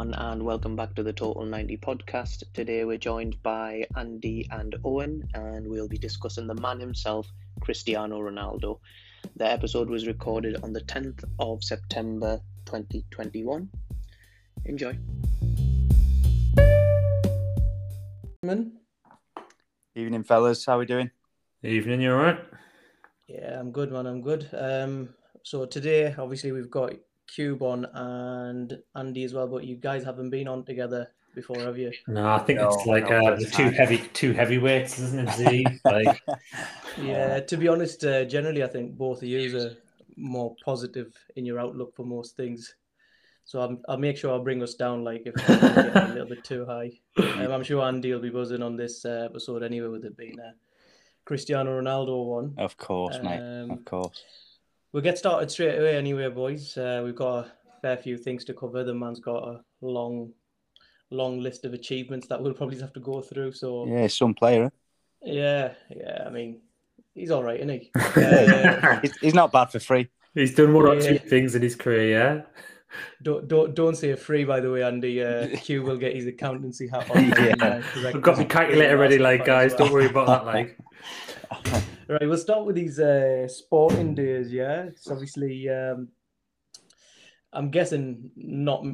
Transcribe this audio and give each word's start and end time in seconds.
everyone, 0.00 0.30
and 0.30 0.42
welcome 0.42 0.74
back 0.76 0.94
to 0.94 1.02
the 1.02 1.12
Total 1.12 1.44
90 1.44 1.76
podcast. 1.76 2.42
Today 2.54 2.86
we're 2.86 2.96
joined 2.96 3.42
by 3.42 3.84
Andy 3.96 4.48
and 4.50 4.74
Owen, 4.82 5.28
and 5.34 5.68
we'll 5.68 5.88
be 5.88 5.98
discussing 5.98 6.46
the 6.46 6.54
man 6.54 6.80
himself, 6.80 7.26
Cristiano 7.60 8.18
Ronaldo. 8.18 8.78
The 9.36 9.44
episode 9.44 9.90
was 9.90 10.06
recorded 10.06 10.56
on 10.62 10.72
the 10.72 10.80
10th 10.80 11.24
of 11.38 11.62
September 11.62 12.40
2021. 12.64 13.68
Enjoy. 14.64 14.98
Evening, 19.94 20.24
fellas. 20.24 20.64
How 20.64 20.78
we 20.78 20.86
doing? 20.86 21.10
Evening, 21.62 22.00
you 22.00 22.12
alright? 22.12 22.40
Yeah, 23.28 23.60
I'm 23.60 23.70
good, 23.70 23.92
man. 23.92 24.06
I'm 24.06 24.22
good. 24.22 24.48
Um, 24.54 25.10
so 25.42 25.66
today, 25.66 26.14
obviously, 26.16 26.52
we've 26.52 26.70
got 26.70 26.94
Cube 27.34 27.62
on 27.62 27.86
and 27.94 28.78
Andy 28.94 29.24
as 29.24 29.34
well, 29.34 29.46
but 29.46 29.64
you 29.64 29.76
guys 29.76 30.04
haven't 30.04 30.30
been 30.30 30.48
on 30.48 30.64
together 30.64 31.08
before, 31.34 31.60
have 31.60 31.78
you? 31.78 31.92
No, 32.08 32.32
I 32.32 32.38
think 32.38 32.60
No, 32.60 32.68
it's 32.68 32.86
like 32.86 33.08
no, 33.08 33.26
uh, 33.26 33.30
that's 33.30 33.44
the 33.44 33.50
two 33.50 33.70
heavy, 33.70 33.98
two 34.12 34.32
heavyweights, 34.32 34.98
isn't 34.98 35.28
it? 35.28 35.32
Z, 35.34 35.66
like 35.84 36.20
Yeah, 37.00 37.40
to 37.40 37.56
be 37.56 37.68
honest, 37.68 38.04
uh, 38.04 38.24
generally, 38.24 38.64
I 38.64 38.66
think 38.66 38.96
both 38.96 39.18
of 39.18 39.28
you 39.28 39.58
are 39.58 39.76
more 40.16 40.54
positive 40.64 41.16
in 41.36 41.44
your 41.44 41.60
outlook 41.60 41.94
for 41.94 42.04
most 42.04 42.36
things. 42.36 42.74
So 43.44 43.60
I'm, 43.60 43.82
I'll 43.88 43.96
make 43.96 44.16
sure 44.16 44.32
I'll 44.32 44.44
bring 44.44 44.62
us 44.62 44.74
down, 44.74 45.02
like 45.02 45.22
if 45.26 45.34
I'm 45.48 45.96
a 45.96 46.12
little 46.12 46.28
bit 46.28 46.44
too 46.44 46.66
high. 46.66 46.92
Um, 47.40 47.52
I'm 47.52 47.64
sure 47.64 47.82
Andy 47.82 48.12
will 48.12 48.20
be 48.20 48.30
buzzing 48.30 48.62
on 48.62 48.76
this 48.76 49.04
uh, 49.04 49.26
episode 49.30 49.62
anyway, 49.62 49.88
with 49.88 50.04
it 50.04 50.16
being 50.16 50.38
a 50.38 50.54
Cristiano 51.24 51.80
Ronaldo 51.80 52.24
one. 52.24 52.54
Of 52.58 52.76
course, 52.76 53.18
mate. 53.22 53.40
Um, 53.40 53.70
Of 53.70 53.84
course. 53.84 54.24
We'll 54.92 55.02
get 55.02 55.18
started 55.18 55.50
straight 55.50 55.78
away 55.78 55.96
anyway, 55.96 56.28
boys. 56.30 56.76
Uh, 56.76 57.02
we've 57.04 57.14
got 57.14 57.46
a 57.46 57.52
fair 57.80 57.96
few 57.96 58.16
things 58.18 58.44
to 58.46 58.54
cover. 58.54 58.82
The 58.82 58.94
man's 58.94 59.20
got 59.20 59.44
a 59.46 59.60
long, 59.80 60.32
long 61.10 61.40
list 61.40 61.64
of 61.64 61.74
achievements 61.74 62.26
that 62.28 62.42
we'll 62.42 62.54
probably 62.54 62.80
have 62.80 62.92
to 62.94 63.00
go 63.00 63.20
through. 63.20 63.52
So 63.52 63.86
Yeah, 63.86 64.08
some 64.08 64.34
player. 64.34 64.72
yeah, 65.22 65.74
yeah. 65.94 66.24
I 66.26 66.30
mean, 66.30 66.60
he's 67.14 67.30
all 67.30 67.42
right, 67.44 67.60
isn't 67.60 67.68
he? 67.68 67.90
huh? 67.96 68.20
Uh, 68.20 69.00
he's, 69.00 69.16
he's 69.18 69.34
not 69.34 69.52
bad 69.52 69.70
for 69.70 69.78
free. 69.78 70.08
he's 70.34 70.54
done 70.54 70.74
one 70.74 70.86
or 70.86 71.00
two 71.00 71.18
things 71.18 71.54
in 71.54 71.62
his 71.62 71.76
career. 71.76 72.08
Yeah, 72.10 72.42
don't 73.22 73.46
don't 73.46 73.74
don't 73.76 73.96
say 73.96 74.10
a 74.10 74.16
free, 74.16 74.44
by 74.44 74.58
the 74.58 74.70
way, 74.72 74.82
Andy. 74.82 75.22
Uh, 75.22 75.56
Q 75.56 75.82
will 75.84 75.96
get 75.98 76.14
his 76.16 76.26
accountancy 76.26 76.88
hat 76.88 77.08
on. 77.10 77.24
Yeah. 77.28 77.52
and, 77.52 77.62
uh, 77.62 77.80
correct 77.82 78.16
I've 78.16 78.22
got 78.22 78.32
us 78.32 78.38
my 78.38 78.42
if 78.44 78.48
calculator 78.50 78.96
we're 78.96 79.02
ready, 79.02 79.14
asking 79.14 79.22
like 79.24 79.44
for 79.44 79.50
it 79.52 79.54
as 79.64 79.72
guys. 79.72 79.78
Don't 79.78 79.92
worry 79.92 80.06
about 80.06 80.26
that. 80.26 80.46
Like, 80.46 80.78
Right, 82.10 82.28
we'll 82.28 82.38
start 82.38 82.66
with 82.66 82.74
these 82.74 82.98
uh, 82.98 83.46
sporting 83.46 84.16
days. 84.16 84.52
Yeah, 84.52 84.82
it's 84.82 85.08
obviously. 85.08 85.68
Um, 85.68 86.08
I'm 87.52 87.70
guessing 87.70 88.32
not 88.34 88.84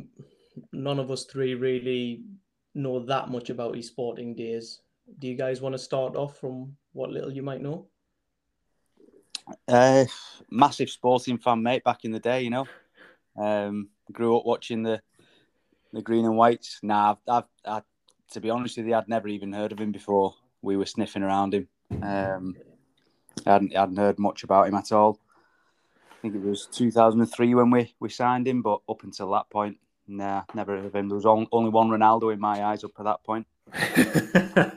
none 0.71 0.99
of 0.99 1.11
us 1.11 1.25
three 1.25 1.55
really 1.55 2.25
know 2.75 3.01
that 3.01 3.31
much 3.31 3.49
about 3.49 3.75
his 3.75 3.87
sporting 3.87 4.35
days. 4.35 4.83
Do 5.19 5.29
you 5.29 5.35
guys 5.35 5.63
want 5.63 5.73
to 5.73 5.79
start 5.79 6.15
off 6.15 6.39
from 6.39 6.77
what 6.93 7.09
little 7.09 7.33
you 7.33 7.43
might 7.43 7.63
know? 7.63 7.87
Uh, 9.67 10.05
massive 10.51 10.91
sporting 10.91 11.39
fan, 11.39 11.63
mate. 11.63 11.85
Back 11.85 12.05
in 12.05 12.13
the 12.13 12.21
day, 12.21 12.43
you 12.43 12.51
know. 12.51 12.67
Um, 13.35 13.89
grew 14.13 14.37
up 14.37 14.45
watching 14.45 14.83
the 14.83 15.01
the 15.95 16.03
green 16.03 16.27
and 16.27 16.37
whites. 16.37 16.81
Nah, 16.83 17.13
I've, 17.13 17.17
I've, 17.35 17.45
I, 17.65 17.83
to 18.33 18.41
be 18.43 18.51
honest 18.51 18.77
with 18.77 18.89
you, 18.89 18.95
I'd 18.95 19.09
never 19.09 19.29
even 19.29 19.55
heard 19.55 19.73
of 19.73 19.81
him 19.81 19.91
before 19.91 20.35
we 20.61 20.77
were 20.77 20.85
sniffing 20.85 21.23
around 21.23 21.55
him. 21.55 21.69
Um, 22.03 22.57
I 23.45 23.53
hadn't, 23.53 23.77
I 23.77 23.81
hadn't 23.81 23.97
heard 23.97 24.19
much 24.19 24.45
about 24.45 24.69
him 24.69 24.75
at 24.75 24.93
all. 24.93 25.21
I 26.13 26.17
think 26.23 26.35
it 26.35 26.43
was 26.43 26.67
2003 26.73 27.55
when 27.55 27.71
we, 27.71 27.95
we 28.01 28.09
signed 28.09 28.49
him, 28.49 28.63
but 28.63 28.81
up 28.89 29.03
until 29.03 29.31
that 29.33 29.51
point, 29.51 29.79
nah, 30.09 30.43
never 30.55 30.77
heard 30.77 30.87
of 30.87 30.95
him. 30.95 31.09
There 31.09 31.17
was 31.17 31.27
on, 31.27 31.47
only 31.53 31.71
one 31.71 31.89
Ronaldo 31.89 32.33
in 32.33 32.41
my 32.41 32.65
eyes 32.65 32.85
up 32.85 32.93
at 32.99 33.05
that 33.05 33.23
point. 33.25 33.47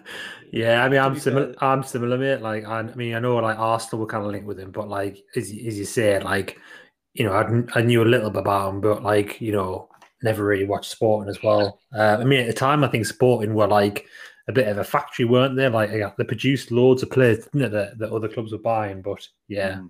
yeah, 0.52 0.84
I 0.84 0.90
mean, 0.90 1.00
I'm 1.00 1.18
similar. 1.18 1.54
I'm 1.60 1.84
similar, 1.84 2.18
mate. 2.18 2.42
Like, 2.42 2.66
I, 2.66 2.80
I 2.80 2.96
mean, 2.96 3.16
I 3.16 3.20
know 3.20 3.38
like 3.38 3.58
Arsenal 3.58 4.02
were 4.02 4.08
kind 4.08 4.26
of 4.26 4.32
linked 4.32 4.48
with 4.48 4.60
him, 4.60 4.72
but 4.72 4.90
like 4.90 5.24
as, 5.36 5.52
you- 5.52 5.68
as 5.68 5.78
you 5.78 5.86
said, 5.86 6.24
like, 6.24 6.58
you 7.14 7.26
know, 7.26 7.34
I, 7.34 7.80
I 7.80 7.82
knew 7.82 8.04
a 8.04 8.06
little 8.06 8.30
bit 8.30 8.42
about 8.42 8.74
him, 8.74 8.82
but 8.82 9.04
like, 9.04 9.40
you 9.42 9.52
know, 9.52 9.90
never 10.22 10.44
really 10.44 10.66
watched 10.66 10.92
Sporting 10.92 11.30
as 11.30 11.42
well. 11.42 11.80
Uh, 11.96 12.18
I 12.20 12.24
mean, 12.24 12.42
at 12.42 12.48
the 12.48 12.54
time, 12.54 12.84
I 12.84 12.88
think 12.88 13.06
Sporting 13.06 13.54
were 13.54 13.68
like 13.68 14.06
a 14.50 14.52
bit 14.52 14.68
of 14.68 14.80
a 14.80 14.84
factory, 14.84 15.26
weren't 15.26 15.56
they? 15.56 15.70
Like, 15.70 15.92
yeah, 15.92 16.12
they 16.18 16.24
produced 16.24 16.72
loads 16.72 17.04
of 17.04 17.12
players 17.12 17.46
didn't 17.46 17.62
it, 17.62 17.72
that, 17.72 18.00
that 18.00 18.12
other 18.12 18.28
clubs 18.28 18.52
were 18.52 18.58
buying. 18.58 19.02
But 19.02 19.26
yeah, 19.48 19.76
Mm. 19.76 19.90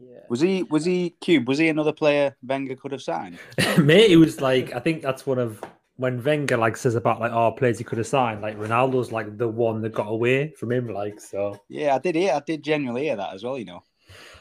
Yeah. 0.00 0.20
Was 0.28 0.40
he? 0.40 0.64
Was 0.64 0.84
he? 0.84 1.10
Cube? 1.20 1.46
Was 1.46 1.58
he 1.58 1.68
another 1.68 1.92
player 1.92 2.36
Wenger 2.42 2.74
could 2.74 2.90
have 2.90 3.02
signed? 3.02 3.38
mate, 3.78 4.10
it 4.10 4.16
was 4.16 4.40
like 4.40 4.74
I 4.74 4.80
think 4.80 5.02
that's 5.02 5.24
one 5.24 5.38
of 5.38 5.62
when 5.96 6.22
Wenger 6.22 6.56
like 6.56 6.76
says 6.76 6.96
about 6.96 7.20
like 7.20 7.30
oh 7.30 7.52
players 7.52 7.78
he 7.78 7.84
could 7.84 7.98
have 7.98 8.06
signed. 8.06 8.42
Like 8.42 8.58
Ronaldo's 8.58 9.12
like 9.12 9.38
the 9.38 9.46
one 9.46 9.82
that 9.82 9.94
got 9.94 10.08
away 10.08 10.50
from 10.50 10.72
him. 10.72 10.88
Like 10.88 11.20
so. 11.20 11.60
Yeah, 11.68 11.94
I 11.94 11.98
did 11.98 12.16
hear. 12.16 12.32
I 12.34 12.40
did 12.40 12.64
genuinely 12.64 13.04
hear 13.04 13.16
that 13.16 13.34
as 13.34 13.44
well. 13.44 13.58
You 13.58 13.66
know. 13.66 13.82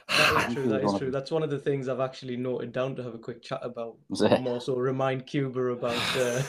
That 0.08 0.50
is 0.50 0.54
true. 0.54 0.68
That 0.68 0.84
One 0.84 0.86
is 0.86 0.94
of 0.94 1.00
true. 1.00 1.12
That's 1.12 1.32
one 1.32 1.44
of 1.44 1.50
the 1.50 1.60
things 1.60 1.88
I've 1.88 2.00
actually 2.00 2.36
noted 2.36 2.74
down 2.74 2.96
to 2.96 3.04
have 3.04 3.14
a 3.14 3.20
quick 3.20 3.42
chat 3.42 3.62
about. 3.64 3.96
Was 4.10 4.22
it? 4.22 4.42
More 4.42 4.60
so, 4.60 4.76
remind 4.76 5.26
Cuba 5.28 5.68
about. 5.68 6.18
Uh, 6.18 6.42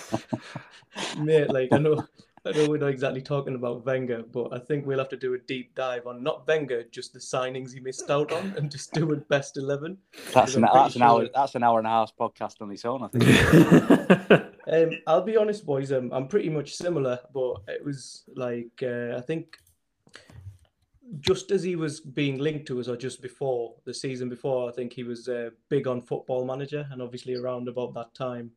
mate, 1.18 1.50
like 1.50 1.68
I 1.72 1.78
know, 1.78 2.04
I 2.46 2.52
know 2.52 2.68
we're 2.68 2.78
not 2.78 2.88
exactly 2.88 3.22
talking 3.22 3.54
about 3.54 3.86
Wenger, 3.86 4.22
but 4.22 4.52
I 4.52 4.58
think 4.58 4.86
we'll 4.86 4.98
have 4.98 5.08
to 5.08 5.16
do 5.16 5.32
a 5.34 5.38
deep 5.38 5.74
dive 5.74 6.06
on 6.06 6.22
not 6.22 6.46
Wenger, 6.46 6.84
just 6.90 7.14
the 7.14 7.18
signings 7.18 7.72
he 7.72 7.80
missed 7.80 8.10
out 8.10 8.32
on, 8.32 8.54
and 8.58 8.70
just 8.70 8.92
do 8.92 9.12
a 9.12 9.16
best 9.16 9.56
eleven. 9.56 9.96
That's 10.32 10.54
an 10.54 10.62
pretty 10.62 10.74
that's 10.74 10.96
an 10.96 11.02
hour 11.02 11.28
that's 11.34 11.54
an 11.54 11.62
hour 11.62 11.78
and 11.78 11.86
a 11.86 11.90
half 11.90 12.12
podcast 12.20 12.60
on 12.60 12.70
its 12.70 12.84
own. 12.84 13.04
I 13.04 13.08
think. 13.08 14.44
Um, 14.66 14.90
I'll 15.06 15.22
be 15.22 15.36
honest, 15.36 15.66
boys. 15.66 15.92
Um, 15.92 16.10
I'm 16.12 16.26
pretty 16.26 16.48
much 16.48 16.74
similar, 16.74 17.20
but 17.32 17.56
it 17.68 17.84
was 17.84 18.24
like 18.34 18.82
uh, 18.82 19.14
I 19.16 19.20
think 19.20 19.58
just 21.20 21.50
as 21.50 21.62
he 21.62 21.76
was 21.76 22.00
being 22.00 22.38
linked 22.38 22.66
to 22.68 22.80
us, 22.80 22.88
or 22.88 22.96
just 22.96 23.20
before 23.20 23.74
the 23.84 23.94
season 23.94 24.28
before, 24.28 24.68
I 24.68 24.72
think 24.72 24.92
he 24.92 25.04
was 25.04 25.28
uh, 25.28 25.50
big 25.68 25.86
on 25.86 26.00
Football 26.00 26.44
Manager, 26.46 26.86
and 26.90 27.02
obviously 27.02 27.34
around 27.34 27.68
about 27.68 27.94
that 27.94 28.14
time, 28.14 28.50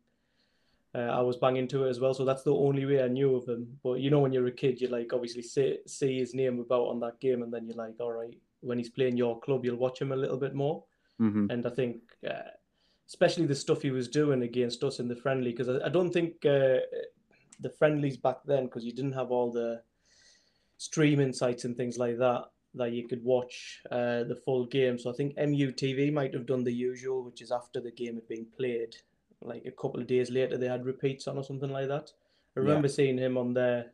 uh, 0.96 1.00
I 1.00 1.22
was 1.22 1.38
banging 1.38 1.68
to 1.70 1.86
it 1.86 1.90
as 1.90 2.00
well. 2.00 2.14
So 2.14 2.26
that's 2.26 2.44
the 2.44 2.56
only 2.56 2.86
way 2.86 3.04
I 3.04 3.08
knew 3.08 3.36
of 3.36 3.48
him. 3.48 3.80
But 3.84 4.00
you 4.00 4.10
know, 4.10 4.20
when 4.20 4.34
you're 4.34 4.48
a 4.48 4.52
kid, 4.52 4.82
you 4.82 4.88
like 4.88 5.14
obviously 5.14 5.42
see 5.42 5.78
see 5.86 6.20
his 6.20 6.34
name 6.34 6.60
about 6.60 6.88
on 6.88 7.00
that 7.02 7.20
game, 7.20 7.44
and 7.44 7.54
then 7.54 7.68
you're 7.68 7.78
like, 7.78 7.96
all 8.00 8.12
right, 8.12 8.38
when 8.62 8.78
he's 8.78 8.90
playing 8.90 9.18
your 9.18 9.40
club, 9.40 9.66
you'll 9.66 9.78
watch 9.78 10.02
him 10.02 10.12
a 10.12 10.16
little 10.16 10.38
bit 10.38 10.56
more. 10.56 10.84
hmm 11.20 11.48
And 11.50 11.66
I 11.66 11.70
think, 11.70 12.02
uh, 12.28 12.52
especially 13.08 13.46
the 13.46 13.56
stuff 13.56 13.82
he 13.82 13.92
was 13.92 14.08
doing 14.08 14.44
against 14.44 14.84
us 14.84 15.00
in 15.00 15.08
the 15.08 15.16
friendly, 15.16 15.52
because 15.52 15.70
I, 15.70 15.86
I 15.86 15.90
don't 15.90 16.12
think 16.12 16.46
uh, 16.46 16.80
the 17.60 17.74
friendlies 17.78 18.18
back 18.18 18.38
then, 18.46 18.66
because 18.66 18.86
you 18.86 18.94
didn't 18.94 19.14
have 19.14 19.32
all 19.32 19.52
the 19.52 19.82
streaming 20.78 21.34
sites 21.34 21.66
and 21.66 21.76
things 21.76 21.98
like 21.98 22.18
that, 22.18 22.46
that 22.76 22.92
you 22.92 23.08
could 23.08 23.24
watch 23.24 23.82
uh, 23.92 24.24
the 24.24 24.40
full 24.46 24.66
game. 24.66 25.00
So 25.00 25.10
I 25.10 25.14
think 25.14 25.36
MUTV 25.38 26.14
might 26.14 26.34
have 26.34 26.46
done 26.46 26.64
the 26.64 26.74
usual, 26.74 27.24
which 27.24 27.42
is 27.42 27.52
after 27.52 27.82
the 27.82 27.92
game 27.92 28.16
had 28.16 28.28
been 28.28 28.46
played, 28.58 28.96
like 29.42 29.66
a 29.66 29.72
couple 29.72 30.00
of 30.02 30.08
days 30.08 30.30
later, 30.32 30.58
they 30.58 30.68
had 30.68 30.86
repeats 30.86 31.28
on 31.28 31.38
or 31.38 31.44
something 31.44 31.70
like 31.70 31.88
that. 31.88 32.12
I 32.56 32.60
Yeah. 32.60 32.66
remember 32.68 32.88
seeing 32.88 33.18
him 33.18 33.38
on 33.38 33.54
there 33.54 33.94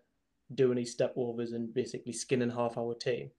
doing 0.55 0.77
his 0.77 0.91
step 0.91 1.13
overs 1.17 1.51
and 1.53 1.73
basically 1.73 2.13
skinning 2.13 2.49
half 2.49 2.77
our 2.77 2.93
team. 2.95 3.31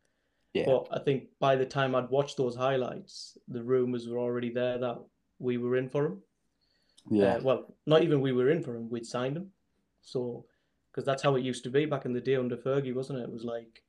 Yeah. 0.53 0.67
But 0.67 0.89
I 0.91 0.99
think 1.01 1.29
by 1.41 1.57
the 1.57 1.67
time 1.67 1.95
I'd 1.95 2.11
watched 2.11 2.37
those 2.37 2.55
highlights, 2.57 3.39
the 3.49 3.63
rumours 3.63 4.09
were 4.09 4.19
already 4.19 4.51
there 4.51 4.79
that 4.79 4.99
we 5.39 5.59
were 5.59 5.77
in 5.77 5.89
for 5.89 6.07
him. 6.07 6.23
Yeah. 7.11 7.37
Uh, 7.37 7.41
well, 7.43 7.75
not 7.87 8.03
even 8.03 8.21
we 8.21 8.33
were 8.33 8.51
in 8.51 8.63
for 8.63 8.77
him, 8.77 8.89
we'd 8.89 9.07
signed 9.07 9.37
him. 9.37 9.53
So, 10.03 10.47
because 10.91 11.05
that's 11.05 11.23
how 11.23 11.35
it 11.35 11.43
used 11.43 11.65
to 11.65 11.71
be 11.71 11.87
back 11.87 12.05
in 12.05 12.13
the 12.13 12.21
day 12.21 12.37
under 12.37 12.57
Fergie, 12.57 12.95
wasn't 12.95 13.19
it? 13.19 13.23
It 13.25 13.33
was 13.33 13.45
like 13.45 13.83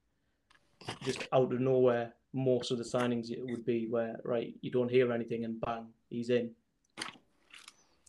just 1.04 1.28
out 1.31 1.54
of 1.54 1.59
nowhere, 1.59 2.14
most 2.34 2.72
of 2.72 2.78
the 2.78 2.84
signings 2.84 3.30
it 3.31 3.44
would 3.46 3.66
be 3.66 3.88
where, 3.88 4.20
right, 4.24 4.54
you 4.62 4.72
don't 4.72 4.92
hear 4.92 5.12
anything 5.12 5.46
and 5.46 5.59
bang, 5.62 5.88
he's 6.10 6.30
in. 6.30 6.51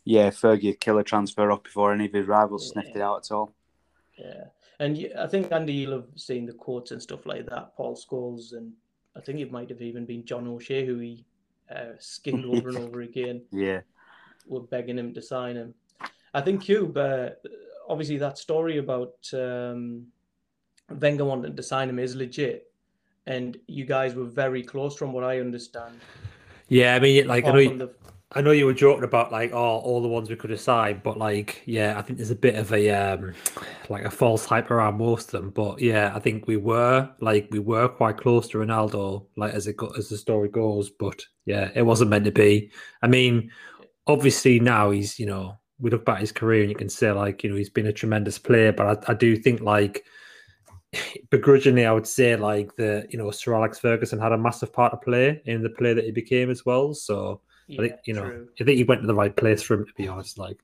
Yeah. 0.07 0.29
Fergie 0.29 0.67
would 0.67 0.79
kill 0.79 0.97
a 0.97 1.03
transfer 1.03 1.51
off 1.51 1.63
before 1.63 1.93
any 1.93 2.05
of 2.05 2.13
his 2.13 2.27
rivals 2.27 2.69
sniffed 2.69 2.95
it 2.95 3.01
out 3.01 3.25
at 3.25 3.31
all. 3.31 3.53
Yeah. 4.17 4.45
And 4.79 4.97
you, 4.97 5.11
I 5.17 5.27
think, 5.27 5.51
Andy, 5.51 5.73
you'll 5.73 5.93
have 5.93 6.07
seen 6.15 6.45
the 6.45 6.53
quotes 6.53 6.91
and 6.91 7.01
stuff 7.01 7.25
like 7.25 7.47
that, 7.47 7.75
Paul 7.75 7.95
Scholes, 7.95 8.53
and 8.53 8.71
I 9.15 9.21
think 9.21 9.39
it 9.39 9.51
might 9.51 9.69
have 9.69 9.81
even 9.81 10.05
been 10.05 10.23
John 10.23 10.47
O'Shea 10.47 10.85
who 10.85 10.99
he 10.99 11.25
uh, 11.75 11.93
skinned 11.99 12.45
over 12.55 12.69
and 12.69 12.77
over 12.77 13.01
again. 13.01 13.41
Yeah. 13.51 13.81
were 14.47 14.61
begging 14.61 14.97
him 14.97 15.13
to 15.13 15.21
sign 15.21 15.55
him. 15.55 15.73
I 16.33 16.41
think 16.41 16.61
Cube, 16.61 16.97
uh, 16.97 17.29
obviously, 17.89 18.17
that 18.17 18.37
story 18.37 18.77
about 18.77 19.15
um, 19.33 20.07
Wenger 20.89 21.25
wanting 21.25 21.55
to 21.55 21.63
sign 21.63 21.89
him 21.89 21.99
is 21.99 22.15
legit, 22.15 22.71
and 23.25 23.57
you 23.67 23.85
guys 23.85 24.13
were 24.13 24.25
very 24.25 24.61
close, 24.63 24.95
from 24.95 25.11
what 25.11 25.23
I 25.23 25.39
understand. 25.39 25.99
yeah, 26.67 26.95
I 26.95 26.99
mean, 26.99 27.27
like 27.27 27.45
I 27.45 27.51
know, 27.51 27.57
you, 27.57 27.69
from 27.69 27.77
the, 27.79 27.91
I 28.33 28.41
know 28.41 28.51
you 28.51 28.65
were 28.65 28.73
joking 28.73 29.05
about 29.05 29.31
like 29.31 29.53
oh, 29.53 29.79
all 29.79 30.01
the 30.01 30.07
ones 30.07 30.29
we 30.29 30.35
could 30.35 30.49
have 30.49 30.59
signed, 30.59 31.01
but 31.01 31.17
like 31.17 31.63
yeah, 31.65 31.97
I 31.97 32.01
think 32.01 32.17
there's 32.17 32.31
a 32.31 32.35
bit 32.35 32.55
of 32.55 32.73
a 32.73 32.89
um, 32.89 33.33
like 33.87 34.03
a 34.03 34.11
false 34.11 34.45
hype 34.45 34.69
around 34.69 34.97
most 34.97 35.33
of 35.33 35.41
them. 35.41 35.49
But 35.51 35.79
yeah, 35.79 36.11
I 36.13 36.19
think 36.19 36.45
we 36.45 36.57
were 36.57 37.09
like 37.21 37.47
we 37.51 37.59
were 37.59 37.87
quite 37.87 38.17
close 38.17 38.49
to 38.49 38.57
Ronaldo, 38.57 39.25
like 39.37 39.53
as 39.53 39.67
it 39.67 39.77
go, 39.77 39.87
as 39.97 40.09
the 40.09 40.17
story 40.17 40.49
goes. 40.49 40.89
But 40.89 41.23
yeah, 41.45 41.71
it 41.73 41.83
wasn't 41.83 42.09
meant 42.09 42.25
to 42.25 42.31
be. 42.31 42.69
I 43.01 43.07
mean, 43.07 43.49
obviously 44.07 44.59
now 44.59 44.91
he's 44.91 45.17
you 45.19 45.25
know 45.25 45.57
we 45.79 45.89
look 45.89 46.05
back 46.05 46.15
at 46.15 46.21
his 46.21 46.31
career 46.33 46.61
and 46.61 46.69
you 46.69 46.75
can 46.75 46.89
say 46.89 47.11
like 47.11 47.43
you 47.43 47.49
know 47.49 47.55
he's 47.55 47.69
been 47.69 47.87
a 47.87 47.93
tremendous 47.93 48.37
player, 48.37 48.73
but 48.73 49.07
I, 49.07 49.11
I 49.11 49.15
do 49.15 49.37
think 49.37 49.61
like 49.61 50.03
begrudgingly 51.29 51.85
I 51.85 51.93
would 51.93 52.07
say 52.07 52.35
like 52.35 52.75
the 52.75 53.07
you 53.09 53.17
know 53.17 53.31
Sir 53.31 53.55
Alex 53.55 53.79
Ferguson 53.79 54.19
had 54.19 54.33
a 54.33 54.37
massive 54.37 54.73
part 54.73 54.91
to 54.91 54.97
play 54.97 55.41
in 55.45 55.63
the 55.63 55.69
player 55.69 55.93
that 55.93 56.03
he 56.03 56.11
became 56.11 56.49
as 56.49 56.65
well. 56.65 56.93
So 56.93 57.41
Yeah, 57.67 57.81
I 57.81 57.87
think 57.87 57.99
you 58.05 58.13
know 58.13 58.23
true. 58.23 58.47
I 58.59 58.63
think 58.63 58.77
he 58.77 58.83
went 58.83 59.01
to 59.01 59.07
the 59.07 59.15
right 59.15 59.35
place 59.35 59.61
for 59.61 59.75
him 59.75 59.85
to 59.85 59.93
be 59.95 60.07
honest. 60.07 60.37
Like 60.37 60.57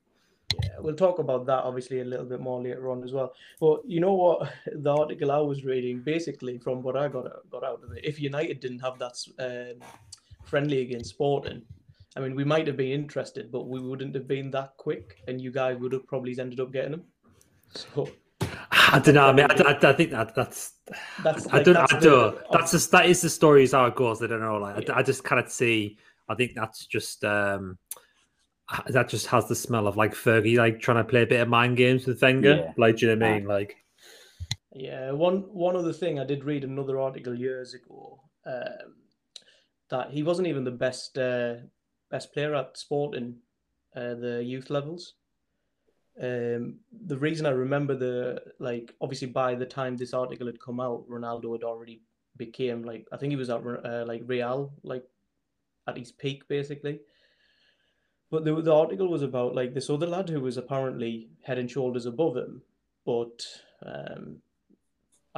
Yeah, 0.62 0.70
we'll 0.80 0.94
talk 0.94 1.18
about 1.18 1.46
that 1.46 1.64
obviously 1.64 2.00
a 2.00 2.04
little 2.04 2.26
bit 2.26 2.40
more 2.40 2.62
later 2.62 2.90
on 2.90 3.02
as 3.04 3.12
well. 3.12 3.32
But 3.60 3.82
you 3.86 4.00
know 4.00 4.14
what? 4.14 4.52
The 4.72 4.90
article 4.90 5.30
I 5.30 5.38
was 5.38 5.64
reading, 5.64 6.00
basically, 6.00 6.58
from 6.58 6.82
what 6.82 6.96
I 6.96 7.08
got 7.08 7.26
got 7.50 7.64
out 7.64 7.82
of 7.82 7.92
it, 7.92 8.04
if 8.04 8.20
United 8.20 8.60
didn't 8.60 8.80
have 8.80 8.98
that 8.98 9.16
um, 9.38 9.86
friendly 10.44 10.80
against 10.82 11.10
Sporting, 11.10 11.62
I 12.16 12.20
mean, 12.20 12.34
we 12.34 12.44
might 12.44 12.66
have 12.66 12.76
been 12.76 12.92
interested, 12.92 13.50
but 13.50 13.66
we 13.68 13.80
wouldn't 13.80 14.14
have 14.14 14.28
been 14.28 14.50
that 14.52 14.76
quick, 14.76 15.22
and 15.26 15.40
you 15.40 15.50
guys 15.50 15.78
would 15.78 15.92
have 15.92 16.06
probably 16.06 16.38
ended 16.38 16.60
up 16.60 16.72
getting 16.72 16.92
them. 16.92 17.04
So 17.74 18.08
I 18.70 19.00
don't 19.00 19.14
know. 19.14 19.26
I 19.26 19.32
mean, 19.32 19.46
I, 19.50 19.54
I, 19.54 19.90
I 19.90 19.92
think 19.92 20.10
that 20.10 20.34
that's 20.34 20.74
that's 21.22 21.46
I 21.52 21.62
don't. 21.62 21.74
that's 21.74 21.92
I 21.92 22.00
don't. 22.00 22.38
That's 22.52 22.70
just 22.70 22.90
that 22.92 23.06
is 23.06 23.20
the 23.22 23.30
story 23.30 23.64
as 23.64 23.72
how 23.72 23.86
it 23.86 23.96
goes. 23.96 24.22
I 24.22 24.28
don't 24.28 24.40
know. 24.40 24.58
Like 24.58 24.88
I, 24.90 24.98
I 24.98 25.02
just 25.02 25.24
cannot 25.24 25.50
see. 25.50 25.98
I 26.28 26.34
think 26.34 26.52
that's 26.54 26.86
just 26.86 27.24
um 27.24 27.78
that 28.88 29.08
just 29.08 29.26
has 29.26 29.46
the 29.46 29.54
smell 29.54 29.86
of 29.86 29.96
like 29.96 30.14
Fergie 30.14 30.56
like 30.56 30.80
trying 30.80 30.96
to 30.96 31.04
play 31.04 31.22
a 31.22 31.26
bit 31.26 31.40
of 31.40 31.48
mind 31.48 31.76
games 31.76 32.06
with 32.06 32.22
Wenger. 32.22 32.56
Yeah. 32.56 32.72
Like, 32.76 32.96
do 32.96 33.06
you 33.06 33.14
know 33.14 33.26
what 33.26 33.30
I 33.30 33.38
mean? 33.38 33.46
Like, 33.46 33.76
Yeah, 34.72 35.12
one 35.12 35.42
one 35.52 35.76
other 35.76 35.92
thing 35.92 36.18
I 36.18 36.24
did 36.24 36.44
read 36.44 36.64
another 36.64 36.98
article 36.98 37.34
years 37.34 37.74
ago 37.74 38.20
um, 38.46 38.94
that 39.90 40.10
he 40.10 40.22
wasn't 40.22 40.48
even 40.48 40.64
the 40.64 40.70
best 40.70 41.18
uh, 41.18 41.56
best 42.10 42.32
player 42.32 42.54
at 42.54 42.76
Sporting, 42.76 43.36
uh, 43.94 44.14
the 44.14 44.42
youth 44.42 44.70
levels. 44.70 45.14
Um, 46.20 46.78
the 47.06 47.18
reason 47.18 47.44
I 47.44 47.50
remember 47.50 47.96
the 47.96 48.40
like 48.60 48.94
obviously 49.00 49.28
by 49.28 49.54
the 49.56 49.66
time 49.66 49.96
this 49.96 50.14
article 50.14 50.46
had 50.46 50.60
come 50.60 50.80
out, 50.80 51.08
Ronaldo 51.08 51.52
had 51.52 51.64
already 51.64 52.02
became 52.36 52.82
like 52.82 53.06
I 53.12 53.16
think 53.16 53.30
he 53.30 53.36
was 53.36 53.50
at 53.50 53.60
uh, 53.64 54.04
like 54.06 54.22
Real 54.24 54.72
like 54.82 55.04
at 55.86 55.96
his 55.96 56.12
peak 56.12 56.46
basically. 56.48 57.00
But 58.30 58.44
the 58.44 58.60
the 58.60 58.74
article 58.74 59.08
was 59.08 59.22
about 59.22 59.54
like 59.54 59.74
this 59.74 59.90
other 59.90 60.06
lad 60.06 60.28
who 60.28 60.40
was 60.40 60.56
apparently 60.56 61.28
head 61.42 61.58
and 61.58 61.70
shoulders 61.70 62.06
above 62.06 62.36
him, 62.36 62.62
but 63.04 63.46
um, 63.84 64.38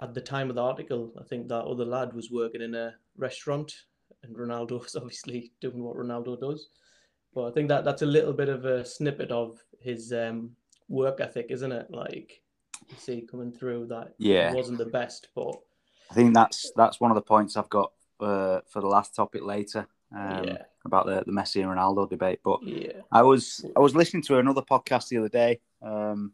at 0.01 0.15
the 0.15 0.21
time 0.21 0.49
of 0.51 0.57
the 0.57 0.63
article, 0.63 1.13
I 1.19 1.25
think 1.25 1.49
that 1.49 1.65
other 1.65 1.85
lad 1.85 2.13
was 2.13 2.31
working 2.31 2.63
in 2.63 2.75
a 2.75 2.95
restaurant, 3.17 3.75
and 4.23 4.37
Ronaldo 4.37 4.83
was 4.83 4.95
obviously 5.01 5.53
doing 5.61 5.83
what 5.83 5.97
Ronaldo 5.97 6.41
does. 6.41 6.69
But 7.35 7.49
I 7.49 7.51
think 7.51 7.69
that 7.69 7.85
that's 7.85 8.03
a 8.03 8.07
little 8.07 8.33
bit 8.33 8.49
of 8.49 8.65
a 8.65 8.85
snippet 8.85 9.31
of 9.31 9.63
his 9.81 10.13
um, 10.13 10.57
work 10.89 11.21
ethic, 11.21 11.47
isn't 11.51 11.73
it? 11.73 11.91
Like, 11.91 12.41
you 12.89 12.97
see 12.97 13.27
coming 13.31 13.53
through 13.53 13.87
that 13.89 14.15
Yeah. 14.19 14.55
wasn't 14.55 14.79
the 14.79 14.87
best, 14.87 15.29
but 15.35 15.55
I 16.11 16.15
think 16.15 16.35
that's 16.35 16.71
that's 16.77 17.01
one 17.01 17.11
of 17.11 17.17
the 17.17 17.23
points 17.23 17.57
I've 17.57 17.69
got 17.69 17.93
uh, 18.21 18.61
for 18.69 18.81
the 18.81 18.87
last 18.87 19.15
topic 19.15 19.43
later 19.43 19.87
um, 20.15 20.45
Yeah. 20.45 20.63
about 20.85 21.07
the, 21.07 21.23
the 21.27 21.33
Messi 21.33 21.63
and 21.63 21.71
Ronaldo 21.71 22.09
debate. 22.09 22.41
But 22.45 22.63
yeah, 22.63 23.01
I 23.11 23.23
was 23.23 23.65
I 23.77 23.81
was 23.81 23.95
listening 23.95 24.23
to 24.25 24.39
another 24.39 24.63
podcast 24.63 25.09
the 25.09 25.19
other 25.19 25.29
day 25.29 25.61
um, 25.83 26.33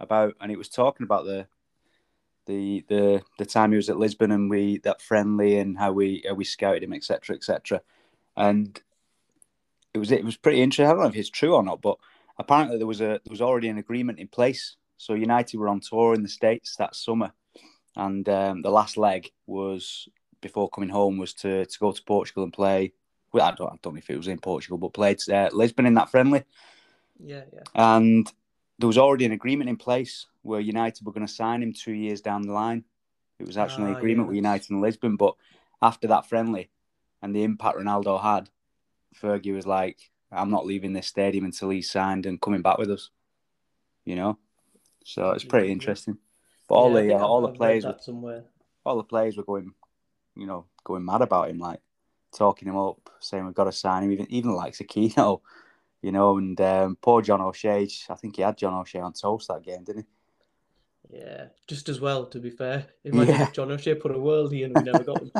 about, 0.00 0.34
and 0.40 0.50
it 0.50 0.58
was 0.58 0.68
talking 0.68 1.04
about 1.04 1.24
the 1.24 1.46
the 2.46 2.84
the 2.88 3.22
the 3.38 3.46
time 3.46 3.70
he 3.70 3.76
was 3.76 3.88
at 3.88 3.98
Lisbon 3.98 4.30
and 4.30 4.50
we 4.50 4.78
that 4.78 5.00
friendly 5.00 5.58
and 5.58 5.78
how 5.78 5.92
we 5.92 6.22
how 6.26 6.34
we 6.34 6.44
scouted 6.44 6.82
him, 6.82 6.92
etc. 6.92 7.36
etc. 7.36 7.80
And 8.36 8.80
it 9.92 9.98
was 9.98 10.10
it 10.12 10.24
was 10.24 10.36
pretty 10.36 10.60
interesting. 10.60 10.86
I 10.86 10.90
don't 10.90 11.02
know 11.02 11.08
if 11.08 11.16
it's 11.16 11.30
true 11.30 11.54
or 11.54 11.62
not, 11.62 11.80
but 11.80 11.96
apparently 12.38 12.78
there 12.78 12.86
was 12.86 13.00
a 13.00 13.20
there 13.24 13.30
was 13.30 13.40
already 13.40 13.68
an 13.68 13.78
agreement 13.78 14.18
in 14.18 14.28
place. 14.28 14.76
So 14.96 15.14
United 15.14 15.58
were 15.58 15.68
on 15.68 15.80
tour 15.80 16.14
in 16.14 16.22
the 16.22 16.28
states 16.28 16.76
that 16.76 16.94
summer, 16.96 17.32
and 17.96 18.28
um, 18.28 18.62
the 18.62 18.70
last 18.70 18.96
leg 18.96 19.30
was 19.46 20.08
before 20.40 20.68
coming 20.68 20.90
home 20.90 21.16
was 21.16 21.32
to 21.34 21.64
to 21.64 21.78
go 21.78 21.92
to 21.92 22.02
Portugal 22.02 22.42
and 22.44 22.52
play. 22.52 22.92
Well, 23.34 23.44
I 23.46 23.50
don't, 23.50 23.72
I 23.72 23.76
don't 23.82 23.94
know 23.94 23.98
if 23.98 24.08
it 24.08 24.16
was 24.16 24.28
in 24.28 24.38
Portugal, 24.38 24.78
but 24.78 24.92
played 24.92 25.18
uh, 25.28 25.50
Lisbon 25.52 25.86
in 25.86 25.94
that 25.94 26.08
friendly. 26.08 26.44
yeah, 27.18 27.42
yeah. 27.52 27.60
And 27.74 28.30
there 28.78 28.86
was 28.86 28.96
already 28.96 29.24
an 29.24 29.32
agreement 29.32 29.68
in 29.68 29.76
place 29.76 30.26
where 30.42 30.60
United 30.60 31.04
were 31.04 31.12
going 31.12 31.26
to 31.26 31.32
sign 31.32 31.60
him 31.60 31.72
two 31.72 31.92
years 31.92 32.20
down 32.20 32.42
the 32.42 32.52
line. 32.52 32.84
It 33.40 33.46
was 33.46 33.56
actually 33.56 33.86
an 33.90 33.96
Ah, 33.96 33.98
agreement 33.98 34.28
with. 34.28 34.36
United 34.36 34.70
and 34.70 34.80
Lisbon, 34.80 35.16
but 35.16 35.34
after 35.82 36.06
that 36.06 36.28
friendly 36.28 36.70
and 37.22 37.34
the 37.34 37.42
impact 37.42 37.76
Ronaldo 37.76 38.22
had, 38.22 38.50
Fergie 39.20 39.52
was 39.52 39.66
like, 39.66 39.98
"I'm 40.30 40.50
not 40.50 40.64
leaving 40.64 40.92
this 40.92 41.08
stadium 41.08 41.44
until 41.44 41.70
he's 41.70 41.90
signed 41.90 42.26
and 42.26 42.40
coming 42.40 42.62
back 42.62 42.78
with 42.78 42.90
us." 42.92 43.10
You 44.04 44.14
know, 44.14 44.38
so 45.04 45.30
it's 45.30 45.42
pretty 45.44 45.66
Yeah. 45.66 45.72
interesting. 45.72 46.18
But 46.68 46.76
all 46.76 46.94
Yeah, 46.94 47.00
the 47.02 47.14
uh, 47.16 47.26
all 47.26 47.40
the 47.40 47.48
I've 47.48 47.52
read 47.54 47.58
players, 47.58 47.84
were, 47.86 47.96
somewhere. 48.00 48.44
all 48.84 48.96
the 48.96 49.02
players 49.02 49.36
were 49.36 49.42
going, 49.42 49.74
you 50.36 50.46
know, 50.46 50.66
going 50.84 51.04
mad 51.04 51.22
about 51.22 51.50
him, 51.50 51.58
like 51.58 51.80
talking 52.34 52.68
him 52.68 52.76
up, 52.76 53.10
saying 53.20 53.44
we've 53.46 53.54
got 53.54 53.64
to 53.64 53.72
sign 53.72 54.02
him. 54.04 54.12
Even 54.12 54.26
even 54.30 54.54
like 54.54 54.74
Sakino, 54.74 55.40
you 56.02 56.12
know, 56.12 56.36
and 56.38 56.60
um, 56.60 56.96
poor 57.00 57.22
John 57.22 57.40
O'Shea. 57.40 57.88
I 58.10 58.14
think 58.14 58.36
he 58.36 58.42
had 58.42 58.58
John 58.58 58.74
O'Shea 58.74 59.00
on 59.00 59.12
toast 59.12 59.48
that 59.48 59.62
game, 59.62 59.84
didn't 59.84 60.02
he? 61.10 61.18
Yeah, 61.18 61.46
just 61.68 61.88
as 61.88 62.00
well. 62.00 62.26
To 62.26 62.38
be 62.38 62.50
fair, 62.50 62.86
imagine 63.04 63.34
Yeah. 63.34 63.42
if 63.44 63.52
John 63.52 63.70
O'Shea 63.70 63.94
put 63.94 64.10
a 64.10 64.18
worldie 64.18 64.64
and 64.64 64.74
we 64.74 64.82
never 64.82 65.04
got 65.04 65.20
him. 65.22 65.30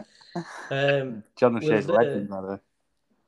Um, 0.71 1.23
John 1.37 1.55
Well, 1.55 1.65
O'Shea's 1.65 1.87
the- 1.87 1.93
legend, 1.95 2.29
by 2.29 2.41
the 2.41 2.47
way. 2.49 2.59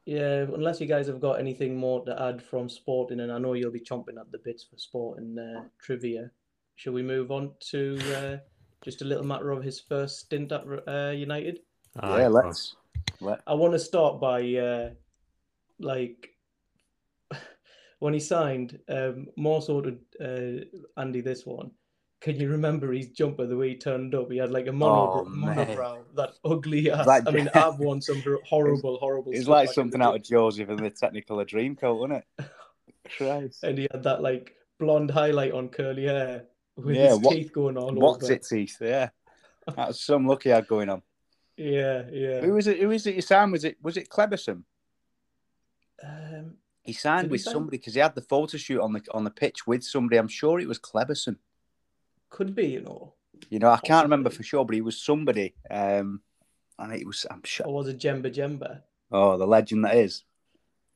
Yeah, 0.04 0.42
unless 0.54 0.80
you 0.80 0.86
guys 0.86 1.08
have 1.08 1.20
got 1.20 1.40
anything 1.40 1.76
more 1.76 2.04
to 2.04 2.22
add 2.22 2.40
from 2.40 2.68
sporting, 2.68 3.18
and 3.18 3.32
I 3.32 3.38
know 3.38 3.54
you'll 3.54 3.72
be 3.72 3.80
chomping 3.80 4.20
at 4.20 4.30
the 4.30 4.38
bits 4.38 4.62
for 4.62 4.76
sporting 4.78 5.36
uh, 5.36 5.64
trivia. 5.80 6.30
Shall 6.76 6.92
we 6.92 7.02
move 7.02 7.32
on 7.32 7.50
to 7.70 7.98
uh, 8.14 8.36
just 8.82 9.02
a 9.02 9.04
little 9.04 9.24
matter 9.24 9.50
of 9.50 9.64
his 9.64 9.80
first 9.80 10.20
stint 10.20 10.52
at 10.52 10.62
uh, 10.86 11.10
United? 11.10 11.58
aye, 11.98 12.20
yeah, 12.20 12.28
let's. 12.28 12.76
Let, 13.20 13.40
I 13.46 13.54
want 13.54 13.72
to 13.72 13.78
start 13.78 14.20
by 14.20 14.42
uh, 14.54 14.90
like 15.80 16.30
when 17.98 18.14
he 18.14 18.20
signed, 18.20 18.78
um, 18.88 19.26
more 19.36 19.62
sort 19.62 19.86
of 19.86 19.94
uh, 20.20 20.64
Andy 21.00 21.20
this 21.20 21.46
one. 21.46 21.70
Can 22.20 22.36
you 22.40 22.48
remember 22.48 22.92
his 22.92 23.08
jumper 23.10 23.46
the 23.46 23.56
way 23.56 23.70
he 23.70 23.76
turned 23.76 24.14
up? 24.14 24.30
He 24.30 24.38
had 24.38 24.50
like 24.50 24.66
a 24.66 24.72
mono 24.72 25.20
Oh, 25.20 25.24
monobrow, 25.30 25.98
that 26.16 26.30
ugly 26.44 26.90
ass. 26.90 27.06
I 27.06 27.30
mean, 27.30 27.48
I've 27.54 27.78
worn 27.78 28.00
some 28.00 28.20
hor- 28.22 28.40
horrible, 28.44 28.98
horrible. 28.98 29.32
it's 29.32 29.46
like 29.46 29.68
back 29.68 29.76
in 29.76 29.88
the 29.88 29.92
something 29.92 30.02
out 30.02 30.16
of 30.16 30.22
Joseph 30.22 30.68
and 30.70 30.78
the 30.78 30.90
Technicolor 30.90 31.46
Dreamcoat, 31.46 31.98
wasn't 31.98 32.24
it? 32.38 32.46
Christ. 33.16 33.62
and 33.62 33.78
he 33.78 33.86
had 33.92 34.02
that 34.02 34.22
like 34.22 34.54
blonde 34.80 35.10
highlight 35.10 35.52
on 35.52 35.68
curly 35.68 36.04
hair 36.06 36.44
with 36.76 36.96
Yeah, 36.96 37.10
his 37.10 37.18
what- 37.20 37.34
teeth 37.36 37.52
going 37.52 37.76
on. 37.76 37.94
What's 37.96 38.28
it 38.30 38.42
teeth? 38.44 38.78
Yeah, 38.80 39.10
that's 39.76 40.02
some 40.04 40.26
luck 40.26 40.42
he 40.42 40.48
had 40.48 40.66
going 40.66 40.88
on. 40.88 41.02
Yeah, 41.56 42.04
yeah. 42.12 42.40
Who 42.40 42.52
was 42.52 42.66
it? 42.66 42.78
Who 42.80 42.88
was 42.88 43.06
it? 43.06 43.14
You 43.14 43.22
signed? 43.22 43.52
Was 43.52 43.64
it? 43.64 43.76
Was 43.82 43.96
it 43.96 44.08
Cleberson? 44.10 44.62
Um, 46.02 46.54
He 46.82 46.92
signed 46.92 47.26
he 47.26 47.30
with 47.30 47.40
sign? 47.40 47.54
somebody 47.54 47.78
because 47.78 47.94
he 47.94 48.00
had 48.00 48.14
the 48.14 48.20
photo 48.22 48.58
shoot 48.58 48.80
on 48.80 48.92
the 48.92 49.02
on 49.12 49.24
the 49.24 49.30
pitch 49.30 49.66
with 49.66 49.82
somebody. 49.82 50.18
I'm 50.18 50.28
sure 50.28 50.60
it 50.60 50.68
was 50.68 50.78
Cleberson. 50.78 51.36
could 52.28 52.54
be, 52.54 52.66
you 52.66 52.80
know, 52.82 53.14
You 53.48 53.58
know, 53.58 53.70
I 53.70 53.78
can't 53.78 54.04
remember 54.04 54.28
for 54.30 54.42
sure, 54.42 54.64
but 54.64 54.74
he 54.74 54.82
was 54.82 55.00
somebody. 55.02 55.54
Um, 55.70 56.20
and 56.78 56.92
it 56.92 57.06
was. 57.06 57.24
I'm 57.30 57.42
sure. 57.44 57.66
or 57.66 57.74
was 57.74 57.88
it 57.88 57.98
Djemba-Djemba? 57.98 58.82
Oh, 59.10 59.38
the 59.38 59.46
legend 59.46 59.84
that 59.86 59.96
is. 59.96 60.24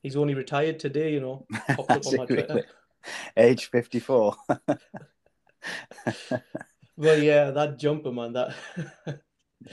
He's 0.03 0.15
only 0.15 0.35
retired 0.35 0.79
today, 0.79 1.13
you 1.13 1.21
know. 1.21 1.45
Popped 1.69 1.91
up 1.91 2.05
on 2.05 2.17
my 2.17 2.25
Twitter. 2.25 2.53
Really? 2.55 2.65
Age 3.37 3.69
54. 3.71 4.35
Well, 6.97 7.17
yeah, 7.23 7.49
that 7.51 7.79
jumper, 7.79 8.11
man. 8.11 8.33
That 8.33 8.53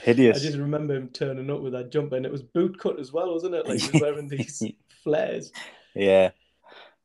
I 0.07 0.13
just 0.13 0.57
remember 0.57 0.95
him 0.95 1.09
turning 1.09 1.49
up 1.49 1.61
with 1.61 1.73
that 1.73 1.91
jumper, 1.91 2.15
and 2.15 2.25
it 2.25 2.31
was 2.31 2.43
boot 2.43 2.79
cut 2.79 2.99
as 2.99 3.11
well, 3.11 3.33
wasn't 3.33 3.55
it? 3.55 3.67
Like 3.67 3.79
he 3.79 3.91
was 3.91 4.01
wearing 4.01 4.27
these 4.27 4.61
flares. 5.03 5.51
Yeah. 5.95 6.31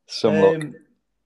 Some. 0.07 0.37
Um, 0.37 0.75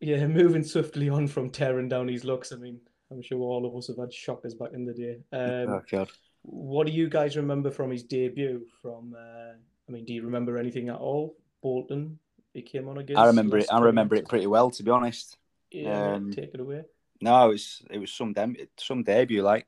yeah, 0.01 0.27
moving 0.27 0.63
swiftly 0.63 1.09
on 1.09 1.27
from 1.27 1.51
tearing 1.51 1.89
down 1.89 2.09
his 2.09 2.25
looks. 2.25 2.53
I 2.53 2.57
mean, 2.57 2.81
I'm 3.11 3.23
sure 3.23 3.41
all 3.41 3.67
of 3.67 3.75
us 3.75 3.89
have 3.89 3.99
had 3.99 4.13
shockers 4.13 4.55
back 4.55 4.73
in 4.73 4.85
the 4.85 4.95
day. 4.95 5.19
Um, 5.33 5.75
oh, 5.75 5.83
God. 5.91 6.09
What 6.43 6.87
do 6.87 6.93
you 6.93 7.09
guys 7.09 7.37
remember 7.37 7.71
from 7.71 7.91
his 7.91 8.05
debut? 8.05 8.65
From, 8.81 9.17
uh, 9.19 9.55
I 9.89 9.93
mean, 9.93 10.05
do 10.05 10.15
you 10.15 10.23
remember 10.23 10.57
anything 10.57 10.89
at 10.89 10.97
all? 10.97 11.37
Bolton, 11.63 12.19
he 12.55 12.63
came 12.63 12.89
on 12.89 12.99
against. 12.99 13.19
I 13.19 13.27
remember 13.27 13.59
it. 13.59 13.67
I 13.71 13.81
remember 13.81 14.15
it 14.15 14.29
pretty 14.29 14.47
well, 14.47 14.71
to 14.71 14.83
be 14.83 14.91
honest. 14.91 15.37
Yeah, 15.73 16.15
um, 16.15 16.31
take 16.33 16.55
it 16.55 16.61
away. 16.61 16.85
No, 17.21 17.47
it 17.47 17.53
was 17.53 17.83
it 17.91 17.99
was 17.99 18.13
some 18.13 18.33
dem- 18.33 18.57
some 18.79 19.03
debut. 19.03 19.43
Like 19.43 19.67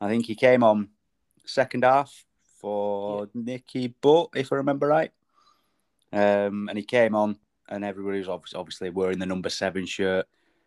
I 0.00 0.08
think 0.08 0.26
he 0.26 0.34
came 0.34 0.62
on 0.62 0.90
second 1.44 1.84
half 1.84 2.24
for 2.60 3.28
Nicky 3.34 3.88
Butt, 3.88 4.30
if 4.34 4.52
I 4.52 4.56
remember 4.56 4.86
right. 4.86 5.12
Um, 6.12 6.68
and 6.68 6.76
he 6.76 6.84
came 6.84 7.14
on, 7.14 7.36
and 7.68 7.84
everybody 7.84 8.18
was 8.18 8.28
obviously, 8.28 8.58
obviously 8.58 8.90
wearing 8.90 9.18
the 9.18 9.26
number 9.26 9.48
seven 9.48 9.86
shirt. 9.86 10.26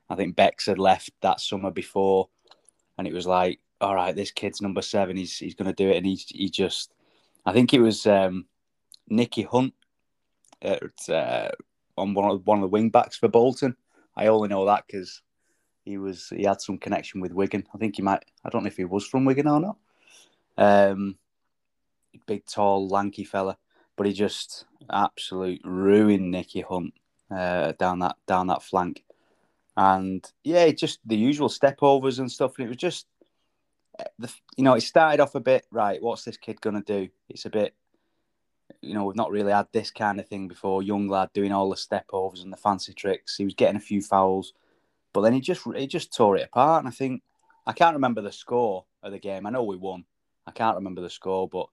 I 0.09 0.15
think 0.15 0.35
Becks 0.35 0.65
had 0.65 0.79
left 0.79 1.11
that 1.21 1.39
summer 1.39 1.71
before, 1.71 2.29
and 2.97 3.07
it 3.07 3.13
was 3.13 3.25
like, 3.25 3.59
all 3.81 3.95
right, 3.95 4.15
this 4.15 4.31
kid's 4.31 4.61
number 4.61 4.81
seven. 4.81 5.17
He's 5.17 5.37
he's 5.37 5.55
going 5.55 5.73
to 5.73 5.73
do 5.73 5.89
it, 5.89 5.97
and 5.97 6.05
he 6.05 6.15
he 6.29 6.49
just, 6.49 6.93
I 7.45 7.53
think 7.53 7.73
it 7.73 7.81
was 7.81 8.05
um, 8.05 8.45
Nicky 9.09 9.43
Hunt, 9.43 9.73
at, 10.61 11.09
uh, 11.09 11.49
on 11.97 12.13
one 12.13 12.31
of 12.31 12.47
one 12.47 12.59
of 12.59 12.61
the 12.61 12.67
wing 12.67 12.89
backs 12.89 13.17
for 13.17 13.27
Bolton 13.27 13.75
I 14.15 14.27
only 14.27 14.49
know 14.49 14.65
that 14.65 14.85
because 14.87 15.21
he 15.83 15.97
was 15.97 16.29
he 16.29 16.43
had 16.43 16.61
some 16.61 16.77
connection 16.77 17.19
with 17.21 17.33
Wigan. 17.33 17.65
I 17.73 17.77
think 17.77 17.95
he 17.95 18.01
might. 18.01 18.23
I 18.43 18.49
don't 18.49 18.63
know 18.63 18.67
if 18.67 18.77
he 18.77 18.85
was 18.85 19.07
from 19.07 19.25
Wigan 19.25 19.47
or 19.47 19.59
not. 19.59 19.77
Um, 20.57 21.17
big, 22.27 22.45
tall, 22.45 22.87
lanky 22.87 23.23
fella, 23.23 23.57
but 23.95 24.05
he 24.05 24.13
just 24.13 24.65
absolute 24.91 25.61
ruined 25.63 26.31
Nicky 26.31 26.61
Hunt 26.61 26.93
uh, 27.31 27.73
down 27.79 27.99
that 27.99 28.17
down 28.27 28.47
that 28.47 28.63
flank, 28.63 29.03
and 29.75 30.23
yeah, 30.43 30.69
just 30.71 30.99
the 31.05 31.15
usual 31.15 31.49
step 31.49 31.79
overs 31.81 32.19
and 32.19 32.31
stuff. 32.31 32.53
And 32.57 32.65
it 32.65 32.69
was 32.69 32.77
just, 32.77 33.07
uh, 33.99 34.03
the, 34.19 34.31
you 34.55 34.63
know, 34.63 34.73
it 34.73 34.81
started 34.81 35.19
off 35.19 35.35
a 35.35 35.39
bit 35.39 35.65
right. 35.71 36.01
What's 36.01 36.23
this 36.23 36.37
kid 36.37 36.61
gonna 36.61 36.83
do? 36.83 37.09
It's 37.29 37.45
a 37.45 37.49
bit, 37.49 37.73
you 38.81 38.93
know, 38.93 39.05
we've 39.05 39.15
not 39.15 39.31
really 39.31 39.51
had 39.51 39.67
this 39.71 39.89
kind 39.89 40.19
of 40.19 40.27
thing 40.27 40.47
before. 40.47 40.83
Young 40.83 41.07
lad 41.07 41.29
doing 41.33 41.51
all 41.51 41.69
the 41.69 41.77
step 41.77 42.05
overs 42.13 42.41
and 42.41 42.53
the 42.53 42.57
fancy 42.57 42.93
tricks. 42.93 43.37
He 43.37 43.45
was 43.45 43.55
getting 43.55 43.77
a 43.77 43.79
few 43.79 44.01
fouls, 44.01 44.53
but 45.13 45.21
then 45.21 45.33
he 45.33 45.41
just 45.41 45.65
he 45.75 45.87
just 45.87 46.13
tore 46.15 46.37
it 46.37 46.45
apart. 46.45 46.83
And 46.83 46.87
I 46.87 46.91
think 46.91 47.23
I 47.65 47.73
can't 47.73 47.95
remember 47.95 48.21
the 48.21 48.31
score 48.31 48.85
of 49.01 49.11
the 49.11 49.19
game. 49.19 49.45
I 49.45 49.49
know 49.49 49.63
we 49.63 49.77
won. 49.77 50.05
I 50.45 50.51
can't 50.51 50.75
remember 50.75 51.01
the 51.01 51.09
score, 51.09 51.47
but 51.47 51.67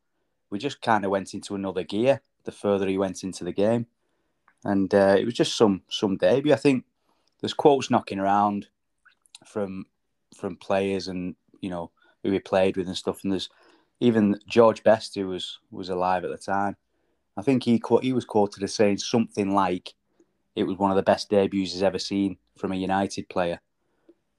we 0.50 0.58
just 0.58 0.80
kind 0.80 1.04
of 1.04 1.10
went 1.10 1.34
into 1.34 1.54
another 1.54 1.82
gear 1.82 2.20
the 2.44 2.52
further 2.52 2.86
he 2.86 2.98
went 2.98 3.22
into 3.22 3.44
the 3.44 3.52
game, 3.52 3.86
and 4.64 4.92
uh, 4.94 5.16
it 5.18 5.24
was 5.24 5.34
just 5.34 5.56
some 5.56 5.82
some 5.88 6.16
debut. 6.16 6.52
I 6.52 6.56
think 6.56 6.84
there's 7.40 7.52
quotes 7.52 7.90
knocking 7.90 8.18
around 8.18 8.68
from 9.44 9.86
from 10.36 10.56
players 10.56 11.08
and 11.08 11.34
you 11.60 11.70
know 11.70 11.90
who 12.22 12.30
he 12.30 12.38
played 12.38 12.76
with 12.76 12.86
and 12.86 12.96
stuff, 12.96 13.22
and 13.22 13.32
there's 13.32 13.50
even 14.00 14.38
George 14.48 14.82
Best 14.82 15.14
who 15.14 15.28
was 15.28 15.58
was 15.70 15.88
alive 15.88 16.24
at 16.24 16.30
the 16.30 16.38
time. 16.38 16.76
I 17.36 17.42
think 17.42 17.64
he 17.64 17.80
he 18.02 18.12
was 18.12 18.24
quoted 18.24 18.62
as 18.62 18.74
saying 18.74 18.98
something 18.98 19.54
like 19.54 19.94
it 20.56 20.64
was 20.64 20.78
one 20.78 20.90
of 20.90 20.96
the 20.96 21.02
best 21.02 21.30
debuts 21.30 21.72
he's 21.72 21.82
ever 21.82 21.98
seen 21.98 22.36
from 22.56 22.72
a 22.72 22.76
United 22.76 23.28
player, 23.28 23.60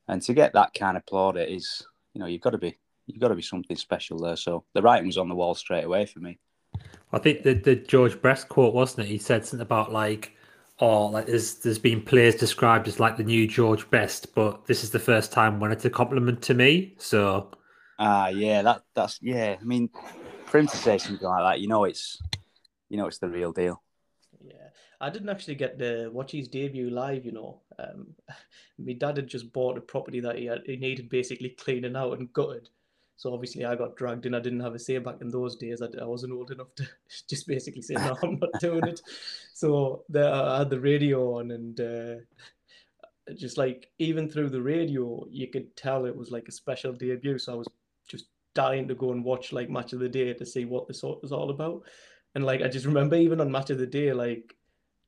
and 0.07 0.21
to 0.23 0.33
get 0.33 0.53
that 0.53 0.73
kind 0.73 0.97
of 0.97 1.05
plaudit 1.05 1.49
is 1.55 1.83
you 2.13 2.19
know 2.19 2.27
you've 2.27 2.41
got 2.41 2.51
to 2.51 2.57
be 2.57 2.77
you've 3.11 3.21
got 3.21 3.29
to 3.29 3.35
be 3.35 3.41
something 3.41 3.77
special 3.77 4.17
there. 4.19 4.35
So 4.35 4.63
the 4.73 4.81
writing 4.81 5.07
was 5.07 5.17
on 5.17 5.29
the 5.29 5.35
wall 5.35 5.55
straight 5.55 5.83
away 5.83 6.05
for 6.05 6.19
me. 6.19 6.39
I 7.13 7.19
think 7.19 7.43
the 7.43 7.53
the 7.53 7.75
George 7.75 8.21
Best 8.21 8.47
quote 8.49 8.73
wasn't 8.73 9.07
it? 9.07 9.11
He 9.11 9.17
said 9.17 9.45
something 9.45 9.61
about 9.61 9.91
like, 9.91 10.35
oh, 10.79 11.07
like 11.07 11.27
there's 11.27 11.55
there's 11.55 11.79
been 11.79 12.01
players 12.01 12.35
described 12.35 12.87
as 12.87 12.99
like 12.99 13.17
the 13.17 13.23
new 13.23 13.47
George 13.47 13.89
Best, 13.89 14.33
but 14.33 14.65
this 14.65 14.83
is 14.83 14.91
the 14.91 14.99
first 14.99 15.31
time 15.31 15.59
when 15.59 15.71
it's 15.71 15.85
a 15.85 15.89
compliment 15.89 16.41
to 16.43 16.53
me. 16.53 16.95
So, 16.97 17.51
ah, 17.99 18.25
uh, 18.25 18.27
yeah, 18.29 18.61
that 18.61 18.83
that's 18.95 19.19
yeah. 19.21 19.57
I 19.59 19.63
mean, 19.63 19.89
for 20.45 20.59
him 20.59 20.67
to 20.67 20.77
say 20.77 20.97
something 20.97 21.27
like 21.27 21.43
that, 21.43 21.61
you 21.61 21.67
know, 21.67 21.83
it's 21.83 22.21
you 22.89 22.97
know, 22.97 23.07
it's 23.07 23.19
the 23.19 23.29
real 23.29 23.51
deal. 23.51 23.81
Yeah, 24.41 24.69
I 25.01 25.09
didn't 25.09 25.29
actually 25.29 25.55
get 25.55 25.79
to 25.79 26.09
watch 26.09 26.31
his 26.31 26.47
debut 26.47 26.89
live. 26.89 27.25
You 27.25 27.33
know, 27.33 27.61
um, 27.77 28.07
my 28.77 28.93
dad 28.93 29.17
had 29.17 29.27
just 29.27 29.51
bought 29.51 29.77
a 29.77 29.81
property 29.81 30.21
that 30.21 30.37
he 30.37 30.45
had, 30.45 30.61
he 30.65 30.77
needed 30.77 31.09
basically 31.09 31.49
cleaning 31.49 31.97
out 31.97 32.17
and 32.17 32.31
gutted 32.31 32.69
so 33.21 33.31
obviously 33.35 33.65
I 33.65 33.75
got 33.75 33.95
dragged 33.95 34.25
and 34.25 34.35
I 34.35 34.39
didn't 34.39 34.61
have 34.61 34.73
a 34.73 34.79
say 34.79 34.97
back 34.97 35.17
in 35.21 35.29
those 35.29 35.55
days. 35.55 35.83
I, 35.83 35.89
I 36.01 36.05
wasn't 36.05 36.33
old 36.33 36.49
enough 36.49 36.73
to 36.73 36.87
just 37.29 37.45
basically 37.45 37.83
say, 37.83 37.93
no, 37.93 38.17
I'm 38.23 38.39
not 38.39 38.59
doing 38.59 38.83
it. 38.87 38.99
So 39.53 40.03
the, 40.09 40.27
I 40.27 40.57
had 40.57 40.71
the 40.71 40.79
radio 40.79 41.37
on 41.37 41.51
and 41.51 41.79
uh, 41.79 42.15
just 43.35 43.59
like 43.59 43.91
even 43.99 44.27
through 44.27 44.49
the 44.49 44.63
radio, 44.63 45.23
you 45.29 45.47
could 45.49 45.75
tell 45.75 46.05
it 46.05 46.15
was 46.15 46.31
like 46.31 46.47
a 46.47 46.51
special 46.51 46.93
debut. 46.93 47.37
So 47.37 47.53
I 47.53 47.55
was 47.57 47.67
just 48.07 48.25
dying 48.55 48.87
to 48.87 48.95
go 48.95 49.11
and 49.11 49.23
watch 49.23 49.53
like 49.53 49.69
match 49.69 49.93
of 49.93 49.99
the 49.99 50.09
day 50.09 50.33
to 50.33 50.43
see 50.43 50.65
what 50.65 50.87
the 50.87 50.93
this 50.93 51.03
was 51.03 51.31
all 51.31 51.51
about. 51.51 51.83
And 52.33 52.43
like 52.43 52.63
I 52.63 52.69
just 52.69 52.87
remember 52.87 53.17
even 53.17 53.39
on 53.39 53.51
match 53.51 53.69
of 53.69 53.77
the 53.77 53.85
day, 53.85 54.13
like 54.13 54.55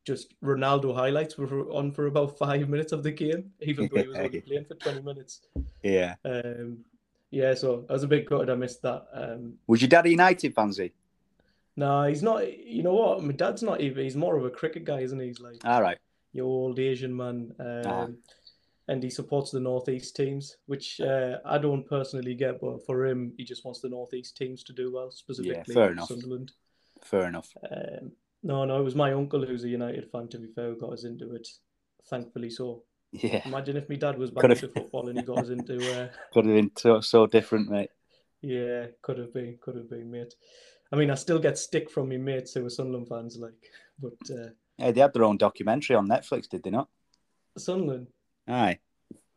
just 0.05 0.39
Ronaldo 0.43 0.93
highlights 0.93 1.35
were 1.39 1.67
on 1.71 1.91
for 1.91 2.05
about 2.05 2.37
five 2.37 2.69
minutes 2.69 2.91
of 2.91 3.01
the 3.01 3.11
game, 3.11 3.49
even 3.61 3.89
though 3.91 4.03
he 4.03 4.07
was 4.07 4.17
only 4.19 4.41
playing 4.47 4.65
for 4.65 4.75
20 4.75 5.01
minutes. 5.01 5.41
Yeah. 5.81 6.13
Um, 6.23 6.85
yeah, 7.33 7.55
so 7.55 7.83
I 7.89 7.93
was 7.93 8.03
a 8.03 8.07
bit 8.07 8.29
gutted 8.29 8.51
I 8.51 8.55
missed 8.55 8.83
that. 8.83 9.07
Um, 9.11 9.55
was 9.65 9.81
your 9.81 9.89
dad 9.89 10.05
a 10.05 10.09
United 10.09 10.53
fansy? 10.53 10.91
No, 11.75 12.03
he's 12.03 12.21
not. 12.21 12.41
You 12.63 12.83
know 12.83 12.93
what? 12.93 13.23
My 13.23 13.33
dad's 13.33 13.63
not 13.63 13.81
even. 13.81 14.03
He's 14.03 14.15
more 14.15 14.37
of 14.37 14.45
a 14.45 14.51
cricket 14.51 14.85
guy, 14.85 14.99
isn't 14.99 15.19
he? 15.19 15.27
He's 15.27 15.39
like, 15.39 15.55
all 15.65 15.81
right, 15.81 15.97
your 16.31 16.45
old 16.45 16.77
Asian 16.77 17.15
man, 17.15 17.51
um, 17.59 17.81
ah. 17.87 18.07
and 18.87 19.01
he 19.01 19.09
supports 19.09 19.49
the 19.49 19.59
northeast 19.59 20.15
teams, 20.15 20.57
which 20.67 21.01
uh, 21.01 21.37
I 21.43 21.57
don't 21.57 21.89
personally 21.89 22.35
get, 22.35 22.61
but 22.61 22.85
for 22.85 23.03
him, 23.03 23.33
he 23.35 23.43
just 23.43 23.65
wants 23.65 23.81
the 23.81 23.89
northeast 23.89 24.37
teams 24.37 24.61
to 24.65 24.73
do 24.73 24.93
well, 24.93 25.09
specifically 25.09 25.63
yeah, 25.67 25.73
fair 25.73 25.91
enough. 25.91 26.09
Sunderland. 26.09 26.51
Fair 27.03 27.27
enough. 27.27 27.51
Um, 27.71 28.11
no, 28.43 28.63
no, 28.63 28.79
it 28.79 28.83
was 28.83 28.95
my 28.95 29.11
uncle 29.11 29.43
who's 29.43 29.63
a 29.63 29.69
United 29.69 30.07
fan. 30.11 30.27
To 30.27 30.37
be 30.37 30.49
fair, 30.53 30.69
who 30.69 30.79
got 30.79 30.93
us 30.93 31.03
into 31.03 31.33
it. 31.33 31.47
Thankfully, 32.07 32.51
so. 32.51 32.83
Yeah. 33.13 33.41
Imagine 33.45 33.77
if 33.77 33.87
my 33.87 33.95
dad 33.95 34.17
was 34.17 34.31
back 34.31 34.45
into 34.45 34.67
football 34.67 35.07
and 35.07 35.19
he 35.19 35.23
got 35.23 35.37
us 35.37 35.49
into. 35.49 35.77
Uh... 35.77 36.09
Could 36.33 36.45
have 36.45 36.55
been 36.55 36.71
so, 36.75 36.99
so 36.99 37.27
different, 37.27 37.69
mate. 37.69 37.91
Yeah, 38.41 38.87
could 39.01 39.19
have 39.19 39.33
been, 39.33 39.57
could 39.61 39.77
have 39.77 39.89
been, 39.89 40.11
mate. 40.11 40.33
I 40.91 40.97
mean, 40.97 41.09
I 41.09 41.15
still 41.15 41.39
get 41.39 41.57
stick 41.57 41.89
from 41.89 42.09
my 42.09 42.17
mates 42.17 42.53
who 42.53 42.65
are 42.65 42.69
Sunderland 42.69 43.07
fans, 43.07 43.37
like, 43.37 43.53
but. 43.97 44.13
Uh... 44.29 44.49
Yeah, 44.77 44.91
they 44.91 44.99
had 44.99 45.13
their 45.13 45.23
own 45.23 45.37
documentary 45.37 45.95
on 45.95 46.09
Netflix, 46.09 46.49
did 46.49 46.63
they 46.63 46.71
not? 46.71 46.89
Sunderland. 47.57 48.07
Aye. 48.47 48.79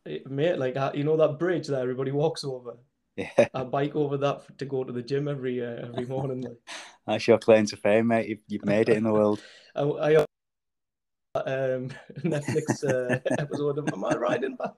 Eh, 0.07 0.19
mate, 0.27 0.59
like 0.59 0.77
you 0.95 1.05
know 1.05 1.17
that 1.17 1.39
bridge 1.39 1.69
that 1.69 1.81
everybody 1.81 2.11
walks 2.11 2.43
over. 2.43 2.79
Yeah. 3.17 3.49
I 3.55 3.65
bike 3.65 3.97
over 3.97 4.17
that 4.19 4.59
to 4.59 4.65
go 4.65 4.85
to 4.85 4.93
the 4.93 5.03
gym 5.03 5.29
every 5.29 5.65
uh, 5.65 5.87
every 5.87 6.07
morning. 6.07 6.43
Like. 6.43 6.59
That's 7.07 7.27
your 7.29 7.39
claim 7.39 7.67
to 7.67 7.77
fame, 7.77 8.09
mate. 8.09 8.29
You've, 8.29 8.41
you've 8.49 8.65
made 8.65 8.89
it 8.89 8.97
in 8.97 9.05
the 9.05 9.13
world. 9.13 9.41
I, 9.77 9.83
I 9.83 10.26
um, 11.47 11.91
Netflix 12.21 12.85
uh, 12.85 13.19
episode 13.39 13.79
of 13.79 13.89
Am 13.93 14.05
I 14.05 14.15
Riding 14.15 14.57
Back? 14.57 14.75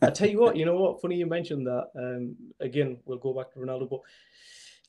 I 0.00 0.10
tell 0.10 0.28
you 0.28 0.40
what, 0.40 0.56
you 0.56 0.64
know 0.64 0.76
what? 0.76 1.00
Funny 1.00 1.16
you 1.16 1.26
mentioned 1.26 1.66
that. 1.66 1.88
Um, 1.96 2.36
again, 2.60 2.98
we'll 3.04 3.18
go 3.18 3.32
back 3.32 3.52
to 3.52 3.58
Ronaldo, 3.58 3.88
but 3.88 4.00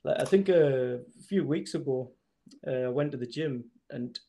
like, 0.03 0.21
I 0.21 0.25
think 0.25 0.49
a 0.49 1.01
few 1.27 1.45
weeks 1.45 1.75
ago, 1.75 2.11
uh, 2.67 2.71
I 2.71 2.89
went 2.89 3.11
to 3.11 3.17
the 3.17 3.27
gym 3.27 3.65
and 3.89 4.19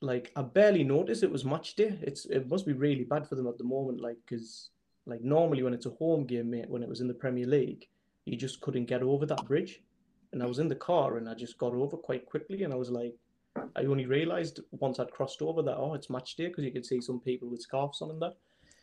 like 0.00 0.30
I 0.36 0.42
barely 0.42 0.84
noticed 0.84 1.22
it 1.22 1.30
was 1.30 1.44
match 1.44 1.74
day. 1.74 1.98
It's 2.02 2.26
it 2.26 2.48
must 2.48 2.66
be 2.66 2.72
really 2.72 3.04
bad 3.04 3.28
for 3.28 3.34
them 3.34 3.48
at 3.48 3.58
the 3.58 3.64
moment, 3.64 4.00
like 4.00 4.16
because 4.26 4.70
like 5.06 5.22
normally 5.22 5.62
when 5.62 5.74
it's 5.74 5.86
a 5.86 5.90
home 5.90 6.24
game, 6.24 6.50
mate, 6.50 6.68
when 6.68 6.82
it 6.82 6.88
was 6.88 7.00
in 7.00 7.08
the 7.08 7.14
Premier 7.14 7.46
League, 7.46 7.88
you 8.24 8.36
just 8.36 8.60
couldn't 8.60 8.84
get 8.84 9.02
over 9.02 9.26
that 9.26 9.44
bridge. 9.46 9.82
And 10.32 10.42
I 10.42 10.46
was 10.46 10.58
in 10.58 10.68
the 10.68 10.74
car 10.74 11.16
and 11.16 11.28
I 11.28 11.34
just 11.34 11.56
got 11.58 11.72
over 11.72 11.96
quite 11.96 12.26
quickly, 12.26 12.62
and 12.62 12.72
I 12.72 12.76
was 12.76 12.90
like, 12.90 13.14
I 13.56 13.84
only 13.84 14.06
realised 14.06 14.60
once 14.72 14.98
I'd 14.98 15.10
crossed 15.10 15.42
over 15.42 15.62
that 15.62 15.76
oh, 15.76 15.94
it's 15.94 16.10
match 16.10 16.36
day 16.36 16.48
because 16.48 16.64
you 16.64 16.72
could 16.72 16.86
see 16.86 17.00
some 17.00 17.20
people 17.20 17.48
with 17.48 17.62
scarves 17.62 18.02
on 18.02 18.10
and 18.10 18.22
that. 18.22 18.36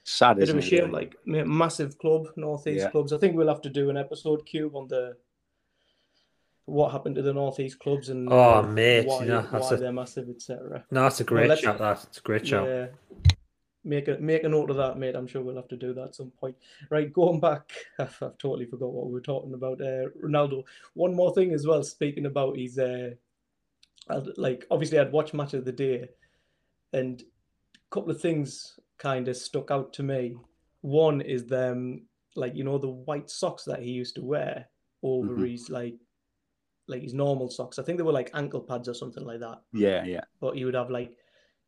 Sad, 0.04 0.38
Bit 0.38 0.50
of 0.50 0.58
a 0.58 0.62
shame, 0.62 0.92
like 0.92 1.16
massive 1.26 1.98
club, 1.98 2.28
northeast 2.36 2.84
yeah. 2.84 2.92
clubs. 2.92 3.12
I 3.12 3.18
think 3.18 3.36
we'll 3.36 3.48
have 3.48 3.62
to 3.62 3.72
do 3.72 3.90
an 3.90 3.98
episode 3.98 4.46
cube 4.46 4.76
on 4.76 4.88
the 4.88 5.18
what 6.66 6.92
happened 6.92 7.16
to 7.16 7.22
the 7.22 7.34
northeast 7.34 7.80
clubs 7.80 8.10
and 8.10 8.32
oh 8.32 8.62
mate, 8.64 9.08
why, 9.08 9.22
you 9.22 9.30
know, 9.30 9.42
why 9.42 9.70
a... 9.70 9.78
they're 9.78 9.92
massive, 9.92 10.30
etc. 10.30 10.84
No, 10.92 11.04
that's 11.04 11.22
a 11.22 11.24
great 11.24 11.48
well, 11.48 11.58
chat. 11.58 11.80
That's 11.80 12.18
a 12.18 12.22
great 12.22 12.44
chat. 12.44 12.66
Yeah, 12.66 12.88
make 13.84 14.08
a 14.08 14.18
make 14.20 14.44
a 14.44 14.50
note 14.50 14.70
of 14.70 14.78
that, 14.78 14.98
mate. 14.98 15.16
I'm 15.16 15.28
sure 15.28 15.42
we'll 15.42 15.56
have 15.56 15.68
to 15.70 15.78
do 15.78 15.94
that 15.94 16.10
at 16.10 16.16
some 16.16 16.32
point. 16.32 16.56
Right, 16.90 17.12
going 17.12 17.40
back, 17.40 17.72
I've, 18.00 18.18
I've 18.22 18.38
totally 18.38 18.66
forgot 18.66 18.92
what 18.92 19.08
we 19.08 19.14
were 19.14 19.22
talking 19.22 19.54
about. 19.54 19.80
Uh, 19.80 20.10
Ronaldo. 20.24 20.64
One 20.94 21.16
more 21.16 21.34
thing 21.34 21.54
as 21.54 21.66
well. 21.66 21.84
Speaking 21.84 22.26
about 22.26 22.58
his 22.58 22.78
uh, 22.78 23.12
I'd, 24.10 24.38
like 24.38 24.66
obviously 24.72 25.00
I'd 25.00 25.12
watch 25.12 25.34
match 25.34 25.54
of 25.54 25.66
the 25.66 25.72
day, 25.72 26.08
and 26.94 27.22
a 27.22 27.96
couple 27.96 28.12
of 28.12 28.22
things 28.22 28.80
kind 28.98 29.28
of 29.28 29.38
stuck 29.38 29.72
out 29.72 29.94
to 29.94 30.04
me. 30.04 30.36
One 30.82 31.22
is 31.22 31.46
them 31.46 32.06
like 32.36 32.56
you 32.56 32.64
know 32.64 32.78
the 32.78 32.90
white 32.90 33.30
socks 33.30 33.64
that 33.66 33.82
he 33.82 33.92
used 33.92 34.16
to 34.16 34.24
wear 34.24 34.68
over 35.04 35.34
mm-hmm. 35.34 35.46
his 35.46 35.70
like 35.70 35.96
like 36.88 37.02
his 37.02 37.14
normal 37.14 37.50
socks. 37.50 37.80
I 37.80 37.84
think 37.84 37.98
they 37.98 38.04
were 38.04 38.12
like 38.12 38.32
ankle 38.34 38.62
pads 38.62 38.88
or 38.88 38.94
something 38.94 39.26
like 39.26 39.40
that. 39.40 39.62
Yeah, 39.74 40.04
yeah. 40.04 40.22
But 40.40 40.56
he 40.56 40.66
would 40.66 40.76
have 40.76 40.92
like 40.92 41.18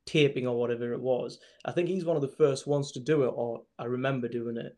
taping 0.05 0.47
or 0.47 0.57
whatever 0.57 0.93
it 0.93 1.01
was. 1.01 1.39
I 1.65 1.71
think 1.71 1.89
he's 1.89 2.05
one 2.05 2.15
of 2.15 2.21
the 2.21 2.27
first 2.27 2.67
ones 2.67 2.91
to 2.91 2.99
do 2.99 3.23
it, 3.23 3.33
or 3.35 3.63
I 3.79 3.85
remember 3.85 4.27
doing 4.27 4.57
it 4.57 4.77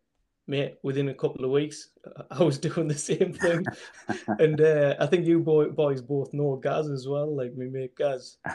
mate, 0.50 0.75
within 0.84 1.10
a 1.10 1.13
couple 1.13 1.46
of 1.46 1.51
weeks, 1.51 1.91
I 2.32 2.44
was 2.44 2.58
doing 2.58 2.88
the 2.88 2.98
same 2.98 3.34
thing. 3.34 3.63
and 4.39 4.60
uh, 4.60 4.96
I 5.00 5.06
think 5.06 5.25
you 5.25 5.39
boy, 5.39 5.70
boys 5.70 6.01
both 6.01 6.34
know 6.34 6.56
Gaz 6.56 6.89
as 6.89 7.08
well, 7.08 7.34
like 7.36 7.53
me 7.56 7.68
mate 7.70 7.96
Gaz. 7.96 8.38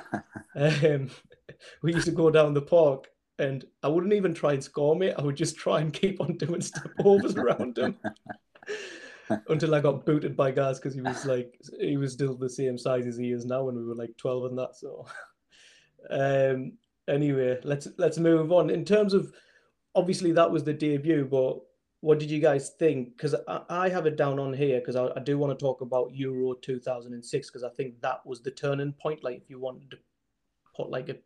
Um, 0.57 1.11
we 1.83 1.93
used 1.93 2.07
to 2.07 2.13
go 2.13 2.31
down 2.31 2.55
the 2.55 2.63
park 2.63 3.09
and 3.41 3.65
I 3.83 3.89
wouldn't 3.89 4.13
even 4.13 4.33
try 4.33 4.53
and 4.53 4.63
score 4.63 4.95
me. 4.95 5.11
I 5.11 5.21
would 5.21 5.35
just 5.35 5.57
try 5.57 5.81
and 5.81 5.93
keep 5.93 6.21
on 6.21 6.37
doing 6.37 6.61
step 6.61 6.93
overs 7.05 7.35
around 7.35 7.77
him 7.77 7.99
until 9.49 9.75
I 9.75 9.81
got 9.81 10.07
booted 10.07 10.37
by 10.37 10.53
Gaz 10.53 10.79
because 10.79 10.95
he 10.95 11.01
was 11.01 11.27
like, 11.27 11.59
he 11.81 11.97
was 11.97 12.13
still 12.13 12.37
the 12.37 12.49
same 12.49 12.79
size 12.79 13.05
as 13.07 13.17
he 13.17 13.33
is 13.33 13.45
now 13.45 13.65
when 13.65 13.75
we 13.75 13.85
were 13.85 13.97
like 13.97 14.17
12 14.17 14.45
and 14.45 14.59
that. 14.59 14.77
So, 14.77 15.07
um, 16.11 16.75
anyway, 17.09 17.59
let's 17.65 17.89
let's 17.99 18.19
move 18.19 18.53
on. 18.53 18.71
In 18.71 18.85
terms 18.85 19.13
of 19.13 19.33
obviously 19.95 20.31
that 20.33 20.51
was 20.51 20.63
the 20.63 20.73
debut, 20.73 21.27
but 21.29 21.59
what 22.05 22.19
did 22.19 22.31
you 22.31 22.39
guys 22.39 22.69
think? 22.79 23.17
Because 23.17 23.35
I, 23.49 23.63
I, 23.71 23.89
have 23.89 24.05
it 24.05 24.19
down 24.19 24.39
on 24.39 24.53
here 24.53 24.79
because 24.79 24.95
I, 24.95 25.07
I, 25.17 25.21
do 25.21 25.39
want 25.39 25.59
to 25.59 25.65
talk 25.65 25.81
about 25.81 26.15
Euro 26.15 26.53
2006 26.53 27.49
because 27.49 27.65
I 27.65 27.71
think 27.71 27.99
that 28.03 28.21
was 28.27 28.43
the 28.43 28.51
turning 28.51 28.93
point. 28.93 29.25
Like 29.25 29.39
if 29.39 29.49
you 29.49 29.59
wanted 29.59 29.91
to 29.91 29.97
put 30.77 30.91
like 30.91 31.09
a 31.09 31.17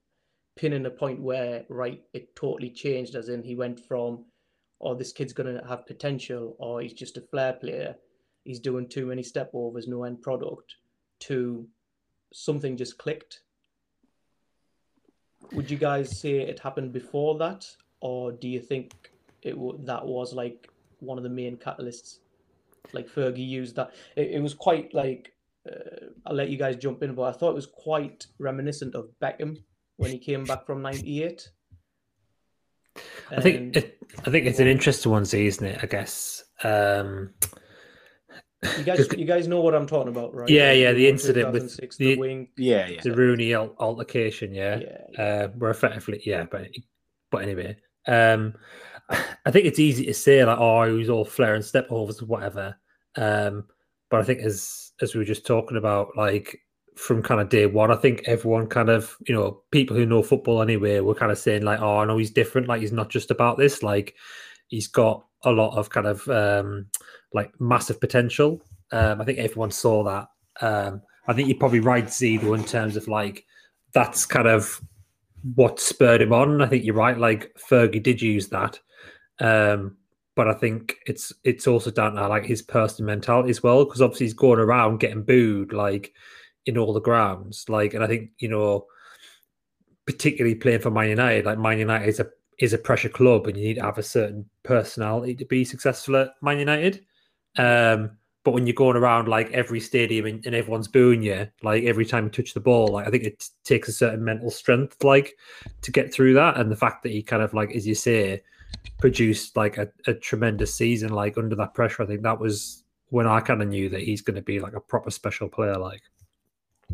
pin 0.54 0.74
in 0.74 0.86
a 0.86 0.90
point 0.90 1.20
where 1.20 1.64
right 1.68 2.04
it 2.12 2.36
totally 2.36 2.70
changed 2.70 3.16
as 3.16 3.28
in 3.28 3.42
he 3.42 3.56
went 3.56 3.80
from 3.80 4.24
oh 4.80 4.94
this 4.94 5.12
kid's 5.12 5.32
gonna 5.32 5.60
have 5.68 5.84
potential 5.84 6.54
or 6.60 6.80
he's 6.80 6.92
just 6.92 7.16
a 7.16 7.20
flair 7.20 7.54
player 7.54 7.96
he's 8.44 8.60
doing 8.60 8.88
too 8.88 9.06
many 9.06 9.22
step 9.22 9.50
overs 9.54 9.86
no 9.86 10.02
end 10.04 10.20
product 10.20 10.74
to 11.20 11.66
something 12.32 12.76
just 12.76 12.98
clicked 12.98 13.40
would 15.52 15.70
you 15.70 15.76
guys 15.76 16.20
say 16.20 16.38
it 16.38 16.58
happened 16.58 16.92
before 16.92 17.38
that 17.38 17.64
or 18.00 18.32
do 18.32 18.48
you 18.48 18.60
think 18.60 19.12
it 19.48 19.54
w- 19.54 19.78
that 19.84 20.04
was 20.04 20.32
like 20.32 20.68
one 21.00 21.18
of 21.18 21.24
the 21.24 21.30
main 21.30 21.56
catalysts 21.56 22.18
like 22.92 23.08
fergie 23.08 23.46
used 23.46 23.76
that 23.76 23.92
it, 24.16 24.30
it 24.32 24.42
was 24.42 24.54
quite 24.54 24.92
like 24.94 25.32
uh, 25.70 26.06
i'll 26.26 26.34
let 26.34 26.48
you 26.48 26.56
guys 26.56 26.76
jump 26.76 27.02
in 27.02 27.14
but 27.14 27.22
i 27.22 27.32
thought 27.32 27.50
it 27.50 27.54
was 27.54 27.66
quite 27.66 28.26
reminiscent 28.38 28.94
of 28.94 29.10
beckham 29.22 29.56
when 29.96 30.10
he 30.10 30.18
came 30.18 30.44
back 30.44 30.64
from 30.66 30.82
98 30.82 31.50
I 33.30 33.40
think 33.40 33.76
it, 33.76 33.98
I 34.26 34.30
think 34.30 34.46
it's 34.46 34.58
an 34.58 34.66
interesting 34.66 35.12
one, 35.12 35.24
Z, 35.24 35.46
isn't 35.46 35.66
it? 35.66 35.78
I 35.82 35.86
guess. 35.86 36.44
Um, 36.64 37.30
you 38.76 38.84
guys, 38.84 39.06
you 39.16 39.24
guys 39.24 39.46
know 39.46 39.60
what 39.60 39.74
I'm 39.74 39.86
talking 39.86 40.08
about, 40.08 40.34
right? 40.34 40.48
Yeah, 40.48 40.72
yeah. 40.72 40.92
The 40.92 41.08
incident 41.08 41.52
with 41.52 41.76
the, 41.76 41.88
the 41.98 42.16
wing, 42.16 42.48
yeah, 42.56 42.88
yeah. 42.88 43.00
the 43.02 43.14
Rooney 43.14 43.54
altercation, 43.54 44.52
yeah. 44.52 44.78
yeah, 44.78 44.96
yeah. 45.10 45.22
Uh, 45.22 45.48
we're 45.56 45.70
effectively, 45.70 46.20
yeah, 46.24 46.44
but 46.50 46.68
but 47.30 47.42
anyway, 47.42 47.76
um, 48.06 48.54
I 49.10 49.50
think 49.50 49.66
it's 49.66 49.78
easy 49.78 50.04
to 50.06 50.14
say 50.14 50.44
like, 50.44 50.58
oh, 50.58 50.84
he 50.84 50.92
was 50.92 51.10
all 51.10 51.24
flair 51.24 51.54
and 51.54 51.64
step 51.64 51.86
overs 51.90 52.20
or 52.20 52.26
whatever. 52.26 52.76
Um, 53.16 53.64
but 54.10 54.20
I 54.20 54.24
think 54.24 54.40
as 54.40 54.92
as 55.00 55.14
we 55.14 55.18
were 55.18 55.24
just 55.24 55.46
talking 55.46 55.76
about, 55.76 56.16
like 56.16 56.60
from 56.98 57.22
kind 57.22 57.40
of 57.40 57.48
day 57.48 57.64
one. 57.64 57.92
I 57.92 57.96
think 57.96 58.22
everyone 58.26 58.66
kind 58.66 58.88
of, 58.88 59.16
you 59.26 59.34
know, 59.34 59.62
people 59.70 59.96
who 59.96 60.04
know 60.04 60.22
football 60.22 60.60
anyway 60.60 60.98
were 60.98 61.14
kind 61.14 61.30
of 61.30 61.38
saying 61.38 61.62
like, 61.62 61.80
oh, 61.80 61.98
I 61.98 62.04
know 62.04 62.18
he's 62.18 62.32
different. 62.32 62.66
Like 62.66 62.80
he's 62.80 62.92
not 62.92 63.08
just 63.08 63.30
about 63.30 63.56
this. 63.56 63.82
Like 63.84 64.16
he's 64.66 64.88
got 64.88 65.24
a 65.44 65.52
lot 65.52 65.78
of 65.78 65.90
kind 65.90 66.08
of 66.08 66.28
um, 66.28 66.86
like 67.32 67.52
massive 67.60 68.00
potential. 68.00 68.60
Um, 68.90 69.20
I 69.20 69.24
think 69.24 69.38
everyone 69.38 69.70
saw 69.70 70.02
that. 70.04 70.28
Um, 70.60 71.02
I 71.28 71.34
think 71.34 71.48
you're 71.48 71.58
probably 71.58 71.80
right, 71.80 72.10
Z, 72.10 72.38
though, 72.38 72.54
in 72.54 72.64
terms 72.64 72.96
of 72.96 73.06
like 73.06 73.44
that's 73.92 74.26
kind 74.26 74.48
of 74.48 74.80
what 75.54 75.78
spurred 75.78 76.22
him 76.22 76.32
on. 76.32 76.60
I 76.60 76.66
think 76.66 76.84
you're 76.84 76.96
right. 76.96 77.16
Like 77.16 77.54
Fergie 77.70 78.02
did 78.02 78.20
use 78.20 78.48
that. 78.48 78.80
Um, 79.40 79.96
but 80.34 80.48
I 80.48 80.54
think 80.54 80.96
it's 81.06 81.32
it's 81.44 81.66
also 81.66 81.90
down 81.90 82.14
to 82.14 82.28
like 82.28 82.44
his 82.44 82.62
personal 82.62 83.06
mentality 83.06 83.50
as 83.50 83.62
well, 83.62 83.84
because 83.84 84.00
obviously 84.00 84.26
he's 84.26 84.34
going 84.34 84.60
around 84.60 85.00
getting 85.00 85.22
booed. 85.22 85.72
Like 85.72 86.12
in 86.68 86.78
all 86.78 86.92
the 86.92 87.00
grounds. 87.00 87.64
Like, 87.68 87.94
and 87.94 88.04
I 88.04 88.06
think 88.06 88.30
you 88.38 88.48
know, 88.48 88.86
particularly 90.06 90.54
playing 90.54 90.80
for 90.80 90.90
Man 90.90 91.08
United, 91.08 91.46
like 91.46 91.58
Man 91.58 91.78
United 91.78 92.08
is 92.08 92.20
a 92.20 92.28
is 92.58 92.72
a 92.72 92.78
pressure 92.78 93.08
club, 93.08 93.46
and 93.46 93.56
you 93.56 93.64
need 93.64 93.74
to 93.74 93.82
have 93.82 93.98
a 93.98 94.02
certain 94.02 94.48
personality 94.62 95.34
to 95.36 95.44
be 95.44 95.64
successful 95.64 96.16
at 96.16 96.34
Man 96.42 96.58
United. 96.58 97.04
Um, 97.56 98.10
but 98.44 98.52
when 98.52 98.66
you're 98.66 98.74
going 98.74 98.96
around 98.96 99.28
like 99.28 99.50
every 99.50 99.80
stadium 99.80 100.26
and, 100.26 100.46
and, 100.46 100.54
everyone's 100.54 100.88
booing 100.88 101.22
you, 101.22 101.48
like 101.62 101.82
every 101.84 102.06
time 102.06 102.24
you 102.24 102.30
touch 102.30 102.54
the 102.54 102.60
ball, 102.60 102.88
like 102.88 103.06
I 103.06 103.10
think 103.10 103.24
it 103.24 103.44
takes 103.64 103.88
a 103.88 103.92
certain 103.92 104.24
mental 104.24 104.50
strength, 104.50 105.02
like 105.02 105.36
to 105.82 105.90
get 105.90 106.12
through 106.14 106.34
that. 106.34 106.56
And 106.56 106.70
the 106.70 106.76
fact 106.76 107.02
that 107.02 107.12
he 107.12 107.22
kind 107.22 107.42
of 107.42 107.52
like, 107.52 107.72
as 107.74 107.86
you 107.86 107.94
say, 107.94 108.42
produced 108.98 109.56
like 109.56 109.78
a, 109.78 109.88
a 110.06 110.14
tremendous 110.14 110.74
season, 110.74 111.10
like 111.10 111.38
under 111.38 111.56
that 111.56 111.74
pressure, 111.74 112.02
I 112.02 112.06
think 112.06 112.22
that 112.22 112.40
was 112.40 112.84
when 113.10 113.26
I 113.26 113.40
kind 113.40 113.62
of 113.62 113.68
knew 113.68 113.88
that 113.90 114.02
he's 114.02 114.22
going 114.22 114.36
to 114.36 114.42
be 114.42 114.60
like 114.60 114.74
a 114.74 114.80
proper 114.80 115.10
special 115.10 115.48
player, 115.48 115.76
like. 115.76 116.02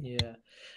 Yeah. 0.00 0.34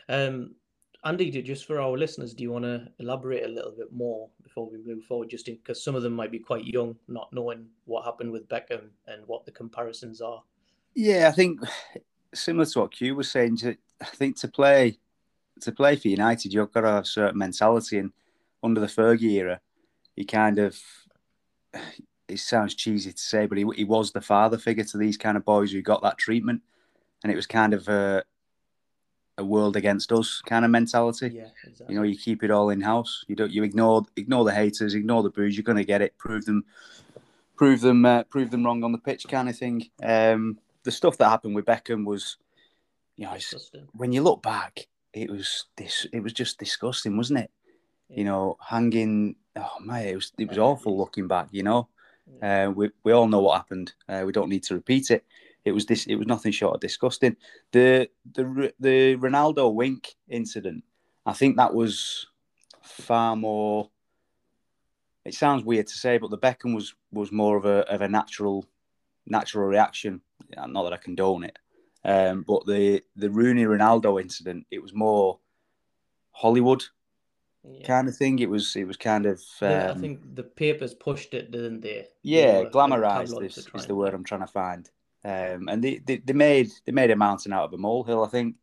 Um, 0.09 0.55
Andy, 1.03 1.29
just 1.41 1.65
for 1.65 1.79
our 1.79 1.97
listeners, 1.97 2.33
do 2.33 2.43
you 2.43 2.51
want 2.51 2.65
to 2.65 2.87
elaborate 2.99 3.45
a 3.45 3.47
little 3.47 3.71
bit 3.71 3.93
more 3.93 4.29
before 4.43 4.69
we 4.69 4.77
move 4.79 5.03
forward? 5.03 5.29
Just 5.29 5.45
because 5.45 5.83
some 5.83 5.95
of 5.95 6.01
them 6.03 6.13
might 6.13 6.31
be 6.31 6.39
quite 6.39 6.65
young, 6.65 6.95
not 7.07 7.31
knowing 7.31 7.67
what 7.85 8.03
happened 8.03 8.31
with 8.31 8.49
Beckham 8.49 8.89
and 9.07 9.25
what 9.27 9.45
the 9.45 9.51
comparisons 9.51 10.21
are. 10.21 10.41
Yeah, 10.95 11.29
I 11.29 11.31
think 11.31 11.61
similar 12.33 12.65
to 12.65 12.79
what 12.79 12.93
Q 12.93 13.15
was 13.15 13.29
saying. 13.29 13.59
I 14.01 14.05
think 14.05 14.37
to 14.39 14.47
play 14.47 14.97
to 15.61 15.71
play 15.71 15.95
for 15.95 16.07
United, 16.07 16.53
you've 16.53 16.71
got 16.71 16.81
to 16.81 16.87
have 16.87 17.03
a 17.03 17.07
certain 17.07 17.37
mentality. 17.37 17.99
And 17.99 18.11
under 18.63 18.81
the 18.81 18.87
Fergie 18.87 19.33
era, 19.33 19.61
he 20.17 20.25
kind 20.25 20.59
of 20.59 20.77
it 22.27 22.39
sounds 22.39 22.75
cheesy 22.75 23.13
to 23.13 23.21
say, 23.21 23.45
but 23.45 23.57
he, 23.57 23.65
he 23.73 23.85
was 23.85 24.11
the 24.11 24.19
father 24.19 24.57
figure 24.57 24.83
to 24.83 24.97
these 24.97 25.15
kind 25.15 25.37
of 25.37 25.45
boys 25.45 25.71
who 25.71 25.81
got 25.81 26.01
that 26.01 26.17
treatment, 26.17 26.61
and 27.23 27.31
it 27.31 27.37
was 27.37 27.47
kind 27.47 27.73
of 27.73 27.87
a 27.87 28.25
a 29.39 29.45
world 29.45 29.75
against 29.75 30.11
us 30.11 30.41
kind 30.41 30.65
of 30.65 30.71
mentality. 30.71 31.29
Yeah, 31.29 31.49
exactly. 31.63 31.93
You 31.93 31.99
know, 31.99 32.03
you 32.03 32.17
keep 32.17 32.43
it 32.43 32.51
all 32.51 32.71
in 32.71 32.81
house. 32.81 33.23
You 33.27 33.35
don't. 33.35 33.51
You 33.51 33.63
ignore 33.63 34.03
ignore 34.17 34.43
the 34.43 34.53
haters, 34.53 34.93
ignore 34.93 35.23
the 35.23 35.29
boos. 35.29 35.55
You're 35.55 35.63
going 35.63 35.77
to 35.77 35.85
get 35.85 36.01
it. 36.01 36.17
Prove 36.17 36.43
them, 36.43 36.65
prove 37.55 37.79
them, 37.79 38.05
uh, 38.05 38.23
prove 38.23 38.51
them 38.51 38.65
wrong 38.65 38.83
on 38.83 38.91
the 38.91 38.97
pitch, 38.97 39.25
kind 39.29 39.47
of 39.47 39.57
thing. 39.57 39.89
Um, 40.03 40.59
the 40.83 40.91
stuff 40.91 41.17
that 41.17 41.29
happened 41.29 41.55
with 41.55 41.65
Beckham 41.65 42.05
was, 42.05 42.37
you 43.15 43.25
know, 43.25 43.37
when 43.93 44.11
you 44.11 44.21
look 44.21 44.41
back, 44.41 44.87
it 45.13 45.29
was 45.29 45.65
this. 45.77 46.07
It 46.11 46.21
was 46.21 46.33
just 46.33 46.57
disgusting, 46.57 47.15
wasn't 47.15 47.39
it? 47.39 47.51
You 48.09 48.23
know, 48.23 48.57
hanging. 48.61 49.35
Oh 49.55 49.77
my, 49.81 50.01
it 50.01 50.15
was 50.15 50.31
it 50.37 50.49
was 50.49 50.57
awful 50.57 50.97
looking 50.97 51.27
back. 51.27 51.47
You 51.51 51.63
know, 51.63 51.89
uh, 52.41 52.71
we 52.73 52.89
we 53.03 53.11
all 53.11 53.27
know 53.27 53.39
what 53.39 53.57
happened. 53.57 53.93
Uh, 54.07 54.23
we 54.25 54.31
don't 54.31 54.49
need 54.49 54.63
to 54.63 54.75
repeat 54.75 55.11
it 55.11 55.25
it 55.67 55.73
was 55.73 55.85
this. 55.85 56.05
It 56.05 56.15
was 56.15 56.27
nothing 56.27 56.51
short 56.51 56.75
of 56.75 56.81
disgusting. 56.81 57.35
The 57.71 58.09
the 58.33 58.73
the 58.79 59.17
Ronaldo 59.17 59.73
wink 59.73 60.15
incident. 60.29 60.83
I 61.25 61.33
think 61.33 61.57
that 61.57 61.73
was 61.73 62.25
far 62.81 63.35
more. 63.35 63.89
It 65.25 65.33
sounds 65.33 65.65
weird 65.65 65.87
to 65.87 65.93
say, 65.93 66.17
but 66.17 66.31
the 66.31 66.37
Beckham 66.37 66.73
was 66.73 66.95
was 67.11 67.31
more 67.31 67.57
of 67.57 67.65
a 67.65 67.79
of 67.93 68.01
a 68.01 68.07
natural 68.07 68.65
natural 69.25 69.65
reaction. 69.65 70.21
Not 70.55 70.83
that 70.83 70.93
I 70.93 70.97
condone 70.97 71.43
it, 71.43 71.59
um, 72.05 72.45
but 72.47 72.65
the 72.65 73.03
the 73.17 73.29
Rooney 73.29 73.65
Ronaldo 73.65 74.21
incident. 74.21 74.65
It 74.71 74.81
was 74.81 74.93
more 74.93 75.39
Hollywood 76.31 76.83
yeah. 77.69 77.85
kind 77.85 78.07
of 78.07 78.15
thing. 78.15 78.39
It 78.39 78.49
was 78.49 78.75
it 78.75 78.85
was 78.85 78.97
kind 78.97 79.25
of. 79.25 79.41
Um, 79.61 79.71
yeah, 79.71 79.91
I 79.91 79.99
think 79.99 80.35
the 80.35 80.43
papers 80.43 80.93
pushed 80.93 81.33
it, 81.33 81.51
didn't 81.51 81.81
they? 81.81 82.07
Yeah, 82.23 82.63
glamorized 82.65 83.43
is, 83.43 83.67
is 83.73 83.85
the 83.85 83.95
word 83.95 84.13
I'm 84.13 84.23
trying 84.23 84.41
to 84.41 84.47
find. 84.47 84.89
Um, 85.23 85.67
and 85.67 85.83
they, 85.83 85.99
they, 86.05 86.17
they 86.17 86.33
made 86.33 86.71
they 86.85 86.91
made 86.91 87.11
a 87.11 87.15
mountain 87.15 87.53
out 87.53 87.65
of 87.65 87.73
a 87.73 87.77
molehill. 87.77 88.23
I 88.23 88.29
think, 88.29 88.55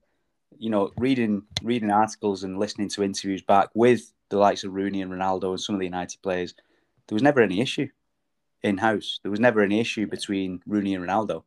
you 0.57 0.71
know, 0.71 0.93
reading 0.97 1.43
reading 1.63 1.91
articles 1.91 2.45
and 2.45 2.59
listening 2.59 2.89
to 2.91 3.03
interviews 3.03 3.43
back 3.43 3.69
with 3.75 4.13
the 4.31 4.39
likes 4.39 4.65
of 4.65 4.73
Rooney 4.73 5.03
and 5.03 5.13
Ronaldo 5.13 5.51
and 5.51 5.61
some 5.61 5.75
of 5.75 5.81
the 5.81 5.87
United 5.87 6.23
players, 6.23 6.55
there 7.07 7.17
was 7.17 7.23
never 7.23 7.41
any 7.41 7.61
issue 7.61 7.89
in 8.63 8.79
house. 8.79 9.21
There 9.23 9.31
was 9.31 9.41
never 9.41 9.61
any 9.61 9.81
issue 9.81 10.07
between 10.07 10.61
Rooney 10.67 10.95
and 10.95 11.05
Ronaldo. 11.05 11.45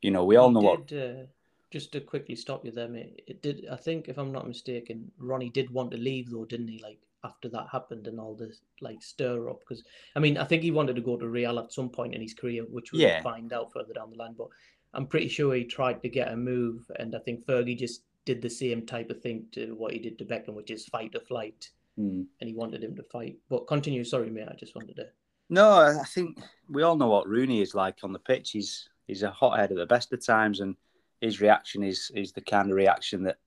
You 0.00 0.10
know, 0.10 0.24
we 0.24 0.36
all 0.36 0.50
know 0.50 0.60
did, 0.60 0.66
what. 0.68 0.92
Uh, 0.92 1.26
just 1.72 1.90
to 1.92 2.00
quickly 2.00 2.36
stop 2.36 2.64
you 2.64 2.70
there, 2.70 2.88
mate. 2.88 3.22
It 3.26 3.42
did. 3.42 3.66
I 3.70 3.76
think, 3.76 4.08
if 4.08 4.18
I'm 4.18 4.30
not 4.30 4.46
mistaken, 4.46 5.10
Ronnie 5.18 5.50
did 5.50 5.70
want 5.70 5.90
to 5.92 5.96
leave 5.96 6.30
though, 6.30 6.44
didn't 6.44 6.68
he? 6.68 6.78
Like 6.82 6.98
after 7.24 7.48
that 7.48 7.66
happened 7.70 8.06
and 8.06 8.18
all 8.18 8.34
this 8.34 8.60
like 8.80 9.00
stir 9.00 9.48
up 9.48 9.60
because 9.60 9.84
I 10.16 10.18
mean 10.18 10.36
I 10.36 10.44
think 10.44 10.62
he 10.62 10.72
wanted 10.72 10.96
to 10.96 11.02
go 11.02 11.16
to 11.16 11.28
Real 11.28 11.60
at 11.60 11.72
some 11.72 11.88
point 11.88 12.14
in 12.14 12.20
his 12.20 12.34
career, 12.34 12.64
which 12.68 12.92
we'll 12.92 13.02
yeah. 13.02 13.22
find 13.22 13.52
out 13.52 13.72
further 13.72 13.94
down 13.94 14.10
the 14.10 14.16
line. 14.16 14.34
But 14.36 14.48
I'm 14.94 15.06
pretty 15.06 15.28
sure 15.28 15.54
he 15.54 15.64
tried 15.64 16.02
to 16.02 16.08
get 16.08 16.32
a 16.32 16.36
move, 16.36 16.90
and 16.98 17.14
I 17.14 17.18
think 17.20 17.46
Fergie 17.46 17.78
just 17.78 18.02
did 18.24 18.42
the 18.42 18.50
same 18.50 18.86
type 18.86 19.10
of 19.10 19.20
thing 19.20 19.46
to 19.52 19.74
what 19.74 19.92
he 19.92 19.98
did 19.98 20.18
to 20.18 20.24
Beckham, 20.24 20.54
which 20.54 20.70
is 20.70 20.84
fight 20.86 21.14
or 21.14 21.20
flight, 21.20 21.70
mm. 21.98 22.26
and 22.40 22.48
he 22.48 22.54
wanted 22.54 22.84
him 22.84 22.94
to 22.96 23.02
fight. 23.04 23.36
But 23.48 23.66
continue, 23.66 24.04
sorry, 24.04 24.30
mate. 24.30 24.48
I 24.50 24.54
just 24.54 24.76
wanted 24.76 24.96
to. 24.96 25.06
No, 25.48 25.70
I 25.70 26.04
think 26.04 26.38
we 26.68 26.82
all 26.82 26.96
know 26.96 27.08
what 27.08 27.28
Rooney 27.28 27.62
is 27.62 27.74
like 27.74 27.98
on 28.02 28.12
the 28.12 28.18
pitch. 28.18 28.50
He's 28.50 28.88
he's 29.06 29.22
a 29.22 29.30
hothead 29.30 29.70
at 29.70 29.76
the 29.76 29.86
best 29.86 30.12
of 30.12 30.24
times, 30.24 30.60
and 30.60 30.76
his 31.22 31.40
reaction 31.40 31.82
is 31.84 32.10
is 32.14 32.32
the 32.32 32.40
kind 32.42 32.68
of 32.68 32.76
reaction 32.76 33.22
that 33.22 33.38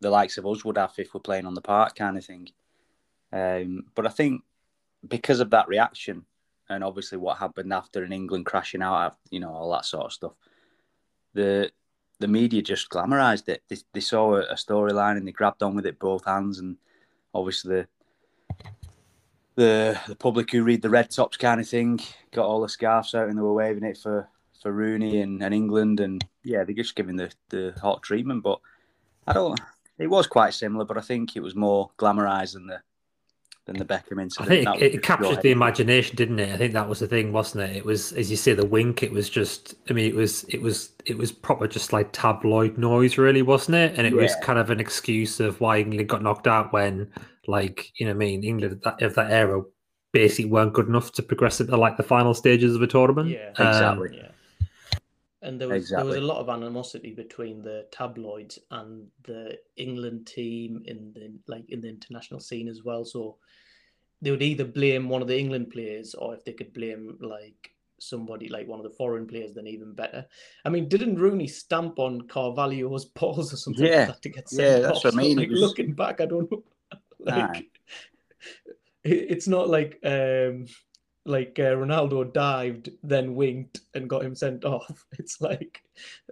the 0.00 0.10
likes 0.10 0.36
of 0.36 0.46
us 0.46 0.64
would 0.64 0.76
have 0.76 0.92
if 0.98 1.14
we're 1.14 1.20
playing 1.20 1.46
on 1.46 1.54
the 1.54 1.60
park, 1.60 1.94
kind 1.94 2.18
of 2.18 2.24
thing. 2.24 2.48
Um, 3.32 3.84
but 3.94 4.06
I 4.06 4.10
think 4.10 4.42
because 5.08 5.40
of 5.40 5.50
that 5.50 5.68
reaction, 5.68 6.24
and 6.68 6.82
obviously 6.82 7.18
what 7.18 7.38
happened 7.38 7.72
after 7.72 8.02
an 8.02 8.12
England 8.12 8.46
crashing 8.46 8.82
out, 8.82 9.16
you 9.30 9.38
know, 9.38 9.52
all 9.52 9.70
that 9.72 9.84
sort 9.84 10.06
of 10.06 10.12
stuff, 10.12 10.32
the 11.32 11.70
the 12.18 12.28
media 12.28 12.60
just 12.60 12.90
glamorized 12.90 13.48
it. 13.48 13.62
They, 13.68 13.76
they 13.94 14.00
saw 14.00 14.34
a, 14.34 14.40
a 14.40 14.54
storyline 14.54 15.16
and 15.16 15.26
they 15.26 15.32
grabbed 15.32 15.62
on 15.62 15.76
with 15.76 15.86
it 15.86 16.00
both 16.00 16.24
hands, 16.24 16.58
and 16.58 16.76
obviously 17.32 17.70
the 17.76 17.88
the 19.54 20.00
the 20.08 20.16
public 20.16 20.50
who 20.50 20.64
read 20.64 20.82
the 20.82 20.90
red 20.90 21.10
tops 21.10 21.36
kind 21.36 21.60
of 21.60 21.68
thing 21.68 22.00
got 22.32 22.46
all 22.46 22.60
the 22.60 22.68
scarves 22.68 23.14
out 23.14 23.28
and 23.28 23.38
they 23.38 23.42
were 23.42 23.52
waving 23.52 23.84
it 23.84 23.98
for 23.98 24.28
for 24.60 24.72
Rooney 24.72 25.22
and, 25.22 25.42
and 25.42 25.54
England, 25.54 26.00
and 26.00 26.24
yeah, 26.44 26.64
they're 26.64 26.74
just 26.74 26.94
giving 26.94 27.16
the 27.16 27.32
the 27.48 27.74
hot 27.80 28.02
treatment. 28.02 28.42
But 28.42 28.60
I 29.26 29.32
don't. 29.32 29.60
It 29.98 30.08
was 30.08 30.26
quite 30.26 30.54
similar, 30.54 30.84
but 30.84 30.96
I 30.96 31.02
think 31.02 31.36
it 31.36 31.42
was 31.42 31.54
more 31.54 31.90
glamorized 31.98 32.54
than 32.54 32.66
the 32.66 32.80
than 33.66 33.76
the 33.76 33.84
Beckham 33.84 34.20
incident. 34.20 34.66
I 34.66 34.72
think 34.72 34.82
it, 34.82 34.94
it 34.94 35.02
captured 35.02 35.42
the 35.42 35.50
imagination, 35.50 36.16
didn't 36.16 36.38
it? 36.38 36.52
I 36.52 36.56
think 36.56 36.72
that 36.72 36.88
was 36.88 37.00
the 37.00 37.06
thing, 37.06 37.32
wasn't 37.32 37.70
it? 37.70 37.76
It 37.76 37.84
was, 37.84 38.12
as 38.12 38.30
you 38.30 38.36
say, 38.36 38.54
the 38.54 38.66
wink. 38.66 39.02
It 39.02 39.12
was 39.12 39.28
just. 39.28 39.74
I 39.88 39.92
mean, 39.92 40.06
it 40.06 40.14
was, 40.14 40.44
it 40.44 40.62
was, 40.62 40.92
it 41.04 41.18
was 41.18 41.32
proper, 41.32 41.68
just 41.68 41.92
like 41.92 42.12
tabloid 42.12 42.78
noise, 42.78 43.18
really, 43.18 43.42
wasn't 43.42 43.76
it? 43.76 43.98
And 43.98 44.06
it 44.06 44.14
was 44.14 44.34
kind 44.42 44.58
of 44.58 44.70
an 44.70 44.80
excuse 44.80 45.40
of 45.40 45.60
why 45.60 45.78
England 45.78 46.08
got 46.08 46.22
knocked 46.22 46.46
out 46.46 46.72
when, 46.72 47.10
like, 47.46 47.92
you 47.96 48.06
know, 48.06 48.12
I 48.12 48.14
mean, 48.14 48.42
England 48.42 48.72
of 48.72 48.80
that, 48.82 49.02
of 49.02 49.14
that 49.16 49.30
era 49.30 49.62
basically 50.12 50.50
weren't 50.50 50.72
good 50.72 50.88
enough 50.88 51.12
to 51.12 51.22
progress 51.22 51.60
into 51.60 51.76
like 51.76 51.96
the 51.96 52.02
final 52.02 52.34
stages 52.34 52.74
of 52.74 52.82
a 52.82 52.86
tournament. 52.86 53.28
Yeah. 53.28 53.52
Um, 53.58 53.68
Exactly. 53.68 54.16
Yeah. 54.16 54.28
And 55.42 55.58
there 55.60 55.68
was 55.68 55.88
there 55.88 56.04
was 56.04 56.16
a 56.16 56.20
lot 56.20 56.38
of 56.38 56.48
animosity 56.50 57.12
between 57.14 57.62
the 57.62 57.86
tabloids 57.90 58.58
and 58.70 59.06
the 59.24 59.58
England 59.76 60.26
team 60.26 60.82
in 60.84 61.12
the 61.14 61.32
like 61.46 61.64
in 61.70 61.80
the 61.80 61.88
international 61.88 62.40
scene 62.40 62.68
as 62.68 62.82
well. 62.84 63.04
So 63.06 63.38
they 64.20 64.30
would 64.30 64.42
either 64.42 64.64
blame 64.66 65.08
one 65.08 65.22
of 65.22 65.28
the 65.28 65.38
England 65.38 65.70
players 65.70 66.14
or 66.14 66.34
if 66.34 66.44
they 66.44 66.52
could 66.52 66.74
blame 66.74 67.16
like 67.20 67.72
somebody 67.98 68.48
like 68.48 68.66
one 68.68 68.78
of 68.80 68.84
the 68.84 68.96
foreign 68.96 69.26
players, 69.26 69.54
then 69.54 69.66
even 69.66 69.94
better. 69.94 70.26
I 70.66 70.68
mean, 70.68 70.88
didn't 70.88 71.16
Rooney 71.18 71.46
stamp 71.46 71.98
on 71.98 72.22
Carvalho's 72.28 73.04
balls 73.18 73.52
or 73.52 73.56
something 73.56 73.86
Yeah. 73.86 73.98
like 74.00 74.06
that 74.08 74.22
to 74.22 74.28
get 74.28 74.48
sent 74.50 74.68
Yeah, 74.68 74.78
that's 74.80 74.98
off? 74.98 75.04
what 75.04 75.14
I 75.14 75.16
mean, 75.16 75.38
like, 75.38 75.48
was- 75.50 75.60
looking 75.60 75.92
back, 75.94 76.20
I 76.20 76.26
don't 76.26 76.50
know. 76.52 76.62
like, 77.18 77.56
it- 79.04 79.26
it's 79.30 79.48
not 79.48 79.70
like 79.70 79.98
um 80.04 80.66
like 81.26 81.58
uh, 81.58 81.74
Ronaldo 81.74 82.32
dived, 82.32 82.90
then 83.02 83.34
winked 83.34 83.80
and 83.94 84.08
got 84.08 84.24
him 84.24 84.34
sent 84.34 84.64
off. 84.64 85.04
It's 85.18 85.40
like, 85.40 85.82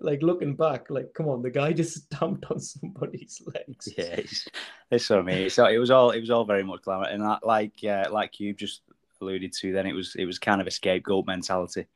like 0.01 0.23
looking 0.23 0.55
back, 0.55 0.91
like 0.91 1.13
come 1.15 1.29
on, 1.29 1.43
the 1.43 1.51
guy 1.51 1.73
just 1.73 2.05
stamped 2.13 2.47
on 2.51 2.61
somebody's 2.61 3.43
legs. 3.55 3.89
Yeah, 3.97 4.05
it's, 4.05 4.49
it's 4.91 5.11
what 5.11 5.21
I 5.21 5.23
mean. 5.23 5.51
So 5.51 5.67
it 5.67 5.79
was 5.79 5.91
all 5.91 6.11
it 6.11 6.21
was 6.21 6.31
all 6.31 6.45
very 6.45 6.65
much 6.65 6.83
glamour, 6.83 7.09
and 7.09 7.23
that, 7.23 7.45
like 7.45 7.85
uh, 7.85 8.07
like 8.11 8.41
you 8.41 8.55
just 8.55 8.83
alluded 9.21 9.53
to, 9.53 9.73
then 9.73 9.87
it 9.87 9.95
was 9.95 10.15
it 10.17 10.25
was 10.25 10.39
kind 10.39 10.61
of 10.61 10.67
a 10.67 10.73
scapegoat 10.73 11.27
mentality. 11.27 11.87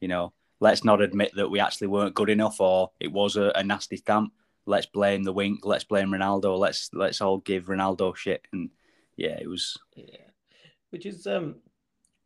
You 0.00 0.08
know, 0.08 0.32
let's 0.60 0.84
not 0.84 1.02
admit 1.02 1.32
that 1.36 1.48
we 1.48 1.60
actually 1.60 1.88
weren't 1.88 2.14
good 2.14 2.30
enough, 2.30 2.60
or 2.60 2.90
it 2.98 3.12
was 3.12 3.36
a, 3.36 3.52
a 3.54 3.62
nasty 3.62 3.96
stamp. 3.96 4.32
Let's 4.66 4.86
blame 4.86 5.24
the 5.24 5.32
wink. 5.32 5.64
Let's 5.64 5.84
blame 5.84 6.10
Ronaldo. 6.10 6.58
Let's 6.58 6.90
let's 6.92 7.20
all 7.20 7.38
give 7.38 7.66
Ronaldo 7.66 8.14
shit. 8.16 8.46
And 8.52 8.70
yeah, 9.16 9.38
it 9.40 9.48
was 9.48 9.76
Yeah, 9.94 10.28
which 10.90 11.06
is 11.06 11.26
um 11.26 11.56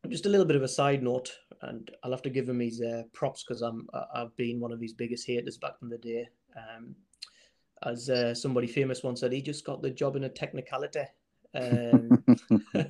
just 0.09 0.25
a 0.25 0.29
little 0.29 0.45
bit 0.45 0.55
of 0.55 0.63
a 0.63 0.67
side 0.67 1.03
note, 1.03 1.31
and 1.61 1.89
I'll 2.03 2.11
have 2.11 2.21
to 2.23 2.29
give 2.29 2.47
him 2.47 2.59
his 2.59 2.81
uh, 2.81 3.03
props 3.13 3.43
because 3.43 3.61
I'm 3.61 3.87
I've 4.13 4.35
been 4.37 4.59
one 4.59 4.71
of 4.71 4.81
his 4.81 4.93
biggest 4.93 5.27
haters 5.27 5.57
back 5.57 5.75
in 5.81 5.89
the 5.89 5.97
day. 5.97 6.27
Um, 6.55 6.95
as 7.83 8.09
uh, 8.09 8.33
somebody 8.33 8.67
famous 8.67 9.03
once 9.03 9.19
said, 9.19 9.33
he 9.33 9.41
just 9.41 9.65
got 9.65 9.81
the 9.81 9.89
job 9.89 10.15
in 10.15 10.23
a 10.23 10.29
technicality. 10.29 11.03
Um, 11.53 12.23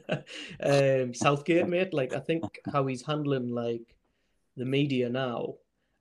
um, 0.63 1.13
Southgate, 1.13 1.67
mate. 1.67 1.93
Like 1.93 2.13
I 2.13 2.19
think 2.19 2.43
how 2.71 2.86
he's 2.86 3.06
handling 3.06 3.49
like 3.49 3.95
the 4.58 4.65
media 4.65 5.10
now 5.10 5.56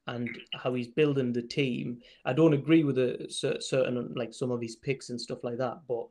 and 0.07 0.29
how 0.53 0.75
he's 0.75 0.89
building 0.89 1.33
the 1.33 1.43
team. 1.43 2.01
I 2.25 2.33
don't 2.33 2.55
agree 2.55 2.85
with 2.85 2.99
a 2.99 3.27
certain 3.29 4.13
like 4.15 4.35
some 4.35 4.51
of 4.51 4.61
his 4.61 4.77
picks 4.77 5.11
and 5.11 5.21
stuff 5.21 5.45
like 5.45 5.59
that, 5.59 5.81
but 5.89 6.07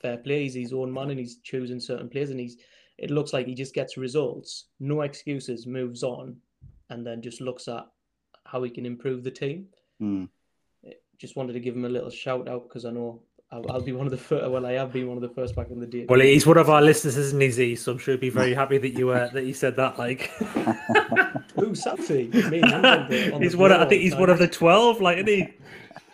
fair 0.00 0.18
play. 0.18 0.42
He's 0.42 0.54
his 0.54 0.72
own 0.72 0.92
man 0.92 1.10
and 1.10 1.18
he's 1.18 1.38
choosing 1.38 1.80
certain 1.80 2.08
players, 2.08 2.30
and 2.30 2.40
he's. 2.40 2.56
It 3.02 3.10
looks 3.10 3.32
like 3.32 3.46
he 3.46 3.54
just 3.54 3.74
gets 3.74 3.96
results, 3.96 4.66
no 4.80 5.02
excuses, 5.02 5.66
moves 5.66 6.02
on, 6.02 6.36
and 6.88 7.04
then 7.06 7.20
just 7.20 7.40
looks 7.40 7.66
at 7.68 7.84
how 8.46 8.62
he 8.62 8.70
can 8.70 8.86
improve 8.86 9.24
the 9.24 9.30
team. 9.30 9.66
Hmm. 9.98 10.24
Just 11.18 11.36
wanted 11.36 11.52
to 11.52 11.60
give 11.60 11.74
him 11.76 11.84
a 11.84 11.88
little 11.88 12.10
shout 12.10 12.48
out 12.48 12.62
because 12.68 12.84
I 12.84 12.90
know 12.90 13.22
I'll, 13.50 13.64
I'll 13.70 13.80
be 13.80 13.92
one 13.92 14.06
of 14.06 14.10
the 14.12 14.16
first. 14.18 14.50
Well, 14.50 14.64
I 14.66 14.72
have 14.72 14.92
been 14.92 15.06
one 15.08 15.16
of 15.16 15.22
the 15.22 15.28
first 15.34 15.54
back 15.54 15.68
in 15.70 15.78
the 15.78 15.86
day. 15.86 16.06
Well, 16.08 16.20
he's 16.20 16.46
one 16.46 16.56
of 16.58 16.70
our 16.70 16.80
listeners, 16.82 17.16
isn't 17.16 17.40
he? 17.40 17.50
Z? 17.50 17.76
So 17.76 17.92
I'm 17.92 17.98
sure 17.98 18.14
he'd 18.14 18.20
be 18.20 18.30
very 18.30 18.54
happy 18.54 18.78
that 18.78 18.90
you 18.94 19.10
uh, 19.10 19.28
that 19.32 19.44
you 19.44 19.52
said 19.54 19.76
that. 19.76 19.98
Like, 19.98 20.30
Ooh, 21.60 21.72
Safi. 21.74 22.32
Me 22.50 22.62
on 22.62 22.82
the- 22.82 23.32
on 23.34 23.40
the 23.40 23.46
he's 23.46 23.56
one. 23.56 23.70
Of, 23.72 23.80
I 23.80 23.86
think 23.88 24.02
he's 24.02 24.14
all 24.14 24.20
one 24.20 24.30
of 24.30 24.38
the 24.38 24.48
twelve. 24.48 25.00
Like, 25.00 25.18
isn't 25.18 25.28
he? 25.28 25.48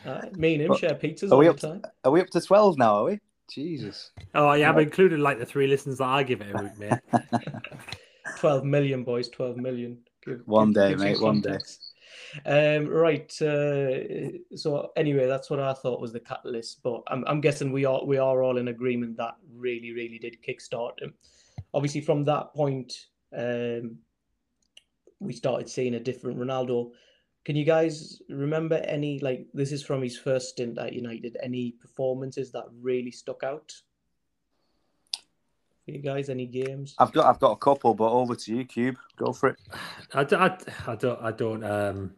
Uh, 0.06 0.22
me 0.36 0.54
and 0.54 0.62
him 0.62 0.68
But- 0.68 0.78
share 0.78 0.94
pizzas 0.94 1.30
all 1.32 1.38
we 1.38 1.46
the 1.46 1.50
up 1.50 1.56
to- 1.58 1.66
time. 1.66 1.82
Are 2.04 2.10
we 2.12 2.20
up 2.22 2.30
to 2.30 2.40
twelve 2.40 2.78
now? 2.78 2.94
Are 2.98 3.04
we? 3.04 3.20
Jesus. 3.48 4.10
Oh, 4.34 4.52
yeah, 4.52 4.70
I've 4.70 4.78
included 4.78 5.20
like 5.20 5.38
the 5.38 5.46
three 5.46 5.66
listens 5.66 5.98
that 5.98 6.06
I 6.08 6.22
give 6.22 6.40
it 6.40 6.54
a 6.54 6.62
week, 6.62 6.78
mate. 6.78 7.00
12 8.38 8.62
million 8.64 9.04
boys 9.04 9.28
12 9.30 9.56
million 9.56 9.98
Give- 10.24 10.42
One 10.46 10.68
give- 10.72 10.74
day, 10.74 10.88
give 10.90 10.98
mate, 11.00 11.20
one 11.20 11.40
day. 11.40 11.58
um 12.46 12.86
right 12.86 13.30
uh, 13.42 14.56
so 14.56 14.90
anyway 14.96 15.26
that's 15.26 15.48
what 15.50 15.58
i 15.60 15.72
thought 15.72 16.00
was 16.00 16.12
the 16.12 16.20
catalyst 16.20 16.80
but 16.82 17.02
i'm, 17.08 17.24
I'm 17.26 17.40
guessing 17.40 17.72
we 17.72 17.84
are 17.86 18.04
we 18.04 18.18
are 18.18 18.42
all 18.42 18.58
in 18.58 18.68
agreement 18.68 19.16
that 19.16 19.34
really 19.54 19.92
really 19.92 20.18
did 20.18 20.36
kickstart 20.46 21.00
him 21.00 21.14
obviously 21.72 22.00
from 22.02 22.24
that 22.24 22.52
point 22.52 22.92
um 23.36 23.96
we 25.20 25.32
started 25.32 25.68
seeing 25.68 25.94
a 25.94 26.00
different 26.00 26.38
ronaldo 26.38 26.90
can 27.44 27.56
you 27.56 27.64
guys 27.64 28.20
remember 28.28 28.76
any 28.76 29.18
like 29.20 29.46
this 29.54 29.72
is 29.72 29.82
from 29.82 30.02
his 30.02 30.18
first 30.18 30.50
stint 30.50 30.76
at 30.78 30.92
united 30.92 31.36
any 31.42 31.72
performances 31.72 32.52
that 32.52 32.64
really 32.80 33.10
stuck 33.10 33.42
out 33.42 33.72
for 35.84 35.90
you 35.92 35.98
guys 35.98 36.28
any 36.28 36.46
games 36.46 36.94
I've 36.98 37.12
got 37.12 37.26
I've 37.26 37.40
got 37.40 37.52
a 37.52 37.56
couple, 37.56 37.94
but 37.94 38.10
over 38.10 38.34
to 38.34 38.56
you, 38.56 38.64
Cube. 38.64 38.96
Go 39.16 39.32
for 39.32 39.50
it. 39.50 39.56
I 40.12 40.24
don't. 40.24 40.62
I 41.22 41.30
don't. 41.32 41.64
Um, 41.64 42.12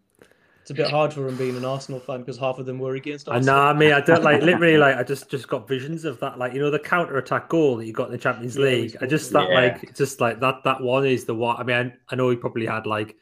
It's 0.63 0.71
a 0.73 0.75
bit 0.75 0.91
hard 0.91 1.13
for 1.13 1.29
him 1.29 1.37
being 1.37 1.57
an 1.57 1.65
Arsenal 1.65 2.01
fan 2.01 2.19
because 2.21 2.37
half 2.37 2.59
of 2.59 2.67
them 2.67 2.81
were 2.81 2.97
against 2.97 3.29
I 3.29 3.37
Arsenal. 3.37 3.55
know. 3.55 3.63
I 3.63 3.73
mean, 3.73 3.93
I 3.93 4.01
don't 4.01 4.25
like 4.25 4.43
literally 4.43 4.77
like. 4.77 4.97
I 4.97 5.05
just 5.05 5.31
just 5.31 5.47
got 5.47 5.69
visions 5.69 6.05
of 6.05 6.19
that, 6.19 6.37
like 6.39 6.53
you 6.53 6.59
know, 6.61 6.71
the 6.71 6.81
counter 6.81 7.17
attack 7.19 7.49
goal 7.49 7.77
that 7.77 7.87
you 7.87 7.93
got 7.93 8.07
in 8.07 8.13
the 8.13 8.19
Champions 8.19 8.57
Yeah, 8.57 8.65
League. 8.65 8.97
I 9.01 9.07
just 9.07 9.31
about 9.31 9.51
that 9.51 9.55
Yeah. 9.55 9.61
like 9.79 9.95
just 9.95 10.21
like 10.21 10.41
that. 10.41 10.65
That 10.65 10.81
one 10.81 11.07
is 11.07 11.25
the 11.27 11.35
one. 11.37 11.57
I 11.57 11.63
mean, 11.63 11.77
I, 11.77 11.93
I 12.13 12.17
know 12.17 12.29
he 12.31 12.37
probably 12.37 12.67
had 12.67 12.87
like 12.87 13.17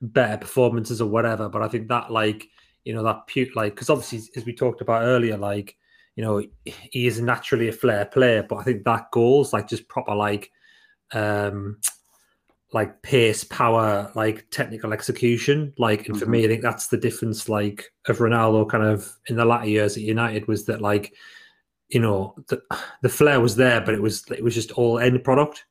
better 0.00 0.38
performances 0.38 1.00
or 1.00 1.08
whatever, 1.08 1.48
but 1.48 1.62
I 1.62 1.68
think 1.68 1.88
that 1.88 2.10
like 2.10 2.48
you 2.84 2.94
know 2.94 3.02
that 3.02 3.26
pu- 3.26 3.50
like 3.54 3.74
because 3.74 3.90
obviously 3.90 4.20
as 4.36 4.44
we 4.44 4.54
talked 4.54 4.80
about 4.80 5.02
earlier, 5.02 5.36
like 5.36 5.76
you 6.16 6.24
know 6.24 6.42
he 6.64 7.06
is 7.06 7.20
naturally 7.20 7.68
a 7.68 7.72
flair 7.72 8.04
player, 8.04 8.42
but 8.48 8.56
I 8.56 8.62
think 8.64 8.84
that 8.84 9.10
goal's 9.10 9.52
like 9.52 9.68
just 9.68 9.88
proper 9.88 10.14
like 10.14 10.50
um 11.12 11.78
like 12.72 13.00
pace, 13.00 13.44
power, 13.44 14.12
like 14.14 14.46
technical 14.50 14.92
execution. 14.92 15.72
Like, 15.78 16.06
and 16.06 16.18
for 16.18 16.26
me, 16.26 16.44
I 16.44 16.48
think 16.48 16.60
that's 16.60 16.88
the 16.88 16.98
difference, 16.98 17.48
like, 17.48 17.90
of 18.08 18.18
Ronaldo 18.18 18.68
kind 18.68 18.84
of 18.84 19.10
in 19.28 19.36
the 19.36 19.44
latter 19.46 19.68
years 19.70 19.96
at 19.96 20.02
United 20.02 20.46
was 20.48 20.66
that, 20.66 20.82
like, 20.82 21.14
you 21.88 21.98
know, 21.98 22.34
the, 22.48 22.60
the 23.00 23.08
flair 23.08 23.40
was 23.40 23.56
there, 23.56 23.80
but 23.80 23.94
it 23.94 24.02
was 24.02 24.22
it 24.30 24.44
was 24.44 24.54
just 24.54 24.72
all 24.72 24.98
end 24.98 25.24
product, 25.24 25.64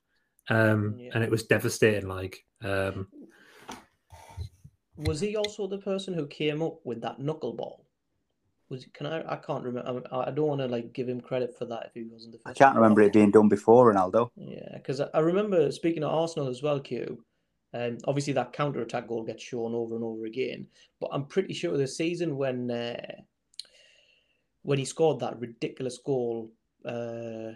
um, 0.50 0.96
Yeah. 0.98 1.12
and 1.14 1.24
it 1.24 1.30
was 1.30 1.44
devastating. 1.44 2.10
Like, 2.10 2.44
um, 2.64 3.08
Was 4.98 5.20
he 5.20 5.36
also 5.36 5.68
the 5.68 5.78
person 5.78 6.14
who 6.14 6.26
came 6.28 6.62
up 6.62 6.80
with 6.84 7.02
that 7.02 7.20
knuckleball? 7.20 7.82
Was 8.70 8.86
can 8.94 9.06
I? 9.06 9.34
I 9.34 9.36
can't 9.38 9.64
remember. 9.64 10.04
I, 10.12 10.28
I 10.28 10.32
don't 10.32 10.48
want 10.48 10.62
to 10.62 10.68
like 10.68 10.92
give 10.92 11.08
him 11.08 11.22
credit 11.22 11.56
for 11.58 11.66
that 11.66 11.86
if 11.86 11.94
he 11.94 12.04
wasn't 12.04 12.34
the 12.34 12.40
First 12.40 12.62
I 12.62 12.66
can't 12.66 12.76
remember 12.76 13.02
it 13.02 13.14
being 13.14 13.32
done 13.32 13.48
before 13.48 13.94
Ronaldo. 13.94 14.30
Yeah, 14.36 14.74
because 14.74 15.00
I, 15.00 15.08
I 15.14 15.20
remember 15.20 15.72
speaking 15.72 16.04
of 16.04 16.14
Arsenal 16.14 16.50
as 16.50 16.62
well, 16.62 16.80
Q. 16.80 17.24
Um, 17.74 17.98
obviously 18.06 18.34
that 18.34 18.54
counter 18.54 18.82
attack 18.82 19.08
goal 19.08 19.24
gets 19.24 19.44
shown 19.44 19.76
over 19.76 19.96
and 19.96 20.04
over 20.04 20.26
again, 20.26 20.68
but 21.00 21.10
I'm 21.12 21.26
pretty 21.26 21.54
sure 21.54 21.78
the 21.78 21.88
season 21.88 22.38
when 22.38 22.72
uh, 22.72 22.98
when 24.64 24.80
he 24.80 24.86
scored 24.86 25.20
that 25.20 25.40
ridiculous 25.40 25.98
goal 25.98 26.52
uh, 26.86 27.52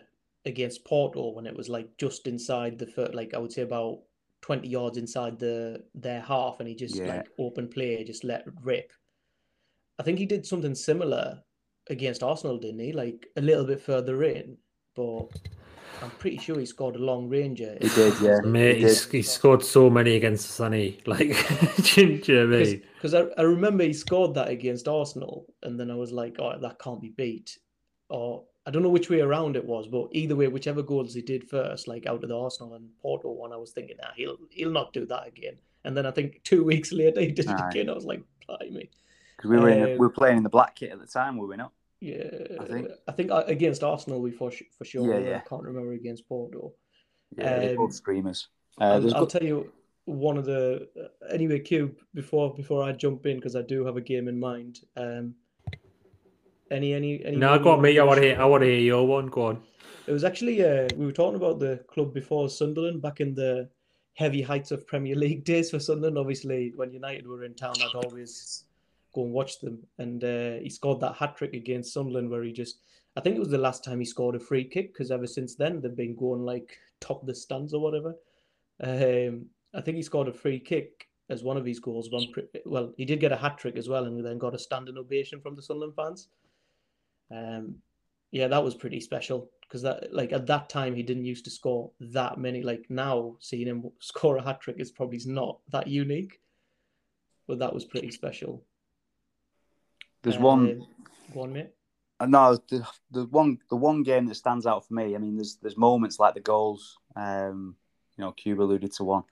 against 0.46 0.86
Porto, 0.86 1.32
when 1.32 1.46
it 1.46 1.56
was 1.56 1.70
like 1.70 1.90
just 1.98 2.28
inside 2.28 2.78
the 2.78 2.88
fir- 2.88 3.12
like 3.14 3.34
I 3.34 3.38
would 3.38 3.52
say 3.52 3.64
about 3.64 4.00
twenty 4.42 4.68
yards 4.68 4.98
inside 4.98 5.40
the 5.40 5.84
their 5.96 6.22
half, 6.22 6.60
and 6.60 6.68
he 6.68 6.76
just 6.76 6.96
Yeah. 6.96 7.08
like 7.16 7.28
open 7.40 7.68
play, 7.68 8.04
just 8.04 8.24
let 8.24 8.46
rip. 8.64 8.92
I 10.00 10.04
think 10.04 10.18
he 10.20 10.26
did 10.26 10.46
something 10.46 10.76
similar 10.76 11.42
against 11.90 12.24
Arsenal, 12.24 12.58
didn't 12.58 12.80
he? 12.80 12.92
Like 12.94 13.28
a 13.38 13.42
little 13.42 13.66
bit 13.66 13.82
further 13.82 14.24
in, 14.24 14.58
but 14.96 15.28
I'm 16.02 16.10
pretty 16.12 16.38
sure 16.38 16.58
he 16.60 16.66
scored 16.66 16.96
a 16.96 17.00
long 17.00 17.30
ranger. 17.30 17.78
He 17.80 17.90
did, 17.90 18.20
yeah. 18.22 18.40
mate, 18.42 18.78
he 18.78 18.84
he's, 18.84 19.06
did. 19.06 19.12
he 19.18 19.22
scored 19.22 19.64
so 19.64 19.90
many 19.90 20.16
against 20.16 20.50
Sunny. 20.52 21.00
Like, 21.06 21.20
do, 21.94 22.22
you- 22.26 22.36
know 22.36 22.58
what 22.58 22.68
I? 22.68 22.82
Because 22.96 23.14
I, 23.14 23.26
I 23.38 23.44
remember 23.44 23.84
he 23.84 23.94
scored 23.94 24.34
that 24.36 24.50
against 24.50 24.88
Arsenal, 24.88 25.46
and 25.64 25.80
then 25.80 25.92
I 25.92 25.96
was 25.96 26.12
like, 26.12 26.38
oh, 26.40 26.58
that 26.60 26.80
can't 26.80 27.02
be 27.02 27.10
beat. 27.10 27.58
Or 28.10 28.46
I 28.66 28.72
don't 28.72 28.84
know 28.84 28.90
which 28.90 29.10
way 29.10 29.22
around 29.22 29.56
it 29.56 29.66
was, 29.66 29.88
but 29.88 30.10
either 30.12 30.36
way, 30.36 30.48
whichever 30.48 30.84
goals 30.84 31.14
he 31.16 31.22
did 31.22 31.50
first, 31.50 31.88
like 31.88 32.06
out 32.06 32.24
of 32.24 32.30
the 32.30 32.38
Arsenal 32.38 32.76
and 32.76 32.90
Porto 33.02 33.32
one, 33.32 33.52
I 33.52 33.58
was 33.58 33.72
thinking, 33.72 33.98
nah, 34.02 34.10
he'll 34.16 34.38
he'll 34.52 34.72
not 34.72 34.94
do 34.94 35.06
that 35.08 35.28
again. 35.28 35.56
And 35.84 35.98
then 35.98 36.06
I 36.06 36.12
think 36.12 36.42
two 36.44 36.64
weeks 36.64 36.92
later 36.92 37.22
he 37.22 37.32
did 37.32 37.46
it 37.46 37.60
Aye. 37.60 37.70
again. 37.70 37.90
I 37.90 37.94
was 37.94 38.06
like, 38.06 38.22
blimey. 38.48 38.90
Because 39.36 39.50
we 39.50 39.58
were 39.58 39.70
in 39.70 39.80
the, 39.82 39.86
Um, 39.86 39.92
we 39.94 39.98
were 39.98 40.10
playing 40.10 40.38
in 40.38 40.44
the 40.44 40.50
black 40.50 40.76
kit 40.76 40.92
at 40.92 41.00
the 41.00 41.08
time, 41.08 41.38
were 41.38 41.48
we 41.48 41.58
not? 41.58 41.72
Yeah, 42.02 42.24
I 42.60 42.66
think- 42.66 42.90
I 43.08 43.12
think 43.12 43.32
uh, 43.32 43.44
against 43.48 43.84
Arsenal 43.84 44.22
we 44.22 44.32
for 44.32 44.52
for 44.78 44.86
sure. 44.86 45.12
Yeah, 45.12 45.30
yeah. 45.30 45.38
I 45.38 45.48
can't 45.50 45.64
remember 45.64 45.94
against 45.94 46.28
Porto. 46.28 46.74
Yeah, 47.38 47.70
Um, 47.70 47.76
both 47.78 47.94
screamers. 47.94 48.50
Uh, 48.80 48.84
I'll, 48.96 49.16
I'll 49.16 49.28
tell 49.28 49.44
you 49.44 49.72
one 50.06 50.38
of 50.38 50.46
the 50.46 50.88
uh, 51.00 51.34
anyway. 51.34 51.60
Cube 51.60 51.98
before 52.14 52.54
before 52.54 52.84
I 52.84 52.92
jump 52.92 53.26
in 53.26 53.38
because 53.38 53.56
I 53.56 53.62
do 53.62 53.86
have 53.86 53.98
a 53.98 54.02
game 54.02 54.28
in 54.28 54.40
mind. 54.40 54.80
Um, 54.98 55.36
any 56.72 56.94
any 56.94 57.24
any. 57.24 57.38
No, 57.38 57.52
one 57.52 57.64
go 57.64 57.72
on, 57.72 57.82
me. 57.82 58.00
I 58.00 58.04
want 58.04 58.22
to 58.22 58.28
hear. 58.28 58.42
I 58.42 58.46
want 58.46 58.64
to 58.64 58.68
hear 58.68 58.80
your 58.80 59.06
one. 59.06 59.28
Go 59.28 59.48
on. 59.48 59.62
It 60.08 60.12
was 60.12 60.24
actually 60.24 60.64
uh, 60.64 60.88
we 60.96 61.06
were 61.06 61.12
talking 61.12 61.36
about 61.36 61.60
the 61.60 61.84
club 61.88 62.14
before 62.14 62.50
Sunderland 62.50 63.02
back 63.02 63.20
in 63.20 63.36
the 63.36 63.70
heavy 64.14 64.42
heights 64.42 64.72
of 64.72 64.88
Premier 64.88 65.16
League 65.16 65.44
days 65.54 65.70
for 65.70 65.80
Sunderland. 65.80 66.18
Obviously, 66.18 66.74
when 66.76 66.92
United 66.92 67.28
were 67.28 67.44
in 67.44 67.54
town, 67.54 67.76
I'd 67.82 68.06
always 68.06 68.64
go 69.14 69.24
and 69.24 69.34
watch 69.34 69.60
them. 69.60 69.80
And 69.98 70.24
uh, 70.24 70.54
he 70.62 70.70
scored 70.70 71.00
that 71.02 71.16
hat 71.16 71.38
trick 71.38 71.54
against 71.54 71.94
Sunderland 71.94 72.30
where 72.30 72.44
he 72.44 72.52
just, 72.52 72.80
I 73.16 73.22
think 73.22 73.36
it 73.36 73.40
was 73.40 73.50
the 73.50 73.58
last 73.58 73.84
time 73.84 74.00
he 74.00 74.06
scored 74.06 74.36
a 74.36 74.40
free 74.40 74.64
kick 74.64 74.94
because 74.94 75.12
ever 75.12 75.28
since 75.28 75.56
then 75.56 75.82
they've 75.82 75.96
been 75.96 76.16
going 76.16 76.42
like 76.42 76.78
top 77.00 77.26
the 77.26 77.36
stands 77.36 77.74
or 77.74 77.82
whatever. 77.82 78.16
Um, 78.82 79.46
I 79.74 79.82
think 79.82 79.98
he 79.98 80.04
scored 80.04 80.28
a 80.28 80.34
free 80.34 80.60
kick 80.60 81.08
as 81.30 81.44
one 81.44 81.58
of 81.58 81.66
his 81.66 81.80
goals. 81.80 82.10
One, 82.12 82.28
well, 82.66 82.94
he 82.98 83.06
did 83.06 83.20
get 83.20 83.32
a 83.32 83.38
hat 83.38 83.58
trick 83.58 83.78
as 83.78 83.88
well, 83.88 84.06
and 84.06 84.26
then 84.26 84.38
got 84.38 84.56
a 84.56 84.60
standing 84.60 84.98
ovation 84.98 85.40
from 85.40 85.56
the 85.56 85.62
Sunderland 85.62 85.96
fans. 85.96 86.28
Um, 87.32 87.76
yeah, 88.32 88.48
that 88.48 88.64
was 88.64 88.76
pretty 88.76 89.00
special 89.00 89.50
because 89.62 89.82
that, 89.84 90.14
like, 90.14 90.32
at 90.34 90.48
that 90.48 90.70
time 90.70 90.96
he 90.96 91.04
didn't 91.04 91.26
used 91.26 91.46
to 91.46 91.52
score 91.52 91.92
that 92.00 92.38
many. 92.38 92.62
Like 92.62 92.86
now, 92.90 93.36
seeing 93.40 93.68
him 93.68 93.92
score 94.00 94.38
a 94.38 94.44
hat 94.44 94.62
trick 94.62 94.78
is 94.80 94.92
probably 94.92 95.20
not 95.26 95.60
that 95.72 95.88
unique, 95.88 96.40
but 97.48 97.60
that 97.60 97.74
was 97.74 97.86
pretty 97.86 98.12
special. 98.12 98.64
There's 100.24 100.38
one. 100.38 100.86
One 101.34 101.54
minute. 101.54 101.76
No, 102.28 102.56
the, 102.70 102.86
the 103.10 103.26
one 103.26 103.58
the 103.70 103.76
one 103.76 104.04
game 104.04 104.28
that 104.28 104.36
stands 104.36 104.68
out 104.68 104.88
for 104.88 104.94
me. 104.94 105.16
I 105.16 105.18
mean, 105.18 105.38
there's 105.38 105.56
there's 105.56 105.78
moments 105.78 106.20
like 106.20 106.36
the 106.36 106.40
goals. 106.40 107.00
Um, 107.16 107.76
you 108.16 108.24
know, 108.24 108.32
Cube 108.32 108.62
alluded 108.62 108.92
to 108.94 109.04
one, 109.04 109.24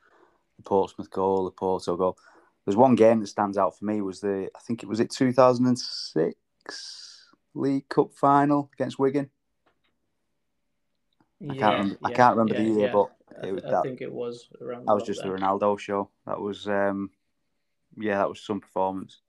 the 0.57 0.63
Portsmouth 0.63 1.11
goal, 1.11 1.45
the 1.45 1.51
Porto 1.51 1.95
goal. 1.95 2.17
There's 2.65 2.75
one 2.75 2.95
game 2.95 3.19
that 3.19 3.27
stands 3.27 3.57
out 3.57 3.77
for 3.77 3.85
me 3.85 4.01
was 4.01 4.21
the 4.21 4.49
I 4.55 4.59
think 4.59 4.81
it 4.81 4.89
was 4.89 4.99
it 4.99 5.11
2006 5.11 7.08
League 7.53 7.89
Cup 7.89 8.13
final 8.13 8.69
against 8.73 8.99
Wigan. 8.99 9.29
I 11.41 11.55
can't 11.55 11.77
remember, 11.77 11.97
yeah, 12.01 12.07
I 12.07 12.11
can't 12.11 12.37
remember 12.37 12.61
yeah, 12.61 12.69
the 12.69 12.79
year, 12.79 12.91
but 12.91 13.47
it 13.47 13.53
was 13.53 13.63
I, 13.63 13.71
that, 13.71 13.83
think 13.83 14.01
it 14.01 14.11
was 14.11 14.49
around. 14.61 14.85
That 14.85 14.93
was 14.93 15.03
just 15.03 15.23
the 15.23 15.29
Ronaldo 15.29 15.79
show. 15.79 16.09
That 16.25 16.39
was 16.39 16.67
um, 16.67 17.11
yeah, 17.97 18.17
that 18.17 18.29
was 18.29 18.41
some 18.41 18.59
performance. 18.59 19.21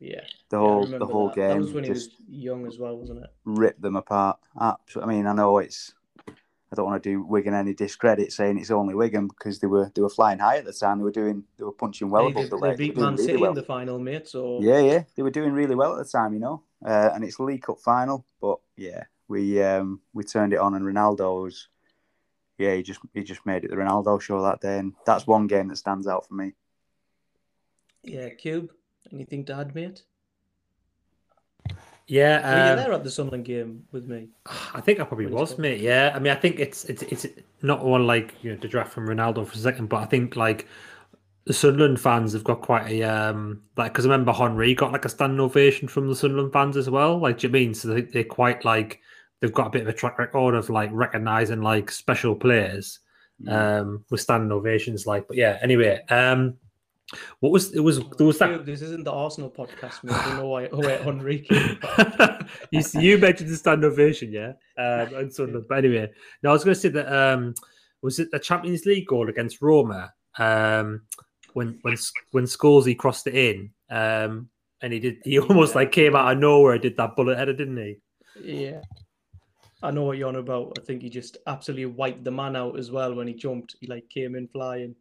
Yeah, 0.00 0.22
the 0.50 0.58
whole 0.58 0.86
the 0.86 1.06
whole 1.06 1.28
that. 1.28 1.36
game. 1.36 1.48
That 1.48 1.58
was 1.58 1.72
when 1.72 1.84
he 1.84 1.90
was 1.90 2.10
young 2.28 2.66
as 2.66 2.78
well, 2.78 2.96
wasn't 2.96 3.24
it? 3.24 3.30
Ripped 3.44 3.82
them 3.82 3.96
apart. 3.96 4.38
Absolutely. 4.58 5.14
I 5.14 5.16
mean, 5.16 5.26
I 5.26 5.32
know 5.32 5.58
it's. 5.58 5.94
I 6.76 6.82
don't 6.82 6.90
want 6.90 7.02
to 7.02 7.08
do 7.08 7.22
Wigan 7.22 7.54
any 7.54 7.72
discredit 7.72 8.32
saying 8.32 8.58
it's 8.58 8.70
only 8.70 8.94
Wigan 8.94 9.28
because 9.28 9.58
they 9.60 9.66
were 9.66 9.90
they 9.94 10.02
were 10.02 10.10
flying 10.10 10.38
high 10.38 10.58
at 10.58 10.66
the 10.66 10.72
time. 10.72 10.98
They 10.98 11.04
were 11.04 11.10
doing 11.10 11.44
they 11.56 11.64
were 11.64 11.72
punching 11.72 12.10
well 12.10 12.24
hey, 12.24 12.32
above 12.32 12.42
they, 12.42 12.48
the 12.50 12.56
leg. 12.56 12.76
They 12.76 12.88
beat 12.88 12.96
Man 12.96 13.16
City 13.16 13.32
really 13.32 13.42
well. 13.42 13.50
in 13.52 13.56
the 13.56 13.62
final, 13.62 13.98
mate. 13.98 14.28
So 14.28 14.60
yeah, 14.60 14.80
yeah, 14.80 15.02
they 15.14 15.22
were 15.22 15.30
doing 15.30 15.52
really 15.52 15.74
well 15.74 15.98
at 15.98 16.04
the 16.04 16.10
time, 16.10 16.34
you 16.34 16.40
know. 16.40 16.62
Uh, 16.84 17.10
and 17.14 17.24
it's 17.24 17.40
League 17.40 17.62
Cup 17.62 17.78
final, 17.80 18.26
but 18.40 18.58
yeah, 18.76 19.04
we 19.28 19.62
um 19.62 20.00
we 20.12 20.22
turned 20.22 20.52
it 20.52 20.58
on, 20.58 20.74
and 20.74 20.84
Ronaldo 20.84 21.44
was 21.44 21.68
yeah, 22.58 22.74
he 22.74 22.82
just 22.82 23.00
he 23.14 23.22
just 23.22 23.46
made 23.46 23.64
it 23.64 23.70
the 23.70 23.76
Ronaldo 23.76 24.20
show 24.20 24.42
that 24.42 24.60
day, 24.60 24.78
and 24.78 24.92
that's 25.06 25.26
one 25.26 25.46
game 25.46 25.68
that 25.68 25.76
stands 25.76 26.06
out 26.06 26.26
for 26.26 26.34
me. 26.34 26.52
Yeah, 28.02 28.28
Cube, 28.30 28.70
anything 29.12 29.44
to 29.46 29.54
add, 29.54 29.74
mate? 29.74 30.02
Yeah, 32.08 32.36
um, 32.36 32.58
were 32.58 32.70
you 32.70 32.76
there 32.76 32.92
at 32.92 33.04
the 33.04 33.10
Sunderland 33.10 33.44
game 33.44 33.84
with 33.90 34.06
me? 34.06 34.28
I 34.74 34.80
think 34.80 35.00
I 35.00 35.04
probably 35.04 35.26
was, 35.26 35.58
mate. 35.58 35.80
Yeah, 35.80 36.12
I 36.14 36.18
mean, 36.20 36.32
I 36.32 36.36
think 36.36 36.60
it's 36.60 36.84
it's 36.84 37.02
it's 37.02 37.26
not 37.62 37.84
one 37.84 38.06
like 38.06 38.34
you 38.42 38.52
know 38.52 38.58
to 38.58 38.68
draft 38.68 38.92
from 38.92 39.08
Ronaldo 39.08 39.46
for 39.46 39.54
a 39.54 39.58
second, 39.58 39.88
but 39.88 39.96
I 39.96 40.06
think 40.06 40.36
like 40.36 40.68
the 41.46 41.52
Sunderland 41.52 42.00
fans 42.00 42.32
have 42.32 42.44
got 42.44 42.60
quite 42.60 42.88
a 42.90 43.02
um 43.02 43.62
like 43.76 43.92
because 43.92 44.06
I 44.06 44.10
remember 44.10 44.32
Henry 44.32 44.74
got 44.74 44.92
like 44.92 45.04
a 45.04 45.08
standing 45.08 45.40
ovation 45.40 45.88
from 45.88 46.08
the 46.08 46.14
Sunderland 46.14 46.52
fans 46.52 46.76
as 46.76 46.88
well. 46.88 47.18
Like, 47.18 47.38
do 47.38 47.48
you 47.48 47.52
mean 47.52 47.74
so 47.74 47.88
they, 47.88 48.02
they're 48.02 48.24
quite 48.24 48.64
like 48.64 49.00
they've 49.40 49.52
got 49.52 49.66
a 49.66 49.70
bit 49.70 49.82
of 49.82 49.88
a 49.88 49.92
track 49.92 50.18
record 50.18 50.54
of 50.54 50.70
like 50.70 50.90
recognizing 50.92 51.60
like 51.60 51.90
special 51.90 52.36
players 52.36 53.00
um 53.48 54.04
with 54.10 54.20
standing 54.20 54.52
ovations. 54.52 55.06
Like, 55.06 55.28
but 55.28 55.36
yeah. 55.36 55.58
Anyway, 55.60 56.02
um, 56.08 56.56
what 57.40 57.52
was 57.52 57.72
it? 57.72 57.80
Was 57.80 58.00
there 58.16 58.26
was 58.26 58.38
that? 58.38 58.66
This 58.66 58.82
isn't 58.82 59.04
the 59.04 59.12
Arsenal 59.12 59.50
podcast. 59.50 60.02
Man. 60.02 60.14
I 60.14 60.24
don't 60.26 60.36
know 60.38 60.48
why. 60.48 60.66
where 60.66 61.02
Henry. 61.02 61.46
you 62.70 62.82
you 62.94 63.18
mentioned 63.18 63.50
the 63.50 63.56
stand 63.56 63.84
ovation, 63.84 64.32
yeah, 64.32 64.52
um, 64.76 65.14
and 65.14 65.32
Sunderland. 65.32 65.66
But 65.68 65.78
anyway, 65.78 66.10
now 66.42 66.50
I 66.50 66.52
was 66.52 66.64
going 66.64 66.74
to 66.74 66.80
say 66.80 66.88
that 66.88 67.12
um, 67.12 67.54
was 68.02 68.18
it 68.18 68.30
the 68.32 68.40
Champions 68.40 68.84
League 68.86 69.06
goal 69.06 69.28
against 69.28 69.62
Roma 69.62 70.12
um, 70.38 71.02
when 71.52 71.78
when 71.82 71.96
when 72.32 72.44
Scholesy 72.44 72.98
crossed 72.98 73.28
it 73.28 73.36
in, 73.36 73.70
um, 73.88 74.48
and 74.82 74.92
he 74.92 74.98
did 74.98 75.18
he 75.22 75.38
almost 75.38 75.74
yeah. 75.74 75.80
like 75.80 75.92
came 75.92 76.16
out 76.16 76.32
of 76.32 76.38
nowhere, 76.38 76.78
did 76.78 76.96
that 76.96 77.14
bullet 77.14 77.38
header, 77.38 77.52
didn't 77.52 77.76
he? 77.76 77.96
Yeah. 78.42 78.80
I 79.82 79.90
know 79.90 80.04
what 80.04 80.16
you're 80.16 80.28
on 80.28 80.36
about. 80.36 80.76
I 80.80 80.82
think 80.82 81.02
he 81.02 81.10
just 81.10 81.36
absolutely 81.46 81.86
wiped 81.86 82.24
the 82.24 82.30
man 82.30 82.56
out 82.56 82.78
as 82.78 82.90
well 82.90 83.14
when 83.14 83.28
he 83.28 83.34
jumped. 83.34 83.76
He 83.80 83.86
like 83.86 84.08
came 84.08 84.34
in 84.34 84.48
flying. 84.48 84.96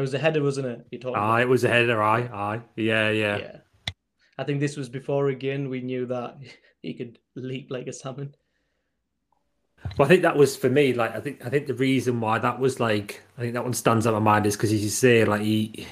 It 0.00 0.02
was 0.02 0.14
a 0.14 0.18
header, 0.18 0.42
wasn't 0.42 0.66
it? 0.66 0.86
You 0.90 0.98
talking? 0.98 1.20
Aye, 1.20 1.42
it 1.42 1.48
was 1.48 1.64
a 1.64 1.68
header. 1.68 2.02
Aye, 2.02 2.30
aye, 2.32 2.60
yeah, 2.76 3.10
yeah. 3.10 3.36
Yeah. 3.36 3.56
I 4.38 4.44
think 4.44 4.60
this 4.60 4.76
was 4.76 4.88
before 4.88 5.28
again. 5.28 5.68
We 5.68 5.82
knew 5.82 6.06
that 6.06 6.38
he 6.82 6.94
could 6.94 7.18
leap 7.36 7.70
like 7.70 7.86
a 7.86 7.92
salmon. 7.92 8.34
Well, 9.98 10.06
I 10.06 10.08
think 10.08 10.22
that 10.22 10.36
was 10.36 10.56
for 10.56 10.70
me. 10.70 10.94
Like, 10.94 11.14
I 11.14 11.20
think 11.20 11.44
I 11.44 11.50
think 11.50 11.66
the 11.66 11.74
reason 11.74 12.20
why 12.20 12.38
that 12.38 12.58
was 12.58 12.80
like, 12.80 13.22
I 13.36 13.42
think 13.42 13.52
that 13.52 13.62
one 13.62 13.74
stands 13.74 14.06
out 14.06 14.14
in 14.14 14.22
my 14.22 14.32
mind 14.32 14.46
is 14.46 14.56
because 14.56 14.72
as 14.72 14.82
you 14.82 14.88
say, 14.88 15.24
like 15.26 15.42
he 15.42 15.86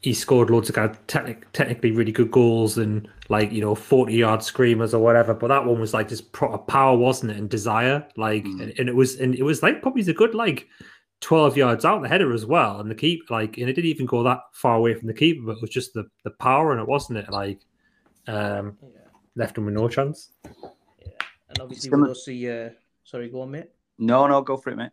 he 0.00 0.12
scored 0.12 0.50
loads 0.50 0.68
of 0.68 0.74
kind 0.74 0.90
of 0.90 1.06
technic- 1.06 1.50
technically 1.52 1.90
really 1.90 2.12
good 2.12 2.30
goals 2.30 2.78
and 2.78 3.08
like 3.28 3.50
you 3.50 3.60
know 3.60 3.74
40 3.74 4.14
yard 4.14 4.42
screamers 4.42 4.94
or 4.94 5.02
whatever 5.02 5.34
but 5.34 5.48
that 5.48 5.64
one 5.64 5.80
was 5.80 5.92
like 5.92 6.08
just 6.08 6.30
proper 6.30 6.56
power 6.56 6.96
wasn't 6.96 7.32
it 7.32 7.36
and 7.36 7.50
desire 7.50 8.06
like 8.16 8.44
mm. 8.44 8.62
and, 8.62 8.78
and, 8.78 8.88
it 8.88 8.94
was 8.94 9.18
and 9.18 9.34
it 9.34 9.42
was 9.42 9.60
like 9.60 9.82
probably 9.82 10.02
a 10.02 10.14
good 10.14 10.36
like 10.36 10.68
12 11.20 11.56
yards 11.56 11.84
out 11.84 12.02
the 12.02 12.08
header 12.08 12.32
as 12.32 12.46
well. 12.46 12.80
And 12.80 12.90
the 12.90 12.94
keep, 12.94 13.30
like, 13.30 13.58
and 13.58 13.68
it 13.68 13.74
didn't 13.74 13.90
even 13.90 14.06
go 14.06 14.22
that 14.22 14.40
far 14.52 14.76
away 14.76 14.94
from 14.94 15.08
the 15.08 15.14
keeper, 15.14 15.42
but 15.44 15.56
it 15.56 15.60
was 15.60 15.70
just 15.70 15.94
the, 15.94 16.04
the 16.24 16.30
power 16.30 16.72
and 16.72 16.80
it 16.80 16.88
wasn't 16.88 17.18
it? 17.18 17.30
Like, 17.30 17.60
um, 18.26 18.76
yeah. 18.82 19.00
left 19.36 19.58
him 19.58 19.64
with 19.64 19.74
no 19.74 19.88
chance. 19.88 20.32
Yeah. 20.44 21.08
And 21.48 21.60
obviously, 21.60 21.90
we'll 21.90 22.14
see. 22.14 22.50
Uh, 22.50 22.70
sorry, 23.04 23.28
go 23.28 23.42
on, 23.42 23.50
mate. 23.50 23.70
No, 23.98 24.26
no, 24.26 24.40
go 24.42 24.56
for 24.56 24.70
it, 24.70 24.76
mate. 24.76 24.90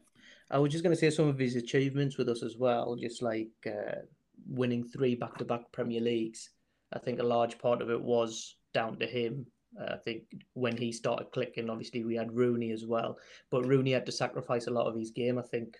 I 0.50 0.60
was 0.60 0.72
just 0.72 0.84
going 0.84 0.96
to 0.96 1.00
say 1.00 1.10
some 1.10 1.28
of 1.28 1.40
his 1.40 1.56
achievements 1.56 2.18
with 2.18 2.30
us 2.30 2.44
as 2.44 2.56
well, 2.58 2.96
just 2.96 3.22
like 3.22 3.50
uh, 3.68 4.02
winning 4.48 4.84
three 4.84 5.16
back 5.16 5.38
to 5.38 5.46
back 5.46 5.72
Premier 5.72 6.02
Leagues. 6.02 6.52
I 6.94 7.00
think 7.00 7.20
a 7.20 7.24
large 7.24 7.58
part 7.58 7.82
of 7.82 7.90
it 7.90 8.02
was 8.02 8.56
down 8.74 8.98
to 9.00 9.08
him. 9.08 9.46
Uh, 9.80 9.94
I 9.94 9.98
think 9.98 10.24
when 10.54 10.78
he 10.78 10.92
started 10.92 11.32
clicking, 11.32 11.70
obviously 11.70 12.04
we 12.04 12.16
had 12.16 12.36
Rooney 12.36 12.72
as 12.72 12.86
well, 12.86 13.18
but 13.50 13.66
Rooney 13.66 13.92
had 13.92 14.06
to 14.06 14.12
sacrifice 14.12 14.68
a 14.68 14.72
lot 14.72 14.88
of 14.88 14.96
his 14.96 15.12
game. 15.12 15.38
I 15.38 15.42
think 15.42 15.76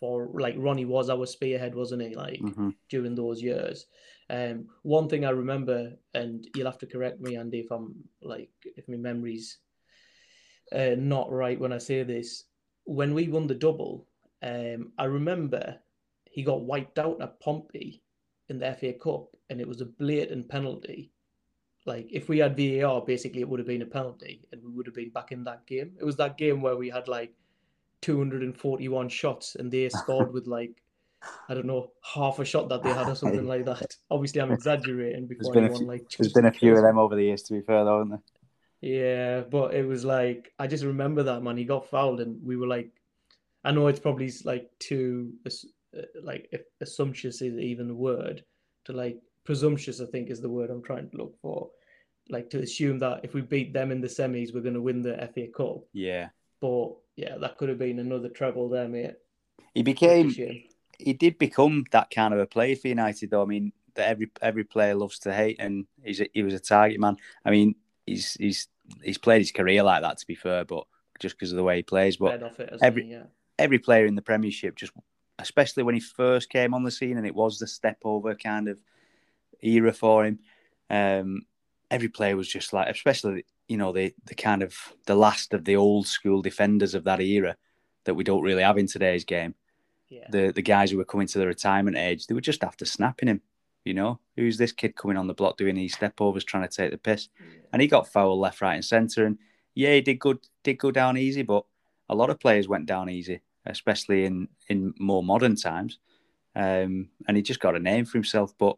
for 0.00 0.30
like 0.34 0.54
Ronnie 0.58 0.86
was 0.86 1.10
our 1.10 1.26
spearhead, 1.26 1.74
wasn't 1.74 2.02
he? 2.02 2.14
Like 2.14 2.40
mm-hmm. 2.40 2.70
during 2.88 3.14
those 3.14 3.42
years. 3.42 3.86
Um, 4.30 4.66
one 4.82 5.08
thing 5.08 5.24
I 5.24 5.30
remember, 5.30 5.92
and 6.14 6.46
you'll 6.54 6.70
have 6.70 6.78
to 6.78 6.86
correct 6.86 7.20
me, 7.20 7.36
Andy, 7.36 7.60
if 7.60 7.70
I'm 7.70 7.94
like 8.22 8.50
if 8.64 8.88
my 8.88 8.96
memory's 8.96 9.58
uh, 10.72 10.94
not 10.96 11.30
right 11.30 11.60
when 11.60 11.72
I 11.72 11.78
say 11.78 12.02
this. 12.02 12.44
When 12.84 13.14
we 13.14 13.28
won 13.28 13.46
the 13.46 13.54
double, 13.54 14.06
um, 14.42 14.92
I 14.98 15.04
remember 15.04 15.76
he 16.24 16.42
got 16.42 16.62
wiped 16.62 16.98
out 16.98 17.20
at 17.20 17.40
Pompey 17.40 18.02
in 18.48 18.58
the 18.58 18.72
FA 18.74 18.92
Cup, 18.92 19.36
and 19.50 19.60
it 19.60 19.68
was 19.68 19.80
a 19.80 19.86
blatant 19.86 20.48
penalty. 20.48 21.12
Like 21.86 22.08
if 22.10 22.28
we 22.28 22.38
had 22.38 22.56
VAR, 22.56 23.02
basically 23.02 23.40
it 23.40 23.48
would 23.48 23.60
have 23.60 23.66
been 23.66 23.82
a 23.82 23.86
penalty, 23.86 24.46
and 24.52 24.62
we 24.62 24.70
would 24.72 24.86
have 24.86 24.94
been 24.94 25.10
back 25.10 25.32
in 25.32 25.44
that 25.44 25.66
game. 25.66 25.92
It 26.00 26.04
was 26.04 26.16
that 26.16 26.38
game 26.38 26.62
where 26.62 26.76
we 26.76 26.88
had 26.88 27.08
like 27.08 27.34
241 28.02 29.08
shots 29.08 29.56
and 29.56 29.70
they 29.70 29.88
scored 29.88 30.32
with 30.32 30.46
like 30.46 30.82
I 31.48 31.54
don't 31.54 31.66
know 31.66 31.90
half 32.02 32.38
a 32.38 32.44
shot 32.44 32.68
that 32.70 32.82
they 32.82 32.92
had 32.92 33.08
or 33.08 33.14
something 33.14 33.46
like 33.46 33.64
that. 33.66 33.94
Obviously, 34.10 34.40
I'm 34.40 34.52
exaggerating. 34.52 35.26
Before 35.26 35.52
there's 35.52 35.68
been, 35.68 35.74
a 35.74 35.78
few, 35.78 35.86
like, 35.86 36.10
there's 36.18 36.32
been 36.32 36.46
a 36.46 36.52
few 36.52 36.74
of 36.74 36.82
them 36.82 36.98
over 36.98 37.14
the 37.14 37.24
years, 37.24 37.42
to 37.44 37.54
be 37.54 37.60
fair, 37.60 37.84
though, 37.84 37.98
haven't 37.98 38.10
there? 38.10 38.22
Yeah, 38.80 39.40
but 39.42 39.74
it 39.74 39.86
was 39.86 40.04
like 40.04 40.52
I 40.58 40.66
just 40.66 40.84
remember 40.84 41.22
that 41.24 41.42
man. 41.42 41.56
He 41.56 41.64
got 41.64 41.90
fouled, 41.90 42.20
and 42.20 42.42
we 42.42 42.56
were 42.56 42.66
like, 42.66 42.90
I 43.64 43.72
know 43.72 43.88
it's 43.88 44.00
probably 44.00 44.32
like 44.44 44.70
too 44.78 45.32
uh, 45.46 46.00
like 46.22 46.48
if 46.52 46.62
assumptuous 46.80 47.42
is 47.42 47.58
even 47.58 47.88
the 47.88 47.94
word 47.94 48.42
to 48.86 48.92
like 48.92 49.18
presumptuous. 49.44 50.00
I 50.00 50.06
think 50.06 50.30
is 50.30 50.40
the 50.40 50.48
word 50.48 50.70
I'm 50.70 50.82
trying 50.82 51.10
to 51.10 51.16
look 51.16 51.38
for. 51.42 51.70
Like 52.30 52.48
to 52.50 52.60
assume 52.60 52.98
that 53.00 53.20
if 53.22 53.34
we 53.34 53.42
beat 53.42 53.74
them 53.74 53.90
in 53.90 54.00
the 54.00 54.08
semis, 54.08 54.54
we're 54.54 54.62
going 54.62 54.74
to 54.74 54.80
win 54.80 55.02
the 55.02 55.28
FA 55.34 55.48
Cup. 55.54 55.84
Yeah. 55.92 56.28
But 56.60 56.92
yeah, 57.20 57.36
that 57.36 57.58
could 57.58 57.68
have 57.68 57.78
been 57.78 57.98
another 57.98 58.30
treble 58.30 58.70
there, 58.70 58.88
mate. 58.88 59.16
He 59.74 59.82
became, 59.82 60.30
he 60.30 61.12
did 61.12 61.36
become 61.38 61.84
that 61.92 62.10
kind 62.10 62.32
of 62.32 62.40
a 62.40 62.46
player 62.46 62.74
for 62.76 62.88
United, 62.88 63.30
though. 63.30 63.42
I 63.42 63.44
mean, 63.44 63.72
that 63.94 64.08
every 64.08 64.30
every 64.40 64.64
player 64.64 64.94
loves 64.94 65.18
to 65.20 65.34
hate, 65.34 65.56
and 65.60 65.86
he's 66.02 66.22
a, 66.22 66.28
he 66.32 66.42
was 66.42 66.54
a 66.54 66.58
target 66.58 66.98
man. 66.98 67.18
I 67.44 67.50
mean, 67.50 67.74
he's 68.06 68.34
he's 68.34 68.68
he's 69.02 69.18
played 69.18 69.40
his 69.40 69.52
career 69.52 69.82
like 69.82 70.00
that, 70.00 70.16
to 70.18 70.26
be 70.26 70.34
fair, 70.34 70.64
but 70.64 70.84
just 71.18 71.36
because 71.36 71.52
of 71.52 71.56
the 71.56 71.62
way 71.62 71.76
he 71.76 71.82
plays. 71.82 72.16
But 72.16 72.42
it, 72.42 72.78
every 72.80 73.04
he, 73.04 73.12
yeah. 73.12 73.24
every 73.58 73.78
player 73.78 74.06
in 74.06 74.14
the 74.14 74.22
Premiership, 74.22 74.76
just 74.76 74.92
especially 75.38 75.82
when 75.82 75.94
he 75.94 76.00
first 76.00 76.48
came 76.48 76.72
on 76.72 76.84
the 76.84 76.90
scene, 76.90 77.18
and 77.18 77.26
it 77.26 77.34
was 77.34 77.58
the 77.58 77.66
step 77.66 77.98
over 78.02 78.34
kind 78.34 78.66
of 78.66 78.80
era 79.60 79.92
for 79.92 80.24
him. 80.24 80.38
Um, 80.88 81.42
every 81.90 82.08
player 82.08 82.36
was 82.36 82.48
just 82.48 82.72
like, 82.72 82.88
especially 82.88 83.44
you 83.68 83.76
know 83.76 83.92
the 83.92 84.12
the 84.24 84.34
kind 84.34 84.62
of 84.62 84.76
the 85.06 85.14
last 85.14 85.54
of 85.54 85.64
the 85.64 85.76
old 85.76 86.06
school 86.06 86.42
defenders 86.42 86.94
of 86.94 87.04
that 87.04 87.20
era 87.20 87.56
that 88.04 88.14
we 88.14 88.24
don't 88.24 88.42
really 88.42 88.62
have 88.62 88.78
in 88.78 88.86
today's 88.86 89.24
game. 89.24 89.54
Yeah. 90.08 90.26
The 90.30 90.52
the 90.52 90.62
guys 90.62 90.90
who 90.90 90.98
were 90.98 91.04
coming 91.04 91.26
to 91.28 91.38
the 91.38 91.46
retirement 91.46 91.96
age, 91.96 92.26
they 92.26 92.34
were 92.34 92.40
just 92.40 92.64
after 92.64 92.84
snapping 92.84 93.28
him. 93.28 93.42
You 93.84 93.94
know, 93.94 94.20
who's 94.36 94.58
this 94.58 94.72
kid 94.72 94.94
coming 94.94 95.16
on 95.16 95.26
the 95.26 95.34
block 95.34 95.56
doing 95.56 95.74
these 95.74 95.94
step 95.94 96.20
overs, 96.20 96.44
trying 96.44 96.68
to 96.68 96.76
take 96.76 96.90
the 96.90 96.98
piss? 96.98 97.28
And 97.72 97.80
he 97.80 97.88
got 97.88 98.12
fouled 98.12 98.38
left, 98.38 98.60
right, 98.60 98.74
and 98.74 98.84
centre. 98.84 99.24
And 99.24 99.38
yeah, 99.74 99.94
he 99.94 100.00
did 100.02 100.18
good, 100.18 100.38
did 100.64 100.78
go 100.78 100.90
down 100.90 101.16
easy, 101.16 101.42
but 101.42 101.64
a 102.10 102.14
lot 102.14 102.28
of 102.28 102.40
players 102.40 102.68
went 102.68 102.86
down 102.86 103.08
easy, 103.08 103.40
especially 103.64 104.24
in 104.26 104.48
in 104.68 104.92
more 104.98 105.22
modern 105.22 105.56
times. 105.56 105.98
Um, 106.54 107.08
and 107.26 107.36
he 107.36 107.42
just 107.42 107.60
got 107.60 107.76
a 107.76 107.78
name 107.78 108.04
for 108.04 108.18
himself. 108.18 108.52
But 108.58 108.76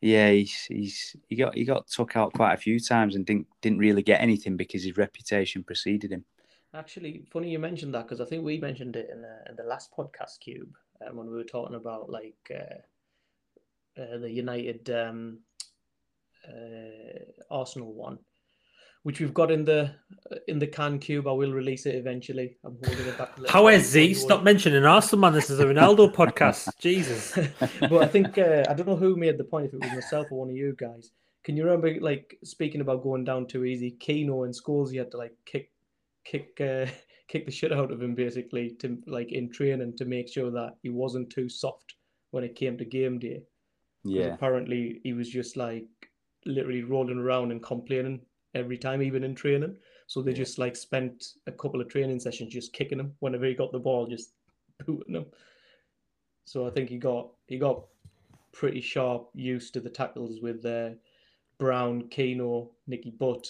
yeah, 0.00 0.30
he's, 0.30 0.64
he's 0.64 1.16
he 1.28 1.36
got 1.36 1.54
he 1.54 1.64
got 1.64 1.88
took 1.88 2.16
out 2.16 2.32
quite 2.32 2.54
a 2.54 2.58
few 2.58 2.78
times 2.78 3.16
and 3.16 3.26
didn't 3.26 3.46
didn't 3.60 3.78
really 3.78 4.02
get 4.02 4.20
anything 4.20 4.56
because 4.56 4.84
his 4.84 4.96
reputation 4.96 5.64
preceded 5.64 6.12
him. 6.12 6.24
Actually, 6.74 7.24
funny 7.32 7.50
you 7.50 7.58
mentioned 7.58 7.94
that 7.94 8.04
because 8.04 8.20
I 8.20 8.24
think 8.26 8.44
we 8.44 8.58
mentioned 8.58 8.94
it 8.94 9.08
in 9.10 9.22
the, 9.22 9.38
in 9.48 9.56
the 9.56 9.64
last 9.64 9.90
podcast 9.96 10.38
cube 10.40 10.76
um, 11.06 11.16
when 11.16 11.26
we 11.26 11.36
were 11.36 11.44
talking 11.44 11.76
about 11.76 12.10
like 12.10 12.36
uh, 12.54 14.00
uh, 14.00 14.18
the 14.18 14.30
United 14.30 14.88
um, 14.90 15.38
uh, 16.46 17.18
Arsenal 17.50 17.92
one, 17.92 18.18
which 19.02 19.20
we've 19.20 19.34
got 19.34 19.50
in 19.50 19.64
the 19.64 19.94
in 20.48 20.58
the 20.58 20.66
can 20.66 20.98
cube. 20.98 21.26
I 21.26 21.32
will 21.32 21.52
release 21.52 21.86
it 21.86 21.94
eventually. 21.94 22.56
I'm 22.64 22.76
holding 22.84 23.06
it 23.06 23.18
back. 23.18 23.30
How 23.48 23.68
is 23.68 23.88
Z? 23.88 24.14
Stop 24.14 24.42
mentioning 24.42 24.84
Arsenal, 24.84 25.20
man. 25.22 25.32
This 25.32 25.50
is 25.50 25.60
a 25.60 25.64
Ronaldo 25.64 26.12
podcast. 26.20 26.76
Jesus. 26.78 27.32
but 27.80 28.02
I 28.02 28.06
think 28.06 28.36
uh, 28.38 28.64
I 28.68 28.74
don't 28.74 28.86
know 28.86 28.96
who 28.96 29.16
made 29.16 29.38
the 29.38 29.44
point. 29.44 29.66
If 29.66 29.74
it 29.74 29.80
was 29.82 29.92
myself 29.92 30.26
or 30.30 30.40
one 30.40 30.50
of 30.50 30.56
you 30.56 30.74
guys. 30.78 31.10
Can 31.44 31.56
you 31.56 31.64
remember, 31.64 31.98
like 32.00 32.36
speaking 32.44 32.82
about 32.82 33.02
going 33.02 33.24
down 33.24 33.46
too 33.46 33.64
easy? 33.64 33.96
Keano 34.00 34.44
in 34.46 34.52
schools, 34.52 34.92
you 34.92 34.98
had 34.98 35.10
to 35.12 35.16
like 35.16 35.32
kick, 35.46 35.70
kick, 36.24 36.60
uh, 36.60 36.84
kick 37.28 37.46
the 37.46 37.52
shit 37.52 37.72
out 37.72 37.90
of 37.90 38.02
him 38.02 38.14
basically 38.14 38.70
to 38.80 38.98
like 39.06 39.32
in 39.32 39.50
training 39.50 39.96
to 39.96 40.04
make 40.04 40.28
sure 40.28 40.50
that 40.50 40.76
he 40.82 40.90
wasn't 40.90 41.30
too 41.30 41.48
soft 41.48 41.94
when 42.32 42.44
it 42.44 42.54
came 42.54 42.76
to 42.76 42.84
game 42.84 43.18
day. 43.18 43.40
'Cause 44.02 44.12
Yeah, 44.12 44.34
Apparently, 44.34 45.00
he 45.04 45.14
was 45.14 45.30
just 45.30 45.56
like 45.56 45.86
literally 46.44 46.82
rolling 46.82 47.18
around 47.18 47.50
and 47.50 47.62
complaining 47.62 48.20
every 48.54 48.78
time, 48.78 49.02
even 49.02 49.24
in 49.24 49.34
training. 49.34 49.76
So 50.06 50.22
they 50.22 50.32
Yeah. 50.32 50.38
just 50.38 50.58
like 50.58 50.76
spent 50.76 51.34
a 51.46 51.52
couple 51.52 51.80
of 51.80 51.88
training 51.88 52.20
sessions 52.20 52.52
just 52.52 52.72
kicking 52.72 52.98
him 52.98 53.14
whenever 53.20 53.46
he 53.46 53.54
got 53.54 53.72
the 53.72 53.78
ball, 53.78 54.06
just 54.06 54.32
booting 54.86 55.14
him. 55.16 55.26
So 56.44 56.66
I 56.66 56.70
think 56.70 56.88
he 56.88 56.98
got 56.98 57.30
he 57.46 57.58
got 57.58 57.84
pretty 58.52 58.80
sharp 58.80 59.28
used 59.34 59.74
to 59.74 59.80
the 59.80 59.90
tackles 59.90 60.40
with 60.40 60.64
uh, 60.64 60.90
Brown, 61.58 62.04
Keano, 62.08 62.70
Nicky 62.86 63.10
Butt. 63.10 63.46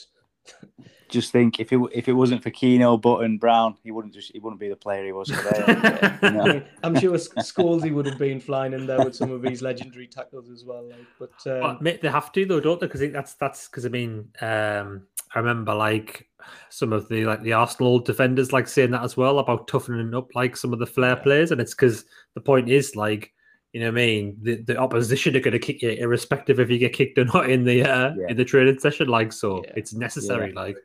Just 1.09 1.33
think 1.33 1.59
if 1.59 1.73
it 1.73 1.81
if 1.95 2.07
it 2.07 2.13
wasn't 2.13 2.43
for 2.43 2.51
Keano, 2.51 3.01
Button, 3.01 3.39
Brown, 3.39 3.77
he 3.83 3.91
wouldn't 3.91 4.13
just 4.13 4.31
he 4.31 4.41
wouldn't 4.41 4.61
be 4.61 4.69
the 4.69 4.77
player 4.77 5.07
he 5.07 5.13
was 5.13 5.29
today. 5.29 6.19
I 6.23 6.31
No. 6.31 6.45
mean, 6.45 6.65
I'm 6.83 6.95
sure 6.97 7.13
Scholesy 7.15 7.95
would 7.95 8.05
have 8.05 8.19
been 8.19 8.41
flying 8.41 8.75
in 8.75 8.87
there 8.87 9.03
with 9.03 9.17
some 9.17 9.31
of 9.31 9.43
his 9.43 9.63
legendary 9.63 10.07
tackles 10.07 10.51
as 10.51 10.65
well. 10.67 10.87
Like, 10.87 11.07
but 11.19 11.31
um, 11.51 11.61
But 11.63 11.83
mate, 11.83 12.03
they 12.03 12.09
have 12.11 12.31
to 12.33 12.45
though, 12.45 12.61
don't 12.61 12.79
they? 12.79 12.87
Because 12.89 13.11
that's 13.11 13.35
that's 13.35 13.69
because 13.69 13.87
I 13.87 13.89
mean, 13.89 14.29
um, 14.43 15.03
I 15.35 15.39
remember 15.39 15.75
like 15.75 16.29
some 16.69 16.93
of 16.93 17.09
the 17.09 17.25
like 17.25 17.43
the 17.43 17.55
Arsenal 17.55 18.01
defenders 18.01 18.53
like 18.53 18.69
saying 18.69 18.91
that 18.91 19.03
as 19.03 19.17
well 19.17 19.39
about 19.39 19.67
toughening 19.67 20.15
up 20.15 20.35
like 20.35 20.59
some 20.59 20.75
of 20.75 20.79
the 20.79 20.87
flair 20.87 21.17
Yeah. 21.17 21.23
players, 21.23 21.53
and 21.53 21.61
it's 21.61 21.75
because 21.75 22.05
the 22.35 22.41
point 22.43 22.69
is 22.69 22.97
like. 22.97 23.33
You 23.73 23.81
know 23.81 23.87
what 23.87 24.01
I 24.01 24.07
mean? 24.07 24.39
The, 24.41 24.55
the 24.63 24.77
opposition 24.79 25.37
are 25.37 25.41
going 25.41 25.53
to 25.53 25.59
kick 25.59 25.83
you, 25.83 25.91
irrespective 25.91 26.59
if 26.59 26.71
you 26.71 26.79
get 26.79 26.95
kicked 26.95 27.19
or 27.19 27.27
not 27.27 27.51
in 27.51 27.65
the 27.65 27.83
uh, 27.85 28.15
Yeah. 28.17 28.27
in 28.31 28.37
the 28.37 28.45
training 28.45 28.79
session. 28.79 29.09
Like, 29.09 29.33
so 29.33 29.63
Yeah. 29.65 29.73
it's 29.77 29.93
necessary. 29.93 30.53
Like, 30.53 30.77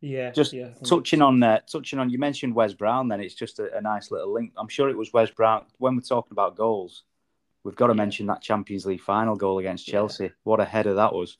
yeah, 0.00 0.30
Just 0.30 0.52
yeah, 0.52 0.70
touching 0.84 1.20
on 1.20 1.42
uh, 1.42 1.58
touching 1.70 1.98
on 1.98 2.08
you 2.08 2.18
mentioned 2.18 2.54
Wes 2.54 2.72
Brown 2.72 3.08
then 3.08 3.20
it's 3.20 3.34
just 3.34 3.58
a, 3.58 3.76
a 3.76 3.80
nice 3.80 4.12
little 4.12 4.32
link 4.32 4.52
i'm 4.56 4.68
sure 4.68 4.88
it 4.88 4.96
was 4.96 5.12
Wes 5.12 5.28
Brown 5.28 5.64
when 5.78 5.96
we're 5.96 6.02
talking 6.02 6.30
about 6.30 6.54
goals 6.56 7.02
we've 7.64 7.74
got 7.74 7.88
to 7.88 7.94
Yeah. 7.94 7.96
mention 8.04 8.26
that 8.26 8.40
champions 8.40 8.86
league 8.86 9.00
final 9.00 9.34
goal 9.34 9.58
against 9.58 9.88
Yeah. 9.88 9.94
chelsea 9.94 10.30
what 10.44 10.60
a 10.60 10.64
header 10.64 10.94
that 10.94 11.12
was 11.12 11.38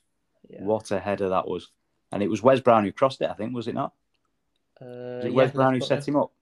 yeah. 0.50 0.60
what 0.60 0.90
a 0.90 0.98
header 0.98 1.28
that 1.28 1.46
was 1.46 1.70
and 2.10 2.20
it 2.20 2.28
was 2.28 2.42
Wes 2.42 2.58
Brown 2.58 2.82
who 2.82 2.90
crossed 2.90 3.20
it 3.20 3.30
i 3.30 3.34
think 3.34 3.54
was 3.54 3.68
it 3.68 3.74
not 3.76 3.92
Uh, 4.82 4.86
was 4.86 5.24
it 5.26 5.28
yeah, 5.30 5.34
Wes 5.36 5.52
Brown 5.52 5.74
left 5.74 5.74
who 5.74 5.80
foot, 5.80 5.88
set 6.02 6.08
him 6.08 6.16
up 6.16 6.32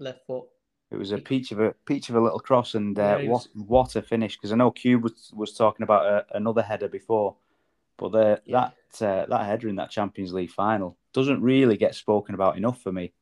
Left 0.00 0.26
foot. 0.26 0.44
It 0.90 0.96
was 0.98 1.12
a 1.12 1.18
peach 1.18 1.52
of 1.52 1.60
a 1.60 1.72
peach 1.86 2.08
of 2.10 2.16
a 2.16 2.20
little 2.20 2.40
cross 2.40 2.74
and 2.74 2.98
uh, 2.98 3.02
Yeah, 3.02 3.18
he 3.20 3.28
what 3.28 3.46
what 3.54 3.96
a 3.96 4.02
finish 4.02 4.36
because 4.36 4.52
i 4.52 4.56
know 4.56 4.70
cube 4.70 5.02
was, 5.04 5.30
was 5.34 5.52
talking 5.54 5.84
about 5.84 6.04
a, 6.06 6.36
another 6.36 6.62
header 6.62 6.88
before 6.88 7.36
but 7.96 8.12
the, 8.12 8.42
Yeah. 8.44 8.70
that 8.98 9.06
uh, 9.06 9.26
that 9.26 9.46
header 9.46 9.68
in 9.68 9.76
that 9.76 9.90
champions 9.90 10.32
league 10.32 10.50
final 10.50 10.96
doesn't 11.12 11.42
really 11.42 11.76
get 11.76 11.94
spoken 11.94 12.34
about 12.34 12.56
enough 12.56 12.80
for 12.82 12.92
me 12.92 13.12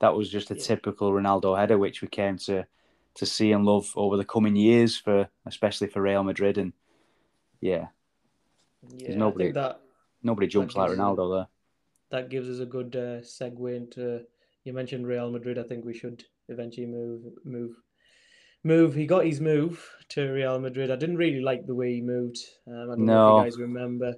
that 0.00 0.14
was 0.14 0.30
just 0.30 0.50
a 0.50 0.54
Yeah. 0.54 0.62
typical 0.62 1.12
Ronaldo 1.12 1.58
header, 1.58 1.76
which 1.76 2.00
we 2.00 2.08
came 2.08 2.38
to 2.38 2.66
to 3.14 3.26
see 3.26 3.52
and 3.52 3.66
love 3.66 3.92
over 3.96 4.16
the 4.16 4.24
coming 4.24 4.56
years 4.56 4.96
for 4.96 5.28
especially 5.46 5.88
for 5.88 6.00
Real 6.00 6.22
Madrid. 6.22 6.56
And 6.58 6.72
yeah, 7.60 7.88
Yeah, 8.96 9.16
nobody- 9.16 9.52
that 9.52 9.80
nobody 10.22 10.46
jumps 10.46 10.74
like 10.76 10.90
Ronaldo 10.90 11.36
there. 11.36 11.48
that 12.10 12.30
gives 12.30 12.48
us 12.48 12.60
a 12.60 12.66
good 12.66 12.96
uh, 12.96 13.20
segue 13.20 13.76
into. 13.76 14.24
You 14.64 14.72
mentioned 14.72 15.06
Real 15.06 15.30
Madrid. 15.30 15.58
I 15.58 15.62
think 15.64 15.84
we 15.84 15.92
should 15.94 16.24
eventually 16.50 16.86
move 16.86 17.22
move 17.44 17.72
move. 18.62 18.94
He 18.94 19.06
got 19.06 19.24
his 19.24 19.40
move 19.40 19.88
to 20.10 20.30
Real 20.30 20.58
Madrid. 20.60 20.90
I 20.90 20.96
didn't 20.96 21.16
really 21.16 21.40
like 21.40 21.66
the 21.66 21.74
way 21.74 21.94
he 21.94 22.00
moved. 22.02 22.38
Um, 22.66 22.74
I 22.74 22.94
don't 22.94 23.06
know 23.06 23.14
No. 23.14 23.38
if 23.38 23.44
you 23.44 23.50
guys 23.50 23.58
remember. 23.60 24.14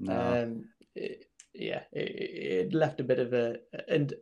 No, 0.00 0.42
Um, 0.42 0.64
it- 0.94 1.26
yeah, 1.54 1.82
it, 1.92 2.68
it 2.70 2.72
left 2.74 3.00
a 3.00 3.04
bit 3.04 3.18
of 3.18 3.34
a, 3.34 3.58
and 3.86 4.14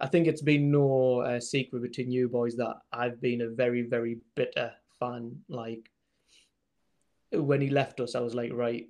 I 0.00 0.06
think 0.06 0.26
it's 0.26 0.40
been 0.40 0.70
no 0.70 1.20
uh, 1.20 1.38
secret 1.38 1.82
between 1.82 2.10
you 2.10 2.30
boys 2.30 2.56
that 2.56 2.76
I've 2.90 3.20
been 3.20 3.42
a 3.42 3.50
very, 3.50 3.82
very 3.82 4.20
bitter 4.34 4.72
fan. 4.98 5.42
Like 5.50 5.90
when 7.30 7.60
he 7.60 7.68
left 7.68 8.00
us, 8.00 8.14
I 8.14 8.20
was 8.20 8.34
like, 8.34 8.52
right, 8.54 8.86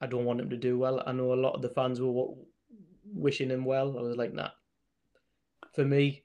I 0.00 0.06
don't 0.06 0.24
want 0.24 0.40
him 0.40 0.48
to 0.50 0.56
do 0.56 0.78
well. 0.78 1.02
I 1.06 1.12
know 1.12 1.34
a 1.34 1.42
lot 1.44 1.54
of 1.54 1.60
the 1.60 1.68
fans 1.68 2.00
were 2.00 2.28
wishing 3.12 3.50
him 3.50 3.66
well. 3.66 3.98
I 3.98 4.00
was 4.00 4.16
like, 4.16 4.32
nah. 4.32 4.50
For 5.74 5.84
me, 5.84 6.24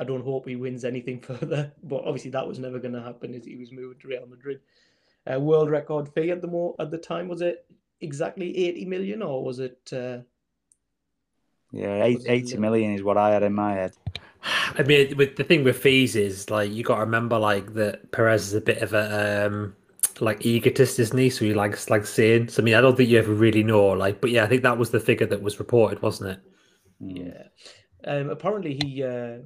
I 0.00 0.04
don't 0.04 0.24
hope 0.24 0.48
he 0.48 0.56
wins 0.56 0.84
anything 0.84 1.20
further. 1.30 1.72
But 1.84 2.04
obviously, 2.04 2.30
that 2.32 2.48
was 2.48 2.58
never 2.58 2.78
going 2.78 2.94
to 2.94 3.02
happen. 3.02 3.34
As 3.34 3.44
he 3.44 3.56
was 3.56 3.70
moving 3.70 3.98
to 4.00 4.08
Real 4.08 4.26
Madrid, 4.26 4.60
uh, 5.32 5.38
world 5.38 5.70
record 5.70 6.08
fee 6.14 6.30
at 6.30 6.40
the 6.40 6.48
mo- 6.48 6.74
at 6.78 6.90
the 6.90 6.98
time 6.98 7.28
was 7.28 7.42
it 7.42 7.66
exactly 8.00 8.56
80 8.56 8.86
million 8.86 9.22
or 9.22 9.44
was 9.44 9.58
it 9.58 9.78
uh, 9.92 10.18
yeah, 11.72 12.02
eight, 12.04 12.16
was 12.16 12.24
it 12.26 12.30
80 12.30 12.44
little- 12.46 12.60
million 12.62 12.92
is 12.94 13.02
what 13.02 13.18
I 13.18 13.30
had 13.34 13.42
in 13.42 13.52
my 13.54 13.74
head. 13.74 13.92
I 14.78 14.82
mean, 14.84 15.18
with 15.18 15.36
the 15.36 15.44
thing 15.44 15.64
with 15.64 15.76
fees 15.76 16.16
is 16.16 16.48
like 16.48 16.72
you 16.72 16.82
got 16.82 16.94
to 16.94 17.00
remember 17.02 17.38
like 17.38 17.74
that 17.74 18.10
Perez 18.10 18.46
is 18.48 18.54
a 18.54 18.60
bit 18.62 18.78
of 18.80 18.94
a 18.94 19.46
um 19.46 19.76
like 20.18 20.46
egotist, 20.46 20.98
isn't 20.98 21.18
he? 21.18 21.28
So 21.28 21.44
he 21.44 21.52
likes 21.52 21.90
like 21.90 22.06
saying. 22.06 22.48
So 22.48 22.62
I 22.62 22.64
mean, 22.64 22.74
I 22.74 22.80
don't 22.80 22.96
think 22.96 23.10
you 23.10 23.18
ever 23.18 23.34
really 23.34 23.62
know. 23.62 23.88
Like, 23.88 24.22
but 24.22 24.30
yeah, 24.30 24.44
I 24.44 24.46
think 24.46 24.62
that 24.62 24.78
was 24.78 24.90
the 24.90 25.00
figure 25.00 25.26
that 25.26 25.42
was 25.42 25.58
reported, 25.58 26.00
wasn't 26.00 26.30
it? 26.30 26.40
Mm. 27.02 27.18
yeah 27.26 27.42
um 28.04 28.30
apparently 28.30 28.78
he 28.82 29.02
uh 29.02 29.38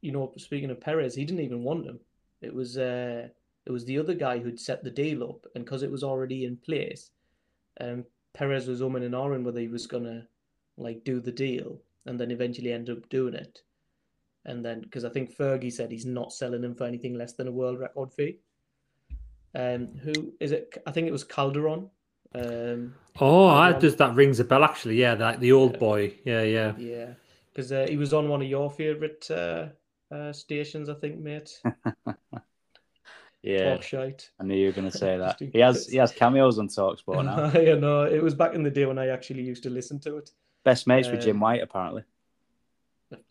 you 0.00 0.12
know 0.12 0.32
speaking 0.36 0.70
of 0.70 0.80
Perez 0.80 1.14
he 1.14 1.24
didn't 1.24 1.44
even 1.44 1.62
want 1.62 1.86
him 1.86 1.98
it 2.40 2.54
was 2.54 2.78
uh 2.78 3.28
it 3.66 3.70
was 3.72 3.84
the 3.84 3.98
other 3.98 4.14
guy 4.14 4.38
who'd 4.38 4.60
set 4.60 4.82
the 4.82 4.90
deal 4.90 5.22
up 5.22 5.46
and 5.54 5.64
because 5.64 5.82
it 5.82 5.90
was 5.90 6.02
already 6.04 6.44
in 6.44 6.56
place 6.56 7.10
um 7.80 8.04
Perez 8.34 8.68
was 8.68 8.80
umming 8.80 9.04
and 9.04 9.14
ahhing 9.14 9.42
whether 9.42 9.60
he 9.60 9.68
was 9.68 9.86
gonna 9.86 10.26
like 10.76 11.04
do 11.04 11.20
the 11.20 11.32
deal 11.32 11.80
and 12.06 12.18
then 12.18 12.30
eventually 12.30 12.72
end 12.72 12.88
up 12.90 13.08
doing 13.08 13.34
it 13.34 13.62
and 14.44 14.64
then 14.64 14.80
because 14.80 15.04
I 15.04 15.10
think 15.10 15.36
Fergie 15.36 15.72
said 15.72 15.90
he's 15.90 16.06
not 16.06 16.32
selling 16.32 16.62
him 16.62 16.74
for 16.74 16.84
anything 16.84 17.14
less 17.14 17.32
than 17.32 17.48
a 17.48 17.52
world 17.52 17.80
record 17.80 18.12
fee 18.12 18.38
um 19.54 19.88
who 20.02 20.32
is 20.40 20.52
it 20.52 20.80
I 20.86 20.92
think 20.92 21.08
it 21.08 21.12
was 21.12 21.24
Calderon 21.24 21.90
um 22.34 22.94
Oh, 23.20 23.48
I 23.48 23.72
just 23.72 23.98
that 23.98 24.14
rings 24.14 24.38
a 24.38 24.44
bell 24.44 24.64
actually. 24.64 24.96
Yeah, 24.96 25.14
like 25.14 25.40
the 25.40 25.52
old 25.52 25.72
Yeah. 25.72 25.78
boy. 25.78 26.14
Yeah, 26.24 26.42
yeah. 26.42 26.72
Yeah, 26.76 27.14
because 27.52 27.72
uh, 27.72 27.86
he 27.88 27.96
was 27.96 28.12
on 28.12 28.28
one 28.28 28.42
of 28.42 28.48
your 28.48 28.70
favorite 28.70 29.28
uh, 29.30 29.66
uh, 30.10 30.32
stations, 30.32 30.88
I 30.88 30.94
think, 30.94 31.18
mate. 31.18 31.50
Yeah, 33.40 33.74
Talk 33.74 33.84
shite. 33.84 34.30
I 34.40 34.44
knew 34.44 34.56
you 34.56 34.66
were 34.66 34.72
going 34.72 34.90
to 34.90 34.98
say 34.98 35.16
that. 35.24 35.38
He 35.52 35.60
has 35.60 35.86
he 35.86 35.96
has 35.98 36.10
cameos 36.10 36.58
on 36.58 36.66
Talksport 36.68 37.24
now. 37.24 37.44
I 37.54 37.78
know 37.78 38.02
it 38.02 38.20
was 38.20 38.34
back 38.34 38.54
in 38.54 38.64
the 38.64 38.70
day 38.70 38.84
when 38.84 38.98
I 38.98 39.08
actually 39.08 39.42
used 39.42 39.62
to 39.62 39.70
listen 39.70 40.00
to 40.00 40.16
it, 40.16 40.32
Best 40.64 40.88
mates 40.88 41.08
with 41.08 41.20
Jim 41.22 41.36
Um, 41.36 41.40
White 41.42 41.62
apparently. 41.62 42.02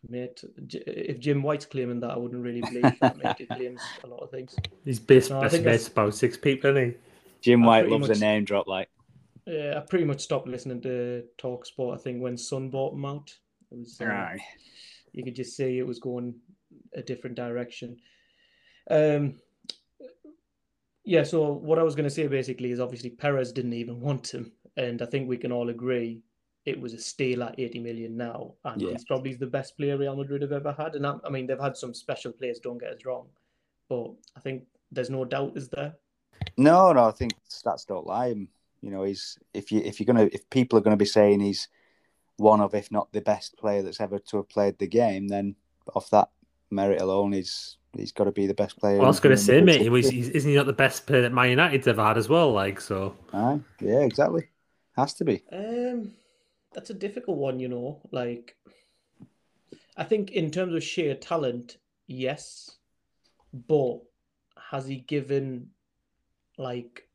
mate. 0.07 0.41
If 0.71 1.19
Jim 1.19 1.43
White's 1.43 1.65
claiming 1.65 1.99
that, 1.99 2.11
I 2.11 2.17
wouldn't 2.17 2.41
really 2.41 2.61
believe 2.61 2.97
that, 3.01 3.17
mate. 3.17 3.35
He 3.37 3.45
claims 3.47 3.81
a 4.05 4.07
lot 4.07 4.19
of 4.23 4.31
things. 4.31 4.55
He's 4.85 4.97
best 4.99 5.29
No, 5.29 5.41
best 5.41 5.61
mates 5.61 5.87
about 5.89 6.15
six 6.15 6.37
people, 6.37 6.69
isn't 6.71 6.91
he? 6.91 6.97
Jim 7.41 7.63
White 7.63 7.81
pretty 7.81 7.93
loves 7.97 8.07
much- 8.07 8.17
a 8.17 8.21
name 8.21 8.45
drop 8.45 8.65
like. 8.65 8.89
Yeah, 9.45 9.73
I 9.77 9.81
pretty 9.81 10.05
much 10.05 10.21
stopped 10.21 10.47
listening 10.47 10.81
to 10.81 11.23
Talk 11.37 11.65
Sport. 11.65 11.99
I 11.99 12.01
think 12.01 12.21
when 12.21 12.37
Sun 12.37 12.69
bought 12.69 12.93
him 12.93 13.03
out, 13.03 13.29
it 13.71 13.77
was 13.77 13.99
uh, 13.99 14.35
you 15.11 15.23
could 15.25 15.35
just 15.35 15.55
see 15.57 15.79
it 15.79 15.85
was 15.85 15.99
going 15.99 16.33
a 16.93 17.01
different 17.01 17.35
direction. 17.35 17.97
Um, 18.89 19.35
yeah. 21.03 21.23
So 21.23 21.51
what 21.51 21.79
I 21.79 21.83
was 21.83 21.95
going 21.95 22.05
to 22.05 22.13
say 22.13 22.27
basically 22.27 22.71
is 22.71 22.79
obviously 22.79 23.09
Perez 23.09 23.51
didn't 23.51 23.73
even 23.73 23.99
want 23.99 24.33
him, 24.33 24.51
and 24.75 25.01
I 25.01 25.05
think 25.05 25.27
we 25.27 25.37
can 25.37 25.51
all 25.51 25.69
agree 25.69 26.21
it 26.65 26.79
was 26.79 26.93
a 26.93 26.99
steal 26.99 27.43
at 27.43 27.57
80 27.57 27.79
million 27.79 28.17
now, 28.17 28.53
and 28.65 28.81
Yeah. 28.81 28.91
he's 28.91 29.05
probably 29.05 29.33
the 29.33 29.47
best 29.47 29.77
player 29.77 29.97
Real 29.97 30.17
Madrid 30.17 30.41
have 30.41 30.51
ever 30.51 30.73
had. 30.73 30.95
And 30.95 31.07
I, 31.07 31.15
I 31.23 31.29
mean, 31.29 31.47
they've 31.47 31.57
had 31.57 31.77
some 31.77 31.93
special 31.93 32.33
players. 32.33 32.59
Don't 32.59 32.77
get 32.77 32.91
us 32.91 33.05
wrong, 33.05 33.29
but 33.87 34.11
I 34.35 34.41
think 34.41 34.63
there's 34.91 35.09
no 35.09 35.23
doubt, 35.23 35.55
is 35.55 35.69
there? 35.69 35.95
No, 36.57 36.91
no, 36.91 37.05
I 37.05 37.11
think 37.11 37.31
stats 37.49 37.87
don't 37.87 38.05
lie. 38.05 38.27
You 38.81 38.91
know, 38.91 39.03
he's 39.03 39.39
if 39.53 39.71
you 39.71 39.79
if 39.79 39.99
you're 39.99 40.05
gonna 40.05 40.29
if 40.33 40.49
people 40.49 40.77
are 40.77 40.81
gonna 40.81 40.97
be 40.97 41.05
saying 41.05 41.39
he's 41.39 41.69
one 42.35 42.59
of 42.59 42.75
if 42.75 42.91
not 42.91 43.11
the 43.13 43.21
best 43.21 43.57
player 43.57 43.81
that's 43.81 44.01
ever 44.01 44.19
to 44.19 44.37
have 44.37 44.49
played 44.49 44.77
the 44.77 44.87
game, 44.87 45.29
then 45.29 45.55
off 45.95 46.09
that 46.09 46.29
merit 46.69 47.01
alone, 47.01 47.31
he's 47.33 47.77
he's 47.95 48.11
got 48.11 48.25
to 48.25 48.31
be 48.31 48.47
the 48.47 48.53
best 48.53 48.77
player. 48.79 48.97
Well, 48.97 49.05
I 49.05 49.09
was 49.09 49.19
going 49.19 49.35
to 49.35 49.41
say, 49.41 49.61
mate, 49.61 49.81
he 49.81 49.89
was, 49.89 50.09
he's- 50.09 50.27
isn't 50.29 50.49
he 50.49 50.55
not 50.55 50.65
the 50.67 50.73
best 50.73 51.07
player 51.07 51.23
that 51.23 51.33
Man 51.33 51.49
United's 51.49 51.87
ever 51.87 52.03
had 52.03 52.17
as 52.17 52.29
well? 52.29 52.51
Like, 52.51 52.79
so 52.79 53.15
Aye, 53.33 53.59
yeah, 53.81 54.01
exactly. 54.01 54.47
Has 54.95 55.13
to 55.15 55.25
be. 55.25 55.43
Um, 55.51 56.11
that's 56.73 56.89
a 56.89 56.93
difficult 56.93 57.37
one, 57.37 57.59
you 57.59 57.67
know. 57.69 57.99
Like, 58.11 58.55
I 59.95 60.03
think 60.03 60.31
in 60.31 60.51
terms 60.51 60.73
of 60.75 60.83
sheer 60.83 61.15
talent, 61.15 61.77
yes, 62.07 62.77
but 63.67 63.99
has 64.71 64.85
he 64.85 64.97
given, 64.97 65.69
like, 66.57 67.07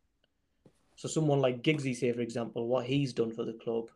so 0.97 1.09
someone 1.09 1.41
like 1.41 1.63
Giggsy, 1.63 1.95
say 1.97 2.13
for 2.13 2.21
example, 2.21 2.67
what 2.67 2.87
he's 2.87 3.13
done 3.13 3.33
for 3.33 3.45
the 3.45 3.53
club? 3.53 3.89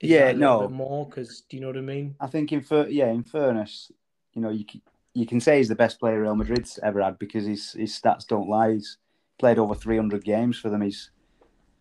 Is 0.00 0.10
Yeah, 0.10 0.32
that 0.32 0.36
a 0.36 0.38
no. 0.38 0.60
bit 0.60 0.70
more 0.70 1.06
because 1.06 1.42
do 1.48 1.56
you 1.56 1.60
know 1.62 1.68
what 1.68 1.76
I 1.78 1.80
mean? 1.80 2.14
I 2.20 2.26
think 2.26 2.52
in 2.52 2.60
fair, 2.62 2.88
yeah, 2.88 3.10
in 3.10 3.22
fairness, 3.24 3.90
you 4.34 4.42
know, 4.42 4.50
you 4.50 4.64
can, 4.64 4.82
you 5.14 5.26
can 5.26 5.40
say 5.40 5.58
he's 5.58 5.68
the 5.68 5.74
best 5.74 5.98
player 5.98 6.20
Real 6.20 6.36
Madrid's 6.36 6.78
ever 6.82 7.02
had 7.02 7.18
because 7.18 7.46
his 7.46 7.72
his 7.72 7.92
stats 7.98 8.26
don't 8.26 8.48
lie. 8.48 8.72
He's 8.74 8.98
played 9.38 9.58
over 9.58 9.74
300 9.74 10.24
games 10.24 10.58
for 10.58 10.70
them. 10.70 10.82
He's 10.82 11.10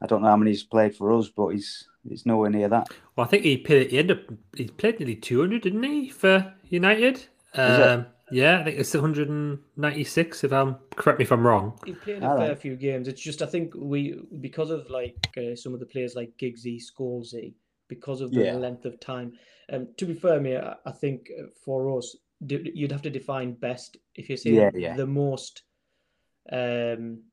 I 0.01 0.07
don't 0.07 0.22
know 0.22 0.28
how 0.30 0.38
many 0.38 0.51
he's 0.51 0.63
played 0.63 0.95
for 0.95 1.11
us, 1.11 1.30
but 1.30 1.49
he's 1.49 1.88
he's 2.07 2.26
nowhere 2.26 2.49
near 2.49 2.70
that. 2.70 2.89
well, 3.16 3.26
I 3.26 3.30
think 3.30 3.43
he 3.43 3.57
played. 3.57 3.91
He 3.91 3.97
ended 3.99 4.20
up 4.20 4.34
he 4.55 4.66
played 4.68 4.99
nearly 4.99 5.16
two 5.16 5.39
hundred, 5.41 5.63
didn't 5.63 5.84
he, 5.84 6.09
for 6.09 6.53
United? 6.70 7.28
Um, 7.53 8.07
yeah, 8.32 8.59
I 8.59 8.63
think 8.63 8.80
it's 8.80 8.93
one 8.93 9.01
hundred 9.01 9.30
and 9.30 9.59
ninety 9.78 10.03
six. 10.03 10.43
If 10.43 10.51
I'm 10.51 10.76
correct 10.95 11.20
me 11.20 11.24
if 11.24 11.32
I'm 11.32 11.45
wrong. 11.45 11.80
He 11.86 11.93
played 11.93 12.24
a 12.24 12.28
All 12.28 12.38
fair 12.38 12.49
right. 12.49 12.59
few 12.59 12.76
games. 12.76 13.07
It's 13.07 13.22
just 13.22 13.41
I 13.41 13.45
think 13.45 13.74
we 13.76 14.20
because 14.41 14.70
of 14.70 14.89
like 14.89 15.16
uh, 15.38 15.55
some 15.55 15.74
of 15.74 15.80
the 15.80 15.86
players 15.86 16.16
like 16.16 16.32
Giggsy, 16.38 16.82
Scholesy, 16.82 17.53
because 17.88 18.21
of 18.21 18.31
the 18.31 18.43
Yeah. 18.43 18.53
length 18.53 18.86
of 18.86 18.99
time. 18.99 19.33
Um, 19.71 19.88
to 19.97 20.05
be 20.05 20.13
fair, 20.13 20.39
I, 20.86 20.89
I 20.89 20.91
think 20.91 21.29
uh, 21.39 21.47
for 21.63 21.97
us, 21.97 22.15
you'd 22.47 22.91
have 22.91 23.01
to 23.03 23.09
define 23.09 23.53
best 23.53 23.97
if 24.15 24.29
you're 24.29 24.38
saying 24.38 24.55
Yeah, 24.55 24.71
yeah. 24.75 24.95
the 24.95 25.07
most. 25.07 25.63
Um, 26.51 27.23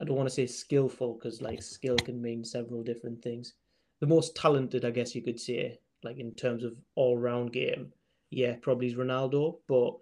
I 0.00 0.04
don't 0.04 0.16
want 0.16 0.28
to 0.28 0.34
say 0.34 0.46
skillful 0.46 1.14
because 1.14 1.40
like 1.40 1.62
skill 1.62 1.96
can 1.96 2.20
mean 2.20 2.44
several 2.44 2.82
different 2.82 3.22
things. 3.22 3.54
The 4.00 4.06
most 4.06 4.36
talented, 4.36 4.84
I 4.84 4.90
guess 4.90 5.14
you 5.14 5.22
could 5.22 5.40
say, 5.40 5.78
like 6.04 6.18
in 6.18 6.34
terms 6.34 6.64
of 6.64 6.76
all 6.96 7.16
round 7.16 7.52
game, 7.52 7.92
yeah, 8.30 8.56
probably 8.60 8.88
is 8.88 8.94
Ronaldo. 8.94 9.58
But 9.66 9.96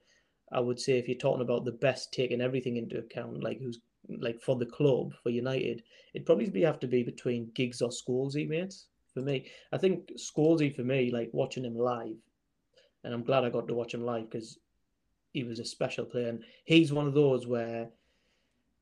I 0.53 0.61
would 0.61 0.81
say 0.81 0.99
if 0.99 1.07
you're 1.07 1.17
talking 1.17 1.43
about 1.43 1.65
the 1.65 1.73
best, 1.73 2.13
taking 2.13 2.41
everything 2.41 2.77
into 2.77 2.99
account, 2.99 3.43
like 3.43 3.61
who's 3.61 3.79
like 4.09 4.41
for 4.41 4.57
the 4.57 4.67
club 4.67 5.13
for 5.23 5.31
United, 5.31 5.83
it'd 6.15 6.27
probably 6.27 6.63
have 6.63 6.81
to 6.81 6.87
be 6.87 7.03
between 7.03 7.51
Giggs 7.55 7.83
or 7.83 7.91
Scholesy, 7.91 8.49
mate. 8.49 8.75
For 9.13 9.21
me, 9.21 9.47
I 9.73 9.79
think 9.79 10.11
Scholesy 10.17 10.75
for 10.75 10.83
me, 10.83 11.11
like 11.11 11.31
watching 11.33 11.65
him 11.65 11.79
live, 11.79 12.17
and 13.05 13.15
I'm 13.15 13.23
glad 13.23 13.45
I 13.45 13.51
got 13.51 13.69
to 13.69 13.75
watch 13.75 13.95
him 13.95 14.05
live 14.05 14.31
because 14.31 14.59
he 15.33 15.45
was 15.45 15.59
a 15.59 15.65
special 15.65 16.05
player, 16.05 16.29
and 16.29 16.43
he's 16.65 16.93
one 16.93 17.07
of 17.07 17.15
those 17.15 17.47
where 17.47 17.89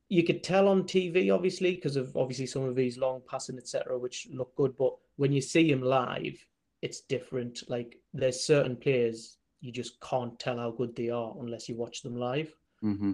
you 0.09 0.23
could 0.23 0.43
tell 0.43 0.68
on 0.68 0.85
TV, 0.85 1.35
obviously, 1.35 1.75
because 1.75 1.97
of 1.97 2.16
obviously 2.16 2.47
some 2.47 2.64
of 2.64 2.77
his 2.77 2.99
long 2.99 3.23
passing, 3.29 3.57
etc., 3.57 3.99
which 3.99 4.29
look 4.33 4.55
good. 4.57 4.77
But 4.77 4.95
when 5.16 5.33
you 5.33 5.41
see 5.41 5.70
him 5.70 5.83
live, 5.83 6.37
it's 6.83 7.01
different. 7.01 7.62
Like 7.68 7.99
there's 8.12 8.45
certain 8.45 8.77
players 8.77 9.39
you 9.62 9.73
just 9.73 10.01
can't 10.01 10.39
tell 10.39 10.59
how 10.59 10.73
good 10.73 10.95
they 10.97 11.09
are 11.09 11.35
unless 11.41 11.68
you 11.68 11.77
watch 11.77 12.03
them 12.03 12.16
live. 12.16 12.53
hmm 12.81 13.12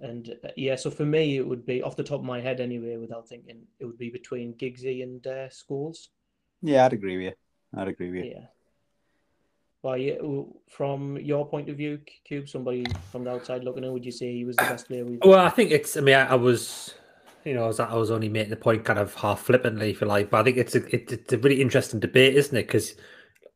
And 0.00 0.34
uh, 0.44 0.48
yeah, 0.56 0.76
so 0.76 0.90
for 0.90 1.04
me, 1.04 1.36
it 1.36 1.46
would 1.46 1.64
be 1.64 1.82
off 1.82 1.96
the 1.96 2.02
top 2.02 2.20
of 2.20 2.26
my 2.26 2.40
head 2.40 2.60
anyway, 2.60 2.96
without 2.96 3.28
thinking, 3.28 3.62
it 3.78 3.84
would 3.84 3.98
be 3.98 4.10
between 4.10 4.54
Giggsy 4.54 5.02
and 5.02 5.26
uh, 5.26 5.48
Scholes. 5.48 6.08
Yeah, 6.62 6.84
I'd 6.84 6.92
agree 6.92 7.16
with 7.16 7.26
you. 7.26 7.80
I'd 7.80 7.88
agree 7.88 8.10
with 8.10 8.24
you. 8.24 8.32
Yeah. 8.36 8.46
Well, 9.82 9.98
yeah, 9.98 10.14
from 10.70 11.18
your 11.18 11.46
point 11.46 11.68
of 11.68 11.76
view, 11.76 12.00
Cube, 12.24 12.48
somebody 12.48 12.86
from 13.12 13.24
the 13.24 13.32
outside 13.32 13.64
looking 13.64 13.84
in, 13.84 13.92
would 13.92 14.04
you 14.04 14.12
say 14.12 14.32
he 14.32 14.46
was 14.46 14.56
the 14.56 14.62
best 14.62 14.88
player 14.88 15.04
we've? 15.04 15.20
Well, 15.22 15.44
I 15.44 15.50
think 15.50 15.72
it's. 15.72 15.94
I 15.98 16.00
mean, 16.00 16.14
I, 16.14 16.28
I 16.28 16.34
was, 16.36 16.94
you 17.44 17.52
know, 17.52 17.64
I 17.64 17.66
was, 17.66 17.80
I 17.80 17.94
was 17.94 18.10
only 18.10 18.30
making 18.30 18.48
the 18.48 18.56
point 18.56 18.84
kind 18.86 18.98
of 18.98 19.14
half 19.14 19.42
flippantly, 19.42 19.90
if 19.90 20.00
you 20.00 20.06
like, 20.06 20.30
but 20.30 20.40
I 20.40 20.44
think 20.44 20.56
it's 20.56 20.74
a 20.74 20.84
it, 20.94 21.12
it's 21.12 21.32
a 21.34 21.38
really 21.38 21.60
interesting 21.60 22.00
debate, 22.00 22.34
isn't 22.34 22.56
it? 22.56 22.66
Because, 22.66 22.94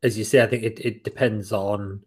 as 0.03 0.19
you 0.19 0.23
say, 0.23 0.43
I 0.43 0.45
think 0.45 0.63
it, 0.63 0.79
it 0.79 1.03
depends 1.03 1.51
on 1.51 2.03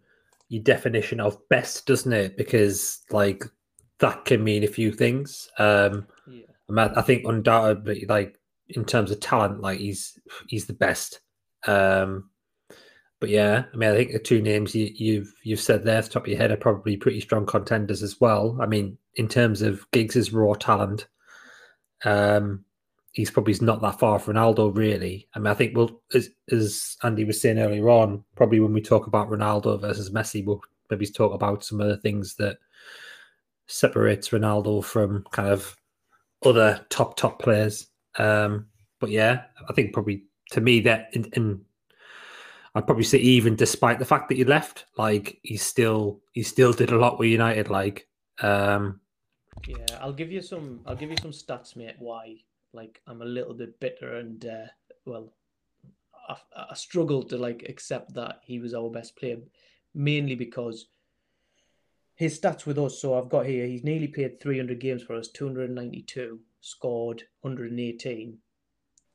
your 0.49 0.63
definition 0.63 1.19
of 1.19 1.49
best, 1.49 1.87
doesn't 1.87 2.13
it? 2.13 2.37
Because 2.37 3.01
like 3.11 3.45
that 4.03 4.25
can 4.25 4.45
mean 4.45 4.65
a 4.65 4.69
few 4.69 4.93
things. 4.93 5.49
Um, 5.59 6.07
Yeah. 6.27 6.43
I, 6.77 7.01
I 7.01 7.03
think 7.03 7.25
undoubtedly, 7.25 8.05
like 8.09 8.39
in 8.69 8.85
terms 8.85 9.11
of 9.11 9.21
talent, 9.21 9.61
like 9.61 9.79
he's 9.79 10.19
he's 10.49 10.67
the 10.67 10.73
best. 10.75 11.21
Um, 11.67 12.31
but 13.21 13.31
yeah, 13.31 13.65
I 13.73 13.77
mean, 13.77 13.91
I 13.91 13.95
think 13.95 14.11
the 14.13 14.19
two 14.19 14.43
names 14.43 14.75
you, 14.75 14.91
you've 14.95 15.33
you've 15.45 15.61
said 15.61 15.85
there, 15.85 15.99
off 15.99 16.07
the 16.07 16.11
top 16.11 16.25
of 16.25 16.29
your 16.29 16.39
head, 16.39 16.51
are 16.51 16.57
probably 16.57 16.97
pretty 16.97 17.21
strong 17.21 17.47
contenders 17.47 18.03
as 18.03 18.21
well. 18.21 18.59
I 18.61 18.67
mean, 18.67 18.99
in 19.15 19.29
terms 19.29 19.63
of 19.63 19.89
Giggs's 19.93 20.33
raw 20.33 20.55
talent, 20.55 21.07
um, 22.05 22.65
he's 23.13 23.31
probably 23.31 23.55
not 23.61 23.81
that 23.83 24.01
far 24.01 24.19
from 24.19 24.35
Ronaldo, 24.35 24.77
really. 24.77 25.29
I 25.35 25.39
mean, 25.39 25.47
I 25.47 25.55
think 25.55 25.77
we'll, 25.77 26.03
as, 26.15 26.31
as 26.51 26.97
Andy 27.05 27.25
was 27.25 27.41
saying 27.41 27.59
earlier 27.61 27.89
on, 27.91 28.25
probably 28.35 28.59
when 28.59 28.73
we 28.73 28.83
talk 28.83 29.07
about 29.07 29.31
Ronaldo 29.31 29.81
versus 29.81 30.11
Messi, 30.11 30.45
we'll 30.45 30.61
maybe 30.91 31.07
talk 31.07 31.33
about 31.33 31.65
some 31.65 31.81
of 31.81 31.89
the 31.89 31.99
things 31.99 32.35
that 32.37 32.59
separates 33.67 34.31
Ronaldo 34.31 34.85
from 34.85 35.25
kind 35.31 35.49
of 35.49 35.77
other 36.45 36.85
top 36.91 37.17
top 37.17 37.41
players. 37.41 37.89
Um, 38.19 38.67
but 39.01 39.11
yeah, 39.11 39.45
I 39.69 39.73
think 39.73 39.93
probably 39.93 40.25
to 40.51 40.61
me 40.61 40.81
that 40.81 41.09
in, 41.13 41.25
in 41.33 41.65
I'd 42.75 42.87
probably 42.87 43.05
say 43.05 43.19
even 43.19 43.57
despite 43.57 43.99
the 43.99 44.05
fact 44.05 44.29
that 44.29 44.39
he 44.39 44.45
left, 44.45 44.87
like 44.97 45.39
he 45.43 45.57
still 45.57 46.21
he 46.33 46.43
still 46.43 46.73
did 46.73 46.91
a 46.91 46.99
lot 46.99 47.19
with 47.19 47.29
United. 47.29 47.69
Like 47.69 48.09
um, 48.41 49.01
Yeah, 49.67 49.99
I'll 50.01 50.13
give 50.13 50.33
you 50.33 50.43
some. 50.43 50.81
I'll 50.87 50.97
give 50.97 51.11
you 51.11 51.17
some 51.19 51.33
stats, 51.33 51.77
mate. 51.77 51.97
Why? 51.99 52.37
Like, 52.73 53.01
I'm 53.07 53.23
a 53.23 53.27
little 53.27 53.55
bit 53.55 53.79
bitter, 53.81 54.17
and 54.17 54.45
uh, 54.47 54.67
well, 55.05 55.35
I, 56.29 56.37
I 56.71 56.75
struggled 56.75 57.29
to 57.31 57.37
like 57.37 57.67
accept 57.69 58.15
that 58.15 58.41
he 58.43 58.59
was 58.59 58.75
our 58.75 58.91
best 58.91 59.17
player, 59.17 59.37
mainly 59.95 60.35
because 60.35 60.87
his 62.23 62.39
stats 62.39 62.67
with 62.67 62.79
us. 62.79 63.01
So 63.01 63.19
I've 63.19 63.29
got 63.29 63.47
here. 63.47 63.67
He's 63.67 63.83
nearly 63.83 64.07
played 64.07 64.41
300 64.41 64.79
games 64.79 65.03
for 65.03 65.17
us, 65.17 65.29
292, 65.29 66.39
scored 66.61 67.25
118 67.41 68.39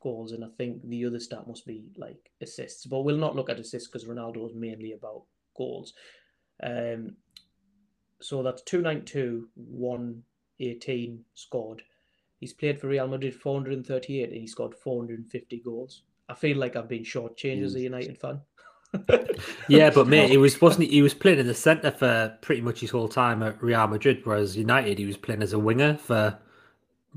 goals, 0.01 0.33
and 0.33 0.43
I 0.43 0.49
think 0.57 0.87
the 0.87 1.05
other 1.05 1.19
stat 1.19 1.47
must 1.47 1.65
be 1.65 1.85
like 1.95 2.31
assists. 2.41 2.85
But 2.85 3.03
we'll 3.03 3.17
not 3.17 3.35
look 3.35 3.49
at 3.49 3.59
assists 3.59 3.87
because 3.87 4.07
Ronaldo 4.07 4.49
is 4.49 4.55
mainly 4.55 4.91
about 4.91 5.23
goals. 5.55 5.93
Um, 6.61 7.15
so 8.19 8.43
that's 8.43 8.61
292, 8.63 9.47
118 9.55 11.23
scored. 11.33 11.83
He's 12.41 12.53
played 12.53 12.79
for 12.79 12.87
Real 12.87 13.07
Madrid 13.07 13.33
438 13.33 14.29
and 14.29 14.41
he 14.41 14.47
scored 14.47 14.75
450 14.75 15.61
goals. 15.63 16.03
I 16.27 16.33
feel 16.33 16.57
like 16.57 16.75
I've 16.75 16.89
been 16.89 17.03
shortchanged 17.03 17.63
as 17.63 17.75
a 17.75 17.79
United 17.79 18.17
fan. 18.17 18.41
yeah, 19.67 19.89
but 19.89 20.07
mate, 20.07 20.29
he 20.29 20.37
was 20.37 20.59
wasn't 20.61 20.85
he, 20.85 20.95
he 20.95 21.01
was 21.01 21.13
playing 21.13 21.39
in 21.39 21.47
the 21.47 21.53
centre 21.53 21.91
for 21.91 22.37
pretty 22.41 22.61
much 22.61 22.79
his 22.79 22.91
whole 22.91 23.07
time 23.07 23.43
at 23.43 23.61
Real 23.61 23.87
Madrid, 23.87 24.21
whereas 24.23 24.57
United 24.57 24.97
he 24.97 25.05
was 25.05 25.17
playing 25.17 25.43
as 25.43 25.53
a 25.53 25.59
winger 25.59 25.97
for 25.97 26.37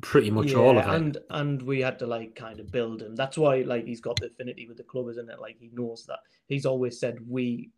pretty 0.01 0.31
much 0.31 0.55
all 0.55 0.79
of 0.79 0.87
it. 0.87 0.95
And 0.95 1.19
and 1.31 1.63
we 1.63 1.81
had 1.81 1.99
to 2.01 2.07
like 2.07 2.35
kind 2.35 2.61
of 2.61 2.71
build 2.71 3.03
him. 3.03 3.15
That's 3.15 3.39
why 3.39 3.63
like 3.63 3.87
he's 3.87 4.01
got 4.01 4.19
the 4.21 4.27
affinity 4.27 4.67
with 4.67 4.77
the 4.77 4.83
club, 4.83 5.09
isn't 5.09 5.31
it? 5.31 5.41
Like 5.41 5.57
he 5.59 5.71
knows 5.73 6.05
that. 6.07 6.21
He's 6.47 6.67
always 6.67 6.99
said 6.99 7.19
we, 7.29 7.71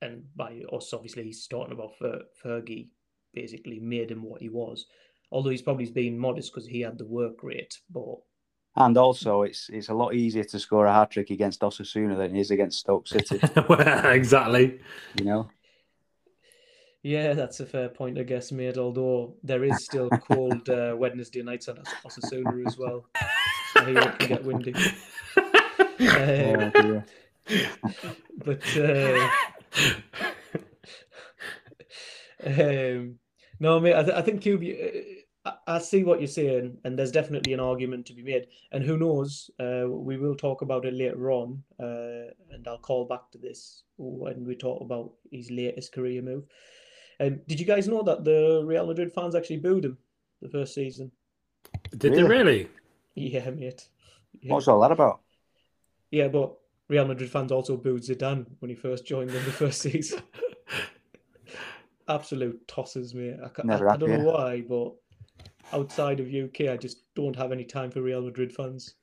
and 0.00 0.24
by 0.36 0.62
us 0.72 0.92
obviously 0.92 1.24
he's 1.24 1.46
talking 1.46 1.72
about 1.72 1.96
Fer- 1.98 2.24
Fergie, 2.42 2.88
basically 3.32 3.78
made 3.80 4.10
him 4.10 4.22
what 4.22 4.40
he 4.40 4.48
was. 4.48 4.86
Although 5.30 5.50
he's 5.50 5.62
probably 5.62 5.90
been 5.90 6.18
modest 6.18 6.52
because 6.52 6.68
he 6.68 6.80
had 6.80 6.98
the 6.98 7.06
work 7.06 7.42
rate, 7.42 7.78
but 7.90 8.16
And 8.76 8.96
also, 8.98 9.42
it's 9.42 9.68
it's 9.72 9.88
a 9.88 9.94
lot 9.94 10.14
easier 10.14 10.44
to 10.44 10.58
score 10.58 10.86
a 10.86 10.92
hat 10.92 11.12
trick 11.12 11.30
against 11.30 11.60
Osasuna 11.60 12.16
than 12.16 12.34
it 12.34 12.40
is 12.40 12.50
against 12.50 12.80
Stoke 12.80 13.06
City. 13.06 13.38
exactly. 14.10 14.80
you 15.18 15.24
know. 15.24 15.48
Yeah, 17.02 17.34
that's 17.34 17.60
a 17.60 17.66
fair 17.66 17.88
point, 17.90 18.18
I 18.18 18.22
guess, 18.22 18.50
made. 18.50 18.78
Although 18.78 19.34
there 19.44 19.62
is 19.62 19.84
still 19.84 20.08
cold 20.28 20.68
uh, 20.70 20.96
Wednesday 20.98 21.42
nights 21.42 21.68
at 21.68 21.78
Os- 21.78 22.16
Osasuna 22.18 22.66
as 22.66 22.76
well. 22.78 23.04
I 23.76 23.84
hear 23.84 23.98
it 23.98 24.18
can 24.18 24.28
get 24.28 24.44
windy. 24.44 24.74
Oh, 26.00 26.54
Um, 26.54 26.70
dear. 26.72 27.04
but 28.44 28.76
uh, 28.76 29.28
um, 32.46 33.18
no, 33.60 33.80
mate. 33.80 33.94
I, 33.94 34.02
th- 34.02 34.16
I 34.16 34.22
think 34.22 34.40
Cube. 34.42 34.62
You- 35.44 35.50
I, 35.66 35.76
I 35.76 35.78
see 35.78 36.04
what 36.04 36.20
you're 36.20 36.26
saying, 36.28 36.78
and 36.84 36.98
there's 36.98 37.12
definitely 37.12 37.52
an 37.52 37.60
argument 37.60 38.06
to 38.06 38.14
be 38.14 38.22
made. 38.22 38.46
And 38.72 38.82
who 38.84 38.96
knows? 38.96 39.50
Uh, 39.60 39.84
we 39.88 40.16
will 40.16 40.34
talk 40.34 40.62
about 40.62 40.84
it 40.84 40.94
later 40.94 41.30
on, 41.30 41.62
uh, 41.78 42.30
and 42.50 42.66
I'll 42.66 42.78
call 42.78 43.04
back 43.04 43.30
to 43.32 43.38
this 43.38 43.82
when 43.96 44.44
we 44.44 44.54
talk 44.56 44.80
about 44.80 45.12
his 45.30 45.50
latest 45.50 45.92
career 45.92 46.22
move. 46.22 46.44
Um, 47.20 47.40
did 47.46 47.60
you 47.60 47.66
guys 47.66 47.86
know 47.88 48.02
that 48.02 48.24
the 48.24 48.62
Real 48.64 48.86
Madrid 48.86 49.12
fans 49.12 49.34
actually 49.34 49.58
booed 49.58 49.84
him 49.84 49.98
the 50.42 50.48
first 50.48 50.74
season? 50.74 51.12
Did 51.96 52.14
they 52.14 52.22
really? 52.22 52.68
Yeah, 53.14 53.50
mate. 53.50 53.88
Yeah. 54.40 54.52
What's 54.54 54.66
all 54.68 54.80
that 54.80 54.90
about? 54.92 55.20
Yeah, 56.10 56.28
but 56.28 56.54
Real 56.88 57.06
Madrid 57.06 57.30
fans 57.30 57.52
also 57.52 57.76
booed 57.76 58.02
Zidane 58.02 58.46
when 58.58 58.68
he 58.68 58.74
first 58.74 59.06
joined 59.06 59.30
them 59.30 59.44
the 59.44 59.52
first 59.52 59.80
season. 59.80 60.22
Absolute 62.08 62.66
tosses, 62.68 63.14
mate. 63.14 63.36
I, 63.42 63.46
I, 63.46 63.76
I 63.94 63.96
don't 63.96 64.10
know 64.10 64.24
why, 64.32 64.60
but 64.60 64.92
outside 65.72 66.20
of 66.20 66.32
UK, 66.32 66.68
I 66.68 66.76
just 66.76 67.02
don't 67.14 67.36
have 67.36 67.52
any 67.52 67.64
time 67.64 67.90
for 67.90 68.02
Real 68.02 68.22
Madrid 68.22 68.52
fans. 68.52 68.94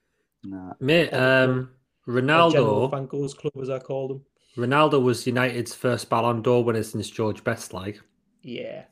Nah. 0.43 0.74
Mate, 0.80 1.14
um, 1.14 1.70
general 2.05 2.49
Ronaldo. 2.51 2.89
Franco's 2.89 3.34
club, 3.34 3.53
as 3.62 3.70
I 3.70 3.80
call 3.80 4.07
them. 4.07 4.22
Ronaldo 4.57 5.01
was 5.01 5.26
United's 5.26 5.74
first 5.74 6.09
Ballon 6.09 6.41
d'Or 6.41 6.64
winner 6.64 6.84
since 6.84 7.09
George 7.09 7.43
Best. 7.43 7.74
Like, 7.74 8.01
Yeah. 8.43 8.84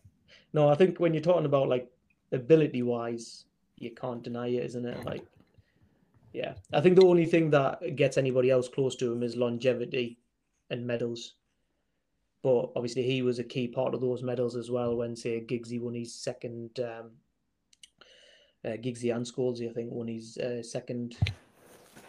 No, 0.54 0.70
I 0.70 0.76
think 0.76 1.00
when 1.00 1.14
you're 1.14 1.22
talking 1.22 1.46
about 1.46 1.68
like 1.68 1.92
ability 2.32 2.82
wise, 2.82 3.46
you 3.78 3.92
can't 3.92 4.24
deny 4.24 4.48
it, 4.48 4.66
isn't 4.66 4.86
it? 4.86 5.06
Like, 5.06 5.24
yeah. 6.34 6.54
I 6.74 6.82
think 6.82 6.96
the 6.96 7.06
only 7.06 7.26
thing 7.26 7.50
that 7.52 7.96
gets 7.96 8.18
anybody 8.18 8.50
else 8.50 8.68
close 8.68 8.96
to 8.98 9.12
him 9.12 9.24
is 9.24 9.36
longevity 9.36 10.20
and 10.70 10.86
medals. 10.86 11.36
But 12.42 12.72
obviously, 12.76 13.04
he 13.04 13.22
was 13.22 13.40
a 13.40 13.44
key 13.44 13.68
part 13.68 13.94
of 13.94 14.02
those 14.02 14.24
medals 14.24 14.56
as 14.56 14.72
well 14.72 14.96
when, 14.96 15.16
say, 15.16 15.42
Giggsy 15.42 15.80
won 15.80 15.94
his 15.94 16.16
second, 16.16 16.80
um, 16.80 17.12
uh, 18.66 18.70
Giggsy 18.70 19.16
and 19.16 19.26
I 19.70 19.74
think, 19.74 19.92
won 19.92 20.08
his 20.08 20.38
uh, 20.38 20.62
second 20.64 21.18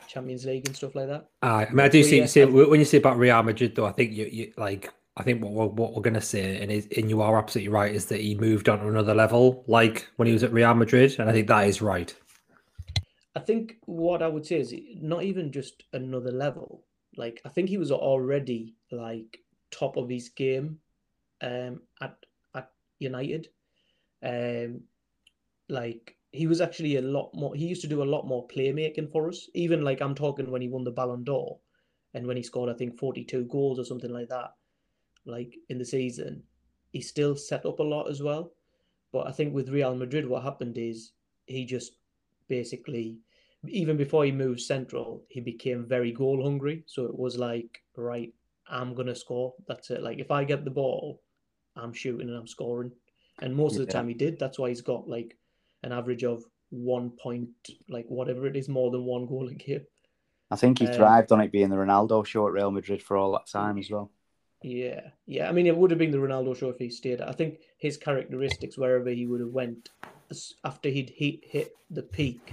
Champions 0.09 0.45
League 0.45 0.67
and 0.67 0.77
stuff 0.77 0.95
like 0.95 1.07
that. 1.09 1.29
Aye, 1.43 1.67
I 1.67 1.71
mean, 1.71 1.81
I 1.81 1.89
do 1.89 2.03
see, 2.03 2.19
yeah, 2.19 2.27
see 2.27 2.43
I- 2.43 2.47
when 2.47 2.81
you 2.81 2.85
say 2.85 2.99
about 2.99 3.19
Real 3.19 3.43
Madrid, 3.43 3.75
though. 3.75 3.87
I 3.87 3.93
think 3.93 4.13
you, 4.13 4.27
you 4.27 4.53
like. 4.57 4.93
I 5.17 5.23
think 5.23 5.43
what 5.43 5.53
we're, 5.53 5.67
what 5.67 5.95
we're 5.95 6.03
gonna 6.03 6.21
say, 6.21 6.63
and 6.63 6.71
is, 6.71 6.89
and 6.97 7.11
you 7.11 7.21
are 7.21 7.37
absolutely 7.37 7.69
right, 7.69 7.95
is 7.95 8.07
that 8.07 8.21
he 8.21 8.37
moved 8.37 8.69
on 8.69 8.79
to 8.79 8.89
another 8.89 9.15
level, 9.15 9.65
like 9.67 10.09
when 10.17 10.27
he 10.27 10.33
was 10.33 10.43
at 10.45 10.53
Real 10.53 10.73
Madrid, 10.75 11.17
and 11.19 11.29
I 11.29 11.33
think 11.33 11.49
that 11.49 11.67
is 11.67 11.83
right. 11.83 12.15
I 13.37 13.41
think 13.41 13.77
what 13.87 14.23
I 14.23 14.29
would 14.29 14.47
say 14.47 14.61
is 14.61 14.75
not 15.01 15.23
even 15.25 15.53
just 15.53 15.83
another 15.93 16.31
level. 16.33 16.85
Like 17.17 17.41
I 17.45 17.49
think 17.49 17.69
he 17.69 17.77
was 17.77 17.91
already 17.93 18.75
like 18.91 19.39
top 19.71 19.97
of 19.97 20.09
his 20.09 20.31
game 20.31 20.79
um 21.43 21.81
at 22.01 22.17
at 22.55 22.71
United. 22.99 23.49
Um 24.25 24.83
like 25.69 26.17
he 26.33 26.47
was 26.47 26.61
actually 26.61 26.97
a 26.97 27.03
lot 27.03 27.31
more 27.35 27.55
he 27.55 27.67
used 27.67 27.83
to 27.83 27.89
do 27.89 28.03
a 28.03 28.13
lot 28.15 28.27
more 28.27 28.47
playmaking 28.49 29.11
for 29.11 29.29
us. 29.29 29.49
Even 29.55 29.83
like 29.83 30.01
I'm 30.01 30.15
talking 30.15 30.51
when 30.51 30.63
he 30.63 30.69
won 30.69 30.85
the 30.85 30.91
Ballon 30.91 31.25
d'Or 31.25 31.59
and 32.15 32.27
when 32.27 32.37
he 32.37 32.43
scored 32.43 32.71
I 32.71 32.75
think 32.75 32.99
42 32.99 33.45
goals 33.45 33.79
or 33.79 33.85
something 33.85 34.13
like 34.13 34.29
that 34.29 34.55
like 35.27 35.57
in 35.69 35.79
the 35.79 35.85
season, 35.85 36.43
he 36.93 37.01
still 37.01 37.37
set 37.37 37.67
up 37.67 37.79
a 37.79 37.83
lot 37.83 38.09
as 38.09 38.23
well. 38.23 38.53
But 39.13 39.27
I 39.27 39.33
think 39.33 39.53
with 39.53 39.69
Real 39.69 39.95
Madrid 39.95 40.27
what 40.27 40.43
happened 40.43 40.79
is 40.79 41.13
he 41.47 41.65
just 41.65 41.93
basically 42.49 43.19
even 43.69 43.97
before 43.97 44.25
he 44.25 44.33
moved 44.33 44.61
central, 44.61 45.23
he 45.29 45.41
became 45.41 45.87
very 45.87 46.13
goal 46.13 46.43
hungry. 46.43 46.83
So 46.87 47.05
it 47.05 47.19
was 47.19 47.37
like, 47.37 47.83
right, 47.97 48.33
I'm 48.69 48.95
gonna 48.95 49.15
score. 49.15 49.55
That's 49.67 49.91
it. 49.91 50.03
Like 50.03 50.19
if 50.19 50.31
I 50.31 50.45
get 50.45 50.65
the 50.65 50.71
ball, 50.71 51.21
I'm 51.77 51.93
shooting 51.93 52.29
and 52.29 52.37
I'm 52.37 52.47
scoring. 52.47 52.93
And 53.43 53.55
most 53.55 53.77
of 53.77 53.87
the 53.87 53.93
time 53.93 54.09
he 54.09 54.15
did. 54.15 54.39
That's 54.39 54.59
why 54.59 54.69
he's 54.69 54.83
got 54.83 55.09
like 55.09 55.37
an 55.83 55.93
average 55.93 56.25
of 56.25 56.45
one 56.71 57.11
point, 57.11 57.51
like 57.89 58.07
whatever 58.09 58.47
it 58.47 58.57
is, 58.57 58.69
more 58.69 58.91
than 58.91 59.05
one 59.05 59.27
goal 59.27 59.49
a 59.49 59.55
game. 59.55 59.87
I 60.51 60.57
think 60.57 60.79
he 60.79 60.87
Um, 60.87 60.95
thrived 60.95 61.33
on 61.33 61.41
it 61.41 61.53
being 61.53 61.71
the 61.71 61.77
Ronaldo 61.77 62.25
show 62.27 62.47
at 62.47 62.53
Real 62.53 62.71
Madrid 62.71 63.03
for 63.03 63.17
all 63.17 63.33
that 63.33 63.47
time 63.47 63.79
as 63.79 63.91
well. 63.91 64.11
Yeah, 64.63 65.11
yeah. 65.27 65.49
I 65.49 65.53
mean, 65.53 65.67
it 65.67 65.77
would 65.77 65.91
have 65.91 65.99
been 65.99 66.11
the 66.11 66.19
Ronaldo 66.19 66.57
show 66.57 66.69
if 66.69 66.79
he 66.79 66.91
stayed. 66.91 67.21
I 67.21 67.33
think 67.33 67.61
his 67.79 67.97
characteristics, 67.97 68.77
wherever 68.77 69.09
he 69.09 69.27
would 69.27 69.41
have 69.41 69.51
went, 69.51 69.89
after 70.65 70.89
he'd 70.89 71.11
hit 71.11 71.45
hit 71.45 71.75
the 71.91 72.03
peak, 72.03 72.53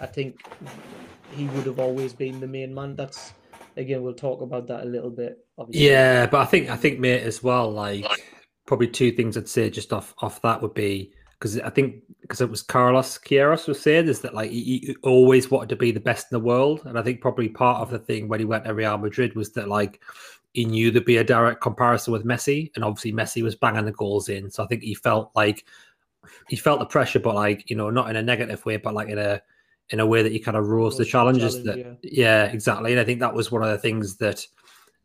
I 0.00 0.06
think 0.06 0.40
he 1.32 1.46
would 1.46 1.66
have 1.66 1.78
always 1.78 2.12
been 2.12 2.40
the 2.40 2.48
main 2.48 2.74
man. 2.74 2.96
That's 2.96 3.32
again, 3.76 4.02
we'll 4.02 4.14
talk 4.14 4.40
about 4.40 4.66
that 4.68 4.82
a 4.82 4.86
little 4.86 5.10
bit. 5.10 5.44
Obviously. 5.56 5.88
Yeah, 5.88 6.26
but 6.26 6.40
I 6.40 6.46
think 6.46 6.68
I 6.68 6.76
think 6.76 6.98
mate 6.98 7.22
as 7.22 7.42
well. 7.42 7.70
Like 7.70 8.06
probably 8.66 8.88
two 8.88 9.12
things 9.12 9.36
I'd 9.36 9.48
say 9.48 9.70
just 9.70 9.92
off 9.92 10.14
off 10.18 10.42
that 10.42 10.62
would 10.62 10.74
be 10.74 11.12
because 11.38 11.58
I 11.60 11.70
think 11.70 12.02
because 12.22 12.40
it 12.40 12.50
was 12.50 12.62
Carlos 12.62 13.18
Queiroz 13.18 13.68
was 13.68 13.80
saying 13.80 14.08
is 14.08 14.20
that 14.20 14.34
like 14.34 14.50
he, 14.50 14.78
he 14.78 14.96
always 15.02 15.50
wanted 15.50 15.68
to 15.70 15.76
be 15.76 15.92
the 15.92 16.00
best 16.00 16.26
in 16.30 16.36
the 16.36 16.44
world, 16.44 16.82
and 16.84 16.98
I 16.98 17.02
think 17.02 17.20
probably 17.20 17.48
part 17.48 17.80
of 17.80 17.90
the 17.90 17.98
thing 17.98 18.28
when 18.28 18.40
he 18.40 18.46
went 18.46 18.64
to 18.64 18.74
Real 18.74 18.98
Madrid 18.98 19.34
was 19.34 19.52
that 19.52 19.68
like 19.68 20.00
he 20.54 20.64
knew 20.64 20.90
there'd 20.90 21.04
be 21.04 21.18
a 21.18 21.24
direct 21.24 21.60
comparison 21.60 22.12
with 22.12 22.24
Messi, 22.24 22.70
and 22.74 22.84
obviously 22.84 23.12
Messi 23.12 23.42
was 23.42 23.54
banging 23.54 23.84
the 23.84 23.92
goals 23.92 24.28
in, 24.28 24.50
so 24.50 24.64
I 24.64 24.66
think 24.66 24.82
he 24.82 24.94
felt 24.94 25.30
like 25.34 25.64
he 26.48 26.56
felt 26.56 26.80
the 26.80 26.86
pressure, 26.86 27.20
but 27.20 27.34
like 27.34 27.68
you 27.70 27.76
know 27.76 27.90
not 27.90 28.10
in 28.10 28.16
a 28.16 28.22
negative 28.22 28.64
way, 28.64 28.76
but 28.76 28.94
like 28.94 29.08
in 29.08 29.18
a 29.18 29.40
in 29.90 30.00
a 30.00 30.06
way 30.06 30.22
that 30.22 30.32
he 30.32 30.40
kind 30.40 30.56
of 30.56 30.66
rose 30.66 30.96
the 30.96 31.04
challenges 31.04 31.62
challenge, 31.62 31.84
that 31.84 31.98
yeah 32.02 32.44
exactly, 32.44 32.92
and 32.92 33.00
I 33.00 33.04
think 33.04 33.20
that 33.20 33.34
was 33.34 33.52
one 33.52 33.62
of 33.62 33.68
the 33.68 33.78
things 33.78 34.16
that 34.16 34.46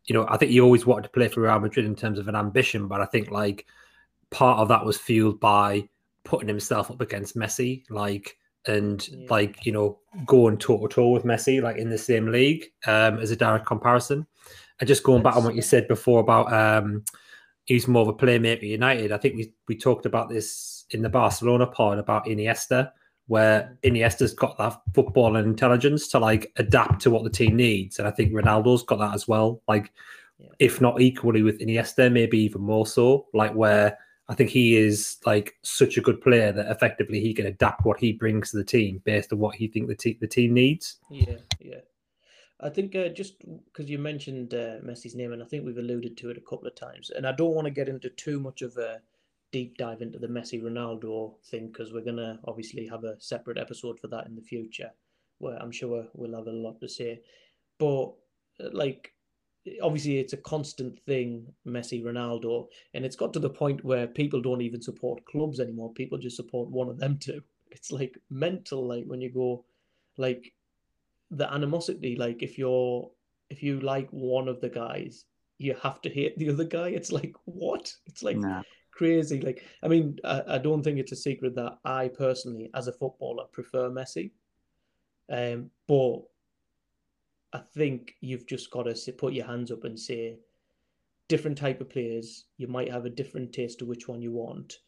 you 0.06 0.14
know, 0.14 0.26
I 0.28 0.36
think 0.36 0.50
he 0.50 0.60
always 0.60 0.84
wanted 0.84 1.04
to 1.04 1.10
play 1.10 1.28
for 1.28 1.42
Real 1.42 1.60
Madrid 1.60 1.86
in 1.86 1.94
terms 1.94 2.18
of 2.18 2.28
an 2.28 2.34
ambition, 2.34 2.88
but 2.88 3.00
I 3.00 3.06
think 3.06 3.30
like 3.30 3.66
part 4.30 4.58
of 4.58 4.68
that 4.68 4.84
was 4.84 4.98
fueled 4.98 5.38
by 5.38 5.88
putting 6.24 6.48
himself 6.48 6.90
up 6.90 7.00
against 7.00 7.36
Messi, 7.36 7.84
like 7.90 8.36
and 8.66 9.06
Yeah. 9.08 9.26
like 9.28 9.66
you 9.66 9.72
know 9.72 9.98
going 10.26 10.56
toe 10.58 10.78
to 10.86 10.94
toe 10.94 11.08
with 11.10 11.24
Messi, 11.24 11.60
like 11.62 11.76
in 11.78 11.90
the 11.90 11.98
same 11.98 12.26
league, 12.28 12.64
um, 12.86 13.18
as 13.18 13.30
a 13.30 13.36
direct 13.36 13.66
comparison. 13.66 14.26
And 14.80 14.88
just 14.88 15.02
going 15.02 15.22
back 15.22 15.36
on 15.36 15.44
what 15.44 15.54
you 15.54 15.62
said 15.62 15.86
before 15.88 16.20
about 16.20 16.52
um, 16.52 17.04
he's 17.64 17.86
more 17.88 18.02
of 18.02 18.08
a 18.08 18.14
playmaker 18.14 18.62
United. 18.62 19.12
I 19.12 19.18
think 19.18 19.36
we 19.36 19.52
we 19.68 19.76
talked 19.76 20.06
about 20.06 20.28
this 20.28 20.84
in 20.90 21.02
the 21.02 21.08
Barcelona 21.08 21.66
pod 21.66 21.98
about 21.98 22.26
Iniesta, 22.26 22.90
where 23.26 23.76
Iniesta's 23.82 24.34
got 24.34 24.58
that 24.58 24.80
football 24.94 25.36
and 25.36 25.46
intelligence 25.46 26.08
to 26.08 26.18
like 26.18 26.52
adapt 26.56 27.00
to 27.02 27.10
what 27.10 27.24
the 27.24 27.30
team 27.30 27.56
needs, 27.56 27.98
and 27.98 28.06
I 28.06 28.10
think 28.10 28.32
Ronaldo's 28.32 28.82
got 28.84 28.98
that 28.98 29.14
as 29.14 29.26
well. 29.26 29.62
Like, 29.68 29.90
Yeah. 30.38 30.48
if 30.58 30.80
not 30.80 31.00
equally 31.00 31.42
with 31.42 31.60
Iniesta, 31.60 32.10
maybe 32.12 32.38
even 32.38 32.62
more 32.62 32.86
so. 32.86 33.26
Like 33.32 33.54
where 33.54 33.98
I 34.28 34.34
think 34.34 34.50
he 34.50 34.76
is 34.76 35.18
like 35.26 35.56
such 35.62 35.96
a 35.96 36.00
good 36.00 36.20
player 36.20 36.52
that 36.52 36.70
effectively 36.70 37.20
he 37.20 37.34
can 37.34 37.46
adapt 37.46 37.84
what 37.84 37.98
he 37.98 38.12
brings 38.12 38.50
to 38.50 38.56
the 38.56 38.64
team 38.64 39.02
based 39.04 39.32
on 39.32 39.38
what 39.38 39.56
he 39.56 39.68
think 39.68 39.88
the 39.88 39.96
te- 39.96 40.18
the 40.20 40.28
team 40.28 40.54
needs. 40.54 40.96
Yeah, 41.10 41.36
yeah. 41.60 41.80
I 42.60 42.68
think 42.68 42.94
uh, 42.94 43.08
just 43.08 43.34
because 43.64 43.90
you 43.90 43.98
mentioned 43.98 44.54
uh, 44.54 44.78
Messi's 44.84 45.16
name, 45.16 45.32
and 45.32 45.42
I 45.42 45.46
think 45.46 45.64
we've 45.64 45.78
alluded 45.78 46.16
to 46.18 46.30
it 46.30 46.38
a 46.38 46.48
couple 46.48 46.68
of 46.68 46.76
times, 46.76 47.10
and 47.10 47.26
I 47.26 47.32
don't 47.32 47.54
want 47.54 47.66
to 47.66 47.72
get 47.72 47.88
into 47.88 48.08
too 48.10 48.38
much 48.38 48.62
of 48.62 48.76
a 48.76 49.00
deep 49.50 49.76
dive 49.76 50.00
into 50.00 50.18
the 50.18 50.28
Messi 50.28 50.62
Ronaldo 50.62 51.34
thing 51.44 51.66
because 51.66 51.92
we're 51.92 52.04
gonna 52.04 52.38
obviously 52.46 52.86
have 52.86 53.04
a 53.04 53.20
separate 53.20 53.58
episode 53.58 53.98
for 53.98 54.06
that 54.08 54.26
in 54.26 54.36
the 54.36 54.42
future, 54.42 54.90
where 55.38 55.60
I'm 55.60 55.72
sure 55.72 56.06
we'll 56.14 56.36
have 56.36 56.46
a 56.46 56.52
lot 56.52 56.80
to 56.80 56.88
say. 56.88 57.20
But 57.78 58.14
uh, 58.60 58.70
like, 58.72 59.12
obviously, 59.82 60.18
it's 60.18 60.32
a 60.32 60.38
constant 60.38 60.98
thing, 61.06 61.46
Messi 61.66 62.02
Ronaldo, 62.02 62.68
and 62.94 63.04
it's 63.04 63.16
got 63.16 63.32
to 63.34 63.38
the 63.38 63.50
point 63.50 63.84
where 63.84 64.06
people 64.06 64.40
don't 64.40 64.62
even 64.62 64.82
support 64.82 65.24
clubs 65.26 65.60
anymore. 65.60 65.92
People 65.92 66.18
just 66.18 66.36
support 66.36 66.68
one 66.68 66.88
of 66.88 66.98
them 66.98 67.18
two. 67.18 67.42
It's 67.70 67.90
like 67.90 68.18
mental, 68.28 68.86
like 68.86 69.04
when 69.06 69.22
you 69.22 69.30
go, 69.30 69.64
like 70.18 70.52
the 71.32 71.50
animosity 71.52 72.14
like 72.16 72.42
if 72.42 72.58
you're 72.58 73.10
if 73.48 73.62
you 73.62 73.80
like 73.80 74.08
one 74.10 74.48
of 74.48 74.60
the 74.60 74.68
guys 74.68 75.24
you 75.58 75.74
have 75.82 76.00
to 76.02 76.10
hate 76.10 76.36
the 76.38 76.50
other 76.50 76.64
guy 76.64 76.88
it's 76.88 77.10
like 77.10 77.34
what 77.46 77.94
it's 78.06 78.22
like 78.22 78.36
Nah. 78.36 78.62
crazy 78.90 79.40
like 79.40 79.64
i 79.82 79.88
mean 79.88 80.18
I, 80.24 80.42
I 80.46 80.58
don't 80.58 80.82
think 80.82 80.98
it's 80.98 81.12
a 81.12 81.16
secret 81.16 81.54
that 81.54 81.78
i 81.84 82.08
personally 82.08 82.70
as 82.74 82.86
a 82.86 82.92
footballer 82.92 83.44
prefer 83.50 83.88
messi 83.88 84.30
um 85.30 85.70
but 85.88 86.18
i 87.52 87.58
think 87.74 88.14
you've 88.20 88.46
just 88.46 88.70
got 88.70 88.84
to 88.84 88.94
sit, 88.96 89.18
put 89.18 89.32
your 89.32 89.46
hands 89.46 89.70
up 89.70 89.84
and 89.84 89.98
say 89.98 90.38
different 91.28 91.56
type 91.56 91.80
of 91.80 91.88
players 91.88 92.44
you 92.58 92.66
might 92.66 92.90
have 92.90 93.04
a 93.06 93.10
different 93.10 93.52
taste 93.52 93.78
to 93.78 93.84
which 93.84 94.08
one 94.08 94.20
you 94.22 94.32
want 94.32 94.78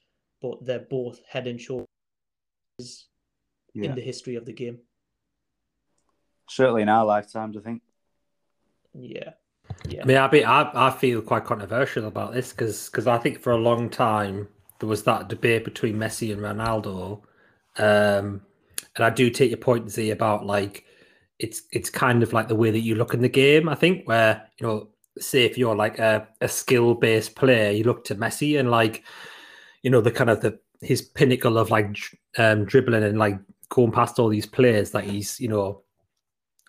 but 0.43 0.65
they're 0.65 0.87
both 0.91 1.21
head 1.29 1.47
and 1.47 1.61
shoulders 1.61 1.87
Yeah. 3.73 3.89
in 3.91 3.95
the 3.95 4.03
history 4.03 4.37
of 4.37 4.45
the 4.45 4.53
game 4.53 4.79
Certainly 6.51 6.83
in 6.83 6.91
our 6.91 7.07
lifetimes, 7.07 7.57
I 7.57 7.61
think. 7.61 7.81
yeah 8.93 9.31
yeah 9.89 10.03
I 10.03 10.05
mean, 10.07 10.17
I 10.19 10.29
be 10.29 10.45
I, 10.45 10.89
I 10.89 10.91
feel 10.91 11.23
quite 11.23 11.45
controversial 11.47 12.07
about 12.07 12.35
this 12.35 12.53
because 12.53 13.07
I 13.07 13.17
think 13.19 13.41
for 13.41 13.53
a 13.53 13.57
long 13.57 13.89
time 13.89 14.49
there 14.79 14.89
was 14.89 15.05
that 15.05 15.29
debate 15.29 15.65
between 15.65 15.97
Messi 15.97 16.33
and 16.33 16.43
Ronaldo, 16.43 17.23
um, 17.79 18.43
and 18.97 19.05
I 19.05 19.09
do 19.09 19.31
take 19.31 19.51
your 19.51 19.59
point, 19.59 19.91
Z, 19.91 20.11
about 20.11 20.45
like 20.45 20.85
it's 21.39 21.63
it's 21.73 21.91
kind 21.91 22.23
of 22.23 22.33
like 22.33 22.49
the 22.49 22.55
way 22.55 22.71
that 22.71 22.81
you 22.81 22.95
look 22.95 23.15
in 23.15 23.23
the 23.23 23.29
game. 23.29 23.69
I 23.69 23.75
think 23.75 24.07
where 24.07 24.47
you 24.59 24.67
know, 24.67 24.89
say 25.19 25.45
if 25.45 25.59
you're 25.59 25.77
like 25.77 25.99
a, 25.99 26.27
a 26.41 26.49
skill 26.49 26.95
based 26.95 27.35
player, 27.35 27.71
you 27.71 27.85
look 27.85 28.05
to 28.05 28.15
Messi 28.15 28.59
and 28.59 28.71
like 28.71 29.05
you 29.83 29.91
know 29.91 30.01
the 30.01 30.11
kind 30.11 30.31
of 30.31 30.41
the 30.41 30.59
his 30.81 31.03
pinnacle 31.03 31.59
of 31.59 31.71
like 31.71 31.97
um, 32.39 32.65
dribbling 32.65 33.03
and 33.03 33.19
like 33.19 33.39
going 33.69 33.93
past 33.93 34.19
all 34.19 34.29
these 34.29 34.47
players 34.47 34.91
that 34.91 35.05
he's 35.05 35.41
you 35.41 35.49
know 35.49 35.83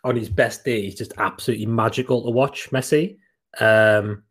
on 0.03 0.15
his 0.15 0.29
best 0.29 0.63
day 0.63 0.83
he's 0.83 0.95
just 0.95 1.13
absolutely 1.17 1.65
magical 1.65 2.23
to 2.23 2.31
watch 2.31 2.69
Messi. 2.71 3.17
Um, 3.59 4.23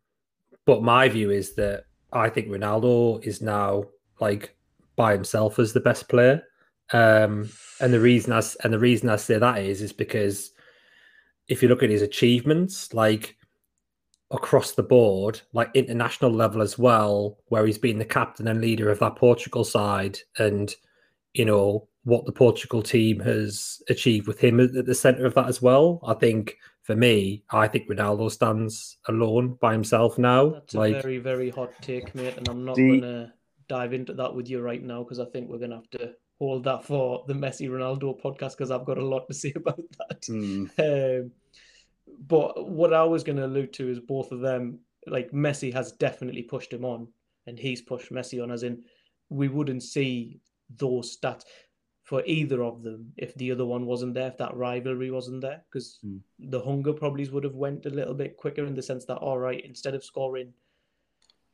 but 0.65 0.83
my 0.83 1.09
view 1.09 1.31
is 1.31 1.53
that 1.55 1.85
I 2.11 2.29
think 2.29 2.47
Ronaldo 2.47 3.23
is 3.23 3.41
now 3.41 3.85
like 4.19 4.55
by 4.95 5.11
himself 5.11 5.59
as 5.59 5.73
the 5.73 5.79
best 5.79 6.07
player. 6.07 6.43
Um, 6.93 7.49
and 7.81 7.93
the 7.93 7.99
reason 7.99 8.31
I 8.33 8.41
and 8.63 8.73
the 8.73 8.79
reason 8.79 9.09
I 9.09 9.15
say 9.15 9.37
that 9.37 9.59
is 9.59 9.81
is 9.81 9.93
because 9.93 10.51
if 11.47 11.61
you 11.61 11.69
look 11.69 11.83
at 11.83 11.89
his 11.89 12.01
achievements, 12.01 12.93
like 12.93 13.37
across 14.31 14.71
the 14.71 14.83
board, 14.83 15.41
like 15.53 15.69
international 15.73 16.31
level 16.31 16.61
as 16.61 16.77
well, 16.77 17.37
where 17.47 17.65
he's 17.65 17.77
been 17.77 17.97
the 17.97 18.05
captain 18.05 18.47
and 18.47 18.61
leader 18.61 18.89
of 18.89 18.99
that 18.99 19.15
Portugal 19.15 19.63
side, 19.63 20.19
and 20.37 20.75
you 21.33 21.45
know 21.45 21.87
what 22.03 22.25
the 22.25 22.31
Portugal 22.31 22.83
team 22.83 23.19
has 23.19 23.81
achieved 23.89 24.27
with 24.27 24.39
him 24.39 24.59
at 24.59 24.85
the 24.85 24.95
center 24.95 25.25
of 25.25 25.33
that 25.33 25.47
as 25.47 25.61
well. 25.61 25.99
I 26.05 26.13
think 26.13 26.55
for 26.83 26.95
me, 26.95 27.43
I 27.49 27.67
think 27.67 27.89
Ronaldo 27.89 28.31
stands 28.31 28.97
alone 29.07 29.57
by 29.59 29.73
himself 29.73 30.19
now. 30.19 30.49
That's 30.49 30.75
like, 30.75 30.95
a 30.95 31.01
very, 31.01 31.17
very 31.17 31.49
hot 31.49 31.71
take, 31.81 32.13
mate, 32.13 32.37
and 32.37 32.47
I'm 32.47 32.63
not 32.63 32.75
the... 32.75 32.99
gonna 32.99 33.33
dive 33.67 33.93
into 33.93 34.13
that 34.13 34.35
with 34.35 34.47
you 34.47 34.61
right 34.61 34.83
now 34.83 35.01
because 35.01 35.19
I 35.19 35.25
think 35.25 35.49
we're 35.49 35.57
gonna 35.57 35.77
have 35.77 35.89
to 35.91 36.13
hold 36.39 36.63
that 36.65 36.83
for 36.83 37.23
the 37.27 37.33
Messi 37.33 37.69
Ronaldo 37.69 38.19
podcast 38.21 38.51
because 38.51 38.71
I've 38.71 38.85
got 38.85 38.97
a 38.97 39.05
lot 39.05 39.27
to 39.27 39.33
say 39.33 39.53
about 39.55 39.81
that. 39.99 40.21
Mm. 40.23 41.23
Um, 41.23 41.31
but 42.27 42.69
what 42.69 42.93
I 42.93 43.03
was 43.03 43.23
going 43.23 43.37
to 43.37 43.45
allude 43.45 43.73
to 43.73 43.89
is 43.89 43.99
both 43.99 44.31
of 44.31 44.41
them, 44.41 44.79
like 45.07 45.31
Messi 45.31 45.73
has 45.73 45.91
definitely 45.93 46.43
pushed 46.43 46.73
him 46.73 46.85
on, 46.85 47.07
and 47.47 47.57
he's 47.57 47.81
pushed 47.81 48.11
Messi 48.11 48.41
on, 48.41 48.51
as 48.51 48.63
in 48.63 48.83
we 49.29 49.47
wouldn't 49.47 49.83
see 49.83 50.39
those 50.77 51.17
stats 51.17 51.43
for 52.03 52.23
either 52.25 52.63
of 52.63 52.83
them 52.83 53.11
if 53.17 53.33
the 53.35 53.51
other 53.51 53.65
one 53.65 53.85
wasn't 53.85 54.13
there, 54.13 54.27
if 54.27 54.37
that 54.37 54.55
rivalry 54.55 55.09
wasn't 55.09 55.41
there, 55.41 55.63
because 55.67 55.99
mm. 56.05 56.19
the 56.37 56.61
hunger 56.61 56.93
probably 56.93 57.27
would 57.29 57.43
have 57.43 57.55
went 57.55 57.85
a 57.87 57.89
little 57.89 58.13
bit 58.13 58.37
quicker 58.37 58.65
in 58.65 58.75
the 58.75 58.83
sense 58.83 59.05
that 59.05 59.17
all 59.17 59.39
right, 59.39 59.65
instead 59.65 59.95
of 59.95 60.03
scoring 60.03 60.53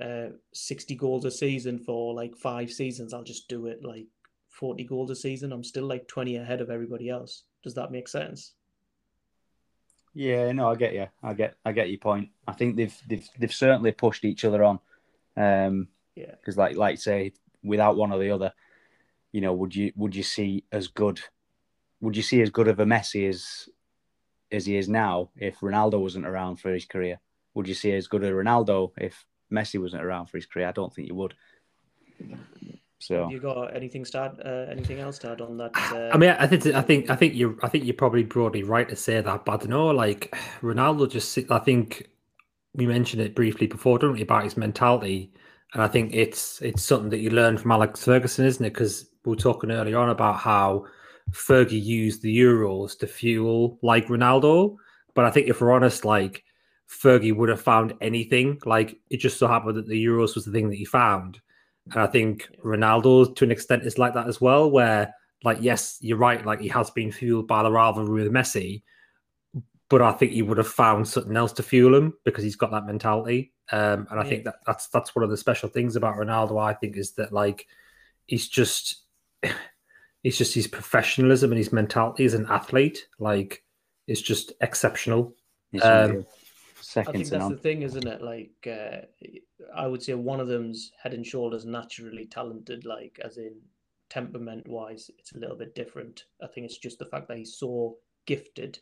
uh, 0.03 0.27
60 0.53 0.95
goals 0.95 1.25
a 1.25 1.31
season 1.31 1.79
for 1.79 2.13
like 2.13 2.35
five 2.35 2.71
seasons, 2.71 3.13
I'll 3.13 3.23
just 3.23 3.47
do 3.47 3.67
it 3.67 3.83
like 3.83 4.07
40 4.61 4.83
goals 4.83 5.09
a 5.09 5.15
season. 5.15 5.51
I'm 5.51 5.63
still 5.63 5.85
like 5.85 6.07
20 6.07 6.37
ahead 6.37 6.61
of 6.61 6.69
everybody 6.69 7.09
else. 7.09 7.43
Does 7.63 7.73
that 7.73 7.91
make 7.91 8.07
sense? 8.07 8.53
Yeah, 10.13 10.51
no, 10.51 10.69
I 10.69 10.75
get 10.75 10.93
you. 10.93 11.07
I 11.23 11.33
get, 11.33 11.55
I 11.65 11.71
get 11.71 11.89
your 11.89 11.97
point. 11.97 12.29
I 12.47 12.53
think 12.53 12.75
they've 12.75 12.95
they've 13.07 13.27
they've 13.39 13.53
certainly 13.53 13.91
pushed 13.91 14.23
each 14.23 14.45
other 14.45 14.63
on. 14.63 14.79
Um, 15.35 15.87
yeah. 16.15 16.31
Because 16.31 16.57
like 16.57 16.75
like 16.75 16.99
say, 16.99 17.33
without 17.63 17.97
one 17.97 18.11
or 18.11 18.19
the 18.19 18.29
other, 18.29 18.53
you 19.31 19.41
know, 19.41 19.53
would 19.53 19.75
you 19.75 19.93
would 19.95 20.15
you 20.15 20.23
see 20.23 20.65
as 20.71 20.87
good? 20.89 21.21
Would 22.01 22.17
you 22.17 22.23
see 22.23 22.41
as 22.41 22.49
good 22.49 22.67
of 22.67 22.79
a 22.79 22.85
Messi 22.85 23.27
as 23.29 23.69
as 24.51 24.65
he 24.65 24.77
is 24.77 24.89
now 24.89 25.29
if 25.37 25.61
Ronaldo 25.61 25.99
wasn't 25.99 26.27
around 26.27 26.57
for 26.57 26.71
his 26.71 26.85
career? 26.85 27.19
Would 27.53 27.67
you 27.67 27.73
see 27.73 27.93
as 27.93 28.07
good 28.07 28.23
a 28.23 28.31
Ronaldo 28.31 28.91
if 28.97 29.25
Messi 29.51 29.81
wasn't 29.81 30.03
around 30.03 30.27
for 30.27 30.37
his 30.37 30.45
career? 30.45 30.67
I 30.67 30.73
don't 30.73 30.93
think 30.93 31.07
you 31.07 31.15
would. 31.15 31.33
So 33.01 33.23
Have 33.23 33.31
you 33.31 33.39
got 33.39 33.75
anything 33.75 34.05
to 34.05 34.19
add? 34.19 34.41
Uh, 34.45 34.71
anything 34.71 34.99
else 34.99 35.17
to 35.19 35.31
add 35.31 35.41
on 35.41 35.57
that? 35.57 35.71
Uh... 35.75 36.11
I 36.13 36.17
mean, 36.17 36.29
I 36.29 36.45
think 36.45 36.67
I 36.67 36.81
think 36.81 37.09
I 37.09 37.15
think 37.15 37.33
you 37.33 37.57
I 37.63 37.67
think 37.67 37.85
you're 37.85 37.95
probably 37.95 38.23
broadly 38.23 38.63
right 38.63 38.87
to 38.87 38.95
say 38.95 39.19
that, 39.19 39.43
but 39.43 39.51
I 39.51 39.57
don't 39.57 39.69
know. 39.69 39.87
Like 39.87 40.35
Ronaldo, 40.61 41.09
just 41.09 41.37
I 41.49 41.57
think 41.59 42.09
we 42.75 42.85
mentioned 42.85 43.21
it 43.21 43.35
briefly 43.35 43.65
before, 43.65 43.97
don't 43.97 44.13
we, 44.13 44.21
about 44.21 44.43
his 44.43 44.55
mentality, 44.55 45.33
and 45.73 45.81
I 45.81 45.87
think 45.87 46.13
it's 46.13 46.61
it's 46.61 46.83
something 46.83 47.09
that 47.09 47.19
you 47.19 47.31
learn 47.31 47.57
from 47.57 47.71
Alex 47.71 48.03
Ferguson, 48.05 48.45
isn't 48.45 48.63
it? 48.63 48.73
Because 48.73 49.09
we 49.25 49.31
were 49.31 49.35
talking 49.35 49.71
earlier 49.71 49.97
on 49.97 50.09
about 50.09 50.37
how 50.37 50.85
Fergie 51.31 51.83
used 51.83 52.21
the 52.21 52.37
Euros 52.37 52.97
to 52.99 53.07
fuel 53.07 53.79
like 53.81 54.07
Ronaldo, 54.07 54.75
but 55.15 55.25
I 55.25 55.31
think 55.31 55.47
if 55.47 55.59
we're 55.59 55.71
honest, 55.71 56.05
like 56.05 56.43
Fergie 56.87 57.35
would 57.35 57.49
have 57.49 57.61
found 57.61 57.95
anything. 57.99 58.59
Like 58.63 58.99
it 59.09 59.17
just 59.17 59.39
so 59.39 59.47
happened 59.47 59.77
that 59.77 59.87
the 59.87 60.05
Euros 60.05 60.35
was 60.35 60.45
the 60.45 60.51
thing 60.51 60.69
that 60.69 60.77
he 60.77 60.85
found 60.85 61.41
and 61.85 62.01
I 62.01 62.07
think 62.07 62.47
Ronaldo, 62.63 63.35
to 63.35 63.43
an 63.43 63.51
extent, 63.51 63.83
is 63.83 63.97
like 63.97 64.13
that 64.13 64.27
as 64.27 64.39
well, 64.39 64.69
where, 64.69 65.13
like, 65.43 65.57
yes, 65.61 65.97
you're 66.01 66.17
right, 66.17 66.45
like, 66.45 66.61
he 66.61 66.67
has 66.69 66.89
been 66.91 67.11
fueled 67.11 67.47
by 67.47 67.63
the 67.63 67.71
rivalry 67.71 68.23
with 68.23 68.31
Messi, 68.31 68.83
but 69.89 70.01
I 70.01 70.13
think 70.13 70.31
he 70.31 70.41
would 70.41 70.57
have 70.57 70.67
found 70.67 71.07
something 71.07 71.35
else 71.35 71.51
to 71.53 71.63
fuel 71.63 71.93
him 71.93 72.13
because 72.23 72.43
he's 72.43 72.55
got 72.55 72.71
that 72.71 72.85
mentality. 72.85 73.51
Um, 73.73 74.07
and 74.09 74.19
I 74.19 74.23
yeah. 74.23 74.29
think 74.29 74.43
that 74.45 74.55
that's 74.65 74.87
that's 74.87 75.13
one 75.15 75.23
of 75.23 75.29
the 75.29 75.37
special 75.37 75.67
things 75.67 75.97
about 75.97 76.15
Ronaldo. 76.15 76.61
I 76.61 76.73
think 76.73 76.95
is 76.95 77.11
that 77.13 77.33
like 77.33 77.67
he's 78.25 78.47
just 78.47 79.03
he's 80.23 80.37
just 80.37 80.53
his 80.53 80.67
professionalism 80.67 81.51
and 81.51 81.57
his 81.57 81.73
mentality 81.73 82.23
as 82.23 82.33
an 82.33 82.47
athlete. 82.49 83.07
Like 83.19 83.63
it's 84.07 84.21
just 84.21 84.53
exceptional. 84.61 85.35
um, 85.81 86.25
I 86.95 87.03
think 87.03 87.27
that's 87.27 87.49
the 87.49 87.57
thing, 87.57 87.81
isn't 87.83 88.07
it? 88.07 88.21
Like, 88.21 88.67
uh, 88.67 89.05
I 89.75 89.87
would 89.87 90.01
say 90.01 90.13
one 90.13 90.39
of 90.39 90.47
them's 90.47 90.91
head 91.01 91.13
and 91.13 91.25
shoulders 91.25 91.65
naturally 91.65 92.25
talented, 92.25 92.85
like 92.85 93.19
as 93.23 93.37
in 93.37 93.55
temperament 94.09 94.67
wise, 94.67 95.09
it's 95.17 95.31
a 95.33 95.37
little 95.37 95.55
bit 95.55 95.75
different. 95.75 96.25
I 96.43 96.47
think 96.47 96.65
it's 96.65 96.77
just 96.77 96.99
the 96.99 97.05
fact 97.05 97.27
that 97.27 97.37
he's 97.37 97.55
so 97.55 97.97
gifted, 98.25 98.79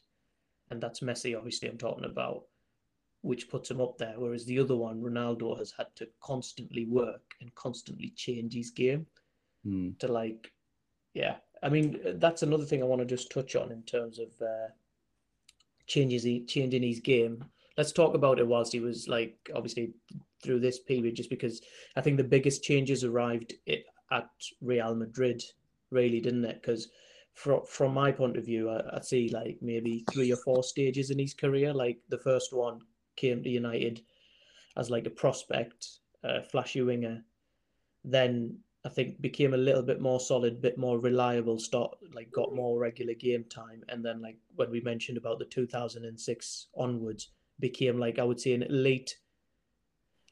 and 0.71 0.81
that's 0.81 1.01
Messi, 1.01 1.37
obviously, 1.37 1.69
I'm 1.69 1.77
talking 1.77 2.05
about, 2.05 2.43
which 3.21 3.49
puts 3.49 3.69
him 3.69 3.81
up 3.81 3.97
there. 3.97 4.15
Whereas 4.17 4.45
the 4.45 4.59
other 4.59 4.75
one, 4.75 5.01
Ronaldo, 5.01 5.57
has 5.57 5.73
had 5.77 5.87
to 5.97 6.07
constantly 6.21 6.85
work 6.85 7.35
and 7.41 7.53
constantly 7.55 8.13
change 8.15 8.53
his 8.53 8.71
game 8.71 9.05
mm. 9.65 9.97
to 9.99 10.07
like, 10.07 10.51
yeah. 11.13 11.35
I 11.61 11.69
mean, 11.69 11.99
that's 12.15 12.43
another 12.43 12.65
thing 12.65 12.81
I 12.81 12.85
want 12.85 13.01
to 13.01 13.05
just 13.05 13.31
touch 13.31 13.55
on 13.55 13.71
in 13.71 13.83
terms 13.83 14.19
of 14.19 14.29
uh, 14.41 14.69
changes, 15.87 16.25
changing 16.47 16.83
his 16.83 17.01
game 17.01 17.43
let's 17.79 17.93
talk 17.93 18.13
about 18.13 18.39
it 18.39 18.47
whilst 18.47 18.73
he 18.73 18.81
was 18.81 19.07
like 19.07 19.37
obviously 19.55 19.93
through 20.43 20.59
this 20.59 20.79
period, 20.79 21.15
just 21.15 21.29
because 21.29 21.61
I 21.95 22.01
think 22.01 22.17
the 22.17 22.35
biggest 22.35 22.61
changes 22.61 23.05
arrived 23.05 23.53
at 24.11 24.29
Real 24.59 24.93
Madrid, 24.95 25.41
really, 25.89 26.19
didn't 26.19 26.43
it? 26.43 26.61
Because 26.61 26.89
from 27.35 27.61
from 27.65 27.93
my 27.93 28.11
point 28.11 28.35
of 28.35 28.43
view, 28.43 28.69
I, 28.69 28.97
I 28.97 28.99
see 28.99 29.29
like 29.29 29.59
maybe 29.61 30.03
three 30.11 30.29
or 30.29 30.35
four 30.35 30.61
stages 30.61 31.09
in 31.09 31.17
his 31.17 31.33
career. 31.33 31.73
Like 31.73 31.99
the 32.09 32.17
first 32.17 32.51
one 32.51 32.81
came 33.15 33.41
to 33.43 33.49
United 33.49 34.01
as 34.75 34.89
like 34.89 35.07
a 35.07 35.21
prospect, 35.21 35.87
a 36.25 36.43
flashy 36.43 36.81
winger. 36.81 37.23
Then 38.03 38.57
I 38.85 38.89
think 38.89 39.21
became 39.21 39.53
a 39.53 39.65
little 39.67 39.83
bit 39.83 40.01
more 40.01 40.19
solid, 40.19 40.61
bit 40.61 40.77
more 40.77 40.99
reliable. 40.99 41.57
Start 41.59 41.95
like 42.13 42.29
got 42.33 42.53
more 42.53 42.77
regular 42.77 43.13
game 43.13 43.45
time, 43.45 43.83
and 43.87 44.03
then 44.03 44.21
like 44.21 44.37
when 44.57 44.69
we 44.69 44.81
mentioned 44.81 45.17
about 45.17 45.39
the 45.39 45.45
2006 45.45 46.67
onwards, 46.75 47.29
became 47.59 47.99
like 47.99 48.19
I 48.19 48.23
would 48.23 48.39
say 48.39 48.53
an 48.53 48.63
elite. 48.63 49.15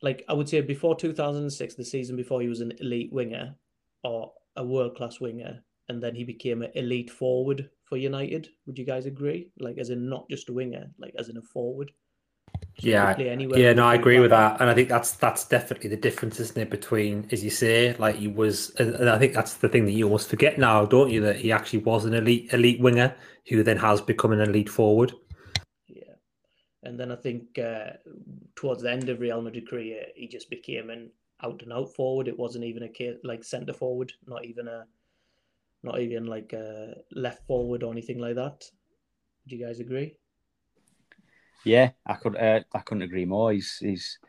Like 0.02 0.24
I 0.30 0.34
would 0.34 0.48
say 0.48 0.62
before 0.62 0.96
2006, 0.96 1.76
the 1.76 1.84
season 1.84 2.16
before 2.16 2.42
he 2.42 2.48
was 2.48 2.62
an 2.62 2.74
elite 2.80 3.12
winger 3.12 3.56
or 4.04 4.32
a 4.56 4.64
world 4.64 4.96
class 4.96 5.20
winger, 5.20 5.64
and 5.90 6.02
then 6.02 6.16
he 6.16 6.24
became 6.24 6.62
an 6.62 6.72
elite 6.76 7.10
forward 7.10 7.70
for 7.86 7.98
United. 7.98 8.50
Would 8.66 8.78
you 8.78 8.86
guys 8.86 9.06
agree? 9.06 9.50
Like 9.60 9.78
as 9.78 9.90
in 9.90 10.10
not 10.10 10.30
just 10.30 10.50
a 10.50 10.54
winger, 10.54 10.92
like 11.00 11.16
as 11.18 11.30
in 11.30 11.38
a 11.38 11.42
forward. 11.42 11.92
So 12.80 12.88
yeah, 12.88 13.18
yeah, 13.18 13.74
no, 13.74 13.86
I 13.86 13.96
agree 13.96 14.20
with 14.20 14.30
that, 14.30 14.62
and 14.62 14.70
I 14.70 14.74
think 14.74 14.88
that's 14.88 15.14
that's 15.14 15.46
definitely 15.48 15.90
the 15.90 15.98
difference, 15.98 16.40
isn't 16.40 16.58
it? 16.58 16.70
Between, 16.70 17.28
as 17.32 17.44
you 17.44 17.50
say, 17.50 17.96
like 17.98 18.16
he 18.16 18.28
was, 18.28 18.70
and 18.78 19.10
I 19.10 19.18
think 19.18 19.34
that's 19.34 19.56
the 19.56 19.68
thing 19.68 19.86
that 19.86 19.92
you 19.92 20.06
almost 20.06 20.30
forget 20.30 20.58
now, 20.58 20.86
don't 20.86 21.10
you? 21.10 21.22
That 21.22 21.38
he 21.38 21.52
actually 21.52 21.80
was 21.80 22.06
an 22.06 22.14
elite 22.14 22.54
elite 22.54 22.80
winger 22.80 23.16
who 23.48 23.64
then 23.64 23.78
has 23.78 24.00
become 24.00 24.32
an 24.32 24.42
elite 24.42 24.70
forward. 24.70 25.14
And 26.88 26.98
then 26.98 27.12
I 27.12 27.18
think 27.18 27.60
uh, 27.60 27.98
towards 28.56 28.82
the 28.82 28.92
end 28.92 29.10
of 29.10 29.20
Real 29.20 29.42
Madrid 29.42 29.70
career, 29.70 30.06
he 30.16 30.26
just 30.26 30.50
became 30.50 30.90
an 30.90 31.12
out 31.44 31.62
and 31.62 31.74
out 31.74 31.94
forward. 31.94 32.30
It 32.30 32.40
wasn't 32.40 32.64
even 32.64 32.84
a 32.84 32.88
case 32.88 33.18
like 33.26 33.44
centre 33.44 33.74
forward, 33.74 34.14
not 34.26 34.46
even 34.46 34.70
a, 34.70 34.86
not 35.84 36.00
even 36.00 36.28
like 36.28 36.54
a 36.54 36.96
left 37.12 37.46
forward 37.46 37.84
or 37.84 37.92
anything 37.92 38.20
like 38.20 38.36
that. 38.36 38.64
Do 39.48 39.58
you 39.58 39.66
guys 39.66 39.82
agree? 39.82 40.16
Yeah, 41.66 41.92
I 42.06 42.14
could. 42.14 42.38
Uh, 42.38 42.62
I 42.74 42.80
couldn't 42.80 43.04
agree 43.04 43.26
more. 43.26 43.52
He's 43.52 43.78
he's 43.82 44.20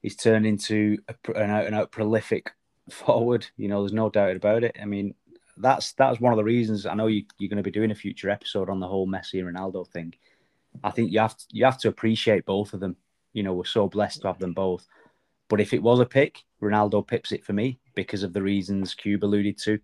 he's 0.00 0.14
turned 0.14 0.46
into 0.46 0.98
a, 1.08 1.32
an 1.32 1.50
out 1.50 1.66
and 1.66 1.74
out 1.74 1.90
prolific 1.90 2.52
forward. 2.90 3.48
You 3.56 3.66
know, 3.66 3.80
there's 3.80 3.92
no 3.92 4.10
doubt 4.10 4.36
about 4.36 4.62
it. 4.62 4.76
I 4.80 4.84
mean, 4.84 5.16
that's 5.56 5.92
that's 5.94 6.20
one 6.20 6.32
of 6.32 6.36
the 6.36 6.44
reasons 6.44 6.86
I 6.86 6.94
know 6.94 7.08
you, 7.08 7.24
you're 7.38 7.48
going 7.48 7.56
to 7.56 7.64
be 7.64 7.72
doing 7.72 7.90
a 7.90 7.96
future 7.96 8.30
episode 8.30 8.70
on 8.70 8.78
the 8.78 8.86
whole 8.86 9.08
Messi 9.08 9.40
and 9.44 9.56
Ronaldo 9.56 9.88
thing. 9.88 10.14
I 10.82 10.90
think 10.90 11.12
you 11.12 11.20
have 11.20 11.36
to, 11.36 11.44
you 11.50 11.64
have 11.64 11.78
to 11.78 11.88
appreciate 11.88 12.44
both 12.44 12.72
of 12.72 12.80
them. 12.80 12.96
You 13.32 13.42
know, 13.42 13.54
we're 13.54 13.64
so 13.64 13.88
blessed 13.88 14.22
to 14.22 14.28
have 14.28 14.38
them 14.38 14.54
both. 14.54 14.86
But 15.48 15.60
if 15.60 15.72
it 15.72 15.82
was 15.82 16.00
a 16.00 16.06
pick, 16.06 16.42
Ronaldo 16.62 17.06
pips 17.06 17.32
it 17.32 17.44
for 17.44 17.52
me 17.52 17.78
because 17.94 18.22
of 18.22 18.32
the 18.32 18.42
reasons 18.42 18.94
Cube 18.94 19.24
alluded 19.24 19.58
to, 19.58 19.78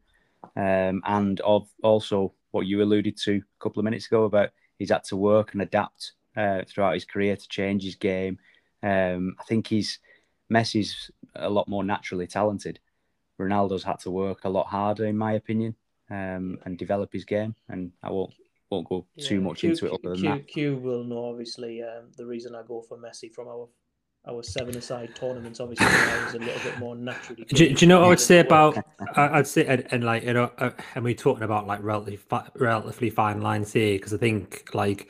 um, 0.57 1.03
and 1.07 1.41
of 1.41 1.69
also 1.83 2.33
what 2.53 2.67
you 2.67 2.83
alluded 2.83 3.17
to 3.25 3.37
a 3.37 3.63
couple 3.63 3.81
of 3.81 3.85
minutes 3.85 4.07
ago 4.07 4.25
about 4.25 4.51
he's 4.79 4.91
had 4.91 5.05
to 5.05 5.17
work 5.17 5.53
and 5.53 5.63
adapt 5.63 6.13
uh, 6.37 6.63
throughout 6.69 6.95
his 6.95 7.05
career 7.05 7.37
to 7.37 7.49
change 7.49 7.83
his 7.83 7.97
game. 7.97 8.39
Um, 8.83 9.37
I 9.41 9.45
think 9.45 9.67
he's 9.67 9.99
Messi's 10.53 11.11
a 11.35 11.51
lot 11.51 11.69
more 11.69 11.83
naturally 11.83 12.27
talented, 12.27 12.79
Ronaldo's 13.39 13.85
had 13.85 13.99
to 14.01 14.11
work 14.11 14.45
a 14.45 14.49
lot 14.49 14.67
harder, 14.67 15.07
in 15.07 15.17
my 15.17 15.33
opinion, 15.35 15.75
um, 16.11 16.59
and 16.65 16.79
develop 16.79 17.13
his 17.13 17.25
game. 17.25 17.55
And 17.69 17.93
I 18.03 18.11
won't 18.11 18.33
won't 18.71 18.89
go 18.89 19.07
too 19.19 19.37
Yeah, 19.37 19.41
much 19.41 19.61
Q, 19.61 19.71
into 19.71 19.87
it 19.87 19.93
other 19.93 20.15
than 20.15 20.21
Q, 20.21 20.31
that. 20.31 20.49
Q 20.49 20.77
will 20.77 21.05
know 21.05 21.27
obviously 21.27 21.83
um, 21.83 22.11
the 22.17 22.27
reason 22.27 22.55
I 22.55 22.63
go 22.67 22.83
for 22.83 22.99
Messi 22.99 23.33
from 23.33 23.49
our 23.49 23.69
our 24.29 24.43
seven 24.43 24.77
aside 24.77 25.15
tournaments. 25.15 25.61
Obviously, 25.61 25.87
I 25.87 26.25
was 26.25 26.35
a 26.35 26.39
little 26.39 26.61
bit 26.61 26.79
more 26.81 26.97
naturally. 26.97 27.45
Do, 27.45 27.73
do 27.73 27.85
you 27.85 27.89
know 27.89 28.01
what 28.01 28.07
I 28.07 28.09
would 28.09 28.21
say 28.21 28.41
about? 28.41 28.77
I- 29.15 29.39
I'd 29.39 29.47
say 29.47 29.67
and, 29.67 29.87
and 29.91 30.05
like 30.05 30.25
you 30.25 30.33
know, 30.33 30.51
uh, 30.59 30.71
and 30.95 31.05
we're 31.05 31.15
talking 31.15 31.45
about 31.45 31.67
like 31.67 31.83
relatively 31.83 32.17
fi- 32.17 32.49
relatively 32.57 33.11
fine 33.11 33.41
lines 33.41 33.73
here 33.73 33.97
because 33.97 34.13
I 34.13 34.19
think 34.19 34.75
like 34.75 35.09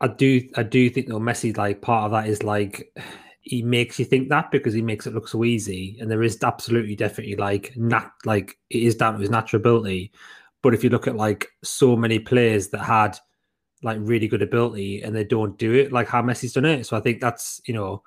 I 0.00 0.08
do 0.08 0.40
I 0.56 0.64
do 0.64 0.90
think 0.90 1.08
though 1.08 1.20
Messi 1.20 1.56
like 1.56 1.80
part 1.80 2.06
of 2.06 2.10
that 2.10 2.28
is 2.28 2.42
like 2.42 2.92
he 3.40 3.62
makes 3.62 3.98
you 3.98 4.04
think 4.04 4.30
that 4.30 4.50
because 4.50 4.74
he 4.74 4.82
makes 4.82 5.06
it 5.06 5.14
look 5.14 5.28
so 5.28 5.44
easy 5.44 5.96
and 6.00 6.10
there 6.10 6.22
is 6.22 6.42
absolutely 6.42 6.96
definitely 6.96 7.36
like 7.36 7.72
not 7.76 8.12
like 8.24 8.58
it 8.70 8.82
is 8.82 8.96
down 8.96 9.14
to 9.14 9.20
his 9.20 9.30
natural 9.30 9.60
ability 9.60 10.10
but 10.64 10.74
if 10.74 10.82
you 10.82 10.90
look 10.90 11.06
at 11.06 11.14
like 11.14 11.46
so 11.62 11.94
many 11.94 12.18
players 12.18 12.70
that 12.70 12.80
had 12.80 13.16
like 13.84 13.98
really 14.00 14.26
good 14.26 14.42
ability 14.42 15.02
and 15.02 15.14
they 15.14 15.22
don't 15.22 15.56
do 15.58 15.74
it 15.74 15.92
like 15.92 16.08
how 16.08 16.20
Messi's 16.20 16.54
done 16.54 16.64
it 16.64 16.84
so 16.84 16.96
I 16.96 17.00
think 17.00 17.20
that's 17.20 17.60
you 17.66 17.74
know 17.74 18.02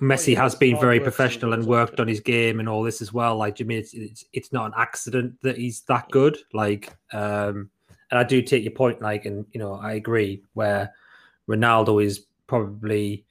Messi 0.00 0.34
yeah, 0.34 0.42
has 0.42 0.54
been 0.54 0.78
very 0.80 0.98
professional 0.98 1.52
and 1.52 1.64
worked 1.66 2.00
on 2.00 2.08
his 2.08 2.20
game 2.20 2.58
and 2.58 2.68
all 2.68 2.82
this 2.82 3.00
as 3.00 3.12
well. 3.12 3.36
Like, 3.36 3.56
do 3.56 3.62
you 3.62 3.68
mean 3.68 3.78
it's, 3.78 3.94
it's 3.94 4.24
it's 4.32 4.52
not 4.52 4.66
an 4.66 4.72
accident 4.76 5.34
that 5.42 5.56
he's 5.56 5.82
that 5.82 6.10
good? 6.10 6.36
Like, 6.52 6.92
um, 7.12 7.70
and 8.10 8.18
I 8.18 8.24
do 8.24 8.42
take 8.42 8.64
your 8.64 8.72
point. 8.72 9.00
Like, 9.00 9.24
and 9.24 9.46
you 9.52 9.60
know, 9.60 9.74
I 9.74 9.92
agree. 9.92 10.42
Where 10.54 10.92
Ronaldo 11.48 12.04
is 12.04 12.26
probably 12.48 13.24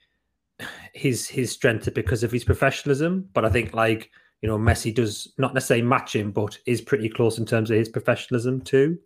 his 0.94 1.28
his 1.28 1.52
strength 1.52 1.94
because 1.94 2.24
of 2.24 2.32
his 2.32 2.46
professionalism, 2.46 3.28
but 3.34 3.44
I 3.44 3.50
think 3.50 3.74
like 3.74 4.10
you 4.44 4.50
know, 4.50 4.58
Messi 4.58 4.94
does 4.94 5.32
not 5.38 5.54
necessarily 5.54 5.88
match 5.88 6.14
him, 6.14 6.32
but 6.32 6.60
is 6.66 6.82
pretty 6.82 7.08
close 7.08 7.38
in 7.38 7.46
terms 7.46 7.72
of 7.72 7.78
his 7.78 7.88
professionalism 7.88 8.60
too. 8.60 9.00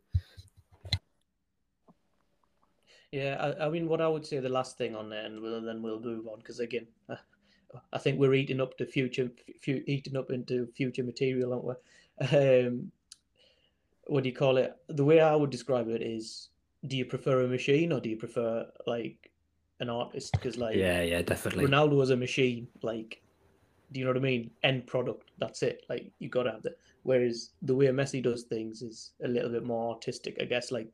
Yeah, 3.11 3.37
I, 3.39 3.67
I 3.67 3.69
mean, 3.69 3.87
what 3.87 4.01
I 4.01 4.07
would 4.07 4.25
say 4.25 4.39
the 4.39 4.49
last 4.49 4.79
thing 4.79 4.95
on 4.95 5.11
there, 5.11 5.25
and 5.25 5.39
we'll, 5.39 5.61
then 5.61 5.83
we'll 5.83 6.01
move 6.01 6.27
on 6.27 6.39
because 6.39 6.59
again, 6.59 6.87
uh, 7.07 7.17
I 7.93 7.99
think 7.99 8.19
we're 8.19 8.33
eating 8.33 8.59
up 8.59 8.79
the 8.79 8.87
future, 8.87 9.29
fu- 9.61 9.83
eating 9.85 10.17
up 10.17 10.31
into 10.31 10.65
future 10.75 11.03
material, 11.03 11.53
aren't 11.53 11.65
we? 11.65 11.75
Um, 12.35 12.91
what 14.07 14.23
do 14.23 14.29
you 14.29 14.35
call 14.35 14.57
it? 14.57 14.75
The 14.87 15.05
way 15.05 15.19
I 15.19 15.35
would 15.35 15.51
describe 15.51 15.87
it 15.87 16.01
is: 16.01 16.49
Do 16.87 16.97
you 16.97 17.05
prefer 17.05 17.43
a 17.43 17.47
machine 17.47 17.93
or 17.93 17.99
do 17.99 18.09
you 18.09 18.17
prefer 18.17 18.65
like 18.87 19.29
an 19.81 19.89
artist? 19.91 20.31
Because 20.31 20.57
like 20.57 20.77
Yeah, 20.77 21.03
yeah, 21.03 21.21
definitely. 21.21 21.65
Ronaldo 21.65 21.95
was 21.95 22.09
a 22.09 22.17
machine. 22.17 22.67
Like, 22.81 23.21
do 23.91 23.99
you 23.99 24.05
know 24.05 24.11
what 24.11 24.17
I 24.17 24.21
mean? 24.21 24.51
End 24.63 24.85
product. 24.85 25.31
That's 25.37 25.63
it. 25.63 25.85
Like, 25.89 26.11
you 26.19 26.29
got 26.29 26.43
to 26.43 26.51
have 26.51 26.63
that. 26.63 26.77
Whereas 27.03 27.51
the 27.61 27.75
way 27.75 27.87
Messi 27.87 28.21
does 28.21 28.43
things 28.43 28.81
is 28.81 29.11
a 29.23 29.27
little 29.27 29.49
bit 29.49 29.65
more 29.65 29.93
artistic, 29.93 30.37
I 30.41 30.45
guess. 30.45 30.71
Like, 30.71 30.87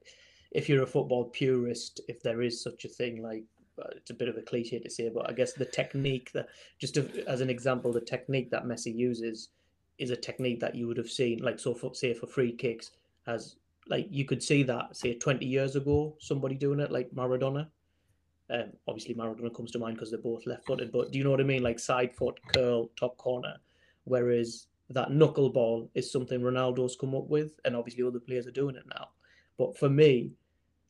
if 0.52 0.70
you're 0.70 0.84
a 0.84 0.88
football 0.88 1.26
purist, 1.26 2.02
if 2.08 2.22
there 2.22 2.41
is 2.41 2.62
such 2.62 2.86
a 2.86 2.89
thing, 2.89 3.24
like, 3.24 3.44
uh, 3.82 3.88
it's 3.96 4.12
a 4.12 4.14
bit 4.14 4.30
of 4.30 4.38
a 4.38 4.41
cliche 4.41 4.78
to 4.80 4.89
say, 4.89 5.10
but 5.10 5.28
I 5.28 5.34
guess 5.34 5.54
the 5.54 5.66
technique 5.66 6.32
that, 6.34 6.48
just 6.78 6.94
to, 6.94 7.24
as 7.28 7.41
an 7.41 7.50
example, 7.50 7.91
the 7.91 8.02
technique 8.02 8.52
that 8.52 8.66
Messi 8.66 8.94
uses 8.94 9.50
is 9.98 10.12
a 10.12 10.16
technique 10.16 10.60
that 10.60 10.76
you 10.76 10.88
would 10.88 10.98
have 10.98 11.10
seen, 11.10 11.39
like, 11.39 11.60
so 11.60 11.74
for, 11.74 11.96
say 11.96 12.14
for 12.14 12.28
free 12.28 12.52
kicks, 12.52 12.91
as 13.26 13.56
like 13.88 14.08
you 14.10 14.26
could 14.26 14.41
see 14.41 14.64
that, 14.64 14.96
say, 14.96 15.14
20 15.14 15.46
years 15.46 15.76
ago, 15.76 16.16
somebody 16.20 16.56
doing 16.56 16.80
it, 16.80 16.91
like 16.91 17.10
Maradona. 17.12 17.68
Um, 18.54 18.72
obviously, 18.88 19.16
Maradona 19.16 19.54
comes 19.54 19.72
to 19.72 19.80
mind 19.80 19.95
because 19.95 20.12
they're 20.12 20.20
both 20.20 20.45
left-footed. 20.45 20.91
But 20.91 21.12
do 21.12 21.18
you 21.18 21.24
know 21.24 21.32
what 21.32 21.41
I 21.41 21.43
mean? 21.43 21.64
Like 21.64 21.80
side 21.80 22.16
foot, 22.16 22.39
curl, 22.54 22.91
top 22.95 23.18
corner. 23.18 23.56
Whereas 24.04 24.68
that 24.89 25.10
knuckleball 25.10 25.89
is 25.95 26.12
something 26.12 26.39
Ronaldo's 26.39 26.95
come 26.95 27.16
up 27.16 27.28
with, 27.28 27.60
and 27.66 27.76
obviously 27.76 28.04
other 28.04 28.20
players 28.20 28.45
are 28.45 28.51
doing 28.51 28.76
it 28.76 28.86
now. 28.88 29.10
But 29.58 29.78
for 29.78 29.89
me, 29.89 30.34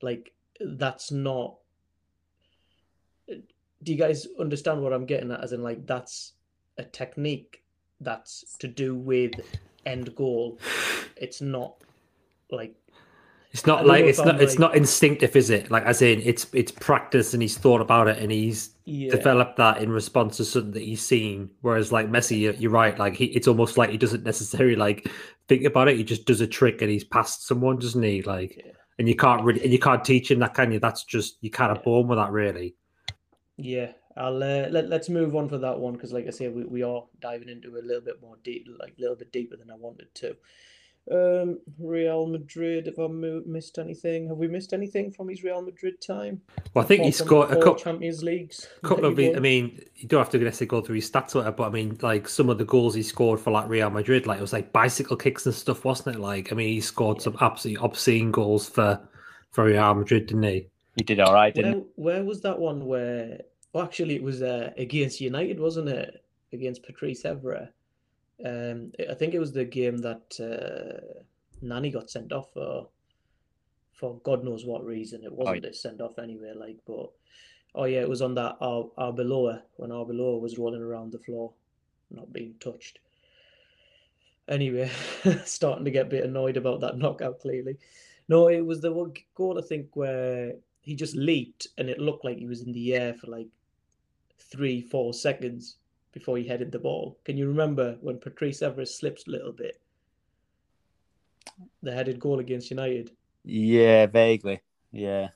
like 0.02 0.34
that's 0.60 1.12
not. 1.12 1.56
Do 3.28 3.92
you 3.92 3.98
guys 3.98 4.28
understand 4.40 4.82
what 4.82 4.94
I'm 4.94 5.06
getting 5.06 5.32
at? 5.32 5.44
As 5.44 5.54
in, 5.54 5.64
like 5.64 5.86
that's 5.86 6.34
a 6.78 6.84
technique 6.84 7.64
that's 8.02 8.56
to 8.60 8.68
do 8.68 8.96
with 8.96 9.32
end 9.86 10.14
goal. 10.16 10.60
It's 11.16 11.42
not 11.42 11.76
like 12.52 12.76
It's 13.54 13.68
not 13.68 13.86
like 13.86 14.06
it's 14.06 14.26
not 14.26 14.36
I'm, 14.36 14.42
it's 14.42 14.58
not 14.58 14.76
instinctive, 14.76 15.36
is 15.36 15.52
it? 15.52 15.70
Like 15.70 15.84
as 15.86 16.02
in 16.02 16.22
it's 16.22 16.48
it's 16.54 16.72
practice 16.72 17.34
and 17.34 17.42
he's 17.42 17.58
thought 17.58 17.82
about 17.82 18.08
it 18.08 18.18
and 18.18 18.32
he's 18.32 18.72
yeah, 18.86 19.12
developed 19.12 19.58
that 19.58 19.78
in 19.78 19.92
response 19.92 20.38
to 20.38 20.46
something 20.46 20.72
that 20.72 20.82
he's 20.82 21.06
seen. 21.06 21.52
Whereas 21.62 21.92
like 21.92 22.10
Messi, 22.10 22.40
you're, 22.40 22.54
you're 22.56 22.72
right. 22.72 22.98
Like 22.98 23.16
he, 23.16 23.26
it's 23.26 23.48
almost 23.48 23.78
like 23.78 23.92
he 23.92 23.98
doesn't 23.98 24.24
necessarily 24.24 24.76
like 24.76 25.08
think 25.48 25.66
about 25.66 25.88
it. 25.88 25.98
He 25.98 26.04
just 26.04 26.26
does 26.26 26.42
a 26.42 26.48
trick 26.48 26.82
and 26.82 26.90
he's 26.90 27.04
past 27.04 27.46
someone, 27.48 27.78
doesn't 27.78 28.02
he? 28.02 28.24
Like, 28.24 28.58
Yeah. 28.58 28.74
and 28.98 29.08
you 29.08 29.16
can't 29.16 29.44
really 29.44 29.64
and 29.64 29.72
you 29.72 29.80
can't 29.80 30.04
teach 30.04 30.32
him 30.32 30.40
that, 30.40 30.56
can 30.56 30.72
you? 30.72 30.80
That's 30.80 31.04
just 31.04 31.38
you 31.42 31.52
kind 31.52 31.72
of 31.72 31.78
Yeah. 31.78 31.84
born 31.84 32.08
with 32.08 32.18
that, 32.18 32.32
really. 32.32 32.76
Yeah, 33.58 33.94
I'll 34.18 34.42
uh, 34.44 34.68
let 34.70 34.90
let's 34.90 35.10
move 35.10 35.36
on 35.36 35.48
for 35.50 35.58
that 35.60 35.80
one 35.80 35.94
because, 35.94 36.12
like 36.14 36.28
I 36.28 36.32
say, 36.32 36.48
we, 36.50 36.64
we 36.66 36.84
are 36.84 37.04
diving 37.22 37.50
into 37.50 37.78
a 37.78 37.82
little 37.86 38.02
bit 38.02 38.22
more 38.22 38.38
deep, 38.44 38.68
like 38.80 38.94
a 38.98 39.02
little 39.02 39.16
bit 39.16 39.32
deeper 39.32 39.56
than 39.58 39.70
I 39.72 39.76
wanted 39.76 40.14
to. 40.16 40.36
Um, 41.12 41.60
Real 41.80 42.28
Madrid. 42.28 42.86
Have 42.86 42.98
I 42.98 43.08
mo- 43.08 43.44
missed 43.46 43.78
anything? 43.78 44.28
Have 44.30 44.38
we 44.38 44.48
missed 44.48 44.72
anything 44.72 45.12
from 45.12 45.28
his 45.28 45.44
Real 45.44 45.62
Madrid 45.62 46.00
time? 46.00 46.42
Well, 46.74 46.86
I 46.86 46.88
think 46.88 47.02
he 47.04 47.10
Apart 47.10 47.18
from 47.18 47.26
the 47.26 47.26
scored 47.26 47.50
a 47.50 47.54
four 47.56 47.64
couple. 47.64 47.80
Champions 47.80 48.24
Leagues. 48.24 48.68
that 48.82 48.88
couple 48.88 49.06
of 49.06 49.20
I 49.20 49.40
mean, 49.40 49.82
you 49.96 50.08
don't 50.08 50.20
have 50.20 50.30
to 50.30 50.38
necessarily 50.38 50.70
go 50.70 50.82
through 50.82 50.96
his 50.96 51.12
stats 51.12 51.36
or 51.36 51.40
whatever, 51.40 51.58
but 51.58 51.68
I 51.68 51.70
mean, 51.72 51.98
like 52.02 52.30
some 52.30 52.50
of 52.50 52.58
the 52.58 52.66
goals 52.66 52.96
he 52.96 53.04
scored 53.04 53.42
for 53.42 53.52
like 53.52 53.68
Real 53.68 53.90
Madrid, 53.90 54.28
like 54.28 54.40
it 54.40 54.42
was 54.42 54.54
like 54.54 54.72
bicycle 54.72 55.18
kicks 55.18 55.46
and 55.46 55.54
stuff, 55.54 55.84
wasn't 55.84 56.16
it? 56.16 56.20
Like, 56.20 56.54
I 56.54 56.56
mean, 56.56 56.70
he 56.70 56.80
scored 56.80 57.22
some 57.22 57.38
absolutely 57.42 57.84
obscene 57.84 58.32
goals 58.32 58.70
for 58.70 59.00
for 59.52 59.66
Real 59.66 59.94
Madrid, 59.96 60.28
didn't 60.28 60.44
he? 60.44 60.68
He 60.96 61.04
did 61.04 61.20
all 61.20 61.34
right, 61.34 61.54
didn't 61.54 61.86
Where 61.96 62.16
where 62.16 62.24
was 62.24 62.42
that 62.42 62.58
one 62.58 62.86
where? 62.86 63.42
Well, 63.74 63.84
actually, 63.84 64.16
it 64.16 64.24
was 64.24 64.42
uh, 64.42 64.72
against 64.78 65.20
United, 65.20 65.60
wasn't 65.60 65.90
it? 65.90 66.24
Against 66.54 66.84
Patrice 66.84 67.24
Evra. 67.24 67.70
Um, 68.46 68.92
I 69.10 69.14
think 69.14 69.34
it 69.34 69.40
was 69.40 69.54
the 69.54 69.66
game 69.66 69.98
that 70.00 70.40
uh, 70.40 71.24
Nani 71.62 71.92
got 71.92 72.10
sent 72.10 72.34
off 72.34 72.52
for, 72.54 72.88
for 73.94 74.20
God 74.24 74.44
knows 74.44 74.66
what 74.66 74.86
reason. 74.86 75.24
It 75.24 75.32
wasn't 75.32 75.66
a 75.66 75.74
send 75.74 76.02
off 76.02 76.20
anyway. 76.20 76.54
Like, 76.56 76.78
but 76.86 77.10
oh 77.74 77.86
yeah, 77.86 78.02
it 78.02 78.10
was 78.10 78.22
on 78.22 78.36
that 78.36 78.58
Ar- 78.60 78.90
Arbeloa 78.98 79.62
when 79.78 79.92
Arbeloa 79.92 80.42
was 80.42 80.58
rolling 80.58 80.82
around 80.82 81.12
the 81.12 81.20
floor, 81.20 81.54
not 82.12 82.34
being 82.34 82.56
touched. 82.60 83.00
Anyway, 84.50 84.92
starting 85.46 85.86
to 85.86 85.92
get 85.92 86.08
a 86.08 86.10
bit 86.10 86.26
annoyed 86.26 86.58
about 86.58 86.82
that 86.82 86.98
knockout. 86.98 87.40
Clearly, 87.40 87.78
no, 88.28 88.50
it 88.50 88.66
was 88.66 88.82
the 88.82 88.92
one 88.92 89.14
goal 89.36 89.58
I 89.58 89.66
think 89.66 89.96
where 89.96 90.54
he 90.82 90.96
just 90.96 91.16
leaped 91.16 91.68
and 91.78 91.90
it 91.90 91.98
looked 92.00 92.26
like 92.26 92.38
he 92.38 92.46
was 92.46 92.62
in 92.62 92.74
the 92.74 92.94
air 92.94 93.14
for 93.14 93.28
like 93.28 93.48
three, 94.38 94.82
four 94.82 95.14
seconds 95.14 95.78
before 96.14 96.38
he 96.38 96.48
headed 96.48 96.72
the 96.72 96.80
ball. 96.80 97.18
Can 97.26 97.38
you 97.38 97.48
remember 97.48 97.98
when 98.02 98.20
Patrice 98.20 98.62
Evra 98.62 98.88
slipped 98.88 99.28
a 99.28 99.32
little 99.32 99.52
bit? 99.52 99.80
The 101.82 101.94
headed 101.94 102.20
goal 102.20 102.40
against 102.40 102.70
United. 102.70 103.12
Yeah, 103.44 104.06
vaguely. 104.06 104.62
Yeah. 104.92 105.30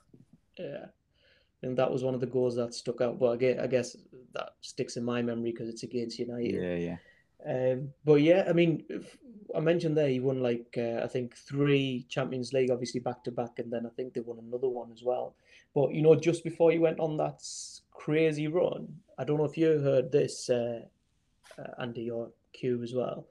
Yeah. 0.57 0.86
And 1.63 1.78
that 1.78 1.91
was 1.91 2.03
one 2.03 2.13
of 2.13 2.21
the 2.21 2.28
goals 2.28 2.55
that 2.55 2.73
stuck 2.73 3.01
out. 3.01 3.19
But 3.19 3.32
I 3.32 3.36
guess, 3.38 3.59
I 3.59 3.67
guess 3.67 3.97
that 4.34 4.49
sticks 4.61 4.97
in 4.97 5.03
my 5.03 5.21
memory 5.21 5.51
because 5.51 5.69
it's 5.69 5.84
against 5.84 6.19
United. 6.19 6.53
Yeah, 6.53 6.75
yeah. 6.75 6.97
Um, 7.45 7.89
but 8.05 8.15
yeah, 8.15 8.45
I 8.47 8.53
mean, 8.53 8.84
I 9.55 9.59
mentioned 9.59 9.97
there 9.97 10.09
he 10.09 10.19
won 10.19 10.41
like 10.41 10.75
uh, 10.78 11.01
I 11.03 11.07
think 11.07 11.36
three 11.36 12.05
Champions 12.09 12.53
League, 12.53 12.71
obviously 12.71 12.99
back 12.99 13.23
to 13.23 13.32
back, 13.32 13.59
and 13.59 13.71
then 13.71 13.86
I 13.86 13.89
think 13.89 14.13
they 14.13 14.21
won 14.21 14.39
another 14.39 14.69
one 14.69 14.91
as 14.91 15.03
well. 15.03 15.36
But 15.73 15.93
you 15.93 16.01
know, 16.01 16.15
just 16.15 16.43
before 16.43 16.71
he 16.71 16.80
went 16.80 16.99
on 16.99 17.17
that 17.17 17.41
crazy 17.98 18.48
run, 18.48 18.88
I 19.18 19.24
don't 19.24 19.38
know 19.38 19.45
if 19.45 19.58
you 19.58 19.80
heard 19.80 20.12
this, 20.12 20.50
uh, 20.50 20.82
uh, 21.58 21.82
Andy 21.82 22.10
or 22.10 22.30
Q 22.54 22.84
as 22.84 22.93
well. 22.93 23.28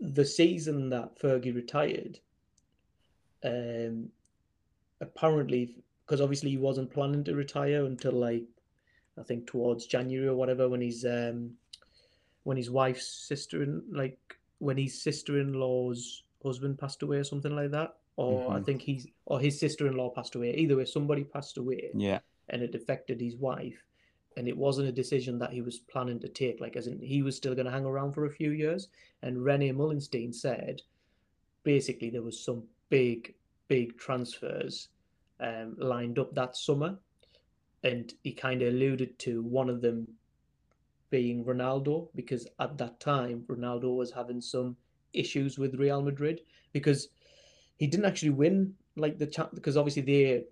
The 0.00 0.24
season 0.24 0.90
that 0.90 1.18
Fergie 1.18 1.54
retired, 1.54 2.20
um, 3.42 4.10
apparently, 5.00 5.74
because 6.04 6.20
obviously 6.20 6.50
he 6.50 6.58
wasn't 6.58 6.92
planning 6.92 7.24
to 7.24 7.34
retire 7.34 7.86
until 7.86 8.12
like 8.12 8.44
I 9.18 9.22
think 9.22 9.46
towards 9.46 9.86
January 9.86 10.28
or 10.28 10.34
whatever 10.34 10.68
when 10.68 10.82
his 10.82 11.04
um 11.04 11.52
when 12.44 12.56
his 12.58 12.70
wife's 12.70 13.06
sister 13.06 13.62
in 13.62 13.82
like 13.90 14.18
when 14.58 14.76
his 14.76 15.02
sister-in-law's 15.02 16.24
husband 16.42 16.78
passed 16.78 17.02
away 17.02 17.16
or 17.16 17.24
something 17.24 17.56
like 17.56 17.70
that 17.70 17.96
or 18.16 18.52
I 18.52 18.60
Mhm. 18.60 18.64
think 18.66 18.82
he's 18.82 19.06
or 19.24 19.40
his 19.40 19.58
sister-in-law 19.58 20.10
passed 20.10 20.34
away 20.34 20.54
either 20.54 20.76
way 20.76 20.84
somebody 20.84 21.24
passed 21.24 21.56
away 21.56 21.90
Yeah. 21.94 22.20
And 22.48 22.62
it 22.62 22.74
affected 22.74 23.20
his 23.20 23.36
wife. 23.36 23.82
And 24.36 24.46
it 24.46 24.56
wasn't 24.56 24.88
a 24.88 24.92
decision 24.92 25.38
that 25.38 25.52
he 25.52 25.62
was 25.62 25.78
planning 25.78 26.20
to 26.20 26.28
take 26.28 26.60
like 26.60 26.76
as 26.76 26.86
in 26.86 27.00
he 27.00 27.22
was 27.22 27.36
still 27.36 27.54
going 27.54 27.66
to 27.66 27.72
hang 27.72 27.86
around 27.86 28.12
for 28.12 28.26
a 28.26 28.30
few 28.30 28.50
years. 28.50 28.88
And 29.22 29.42
Rene 29.42 29.72
Meulensteen 29.72 30.34
said 30.34 30.82
basically 31.64 32.10
there 32.10 32.22
was 32.22 32.44
some 32.44 32.62
big 32.90 33.34
big 33.68 33.96
transfers 33.98 34.88
um, 35.40 35.74
lined 35.78 36.18
up 36.18 36.34
that 36.34 36.56
summer. 36.56 36.98
And 37.82 38.12
he 38.22 38.32
kind 38.32 38.62
of 38.62 38.68
alluded 38.68 39.18
to 39.20 39.42
one 39.42 39.70
of 39.70 39.80
them 39.80 40.06
being 41.10 41.44
Ronaldo 41.44 42.08
because 42.14 42.46
at 42.58 42.76
that 42.78 42.98
time 43.00 43.44
Ronaldo 43.46 43.96
was 43.96 44.10
having 44.10 44.40
some 44.40 44.76
issues 45.12 45.58
with 45.58 45.74
Real 45.74 46.02
Madrid 46.02 46.40
because 46.72 47.08
he 47.78 47.86
didn't 47.86 48.06
actually 48.06 48.30
win 48.30 48.74
like 48.96 49.18
the 49.18 49.26
champ 49.26 49.54
because 49.54 49.76
obviously 49.76 50.02
they 50.02 50.44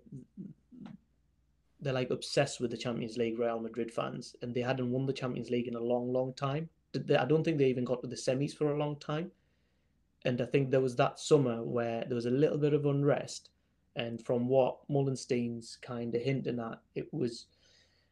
they're 1.85 1.93
like 1.93 2.09
obsessed 2.09 2.59
with 2.59 2.71
the 2.71 2.77
Champions 2.77 3.15
League 3.15 3.37
Real 3.37 3.59
Madrid 3.59 3.91
fans 3.91 4.35
and 4.41 4.55
they 4.55 4.61
hadn't 4.61 4.91
won 4.91 5.05
the 5.05 5.13
Champions 5.13 5.51
League 5.51 5.67
in 5.67 5.75
a 5.75 5.79
long 5.79 6.11
long 6.11 6.33
time. 6.33 6.67
I 6.95 7.25
don't 7.25 7.43
think 7.43 7.59
they 7.59 7.67
even 7.69 7.85
got 7.85 8.01
to 8.01 8.07
the 8.07 8.15
semis 8.15 8.55
for 8.57 8.71
a 8.71 8.77
long 8.77 8.95
time. 8.95 9.31
And 10.25 10.41
I 10.41 10.45
think 10.45 10.71
there 10.71 10.81
was 10.81 10.95
that 10.95 11.19
summer 11.19 11.63
where 11.63 12.03
there 12.05 12.15
was 12.15 12.25
a 12.25 12.31
little 12.31 12.57
bit 12.57 12.73
of 12.73 12.87
unrest 12.87 13.49
and 13.95 14.19
from 14.25 14.47
what 14.47 14.77
Meulensteen 14.89 15.63
kind 15.83 16.15
of 16.15 16.23
hinting 16.23 16.59
at, 16.59 16.79
it 16.95 17.13
was 17.13 17.45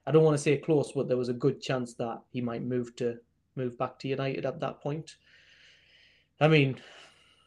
I 0.05 0.11
don't 0.11 0.23
want 0.23 0.37
to 0.37 0.43
say 0.43 0.57
close, 0.57 0.91
but 0.91 1.07
there 1.07 1.17
was 1.17 1.29
a 1.29 1.33
good 1.33 1.59
chance 1.59 1.95
that 1.95 2.21
he 2.29 2.41
might 2.41 2.61
move 2.61 2.95
to 2.97 3.17
move 3.55 3.75
back 3.79 3.97
to 3.99 4.07
United 4.07 4.45
at 4.45 4.59
that 4.59 4.81
point. 4.81 5.15
I 6.39 6.47
mean, 6.47 6.79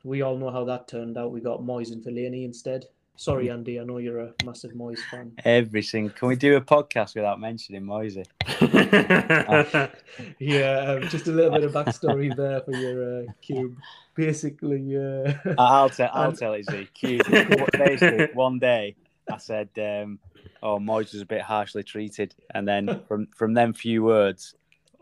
we 0.03 0.23
all 0.23 0.37
know 0.37 0.51
how 0.51 0.65
that 0.65 0.89
turned 0.89 1.17
out. 1.19 1.31
We 1.31 1.41
got 1.41 1.61
Moyes 1.61 1.93
and 1.93 2.03
Fellaini 2.03 2.45
instead. 2.45 2.87
Sorry, 3.17 3.51
Andy. 3.51 3.81
I 3.81 3.85
know 3.85 3.97
you're 3.97 4.21
a 4.21 4.33
massive 4.45 4.73
Moyes 4.73 4.99
fan. 5.11 5.33
Everything. 5.45 6.11
Can 6.11 6.29
we 6.29 6.37
do 6.37 6.57
a 6.57 6.61
podcast 6.61 7.15
without 7.15 7.41
mentioning 7.41 7.83
Moisey? 7.83 8.25
yeah, 10.39 10.79
um, 10.81 11.09
just 11.09 11.27
a 11.27 11.33
little 11.33 11.53
bit 11.53 11.65
of 11.65 11.73
backstory 11.73 12.37
there 12.37 12.61
for 12.61 12.73
your 12.73 13.21
uh, 13.21 13.33
cube. 13.41 13.77
Basically, 14.15 14.97
uh, 14.97 15.33
I'll 15.59 15.89
tell. 15.89 16.11
I'll 16.15 16.33
tell 16.33 16.53
it. 16.53 16.69
Z. 16.71 16.89
Cube. 16.93 17.23
Basically, 17.73 18.29
one 18.35 18.59
day 18.59 18.97
I 19.31 19.39
said, 19.39 19.71
um, 19.79 20.19
"Oh, 20.63 20.79
Moyes 20.79 21.13
was 21.13 21.23
a 21.23 21.27
bit 21.27 21.41
harshly 21.41 21.85
treated," 21.85 22.35
and 22.55 22.69
then 22.69 23.01
from 23.09 23.29
from 23.35 23.55
them 23.55 23.73
few 23.73 24.03
words, 24.05 24.55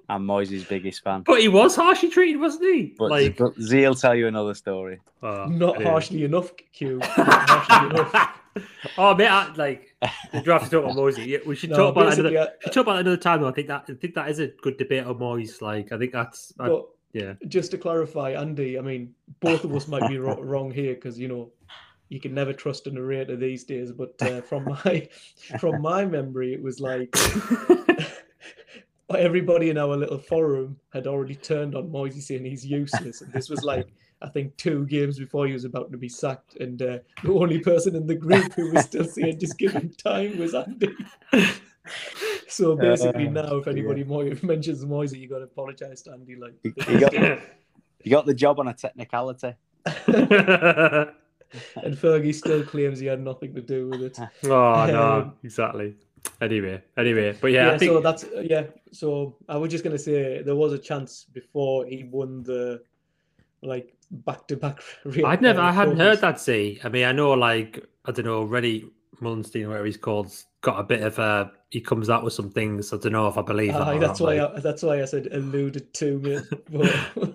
I'm 0.08 0.26
Moyes' 0.26 0.68
biggest 0.68 1.02
fan. 1.02 1.22
But 1.22 1.40
he 1.40 1.48
was 1.48 1.76
harshly 1.76 2.10
treated, 2.10 2.40
wasn't 2.40 2.74
he? 2.74 2.94
But 2.98 3.10
like, 3.10 3.40
Z 3.60 3.86
will 3.86 3.94
tell 3.94 4.14
you 4.14 4.26
another 4.26 4.54
story. 4.54 5.00
Uh, 5.22 5.46
Not 5.48 5.80
yeah. 5.80 5.90
harshly 5.90 6.24
enough, 6.24 6.52
Q. 6.72 7.00
harshly 7.02 7.90
enough. 7.90 8.40
oh, 8.98 9.14
mate, 9.14 9.28
I, 9.28 9.52
like 9.54 9.96
the 10.32 10.42
draft 10.42 10.66
to 10.66 10.70
talk 10.70 10.84
about 10.84 10.96
Moyes. 10.96 11.24
Yeah, 11.24 11.38
we 11.46 11.56
should 11.56 11.70
no, 11.70 11.76
talk 11.76 11.96
about 11.96 12.18
another. 12.18 12.38
I, 12.38 12.48
should 12.62 12.72
talk 12.72 12.82
about 12.82 12.98
another 12.98 13.16
time. 13.16 13.40
Though. 13.40 13.48
I 13.48 13.52
think 13.52 13.68
that 13.68 13.86
I 13.88 13.94
think 13.94 14.14
that 14.14 14.28
is 14.28 14.38
a 14.38 14.48
good 14.62 14.76
debate 14.76 15.04
on 15.04 15.14
Moyes. 15.16 15.62
Like, 15.62 15.92
I 15.92 15.98
think 15.98 16.12
that's. 16.12 16.52
I, 16.60 16.80
yeah. 17.12 17.34
Just 17.46 17.70
to 17.70 17.78
clarify, 17.78 18.30
Andy, 18.32 18.76
I 18.76 18.82
mean, 18.82 19.14
both 19.40 19.64
of 19.64 19.74
us 19.74 19.88
might 19.88 20.08
be 20.08 20.18
wrong 20.18 20.70
here 20.70 20.94
because 20.94 21.18
you 21.18 21.28
know 21.28 21.50
you 22.08 22.20
can 22.20 22.34
never 22.34 22.52
trust 22.52 22.86
a 22.86 22.90
narrator 22.90 23.36
these 23.36 23.64
days. 23.64 23.92
But 23.92 24.20
uh, 24.20 24.42
from 24.42 24.64
my 24.64 25.08
from 25.58 25.80
my 25.80 26.04
memory, 26.04 26.52
it 26.52 26.62
was 26.62 26.80
like 26.80 27.14
everybody 29.10 29.70
in 29.70 29.78
our 29.78 29.96
little 29.96 30.18
forum 30.18 30.78
had 30.92 31.06
already 31.06 31.34
turned 31.34 31.74
on 31.74 31.90
Moisey 31.90 32.20
saying 32.20 32.44
he's 32.44 32.64
useless, 32.64 33.20
and 33.20 33.32
this 33.32 33.48
was 33.48 33.62
like 33.62 33.88
I 34.22 34.28
think 34.28 34.56
two 34.56 34.86
games 34.86 35.18
before 35.18 35.46
he 35.46 35.52
was 35.52 35.64
about 35.64 35.92
to 35.92 35.98
be 35.98 36.08
sacked, 36.08 36.56
and 36.56 36.80
uh, 36.80 36.98
the 37.22 37.32
only 37.32 37.58
person 37.58 37.94
in 37.94 38.06
the 38.06 38.14
group 38.14 38.54
who 38.54 38.72
was 38.72 38.86
still 38.86 39.04
saying 39.04 39.38
just 39.38 39.58
give 39.58 39.72
him 39.72 39.90
time 40.02 40.38
was 40.38 40.54
Andy. 40.54 40.94
so 42.48 42.74
basically, 42.76 43.28
uh, 43.28 43.32
now 43.32 43.56
if 43.56 43.66
anybody 43.66 44.02
yeah. 44.02 44.34
mentions 44.42 44.84
Moisey, 44.84 45.18
you 45.18 45.28
got 45.28 45.38
to 45.38 45.44
apologise 45.44 46.02
to 46.02 46.12
Andy. 46.12 46.36
Like 46.36 46.54
you 46.62 46.98
got, 46.98 47.12
you 48.02 48.10
got 48.10 48.26
the 48.26 48.34
job 48.34 48.58
on 48.60 48.68
a 48.68 48.74
technicality. 48.74 49.54
and 50.06 51.08
Fergie 51.96 52.34
still 52.34 52.64
claims 52.64 52.98
he 52.98 53.06
had 53.06 53.20
nothing 53.20 53.54
to 53.54 53.60
do 53.60 53.88
with 53.88 54.00
it. 54.02 54.18
Oh 54.44 54.86
no, 54.86 55.12
um, 55.12 55.32
exactly. 55.42 55.96
Anyway, 56.40 56.82
anyway, 56.96 57.36
but 57.40 57.52
yeah, 57.52 57.72
yeah 57.72 57.78
think... 57.78 57.92
so 57.92 58.00
that's 58.00 58.24
yeah. 58.42 58.64
So 58.92 59.36
I 59.48 59.56
was 59.56 59.70
just 59.70 59.84
gonna 59.84 59.98
say 59.98 60.42
there 60.42 60.56
was 60.56 60.72
a 60.72 60.78
chance 60.78 61.26
before 61.32 61.86
he 61.86 62.04
won 62.04 62.42
the 62.42 62.82
like 63.62 63.94
back 64.10 64.46
to 64.48 64.56
back. 64.56 64.80
I'd 65.24 65.42
never, 65.42 65.60
I 65.60 65.72
hadn't 65.72 65.98
heard 65.98 66.20
that. 66.20 66.40
See, 66.40 66.80
I 66.84 66.88
mean, 66.88 67.04
I 67.04 67.12
know 67.12 67.32
like 67.32 67.84
I 68.04 68.12
don't 68.12 68.26
know, 68.26 68.44
Rennie 68.44 68.84
Meulensteen, 69.20 69.66
whatever 69.68 69.86
he's 69.86 69.96
called, 69.96 70.32
got 70.60 70.80
a 70.80 70.84
bit 70.84 71.02
of 71.02 71.18
a. 71.18 71.52
He 71.70 71.80
comes 71.80 72.10
out 72.10 72.24
with 72.24 72.32
some 72.32 72.50
things. 72.50 72.92
I 72.92 72.98
don't 72.98 73.12
know 73.12 73.28
if 73.28 73.38
I 73.38 73.42
believe 73.42 73.74
uh, 73.74 73.84
that. 73.84 74.00
That's 74.00 74.20
why. 74.20 74.40
Like... 74.40 74.56
I, 74.56 74.60
that's 74.60 74.82
why 74.82 75.02
I 75.02 75.04
said 75.04 75.28
alluded 75.32 75.92
to 75.94 76.18
me. 76.18 76.38
but, 77.14 77.34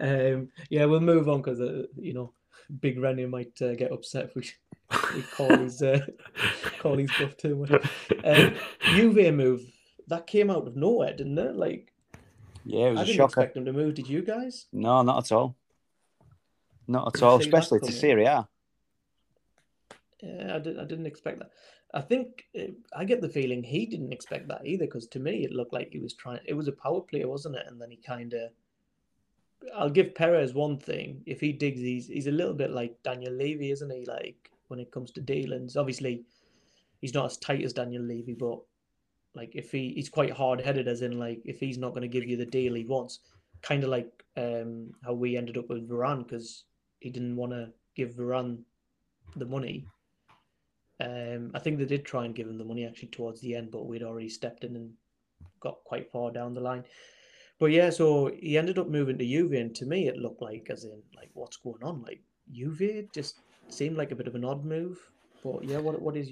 um, 0.00 0.48
yeah, 0.70 0.84
we'll 0.84 1.00
move 1.00 1.28
on 1.28 1.42
because 1.42 1.60
uh, 1.60 1.84
you 1.96 2.14
know, 2.14 2.32
Big 2.80 2.98
Rennie 2.98 3.26
might 3.26 3.60
uh, 3.60 3.74
get 3.74 3.92
upset 3.92 4.26
if 4.26 4.34
we 4.34 4.48
his 4.92 5.82
uh, 5.82 6.00
his 6.96 7.10
buff 7.18 7.36
too 7.36 7.56
much. 7.56 7.72
Um, 8.24 8.54
Juve 8.94 9.34
move 9.34 9.62
that 10.08 10.26
came 10.26 10.50
out 10.50 10.66
of 10.66 10.76
nowhere, 10.76 11.14
didn't 11.14 11.38
it? 11.38 11.56
Like, 11.56 11.92
yeah, 12.64 12.86
it 12.86 12.90
was 12.90 13.00
I 13.00 13.02
a 13.02 13.06
didn't 13.06 13.16
shocker. 13.16 13.40
expect 13.40 13.56
him 13.56 13.64
to 13.64 13.72
move. 13.72 13.94
Did 13.94 14.08
you 14.08 14.22
guys? 14.22 14.66
No, 14.72 15.02
not 15.02 15.24
at 15.24 15.32
all. 15.32 15.56
Not 16.86 17.14
at 17.14 17.22
all, 17.22 17.38
especially 17.38 17.80
to 17.80 17.92
Serie 17.92 18.26
A. 18.26 18.48
Yeah, 20.22 20.56
I, 20.56 20.58
did, 20.58 20.78
I 20.78 20.84
didn't 20.84 21.06
expect 21.06 21.40
that. 21.40 21.50
I 21.94 22.00
think 22.00 22.44
it, 22.54 22.70
uh, 22.70 22.98
I 22.98 23.04
get 23.04 23.20
the 23.20 23.28
feeling 23.28 23.62
he 23.62 23.86
didn't 23.86 24.12
expect 24.12 24.48
that 24.48 24.64
either 24.64 24.86
because 24.86 25.06
to 25.08 25.18
me 25.18 25.44
it 25.44 25.52
looked 25.52 25.72
like 25.72 25.90
he 25.92 25.98
was 25.98 26.14
trying. 26.14 26.40
It 26.44 26.54
was 26.54 26.68
a 26.68 26.72
power 26.72 27.00
play, 27.00 27.24
wasn't 27.24 27.56
it? 27.56 27.66
And 27.66 27.80
then 27.80 27.90
he 27.90 27.96
kind 27.96 28.32
of 28.32 28.50
I'll 29.74 29.90
give 29.90 30.14
Perez 30.14 30.54
one 30.54 30.78
thing. 30.78 31.22
If 31.26 31.40
he 31.40 31.52
digs, 31.52 31.80
he's 31.80 32.06
he's 32.06 32.26
a 32.26 32.32
little 32.32 32.54
bit 32.54 32.70
like 32.70 33.02
Daniel 33.02 33.32
Levy, 33.32 33.70
isn't 33.70 33.90
he? 33.90 34.04
Like 34.06 34.50
when 34.72 34.80
it 34.80 34.90
comes 34.90 35.10
to 35.12 35.20
dealings. 35.20 35.76
Obviously, 35.76 36.24
he's 37.02 37.12
not 37.12 37.26
as 37.26 37.36
tight 37.36 37.62
as 37.62 37.74
Daniel 37.74 38.02
Levy, 38.02 38.32
but 38.32 38.58
like 39.34 39.54
if 39.54 39.70
he 39.70 39.92
he's 39.94 40.08
quite 40.08 40.32
hard 40.32 40.62
headed, 40.62 40.88
as 40.88 41.02
in 41.02 41.18
like 41.18 41.42
if 41.44 41.60
he's 41.60 41.76
not 41.76 41.90
going 41.90 42.00
to 42.00 42.08
give 42.08 42.24
you 42.24 42.38
the 42.38 42.46
deal 42.46 42.72
he 42.72 42.86
wants, 42.86 43.20
kind 43.60 43.84
of 43.84 43.90
like 43.90 44.24
um, 44.38 44.94
how 45.04 45.12
we 45.12 45.36
ended 45.36 45.58
up 45.58 45.68
with 45.68 45.86
Varane 45.86 46.26
because 46.26 46.64
he 47.00 47.10
didn't 47.10 47.36
want 47.36 47.52
to 47.52 47.68
give 47.94 48.14
Varane 48.14 48.60
the 49.36 49.44
money. 49.44 49.84
Um, 51.00 51.50
I 51.54 51.58
think 51.58 51.78
they 51.78 51.84
did 51.84 52.06
try 52.06 52.24
and 52.24 52.34
give 52.34 52.48
him 52.48 52.56
the 52.56 52.64
money 52.64 52.86
actually 52.86 53.08
towards 53.08 53.42
the 53.42 53.54
end, 53.54 53.70
but 53.72 53.86
we'd 53.86 54.02
already 54.02 54.30
stepped 54.30 54.64
in 54.64 54.74
and 54.74 54.90
got 55.60 55.84
quite 55.84 56.10
far 56.10 56.30
down 56.30 56.54
the 56.54 56.60
line. 56.60 56.84
But 57.58 57.72
yeah, 57.72 57.90
so 57.90 58.32
he 58.40 58.56
ended 58.56 58.78
up 58.78 58.88
moving 58.88 59.18
to 59.18 59.26
Juve, 59.26 59.52
and 59.52 59.74
to 59.74 59.84
me, 59.84 60.08
it 60.08 60.16
looked 60.16 60.40
like, 60.40 60.68
as 60.70 60.84
in, 60.84 61.02
like, 61.14 61.30
what's 61.34 61.58
going 61.58 61.82
on? 61.82 62.02
Like, 62.02 62.20
Juve 62.50 63.12
just 63.12 63.36
seemed 63.72 63.96
like 63.96 64.12
a 64.12 64.16
bit 64.16 64.26
of 64.26 64.34
an 64.34 64.44
odd 64.44 64.64
move. 64.64 64.98
But 65.42 65.64
yeah, 65.64 65.78
what 65.78 66.00
what 66.00 66.16
is 66.16 66.30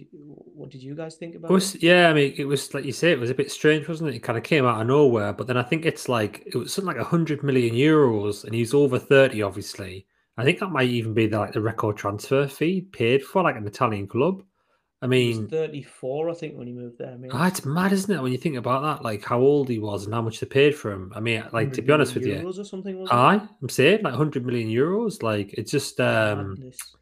what 0.55 0.71
did 0.71 0.83
you 0.83 0.95
guys 0.95 1.17
think 1.17 1.35
about? 1.35 1.51
It 1.51 1.55
was, 1.55 1.75
it? 1.75 1.83
Yeah, 1.83 2.09
I 2.09 2.15
mean, 2.15 2.33
it 2.37 2.45
was 2.45 2.73
like 2.73 2.85
you 2.85 2.93
say, 2.93 3.11
it 3.11 3.19
was 3.19 3.31
a 3.31 3.35
bit 3.35 3.51
strange, 3.51 3.89
wasn't 3.89 4.11
it? 4.11 4.17
It 4.17 4.23
kind 4.23 4.39
of 4.39 4.45
came 4.45 4.65
out 4.65 4.81
of 4.81 4.87
nowhere. 4.87 5.33
But 5.33 5.49
then 5.49 5.57
I 5.57 5.65
think 5.65 5.85
it's 5.85 6.09
like 6.09 6.45
it 6.47 6.57
was 6.57 6.73
something 6.73 6.97
like 6.97 7.05
hundred 7.05 7.43
million 7.43 7.75
euros, 7.75 8.45
and 8.45 8.55
he's 8.55 8.73
over 8.73 8.99
thirty, 8.99 9.43
obviously. 9.43 10.07
I 10.37 10.45
think 10.45 10.61
that 10.61 10.71
might 10.71 10.89
even 10.89 11.13
be 11.13 11.27
the, 11.27 11.39
like 11.39 11.53
the 11.53 11.61
record 11.61 11.97
transfer 11.97 12.47
fee 12.47 12.83
paid 12.83 13.25
for 13.25 13.43
like 13.43 13.57
an 13.57 13.67
Italian 13.67 14.07
club. 14.07 14.43
I 15.03 15.07
mean, 15.07 15.49
34, 15.49 16.31
I 16.31 16.35
think, 16.35 16.59
when 16.59 16.67
he 16.67 16.75
moved 16.75 16.99
there. 16.99 17.17
i 17.33 17.45
Oh, 17.45 17.47
it's 17.47 17.65
mad, 17.65 17.93
isn't 17.93 18.15
it? 18.15 18.23
When 18.23 18.33
you 18.33 18.39
think 18.39 18.57
about 18.57 18.83
that, 18.83 19.03
like 19.03 19.25
how 19.25 19.41
old 19.41 19.69
he 19.71 19.79
was 19.79 20.05
and 20.05 20.13
how 20.13 20.21
much 20.21 20.41
they 20.41 20.47
paid 20.47 20.75
for 20.75 20.93
him. 20.93 21.11
I 21.17 21.21
mean, 21.21 21.43
like 21.53 21.73
to 21.73 21.83
be 21.83 21.91
honest 21.91 22.15
with 22.15 22.27
you, 22.27 22.47
or 22.47 22.65
something. 22.65 23.07
I, 23.11 23.41
I'm 23.63 23.69
saying 23.71 24.03
like 24.03 24.13
100 24.13 24.45
million 24.45 24.69
euros. 24.69 25.23
Like 25.23 25.55
it's 25.55 25.71
just, 25.71 26.01
um, 26.01 26.51
madness. 26.51 26.97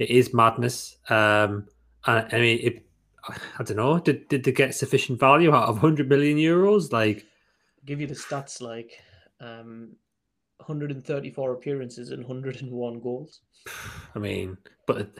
It 0.00 0.08
is 0.08 0.32
madness. 0.32 0.96
Um, 1.10 1.68
I, 2.06 2.22
I 2.32 2.40
mean, 2.40 2.58
it, 2.62 2.86
I 3.28 3.62
don't 3.62 3.76
know. 3.76 4.00
Did 4.00 4.26
did 4.28 4.42
they 4.42 4.52
get 4.52 4.74
sufficient 4.74 5.20
value 5.20 5.54
out 5.54 5.68
of 5.68 5.76
100 5.76 6.08
million 6.08 6.38
euros? 6.38 6.90
Like, 6.90 7.26
give 7.84 8.00
you 8.00 8.06
the 8.06 8.14
stats. 8.14 8.62
Like, 8.62 8.98
um, 9.40 9.90
134 10.56 11.52
appearances 11.52 12.10
and 12.10 12.26
101 12.26 13.00
goals. 13.00 13.40
I 14.14 14.18
mean, 14.18 14.56
but 14.86 15.10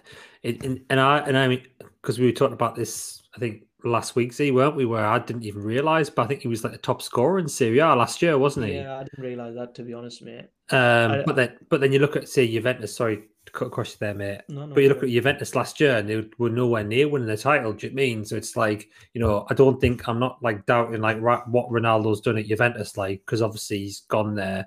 it, 0.43 0.65
and, 0.65 0.81
and 0.89 0.99
I 0.99 1.19
and 1.19 1.37
I 1.37 1.47
mean 1.47 1.67
because 2.01 2.19
we 2.19 2.25
were 2.25 2.33
talking 2.33 2.55
about 2.55 2.75
this, 2.75 3.23
I 3.37 3.39
think 3.39 3.65
last 3.85 4.17
week, 4.17 4.33
see, 4.33 4.51
weren't 4.51 4.77
we? 4.77 4.87
Where 4.87 5.05
I 5.05 5.19
didn't 5.19 5.45
even 5.45 5.63
realize, 5.63 6.09
but 6.09 6.23
I 6.23 6.27
think 6.27 6.41
he 6.41 6.49
was 6.49 6.65
like 6.65 6.73
the 6.73 6.79
top 6.79 7.03
scorer 7.03 7.39
in 7.39 7.49
Serie 7.49 7.81
A 7.81 7.95
last 7.95 8.23
year, 8.23 8.39
wasn't 8.39 8.67
he? 8.69 8.77
Yeah, 8.77 8.97
I 8.97 9.05
didn't 9.05 9.23
realize 9.23 9.55
that 9.57 9.75
to 9.75 9.83
be 9.83 9.93
honest, 9.93 10.23
mate. 10.23 10.47
Um, 10.73 11.13
I, 11.13 11.23
but 11.25 11.37
then, 11.37 11.57
but 11.69 11.81
then 11.81 11.93
you 11.93 11.99
look 11.99 12.17
at 12.17 12.29
say 12.29 12.47
Juventus. 12.47 12.95
Sorry 12.95 13.23
to 13.47 13.53
cut 13.53 13.67
across 13.67 13.95
there, 13.97 14.15
mate. 14.15 14.43
No, 14.49 14.67
no, 14.67 14.75
but 14.75 14.83
you 14.83 14.89
look 14.89 15.03
at 15.03 15.09
Juventus 15.09 15.55
last 15.55 15.81
year, 15.81 15.97
and 15.97 16.09
they 16.09 16.29
were 16.39 16.51
nowhere 16.51 16.85
near 16.85 17.09
winning 17.09 17.29
the 17.29 17.37
title. 17.37 17.73
Do 17.73 17.89
you 17.89 17.93
mean? 17.93 18.25
So 18.25 18.37
it's 18.37 18.57
like 18.57 18.89
you 19.15 19.21
know, 19.21 19.47
I 19.51 19.55
don't 19.55 19.81
think 19.81 20.09
I'm 20.09 20.21
not 20.21 20.43
like 20.43 20.67
doubting 20.67 21.01
like 21.01 21.21
what 21.21 21.71
Ronaldo's 21.71 22.21
done 22.21 22.39
at 22.39 22.47
Juventus, 22.47 22.97
like 22.97 23.23
because 23.27 23.43
obviously 23.43 23.79
he's 23.79 24.01
gone 24.01 24.35
there 24.35 24.67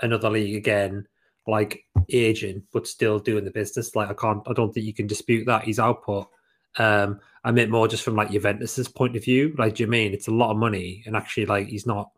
another 0.00 0.30
league 0.30 0.56
again, 0.56 1.06
like 1.46 1.84
aging, 2.10 2.62
but 2.72 2.86
still 2.86 3.18
doing 3.18 3.44
the 3.44 3.50
business. 3.50 3.94
Like 3.94 4.08
I 4.08 4.14
can't, 4.14 4.42
I 4.48 4.52
don't 4.52 4.72
think 4.72 4.86
you 4.86 4.94
can 4.94 5.06
dispute 5.06 5.46
that 5.46 5.64
his 5.64 5.78
output. 5.78 6.28
Um, 6.76 7.20
I 7.44 7.52
meant 7.52 7.70
more 7.70 7.86
just 7.88 8.02
from 8.02 8.16
like 8.16 8.30
Juventus's 8.30 8.88
point 8.88 9.16
of 9.16 9.24
view. 9.24 9.54
Like, 9.58 9.76
do 9.76 9.84
you 9.84 9.88
mean 9.88 10.12
it's 10.12 10.28
a 10.28 10.32
lot 10.32 10.50
of 10.50 10.56
money, 10.56 11.02
and 11.06 11.16
actually, 11.16 11.46
like 11.46 11.68
he's 11.68 11.86
not. 11.86 12.10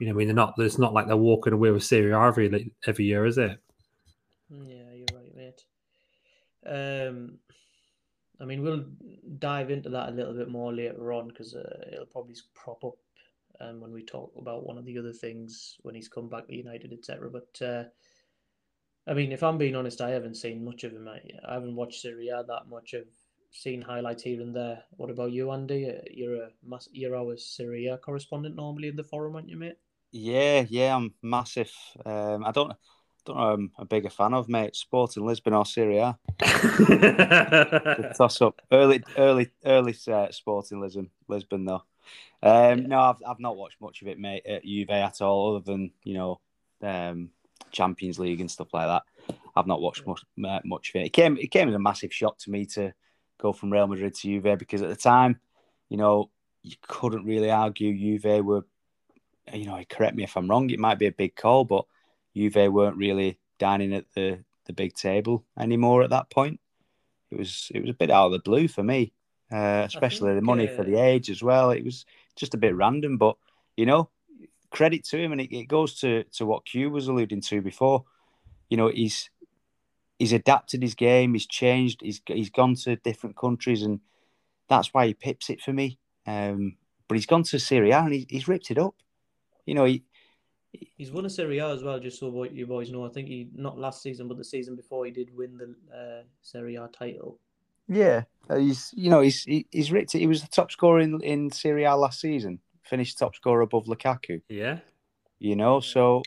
You 0.00 0.06
know, 0.06 0.12
I 0.12 0.16
mean, 0.16 0.28
they're 0.28 0.34
not. 0.34 0.54
It's 0.58 0.78
not 0.78 0.94
like 0.94 1.06
they're 1.06 1.16
walking 1.16 1.52
away 1.52 1.70
with 1.70 1.84
Serie 1.84 2.12
A 2.12 2.20
every 2.20 2.72
every 2.86 3.04
year, 3.04 3.26
is 3.26 3.36
it? 3.36 3.58
Yeah, 4.50 4.92
you're 4.94 5.06
right, 5.14 5.36
mate. 5.36 5.64
Um, 6.66 7.38
I 8.40 8.44
mean, 8.46 8.62
we'll 8.62 8.86
dive 9.38 9.70
into 9.70 9.90
that 9.90 10.08
a 10.08 10.12
little 10.12 10.32
bit 10.32 10.48
more 10.48 10.72
later 10.72 11.12
on 11.12 11.28
because 11.28 11.54
uh, 11.54 11.84
it'll 11.92 12.06
probably 12.06 12.34
prop 12.54 12.82
up 12.84 12.94
um, 13.60 13.80
when 13.80 13.92
we 13.92 14.02
talk 14.02 14.32
about 14.38 14.66
one 14.66 14.78
of 14.78 14.86
the 14.86 14.98
other 14.98 15.12
things 15.12 15.76
when 15.82 15.94
he's 15.94 16.08
come 16.08 16.28
back 16.28 16.46
to 16.48 16.56
United, 16.56 16.92
etc. 16.92 17.30
But 17.30 17.64
uh, 17.64 17.84
I 19.06 19.14
mean, 19.14 19.32
if 19.32 19.42
I'm 19.42 19.58
being 19.58 19.76
honest, 19.76 20.00
I 20.00 20.10
haven't 20.10 20.36
seen 20.36 20.64
much 20.64 20.84
of 20.84 20.92
him. 20.92 21.08
I, 21.08 21.20
I 21.46 21.54
haven't 21.54 21.76
watched 21.76 22.00
Serie 22.00 22.28
A 22.28 22.42
that 22.44 22.68
much. 22.68 22.94
I've 22.94 23.04
seen 23.50 23.82
highlights 23.82 24.22
here 24.22 24.40
and 24.40 24.54
there. 24.54 24.82
What 24.96 25.10
about 25.10 25.32
you, 25.32 25.50
Andy? 25.50 25.88
Uh, 25.88 26.00
you're 26.10 26.36
a 26.36 26.48
you're 26.92 27.16
our 27.16 27.36
Serie 27.36 27.86
A 27.86 27.98
correspondent 27.98 28.56
normally 28.56 28.88
in 28.88 28.96
the 28.96 29.04
forum, 29.04 29.36
aren't 29.36 29.48
you, 29.48 29.56
mate? 29.56 29.76
Yeah, 30.12 30.64
yeah, 30.68 30.96
I'm 30.96 31.14
massive. 31.22 31.72
Um, 32.04 32.44
I 32.44 32.50
don't, 32.52 32.72
don't 33.24 33.36
know. 33.36 33.42
I'm 33.42 33.72
a 33.78 33.84
bigger 33.84 34.10
fan 34.10 34.34
of 34.34 34.48
mate. 34.48 34.74
Sporting 34.74 35.24
Lisbon 35.26 35.54
or 35.54 35.64
Syria? 35.64 36.18
Toss 38.16 38.42
up 38.42 38.60
early, 38.72 39.02
early, 39.16 39.50
early 39.64 39.96
uh, 40.10 40.30
Sporting 40.30 40.80
Lisbon, 40.80 41.10
Lisbon 41.28 41.64
though. 41.64 41.82
Um, 42.42 42.80
yeah. 42.80 42.86
No, 42.86 43.00
I've 43.00 43.22
I've 43.26 43.40
not 43.40 43.56
watched 43.56 43.80
much 43.80 44.02
of 44.02 44.08
it, 44.08 44.18
mate, 44.18 44.44
at 44.46 44.64
Juve 44.64 44.90
at 44.90 45.20
all, 45.20 45.56
other 45.56 45.64
than 45.64 45.92
you 46.02 46.14
know, 46.14 46.40
um, 46.82 47.30
Champions 47.70 48.18
League 48.18 48.40
and 48.40 48.50
stuff 48.50 48.72
like 48.72 48.86
that. 48.86 49.02
I've 49.54 49.66
not 49.66 49.80
watched 49.80 50.06
much 50.06 50.24
much 50.36 50.90
of 50.90 51.00
it. 51.00 51.06
It 51.06 51.12
came 51.12 51.36
it 51.36 51.50
came 51.50 51.68
as 51.68 51.74
a 51.74 51.78
massive 51.78 52.12
shock 52.12 52.38
to 52.38 52.50
me 52.50 52.66
to 52.66 52.92
go 53.40 53.52
from 53.52 53.72
Real 53.72 53.86
Madrid 53.86 54.14
to 54.14 54.20
Juve 54.20 54.58
because 54.58 54.82
at 54.82 54.88
the 54.88 54.96
time, 54.96 55.40
you 55.88 55.96
know, 55.96 56.30
you 56.62 56.76
couldn't 56.82 57.24
really 57.24 57.50
argue 57.50 57.96
Juve 57.96 58.44
were, 58.44 58.64
you 59.52 59.66
know, 59.66 59.82
correct 59.88 60.16
me 60.16 60.24
if 60.24 60.36
I'm 60.36 60.48
wrong. 60.48 60.70
It 60.70 60.78
might 60.78 60.98
be 60.98 61.06
a 61.06 61.12
big 61.12 61.34
call, 61.34 61.64
but 61.64 61.86
Juve 62.36 62.72
weren't 62.72 62.96
really 62.96 63.38
dining 63.58 63.94
at 63.94 64.06
the 64.14 64.44
the 64.66 64.72
big 64.72 64.94
table 64.94 65.44
anymore 65.58 66.02
at 66.02 66.10
that 66.10 66.30
point. 66.30 66.60
It 67.30 67.38
was 67.38 67.70
it 67.74 67.80
was 67.80 67.90
a 67.90 67.94
bit 67.94 68.10
out 68.10 68.26
of 68.26 68.32
the 68.32 68.38
blue 68.40 68.68
for 68.68 68.82
me, 68.82 69.12
uh, 69.52 69.84
especially 69.86 70.30
think, 70.30 70.40
the 70.40 70.46
money 70.46 70.68
uh... 70.68 70.76
for 70.76 70.84
the 70.84 70.96
age 70.96 71.30
as 71.30 71.42
well. 71.42 71.70
It 71.70 71.84
was 71.84 72.04
just 72.36 72.54
a 72.54 72.58
bit 72.58 72.76
random, 72.76 73.18
but 73.18 73.36
you 73.76 73.86
know, 73.86 74.10
credit 74.70 75.04
to 75.06 75.18
him, 75.18 75.32
and 75.32 75.40
it, 75.40 75.54
it 75.54 75.68
goes 75.68 75.98
to 76.00 76.24
to 76.34 76.46
what 76.46 76.66
Q 76.66 76.90
was 76.90 77.08
alluding 77.08 77.40
to 77.42 77.62
before. 77.62 78.04
You 78.68 78.76
know, 78.76 78.88
he's 78.88 79.30
he's 80.20 80.32
adapted 80.32 80.82
his 80.82 80.94
game, 80.94 81.32
he's 81.32 81.46
changed, 81.46 82.02
he's 82.02 82.20
he's 82.26 82.50
gone 82.50 82.76
to 82.76 82.94
different 82.96 83.36
countries, 83.36 83.82
and 83.82 83.98
that's 84.68 84.94
why 84.94 85.08
he 85.08 85.14
pips 85.14 85.50
it 85.50 85.60
for 85.60 85.72
me. 85.72 85.98
Um, 86.26 86.76
but 87.08 87.16
he's 87.16 87.26
gone 87.26 87.42
to 87.42 87.58
Serie 87.58 87.90
A 87.90 87.98
and 87.98 88.12
he, 88.12 88.26
he's 88.28 88.46
ripped 88.46 88.70
it 88.70 88.78
up. 88.78 88.94
You 89.66 89.74
know, 89.74 89.84
he, 89.84 90.04
He's 90.96 91.10
won 91.10 91.26
a 91.26 91.30
Serie 91.30 91.58
A 91.58 91.70
as 91.70 91.82
well, 91.82 91.98
just 91.98 92.20
so 92.20 92.44
you 92.44 92.66
boys 92.66 92.92
know. 92.92 93.04
I 93.04 93.08
think 93.08 93.26
he 93.26 93.48
not 93.54 93.76
last 93.76 94.02
season, 94.02 94.28
but 94.28 94.36
the 94.36 94.44
season 94.44 94.76
before, 94.76 95.04
he 95.04 95.10
did 95.10 95.34
win 95.36 95.56
the 95.56 95.96
uh, 95.96 96.22
Serie 96.42 96.76
A 96.76 96.86
title. 96.88 97.40
Yeah, 97.88 98.22
uh, 98.48 98.56
he's 98.56 98.94
you 98.94 99.10
know 99.10 99.20
he's 99.20 99.42
he, 99.42 99.66
he's 99.72 99.90
ripped 99.90 100.14
it. 100.14 100.20
He 100.20 100.28
was 100.28 100.42
the 100.42 100.48
top 100.48 100.70
scorer 100.70 101.00
in 101.00 101.20
in 101.22 101.50
Serie 101.50 101.84
A 101.84 101.96
last 101.96 102.20
season. 102.20 102.60
Finished 102.84 103.18
top 103.18 103.34
scorer 103.34 103.62
above 103.62 103.86
Lukaku. 103.86 104.42
Yeah, 104.48 104.78
you 105.40 105.56
know, 105.56 105.80
so 105.80 106.22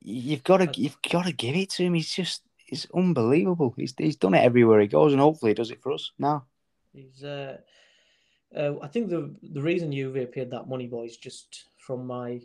you've 0.00 0.44
got 0.44 0.58
to 0.58 0.80
you've 0.80 1.02
got 1.10 1.24
to 1.24 1.32
give 1.32 1.56
it 1.56 1.70
to 1.70 1.82
him. 1.82 1.94
He's 1.94 2.12
just 2.14 2.42
he's 2.68 2.86
unbelievable. 2.94 3.74
He's 3.76 3.94
he's 3.96 4.16
done 4.16 4.34
it 4.34 4.44
everywhere 4.44 4.80
he 4.80 4.86
goes, 4.86 5.12
and 5.12 5.20
hopefully 5.20 5.50
he 5.50 5.54
does 5.54 5.70
it 5.70 5.82
for 5.82 5.92
us 5.92 6.12
now. 6.18 6.44
He's 6.94 7.24
uh, 7.24 7.58
uh 8.56 8.74
I 8.82 8.88
think 8.88 9.08
the 9.08 9.34
the 9.42 9.62
reason 9.62 9.92
Juve 9.92 10.30
paid 10.30 10.50
that 10.50 10.68
money, 10.68 10.86
boys, 10.86 11.16
just 11.16 11.64
from 11.78 12.06
my 12.06 12.40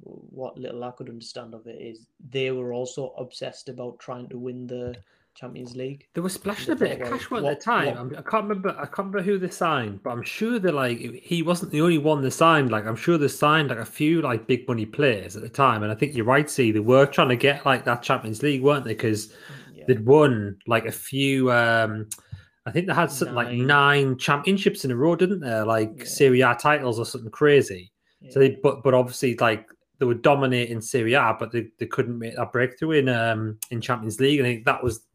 what 0.00 0.58
little 0.58 0.84
I 0.84 0.90
could 0.90 1.08
understand 1.08 1.54
of 1.54 1.66
it 1.66 1.80
is 1.80 2.06
they 2.30 2.50
were 2.50 2.72
also 2.72 3.14
obsessed 3.18 3.68
about 3.68 3.98
trying 3.98 4.28
to 4.28 4.38
win 4.38 4.66
the 4.66 4.96
Champions 5.34 5.74
League. 5.74 6.06
They 6.14 6.20
were 6.20 6.28
splashing 6.28 6.72
a 6.72 6.76
bit 6.76 7.00
of 7.00 7.08
cash 7.08 7.32
at 7.32 7.42
the 7.42 7.54
time. 7.56 8.10
What, 8.10 8.18
I 8.18 8.22
can't 8.22 8.48
remember. 8.48 8.70
I 8.70 8.86
can't 8.86 9.08
remember 9.08 9.22
who 9.22 9.38
they 9.38 9.48
signed, 9.48 10.02
but 10.02 10.10
I'm 10.10 10.22
sure 10.22 10.58
they 10.58 10.70
like 10.70 10.98
he 10.98 11.42
wasn't 11.42 11.72
the 11.72 11.80
only 11.80 11.98
one 11.98 12.22
they 12.22 12.30
signed. 12.30 12.70
Like 12.70 12.86
I'm 12.86 12.96
sure 12.96 13.18
they 13.18 13.28
signed 13.28 13.70
like 13.70 13.78
a 13.78 13.84
few 13.84 14.22
like 14.22 14.46
big 14.46 14.66
money 14.68 14.86
players 14.86 15.34
at 15.34 15.42
the 15.42 15.48
time, 15.48 15.82
and 15.82 15.90
I 15.90 15.96
think 15.96 16.14
you're 16.14 16.24
right. 16.24 16.48
See, 16.48 16.70
they 16.70 16.80
were 16.80 17.06
trying 17.06 17.30
to 17.30 17.36
get 17.36 17.66
like 17.66 17.84
that 17.84 18.02
Champions 18.02 18.42
League, 18.42 18.62
weren't 18.62 18.84
they? 18.84 18.94
Because 18.94 19.32
yeah. 19.88 19.94
they'd 19.94 20.06
won 20.06 20.58
like 20.66 20.86
a 20.86 20.92
few. 20.92 21.52
um 21.52 22.08
I 22.66 22.70
think 22.70 22.86
they 22.86 22.94
had 22.94 23.10
something 23.10 23.34
nine. 23.34 23.44
like 23.46 23.66
nine 23.66 24.16
championships 24.16 24.86
in 24.86 24.90
a 24.90 24.96
row, 24.96 25.16
didn't 25.16 25.40
they? 25.40 25.60
Like 25.60 25.92
yeah. 25.98 26.04
Serie 26.04 26.40
A 26.40 26.54
titles 26.54 26.98
or 26.98 27.04
something 27.04 27.30
crazy. 27.30 27.92
Yeah. 28.20 28.30
So 28.30 28.40
they, 28.40 28.50
but 28.62 28.82
but 28.82 28.94
obviously 28.94 29.36
like 29.36 29.68
they 29.98 30.06
were 30.06 30.14
dominating 30.14 30.80
Serie 30.80 31.14
A, 31.14 31.36
but 31.38 31.52
they, 31.52 31.68
they 31.78 31.86
couldn't 31.86 32.18
make 32.18 32.36
that 32.36 32.52
breakthrough 32.52 32.92
in 32.92 33.08
um 33.08 33.58
in 33.70 33.80
Champions 33.80 34.18
League. 34.20 34.40
I 34.40 34.44
think 34.44 34.64
that 34.64 34.82
was 34.82 35.06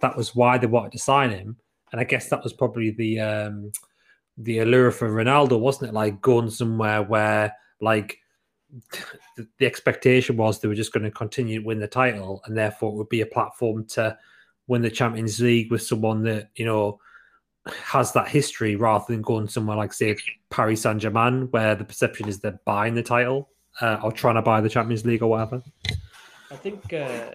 that 0.00 0.16
was 0.16 0.34
why 0.34 0.58
they 0.58 0.66
wanted 0.66 0.92
to 0.92 0.98
sign 0.98 1.30
him, 1.30 1.56
and 1.92 2.00
I 2.00 2.04
guess 2.04 2.28
that 2.30 2.42
was 2.42 2.52
probably 2.52 2.90
the 2.90 3.20
um 3.20 3.72
the 4.38 4.60
allure 4.60 4.90
for 4.90 5.08
Ronaldo, 5.10 5.58
wasn't 5.60 5.90
it? 5.90 5.94
Like 5.94 6.20
going 6.20 6.50
somewhere 6.50 7.02
where 7.02 7.54
like 7.80 8.18
the, 9.36 9.66
expectation 9.66 10.36
was 10.36 10.60
they 10.60 10.68
were 10.68 10.74
just 10.74 10.92
going 10.92 11.04
to 11.04 11.10
continue 11.10 11.60
to 11.60 11.66
win 11.66 11.80
the 11.80 11.86
title, 11.86 12.42
and 12.46 12.56
therefore 12.56 12.92
it 12.92 12.96
would 12.96 13.08
be 13.08 13.20
a 13.20 13.26
platform 13.26 13.84
to 13.86 14.16
win 14.66 14.82
the 14.82 14.90
Champions 14.90 15.40
League 15.40 15.70
with 15.70 15.82
someone 15.82 16.22
that 16.24 16.50
you 16.56 16.64
know 16.64 16.98
has 17.66 18.12
that 18.12 18.28
history 18.28 18.76
rather 18.76 19.04
than 19.08 19.22
going 19.22 19.48
somewhere 19.48 19.76
like 19.76 19.92
say 19.92 20.16
Paris 20.50 20.82
Saint 20.82 21.00
Germain, 21.00 21.50
where 21.50 21.74
the 21.74 21.84
perception 21.84 22.28
is 22.28 22.40
they're 22.40 22.60
buying 22.64 22.94
the 22.94 23.02
title 23.02 23.48
uh, 23.80 23.98
or 24.02 24.12
trying 24.12 24.34
to 24.34 24.42
buy 24.42 24.60
the 24.60 24.68
Champions 24.68 25.04
League 25.04 25.22
or 25.22 25.28
whatever. 25.28 25.62
I 26.50 26.56
think 26.56 26.92
uh, 26.92 27.32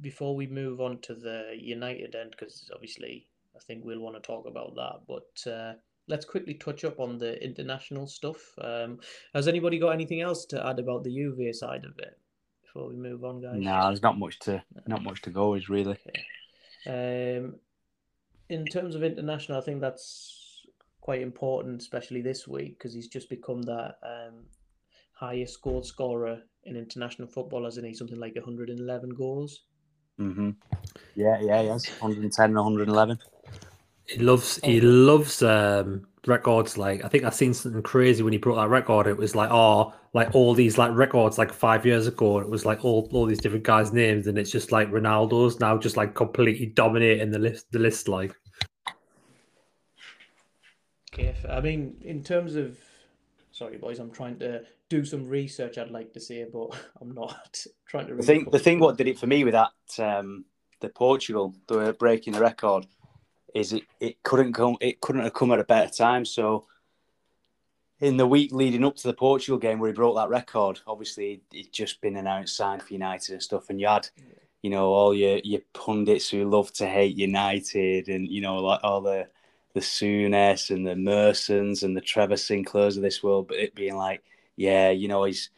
before 0.00 0.36
we 0.36 0.46
move 0.46 0.80
on 0.80 0.98
to 1.02 1.14
the 1.14 1.54
United 1.58 2.14
end, 2.14 2.32
because 2.32 2.70
obviously 2.74 3.26
I 3.56 3.58
think 3.60 3.84
we'll 3.84 4.00
want 4.00 4.16
to 4.16 4.20
talk 4.20 4.46
about 4.46 4.74
that, 4.76 5.00
but 5.08 5.50
uh, 5.50 5.74
let's 6.08 6.24
quickly 6.24 6.54
touch 6.54 6.84
up 6.84 7.00
on 7.00 7.18
the 7.18 7.42
international 7.42 8.06
stuff. 8.06 8.38
Um, 8.60 8.98
has 9.34 9.48
anybody 9.48 9.78
got 9.78 9.90
anything 9.90 10.20
else 10.20 10.44
to 10.46 10.66
add 10.66 10.78
about 10.78 11.04
the 11.04 11.14
Juve 11.14 11.54
side 11.54 11.84
of 11.84 11.98
it 11.98 12.18
before 12.62 12.88
we 12.88 12.96
move 12.96 13.24
on, 13.24 13.40
guys? 13.40 13.56
No, 13.56 13.86
there's 13.86 14.02
not 14.02 14.18
much 14.18 14.38
to 14.40 14.62
not 14.86 15.02
much 15.02 15.22
to 15.22 15.30
go. 15.30 15.54
Is 15.54 15.68
really. 15.68 15.96
Okay. 16.86 17.38
Um, 17.38 17.54
in 18.48 18.66
terms 18.66 18.94
of 18.94 19.02
international, 19.02 19.58
I 19.58 19.62
think 19.62 19.80
that's 19.80 20.66
quite 21.00 21.22
important, 21.22 21.80
especially 21.80 22.22
this 22.22 22.46
week, 22.46 22.78
because 22.78 22.92
he's 22.92 23.08
just 23.08 23.28
become 23.28 23.62
that 23.62 23.96
um, 24.02 24.44
highest 25.12 25.60
goal 25.62 25.82
scorer 25.82 26.40
in 26.64 26.76
international 26.76 27.28
football, 27.28 27.64
hasn't 27.64 27.86
he? 27.86 27.94
Something 27.94 28.18
like 28.18 28.34
111 28.34 29.10
goals. 29.10 29.62
Mm-hmm. 30.20 30.50
Yeah, 31.14 31.40
yeah, 31.40 31.62
yes, 31.62 31.88
110 32.00 32.44
and 32.44 32.54
111. 32.54 33.18
He 34.06 34.18
loves 34.18 34.58
he 34.64 34.80
loves 34.80 35.42
um, 35.42 36.06
records. 36.26 36.76
Like 36.76 37.04
I 37.04 37.08
think 37.08 37.24
I've 37.24 37.34
seen 37.34 37.54
something 37.54 37.82
crazy 37.82 38.22
when 38.22 38.32
he 38.32 38.38
brought 38.38 38.56
that 38.56 38.68
record. 38.68 39.06
It 39.06 39.16
was 39.16 39.34
like 39.34 39.50
oh, 39.50 39.94
like 40.12 40.34
all 40.34 40.54
these 40.54 40.78
like 40.78 40.92
records 40.92 41.38
like 41.38 41.52
five 41.52 41.86
years 41.86 42.06
ago. 42.06 42.38
It 42.40 42.48
was 42.48 42.64
like 42.64 42.84
all 42.84 43.08
all 43.12 43.26
these 43.26 43.40
different 43.40 43.64
guys' 43.64 43.92
names, 43.92 44.26
and 44.26 44.38
it's 44.38 44.50
just 44.50 44.72
like 44.72 44.90
Ronaldo's 44.90 45.60
now 45.60 45.78
just 45.78 45.96
like 45.96 46.14
completely 46.14 46.66
dominating 46.66 47.30
the 47.30 47.38
list. 47.38 47.70
The 47.70 47.78
list 47.78 48.08
like. 48.08 48.34
Okay, 51.14 51.34
I 51.48 51.60
mean, 51.60 51.96
in 52.00 52.22
terms 52.24 52.56
of, 52.56 52.78
sorry 53.50 53.76
boys, 53.76 53.98
I'm 53.98 54.10
trying 54.10 54.38
to 54.38 54.62
do 54.88 55.04
some 55.04 55.28
research. 55.28 55.76
I'd 55.76 55.90
like 55.90 56.14
to 56.14 56.20
say, 56.20 56.46
but 56.50 56.70
I'm 57.00 57.14
not 57.14 57.64
trying 57.86 58.06
to. 58.08 58.14
The 58.14 58.22
thing, 58.22 58.48
the 58.50 58.58
thing, 58.58 58.80
what 58.80 58.96
did 58.96 59.08
it 59.08 59.18
for 59.18 59.26
me 59.26 59.44
with 59.44 59.54
that 59.54 59.70
um, 59.98 60.44
the 60.80 60.88
Portugal, 60.90 61.54
they 61.68 61.76
were 61.76 61.92
breaking 61.94 62.34
the 62.34 62.40
record, 62.40 62.86
is 63.54 63.72
it 63.72 63.84
it 64.00 64.22
couldn't 64.22 64.52
come, 64.52 64.76
it 64.80 65.00
couldn't 65.00 65.22
have 65.22 65.34
come 65.34 65.52
at 65.52 65.60
a 65.60 65.64
better 65.64 65.92
time. 65.92 66.24
So 66.24 66.66
in 68.00 68.16
the 68.16 68.26
week 68.26 68.52
leading 68.52 68.84
up 68.84 68.96
to 68.96 69.08
the 69.08 69.14
Portugal 69.14 69.58
game 69.58 69.78
where 69.78 69.90
he 69.90 69.94
broke 69.94 70.16
that 70.16 70.28
record, 70.28 70.80
obviously 70.86 71.42
it 71.52 71.72
just 71.72 72.00
been 72.00 72.16
announced 72.16 72.56
signed 72.56 72.82
for 72.82 72.92
United 72.92 73.32
and 73.32 73.42
stuff, 73.42 73.70
and 73.70 73.80
you 73.80 73.86
had. 73.86 74.08
You 74.64 74.70
know 74.70 74.92
all 74.92 75.12
your 75.12 75.38
your 75.42 75.62
pundits 75.72 76.30
who 76.30 76.48
love 76.48 76.72
to 76.74 76.86
hate 76.86 77.16
United, 77.16 78.06
and 78.06 78.28
you 78.28 78.40
know 78.40 78.58
like 78.58 78.78
all 78.84 79.00
the 79.00 79.26
the 79.74 79.80
Souness 79.80 80.70
and 80.70 80.86
the 80.86 80.94
Mersons 80.94 81.82
and 81.82 81.96
the 81.96 82.00
Trevor 82.00 82.36
Sinclairs 82.36 82.96
of 82.96 83.02
this 83.02 83.22
world, 83.22 83.48
but 83.48 83.58
it 83.58 83.74
being 83.74 83.96
like, 83.96 84.22
yeah, 84.56 84.90
you 84.90 85.08
know, 85.08 85.24
he's. 85.24 85.50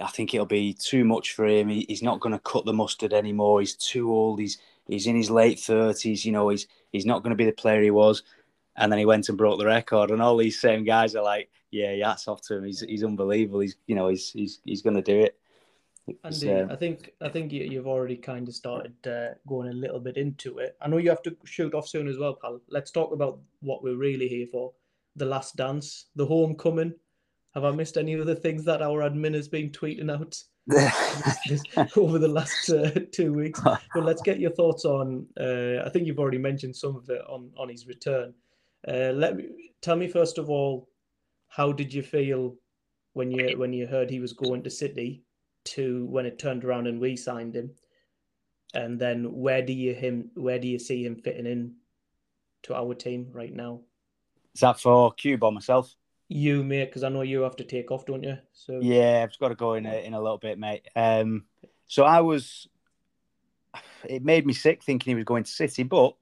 I 0.00 0.06
think 0.08 0.32
it'll 0.32 0.46
be 0.46 0.72
too 0.72 1.04
much 1.04 1.34
for 1.34 1.46
him. 1.46 1.68
He, 1.68 1.84
he's 1.86 2.02
not 2.02 2.20
going 2.20 2.32
to 2.32 2.38
cut 2.38 2.64
the 2.64 2.72
mustard 2.72 3.12
anymore. 3.12 3.60
He's 3.60 3.76
too 3.76 4.10
old. 4.10 4.40
He's 4.40 4.56
he's 4.86 5.06
in 5.06 5.16
his 5.16 5.30
late 5.30 5.60
thirties. 5.60 6.24
You 6.24 6.32
know, 6.32 6.48
he's 6.48 6.66
he's 6.92 7.06
not 7.06 7.22
going 7.22 7.30
to 7.30 7.36
be 7.36 7.46
the 7.46 7.52
player 7.52 7.82
he 7.82 7.90
was. 7.90 8.22
And 8.76 8.90
then 8.90 8.98
he 8.98 9.04
went 9.04 9.28
and 9.28 9.36
broke 9.36 9.58
the 9.58 9.66
record. 9.66 10.10
And 10.10 10.22
all 10.22 10.36
these 10.36 10.58
same 10.58 10.82
guys 10.82 11.14
are 11.14 11.22
like, 11.22 11.50
yeah, 11.70 12.08
hats 12.08 12.26
off 12.26 12.40
to 12.42 12.56
him. 12.56 12.64
He's 12.64 12.80
he's 12.80 13.04
unbelievable. 13.04 13.60
He's 13.60 13.76
you 13.86 13.94
know 13.94 14.08
he's 14.08 14.30
he's 14.30 14.60
he's 14.64 14.82
going 14.82 14.96
to 14.96 15.02
do 15.02 15.20
it. 15.20 15.38
Andy, 16.24 16.52
uh, 16.52 16.66
I 16.68 16.76
think 16.76 17.12
I 17.20 17.28
think 17.28 17.52
you, 17.52 17.76
have 17.76 17.86
already 17.86 18.16
kind 18.16 18.48
of 18.48 18.54
started 18.54 18.94
uh, 19.06 19.34
going 19.46 19.68
a 19.68 19.72
little 19.72 20.00
bit 20.00 20.16
into 20.16 20.58
it. 20.58 20.76
I 20.80 20.88
know 20.88 20.96
you 20.96 21.10
have 21.10 21.22
to 21.22 21.36
shoot 21.44 21.74
off 21.74 21.88
soon 21.88 22.08
as 22.08 22.18
well, 22.18 22.34
pal. 22.34 22.60
Let's 22.68 22.90
talk 22.90 23.12
about 23.12 23.38
what 23.60 23.84
we're 23.84 23.96
really 23.96 24.26
here 24.26 24.46
for: 24.50 24.72
the 25.16 25.26
last 25.26 25.56
dance, 25.56 26.06
the 26.16 26.26
homecoming, 26.26 26.94
have 27.54 27.64
I 27.64 27.70
missed 27.70 27.96
any 27.96 28.14
of 28.14 28.26
the 28.26 28.34
things 28.34 28.64
that 28.64 28.82
our 28.82 29.08
admin 29.08 29.34
has 29.34 29.48
been 29.48 29.70
tweeting 29.70 30.10
out 30.10 30.42
over 31.96 32.18
the 32.18 32.28
last 32.28 32.70
uh, 32.70 32.90
two 33.10 33.32
weeks? 33.32 33.60
But 33.94 34.04
let's 34.04 34.22
get 34.22 34.38
your 34.38 34.52
thoughts 34.52 34.84
on. 34.84 35.26
Uh, 35.38 35.84
I 35.84 35.88
think 35.90 36.06
you've 36.06 36.20
already 36.20 36.38
mentioned 36.38 36.76
some 36.76 36.96
of 36.96 37.08
it 37.10 37.20
on 37.28 37.50
on 37.56 37.68
his 37.68 37.86
return. 37.86 38.34
Uh, 38.86 39.12
let 39.14 39.36
me 39.36 39.48
tell 39.80 39.96
me 39.96 40.08
first 40.08 40.38
of 40.38 40.50
all, 40.50 40.88
how 41.48 41.72
did 41.72 41.92
you 41.92 42.02
feel 42.02 42.54
when 43.14 43.30
you 43.30 43.58
when 43.58 43.72
you 43.72 43.86
heard 43.86 44.08
he 44.08 44.20
was 44.20 44.32
going 44.32 44.62
to 44.62 44.70
City 44.70 45.22
to 45.64 46.06
when 46.06 46.26
it 46.26 46.38
turned 46.38 46.64
around 46.64 46.86
and 46.86 47.00
we 47.00 47.16
signed 47.16 47.56
him? 47.56 47.70
And 48.74 48.98
then 48.98 49.32
where 49.32 49.62
do 49.62 49.72
you 49.72 49.94
him 49.94 50.30
where 50.34 50.58
do 50.58 50.68
you 50.68 50.78
see 50.78 51.04
him 51.04 51.16
fitting 51.16 51.46
in 51.46 51.74
to 52.62 52.74
our 52.74 52.94
team 52.94 53.28
right 53.32 53.52
now? 53.52 53.80
Is 54.54 54.60
that 54.60 54.78
for 54.78 55.12
Cube 55.14 55.42
or 55.42 55.50
myself? 55.50 55.94
You, 56.34 56.64
mate, 56.64 56.86
because 56.86 57.04
I 57.04 57.10
know 57.10 57.22
you 57.22 57.42
have 57.42 57.56
to 57.56 57.64
take 57.64 57.90
off, 57.90 58.06
don't 58.06 58.22
you? 58.22 58.38
So 58.52 58.80
Yeah, 58.80 59.22
I've 59.22 59.38
got 59.38 59.48
to 59.48 59.54
go 59.54 59.74
in 59.74 59.84
a, 59.86 60.04
in 60.04 60.14
a 60.14 60.20
little 60.20 60.38
bit, 60.38 60.58
mate. 60.58 60.88
Um, 60.96 61.44
so 61.86 62.04
I 62.04 62.20
was, 62.20 62.68
it 64.08 64.24
made 64.24 64.46
me 64.46 64.54
sick 64.54 64.82
thinking 64.82 65.10
he 65.10 65.14
was 65.14 65.24
going 65.24 65.44
to 65.44 65.50
City, 65.50 65.82
but 65.82 66.14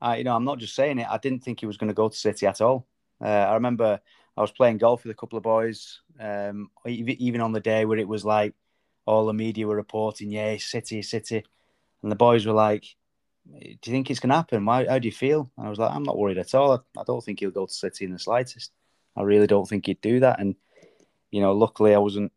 I, 0.00 0.16
you 0.16 0.24
know, 0.24 0.34
I'm 0.34 0.44
not 0.44 0.58
just 0.58 0.74
saying 0.74 0.98
it. 0.98 1.06
I 1.08 1.18
didn't 1.18 1.44
think 1.44 1.60
he 1.60 1.66
was 1.66 1.76
going 1.76 1.88
to 1.88 1.94
go 1.94 2.08
to 2.08 2.16
City 2.16 2.46
at 2.46 2.62
all. 2.62 2.86
Uh, 3.22 3.28
I 3.28 3.54
remember 3.54 4.00
I 4.36 4.40
was 4.40 4.50
playing 4.50 4.78
golf 4.78 5.04
with 5.04 5.12
a 5.12 5.18
couple 5.18 5.36
of 5.36 5.44
boys, 5.44 6.00
um, 6.18 6.70
even 6.86 7.40
on 7.40 7.52
the 7.52 7.60
day 7.60 7.84
where 7.84 7.98
it 7.98 8.08
was 8.08 8.24
like 8.24 8.54
all 9.04 9.26
the 9.26 9.34
media 9.34 9.66
were 9.66 9.76
reporting, 9.76 10.30
yeah, 10.30 10.56
City, 10.56 11.02
City, 11.02 11.44
and 12.02 12.10
the 12.10 12.16
boys 12.16 12.46
were 12.46 12.54
like, 12.54 12.84
"Do 13.46 13.68
you 13.68 13.92
think 13.92 14.10
it's 14.10 14.20
going 14.20 14.30
to 14.30 14.36
happen? 14.36 14.64
Why? 14.64 14.86
How 14.86 14.98
do 14.98 15.06
you 15.06 15.12
feel?" 15.12 15.50
And 15.56 15.66
I 15.66 15.70
was 15.70 15.78
like, 15.78 15.94
"I'm 15.94 16.04
not 16.04 16.18
worried 16.18 16.38
at 16.38 16.54
all. 16.54 16.72
I, 16.72 17.00
I 17.00 17.04
don't 17.04 17.22
think 17.22 17.40
he'll 17.40 17.50
go 17.50 17.66
to 17.66 17.72
City 17.72 18.06
in 18.06 18.12
the 18.12 18.18
slightest. 18.18 18.72
I 19.16 19.22
really 19.22 19.46
don't 19.46 19.68
think 19.68 19.86
he'd 19.86 20.00
do 20.00 20.20
that." 20.20 20.40
And 20.40 20.56
you 21.32 21.40
know, 21.40 21.52
luckily 21.52 21.94
I 21.94 21.98
wasn't, 21.98 22.30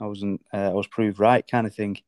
I 0.00 0.06
wasn't, 0.06 0.40
uh, 0.52 0.70
I 0.70 0.72
was 0.72 0.88
proved 0.88 1.20
right, 1.20 1.46
kind 1.46 1.66
of 1.66 1.74
thing. 1.74 1.98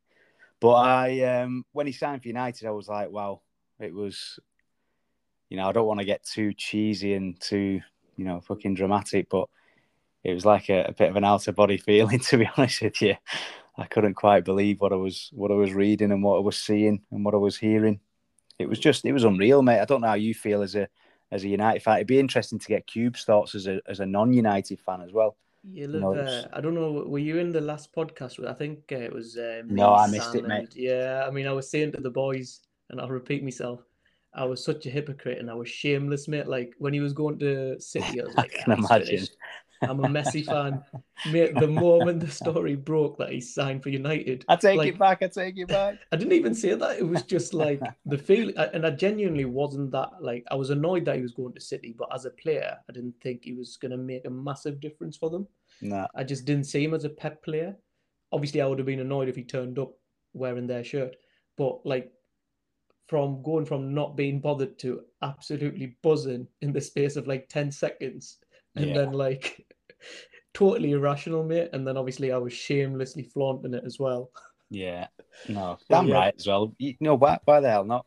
But 0.59 0.73
I, 0.73 1.21
um, 1.23 1.65
when 1.73 1.87
he 1.87 1.93
signed 1.93 2.23
for 2.23 2.29
United, 2.29 2.67
I 2.67 2.73
was 2.73 2.89
like, 2.89 3.11
wow, 3.11 3.43
it 3.79 3.95
was, 3.95 4.41
you 5.49 5.57
know, 5.57 5.69
I 5.69 5.73
don't 5.73 5.87
want 5.87 6.01
to 6.01 6.07
get 6.07 6.25
too 6.25 6.53
cheesy 6.55 7.15
and 7.15 7.39
too, 7.41 7.81
you 8.17 8.25
know, 8.25 8.41
fucking 8.41 8.75
dramatic, 8.75 9.29
but 9.31 9.49
it 10.25 10.35
was 10.35 10.45
like 10.45 10.69
a, 10.71 10.85
a 10.85 10.93
bit 10.93 11.11
of 11.11 11.17
an 11.17 11.25
out 11.25 11.47
of 11.47 11.55
body 11.55 11.77
feeling, 11.77 12.19
to 12.31 12.39
be 12.39 12.51
honest 12.57 12.83
with 12.83 13.01
you. 13.01 13.17
I 13.77 13.85
couldn't 13.87 14.15
quite 14.15 14.45
believe 14.45 14.81
what 14.81 14.93
I 14.93 14.97
was, 14.97 15.31
what 15.33 15.51
I 15.51 15.55
was 15.55 15.73
reading 15.73 16.11
and 16.11 16.23
what 16.23 16.37
I 16.37 16.41
was 16.41 16.57
seeing 16.57 17.03
and 17.11 17.25
what 17.25 17.35
I 17.35 17.39
was 17.39 17.57
hearing. 17.57 18.01
It 18.59 18.69
was 18.69 18.79
just, 18.79 19.05
it 19.05 19.13
was 19.13 19.25
unreal, 19.25 19.63
mate. 19.63 19.81
I 19.81 19.87
don't 19.87 20.03
know 20.03 20.09
how 20.09 20.15
you 20.15 20.35
feel 20.35 20.63
as 20.63 20.75
a, 20.75 20.89
as 21.31 21.45
a 21.45 21.49
United 21.49 21.83
fan. 21.83 21.97
It'd 21.97 22.07
be 22.07 22.19
interesting 22.19 22.59
to 22.59 22.67
get 22.69 22.87
Cube's 22.87 23.25
thoughts 23.25 23.55
as 23.55 23.67
a, 23.67 23.81
as 23.87 24.01
a 24.01 24.07
non-United 24.07 24.81
fan 24.81 25.01
as 25.03 25.13
well. 25.13 25.37
You 25.63 25.83
You 25.93 26.01
know, 26.01 26.15
Uh, 26.15 26.49
I 26.53 26.61
don't 26.61 26.75
know. 26.75 27.05
Were 27.07 27.19
you 27.19 27.39
in 27.39 27.53
the 27.53 27.61
last 27.61 27.93
podcast? 27.95 28.45
I 28.49 28.55
think 28.55 28.91
uh, 28.93 28.97
it 28.97 29.13
was. 29.13 29.37
Uh, 29.37 29.63
No, 29.67 29.95
I 29.95 30.07
missed 30.09 30.33
Sam, 30.33 30.45
it, 30.45 30.49
mate. 30.49 30.59
and- 30.61 30.75
yeah, 30.77 31.25
I 31.27 31.31
mean, 31.31 31.47
I 31.47 31.53
was 31.53 31.69
saying 31.71 31.93
to 31.93 32.01
the 32.01 32.11
boys, 32.11 32.61
and 32.89 33.01
I'll 33.01 33.09
repeat 33.09 33.45
myself. 33.45 33.81
I 34.33 34.45
was 34.45 34.65
such 34.65 34.87
a 34.87 34.91
hypocrite, 34.91 35.39
and 35.39 35.51
I 35.51 35.55
was 35.55 35.69
shameless, 35.69 36.29
mate. 36.29 36.47
Like 36.47 36.75
when 36.79 36.95
he 36.95 37.01
was 37.01 37.13
going 37.13 37.39
to 37.41 37.79
City, 37.81 38.21
I 38.21 38.25
was 38.25 38.35
I 38.39 38.43
like, 38.43 38.53
can 38.53 38.73
"Ah, 38.73 38.77
imagine. 38.79 39.07
finished." 39.07 39.37
I'm 39.83 40.01
a 40.01 40.09
Messi 40.09 40.45
fan, 40.45 40.83
mate. 41.33 41.59
The 41.59 41.67
moment 41.67 42.21
the 42.21 42.31
story 42.31 42.75
broke 42.77 43.19
that 43.19 43.31
he 43.31 43.41
signed 43.41 43.83
for 43.83 43.89
United, 43.89 44.45
I 44.49 44.57
take 44.57 44.77
like, 44.79 44.89
it 44.89 44.99
back. 44.99 45.23
I 45.23 45.29
take 45.29 45.57
it 45.59 45.69
back. 45.69 45.99
I 46.13 46.17
didn't 46.17 46.35
even 46.35 46.55
say 46.55 46.75
that. 46.75 46.99
It 46.99 47.07
was 47.07 47.23
just 47.23 47.55
like 47.55 47.81
the 48.07 48.19
feeling, 48.19 48.57
and 48.57 48.87
I 48.87 48.91
genuinely 48.91 49.47
wasn't 49.47 49.91
that 49.93 50.11
like 50.21 50.45
I 50.51 50.55
was 50.55 50.71
annoyed 50.71 51.05
that 51.07 51.17
he 51.17 51.23
was 51.23 51.33
going 51.33 51.55
to 51.55 51.61
City, 51.61 51.95
but 51.99 52.09
as 52.15 52.25
a 52.25 52.31
player, 52.31 52.77
I 52.89 52.93
didn't 52.93 53.15
think 53.23 53.45
he 53.45 53.55
was 53.55 53.77
going 53.77 53.93
to 53.93 53.97
make 53.97 54.27
a 54.27 54.31
massive 54.31 54.81
difference 54.81 55.17
for 55.17 55.31
them. 55.31 55.47
No, 55.81 56.07
I 56.15 56.25
just 56.25 56.45
didn't 56.45 56.65
see 56.65 56.85
him 56.85 56.95
as 56.95 57.05
a 57.05 57.11
pep 57.11 57.43
player. 57.43 57.75
Obviously, 58.33 58.61
I 58.61 58.67
would 58.67 58.79
have 58.79 58.87
been 58.87 59.01
annoyed 59.01 59.29
if 59.29 59.37
he 59.37 59.45
turned 59.45 59.79
up 59.79 59.93
wearing 60.35 60.67
their 60.67 60.85
shirt, 60.85 61.17
but 61.57 61.85
like 61.85 62.13
from 63.09 63.43
going 63.43 63.67
from 63.67 63.93
not 63.93 64.17
being 64.17 64.41
bothered 64.41 64.79
to 64.79 65.01
absolutely 65.23 65.97
buzzing 66.01 66.47
in 66.61 66.73
the 66.73 66.81
space 66.81 67.17
of 67.17 67.27
like 67.27 67.49
10 67.49 67.73
seconds 67.73 68.39
and 68.77 68.87
Yeah. 68.87 68.95
then 68.95 69.13
like 69.13 69.67
totally 70.55 70.93
irrational, 70.93 71.45
mate. 71.45 71.71
And 71.73 71.87
then 71.87 71.97
obviously 71.97 72.33
I 72.33 72.39
was 72.39 72.53
shamelessly 72.53 73.25
flaunting 73.25 73.75
it 73.75 73.85
as 73.85 73.99
well. 73.99 74.31
yeah, 74.71 75.09
no, 75.49 75.79
So, 75.79 75.85
damn 75.91 76.09
yeah. 76.09 76.15
right 76.15 76.35
as 76.39 76.47
well. 76.47 76.75
You 76.79 76.95
know 77.01 77.17
why? 77.17 77.39
Why 77.45 77.61
the 77.61 77.71
hell 77.71 77.85
not? 77.85 78.07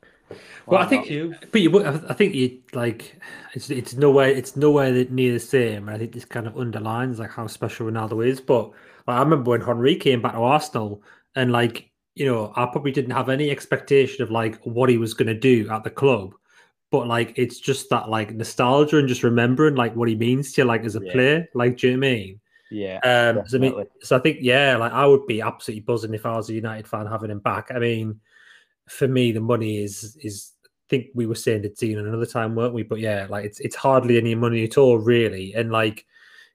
Well, 0.65 0.81
I 0.81 0.85
think, 0.85 1.05
not? 1.05 1.09
You, 1.09 1.35
but 1.51 1.61
you, 1.61 1.83
I 1.83 1.93
I 2.09 2.13
think 2.13 2.33
you 2.35 2.61
like 2.73 3.19
it's 3.53 3.69
it's 3.69 3.93
nowhere 3.93 4.29
it's 4.29 4.55
nowhere 4.55 4.91
near 5.09 5.33
the 5.33 5.39
same. 5.39 5.87
And 5.87 5.95
I 5.95 5.99
think 5.99 6.13
this 6.13 6.25
kind 6.25 6.47
of 6.47 6.57
underlines 6.57 7.19
like 7.19 7.31
how 7.31 7.47
special 7.47 7.87
Ronaldo 7.89 8.25
is. 8.25 8.41
But 8.41 8.69
like, 9.07 9.17
I 9.17 9.19
remember 9.19 9.51
when 9.51 9.61
Henry 9.61 9.95
came 9.95 10.21
back 10.21 10.33
to 10.33 10.39
Arsenal, 10.39 11.03
and 11.35 11.51
like 11.51 11.91
you 12.15 12.25
know, 12.25 12.53
I 12.55 12.65
probably 12.67 12.91
didn't 12.91 13.11
have 13.11 13.29
any 13.29 13.49
expectation 13.49 14.23
of 14.23 14.31
like 14.31 14.61
what 14.63 14.89
he 14.89 14.97
was 14.97 15.13
going 15.13 15.27
to 15.27 15.33
do 15.39 15.69
at 15.69 15.83
the 15.83 15.89
club. 15.89 16.33
But 16.93 17.07
like, 17.07 17.33
it's 17.37 17.59
just 17.59 17.89
that 17.89 18.07
like 18.07 18.35
nostalgia 18.35 18.99
and 18.99 19.07
just 19.07 19.23
remembering 19.23 19.73
like 19.73 19.95
what 19.95 20.07
he 20.07 20.15
means 20.15 20.53
to 20.53 20.61
you, 20.61 20.65
like 20.65 20.83
as 20.83 20.95
a 20.95 21.03
Yeah. 21.03 21.11
player. 21.11 21.49
Like, 21.55 21.77
do 21.77 21.87
you 21.87 21.97
know 21.97 21.99
what 21.99 22.07
I 22.07 22.13
mean? 22.13 22.39
Yeah, 22.69 22.99
Um, 23.03 23.47
so, 23.47 23.57
I 23.57 23.61
mean, 23.61 23.85
so 24.03 24.15
I 24.15 24.19
think, 24.19 24.37
yeah, 24.41 24.77
like 24.77 24.91
I 24.91 25.07
would 25.07 25.25
be 25.25 25.41
absolutely 25.41 25.81
buzzing 25.81 26.13
if 26.13 26.27
I 26.27 26.35
was 26.35 26.51
a 26.51 26.53
United 26.53 26.87
fan 26.87 27.07
having 27.07 27.31
him 27.31 27.39
back. 27.39 27.71
I 27.73 27.79
mean, 27.79 28.19
for 28.87 29.07
me, 29.07 29.31
the 29.31 29.41
money 29.41 29.83
is 29.83 30.15
is. 30.21 30.51
I 30.65 30.89
think 30.89 31.07
we 31.15 31.25
were 31.25 31.33
saying 31.33 31.63
to 31.63 31.69
Dean 31.69 31.97
another 31.97 32.25
time, 32.27 32.53
weren't 32.53 32.75
we? 32.75 32.83
But 32.83 32.99
yeah, 32.99 33.25
like 33.27 33.45
it's 33.45 33.59
it's 33.59 33.75
hardly 33.75 34.17
any 34.17 34.35
money 34.35 34.63
at 34.63 34.77
all, 34.77 34.99
really. 34.99 35.55
And 35.55 35.71
like 35.71 36.05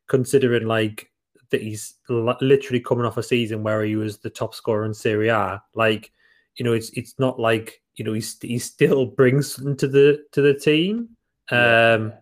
considering 0.06 0.68
like 0.68 1.10
that 1.50 1.62
he's 1.62 1.94
literally 2.08 2.80
coming 2.80 3.06
off 3.06 3.16
a 3.16 3.22
season 3.24 3.64
where 3.64 3.82
he 3.82 3.96
was 3.96 4.18
the 4.18 4.30
top 4.30 4.54
scorer 4.54 4.84
in 4.84 4.94
Serie 4.94 5.30
A, 5.30 5.60
like 5.74 6.12
you 6.54 6.64
know, 6.64 6.74
it's 6.74 6.90
it's 6.90 7.18
not 7.18 7.40
like 7.40 7.82
you 7.98 8.04
know 8.04 8.12
he's 8.12 8.36
he 8.40 8.58
still 8.58 9.06
brings 9.06 9.54
something 9.54 9.76
to 9.76 9.88
the 9.88 10.24
to 10.32 10.40
the 10.40 10.54
team. 10.54 11.10
Um, 11.50 12.12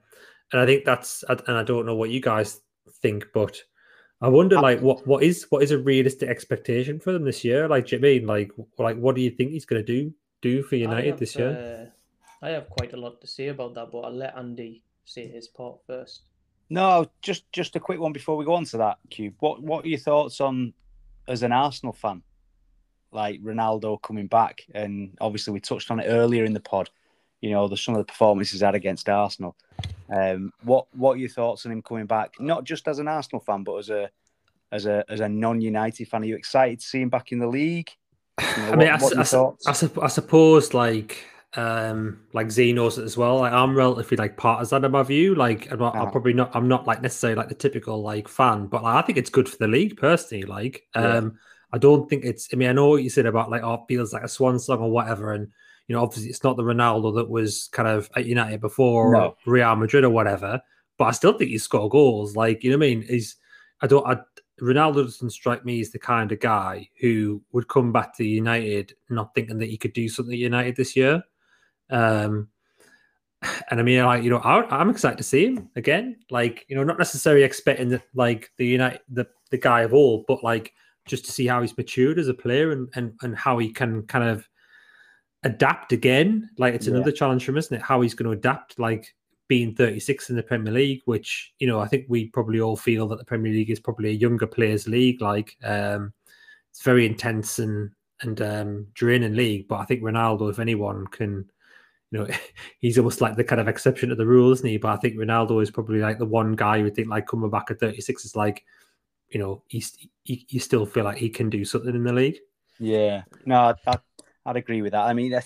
and 0.53 0.61
I 0.61 0.67
think 0.67 0.85
that's 0.85 1.25
and 1.29 1.43
I 1.57 1.63
don't 1.63 1.87
know 1.87 1.97
what 1.97 2.11
you 2.11 2.21
guys 2.21 2.61
think, 3.03 3.27
but 3.35 3.61
I 4.21 4.29
wonder 4.29 4.61
like 4.61 4.81
what 4.81 5.07
what 5.07 5.23
is 5.23 5.47
what 5.51 5.63
is 5.63 5.73
a 5.73 5.79
realistic 5.79 6.29
expectation 6.29 6.99
for 6.99 7.13
them 7.13 7.25
this 7.25 7.45
year? 7.45 7.69
Like, 7.69 7.87
do 7.87 7.97
you 7.97 8.01
I 8.01 8.03
mean 8.03 8.27
like 8.27 8.53
like 8.79 8.97
what 8.97 9.15
do 9.17 9.23
you 9.23 9.31
think 9.31 9.51
he's 9.51 9.67
going 9.67 9.85
to 9.85 9.87
do 9.87 10.13
do 10.41 10.63
for 10.63 10.77
United 10.77 11.11
have, 11.11 11.21
this 11.21 11.37
year? 11.37 11.91
uh, 12.43 12.47
I 12.47 12.51
have 12.51 12.71
quite 12.71 12.93
a 12.93 12.97
lot 12.97 13.21
to 13.21 13.27
say 13.27 13.49
about 13.49 13.75
that, 13.75 13.91
but 13.91 14.01
I'll 14.01 14.13
let 14.13 14.37
Andy 14.37 14.83
say 15.05 15.27
his 15.27 15.49
part 15.49 15.79
first. 15.87 16.23
No, 16.71 17.07
just 17.23 17.51
just 17.53 17.77
a 17.77 17.81
quick 17.81 18.01
one 18.01 18.13
before 18.13 18.37
we 18.37 18.45
go 18.45 18.55
on 18.55 18.65
to 18.67 18.79
that, 18.79 18.99
Cube. 19.11 19.35
What 19.41 19.63
what 19.63 19.85
are 19.85 19.89
your 19.89 19.99
thoughts 19.99 20.41
on 20.41 20.73
as 21.29 21.43
an 21.43 21.53
Arsenal 21.53 21.93
fan, 21.93 22.23
like 23.17 23.43
Ronaldo 23.43 24.01
coming 24.03 24.29
back? 24.29 24.63
And 24.75 25.17
obviously 25.21 25.53
we 25.53 25.61
touched 25.61 25.91
on 25.91 25.99
it 25.99 26.07
earlier 26.07 26.45
in 26.45 26.53
the 26.53 26.61
pod. 26.61 26.91
You 27.41 27.51
know, 27.51 27.67
the 27.69 27.77
some 27.77 27.95
of 27.95 27.99
the 27.99 28.05
performances 28.13 28.53
he's 28.53 28.61
had 28.63 28.75
against 28.77 29.09
Arsenal. 29.09 29.57
Um, 30.09 30.53
what 30.63 30.87
what 30.95 31.15
are 31.15 31.19
your 31.19 31.29
thoughts 31.29 31.67
on 31.67 31.73
him 31.73 31.83
coming 31.83 32.07
back? 32.07 32.35
Not 32.41 32.63
just 32.65 32.87
as 32.89 32.99
an 33.01 33.09
Arsenal 33.09 33.41
fan, 33.41 33.65
but 33.65 33.77
as 33.79 33.91
a 33.91 34.11
as 34.73 34.87
a 34.87 35.05
as 35.09 35.21
a 35.21 35.29
non-United 35.29 36.07
fan. 36.09 36.23
Are 36.23 36.27
you 36.27 36.37
excited 36.37 36.81
to 36.81 36.87
see 36.87 37.01
him 37.03 37.09
back 37.09 37.33
in 37.33 37.39
the 37.41 37.47
league? 37.47 37.91
You 38.41 38.63
know, 38.63 38.73
I 38.73 38.77
mean, 38.77 38.89
what- 39.01 39.17
I, 39.17 39.39
what 39.39 39.57
I? 39.67 39.71
I, 39.71 40.05
I 40.05 40.09
suppose 40.09 40.75
like 40.75 41.25
um 41.55 42.21
like 42.33 42.51
Z 42.51 42.73
knows 42.73 42.99
it 42.99 43.05
as 43.05 43.17
well. 43.17 43.39
Like 43.41 43.53
I'm 43.53 43.77
relatively 43.77 44.17
like 44.17 44.37
partisan 44.37 44.85
in 44.85 44.91
my 44.91 45.03
view. 45.03 45.35
Like 45.35 45.71
I'm, 45.73 45.79
not, 45.79 45.95
I'm 45.95 46.03
Uh-huh. 46.03 46.11
probably 46.11 46.33
not. 46.35 46.51
I'm 46.55 46.69
not 46.69 46.87
like 46.87 47.01
necessarily 47.03 47.37
like 47.37 47.49
the 47.49 47.55
typical 47.55 48.03
like 48.03 48.29
fan, 48.29 48.67
but 48.67 48.83
like, 48.83 48.95
I 48.97 49.03
think 49.07 49.19
it's 49.19 49.31
good 49.31 49.49
for 49.49 49.57
the 49.59 49.69
league 49.69 49.97
personally. 49.97 50.45
Like 50.45 50.85
Yeah. 50.95 51.29
I 51.73 51.79
don't 51.79 52.09
think 52.09 52.25
it's. 52.25 52.49
I 52.53 52.57
mean, 52.57 52.69
I 52.69 52.73
know 52.73 52.89
what 52.89 53.03
you 53.03 53.11
said 53.11 53.27
about 53.27 53.51
like 53.51 53.63
oh, 53.63 53.75
it 53.75 53.81
feels 53.89 54.13
like 54.13 54.23
a 54.23 54.29
swan 54.29 54.59
song 54.59 54.81
or 54.81 54.91
whatever, 54.91 55.33
and 55.33 55.49
you 55.89 55.95
know, 55.95 56.03
obviously 56.03 56.31
it's 56.31 56.45
not 56.45 56.57
the 56.57 56.63
Ronaldo 56.63 57.15
that 57.17 57.29
was 57.29 57.69
kind 57.73 57.89
of 57.89 58.11
at 58.17 58.27
United 58.27 58.61
before 58.61 59.13
No. 59.13 59.19
or 59.21 59.37
Real 59.47 59.77
Madrid 59.77 60.05
or 60.05 60.11
whatever. 60.11 60.61
But 60.99 61.05
I 61.07 61.11
still 61.13 61.37
think 61.37 61.51
he 61.51 61.59
score 61.59 61.89
goals. 61.89 62.37
Like 62.37 62.63
you 62.65 62.71
know, 62.71 62.79
what 62.79 62.87
I 62.87 62.89
mean, 62.89 63.03
he's. 63.03 63.37
I 63.83 63.87
don't. 63.87 64.07
I, 64.07 64.19
Ronaldo 64.61 65.05
doesn't 65.05 65.31
strike 65.31 65.67
me 65.67 65.81
as 65.83 65.91
the 65.91 65.99
kind 65.99 66.33
of 66.33 66.41
guy 66.41 66.89
who 67.01 67.43
would 67.53 67.69
come 67.69 67.93
back 67.93 68.17
to 68.17 68.25
United 68.25 68.95
not 69.11 69.35
thinking 69.35 69.59
that 69.59 69.69
he 69.69 69.77
could 69.77 69.93
do 69.93 70.09
something 70.09 70.33
at 70.33 70.39
United 70.39 70.77
this 70.77 70.97
year. 70.97 71.23
Um, 71.91 72.49
and 73.71 73.79
I 73.79 73.83
mean, 73.83 74.03
like 74.05 74.23
you 74.23 74.31
know, 74.31 74.39
I, 74.39 74.63
I'm 74.75 74.89
excited 74.91 75.19
to 75.19 75.25
see 75.25 75.47
him 75.47 75.69
again. 75.77 76.17
Like 76.31 76.65
you 76.69 76.77
know, 76.77 76.85
not 76.85 76.99
necessarily 76.99 77.43
expecting 77.43 77.91
that 77.91 78.03
like 78.15 78.51
the 78.57 78.67
United 78.67 79.01
the 79.11 79.27
the 79.51 79.59
guy 79.59 79.83
of 79.83 79.93
all, 79.93 80.25
but 80.27 80.43
like 80.43 80.73
just 81.07 81.25
to 81.25 81.33
see 81.33 81.47
how 81.47 81.61
he's 81.63 81.77
matured 81.77 82.19
as 82.19 82.29
a 82.29 82.35
player 82.35 82.73
and 82.73 82.89
and 82.95 83.13
and 83.23 83.37
how 83.37 83.59
he 83.59 83.71
can 83.71 84.03
kind 84.05 84.29
of 84.29 84.49
adapt 85.45 85.93
again. 85.93 86.51
Like 86.59 86.75
it's 86.75 86.87
Yeah. 86.87 86.95
another 86.95 87.13
challenge 87.13 87.45
for 87.45 87.53
him, 87.53 87.59
isn't 87.59 87.77
it? 87.77 87.83
How 87.83 88.01
he's 88.01 88.15
going 88.15 88.27
to 88.31 88.37
adapt, 88.39 88.79
like 88.79 89.15
being 89.49 89.75
36 89.75 90.29
in 90.31 90.37
the 90.37 90.43
Premier 90.43 90.73
League, 90.73 91.03
which 91.05 91.53
you 91.59 91.67
know 91.67 91.79
I 91.81 91.87
think 91.87 92.07
we 92.09 92.27
probably 92.31 92.61
all 92.61 92.77
feel 92.77 93.07
that 93.09 93.19
the 93.19 93.25
Premier 93.25 93.53
League 93.53 93.71
is 93.71 93.81
probably 93.81 94.11
a 94.11 94.13
younger 94.13 94.47
players' 94.47 94.89
league. 94.89 95.21
Like 95.21 95.57
um, 95.63 96.13
it's 96.71 96.83
very 96.83 97.07
intense 97.07 97.59
and 97.59 97.91
and 98.23 98.41
um, 98.43 98.87
draining 98.95 99.35
league. 99.35 99.69
But 99.69 99.77
I 99.81 99.85
think 99.85 100.03
Ronaldo, 100.03 100.51
if 100.51 100.59
anyone 100.59 101.07
can, 101.09 101.49
you 102.11 102.19
know, 102.19 102.27
he's 102.81 102.99
almost 102.99 103.21
like 103.21 103.37
the 103.37 103.45
kind 103.45 103.61
of 103.61 103.69
exception 103.69 104.09
to 104.09 104.15
the 104.15 104.27
rule, 104.27 104.53
isn't 104.53 104.67
he? 104.67 104.79
But 104.79 104.93
I 104.93 104.97
think 104.97 105.17
Ronaldo 105.17 105.63
is 105.63 105.71
probably 105.71 106.01
like 106.01 106.19
the 106.19 106.25
one 106.27 106.55
guy 106.57 106.81
who 106.81 106.91
think 106.91 107.09
like 107.09 107.27
coming 107.27 107.51
back 107.51 107.71
at 107.71 107.79
36 107.79 108.25
is 108.25 108.35
like, 108.35 108.65
you 109.31 109.41
know, 109.41 109.63
he's 109.69 109.97
he, 110.23 110.47
you 110.49 110.61
still 110.61 110.87
feel 110.87 111.05
like 111.05 111.19
he 111.19 111.29
can 111.29 111.51
do 111.51 111.65
something 111.65 111.95
in 111.95 112.05
the 112.05 112.13
league. 112.13 112.39
Yeah, 112.79 113.23
no, 113.45 113.61
I'd, 113.61 113.77
I'd, 113.87 114.01
I'd 114.45 114.57
agree 114.57 114.83
with 114.83 114.93
that. 114.93 115.07
I 115.07 115.13
mean, 115.13 115.39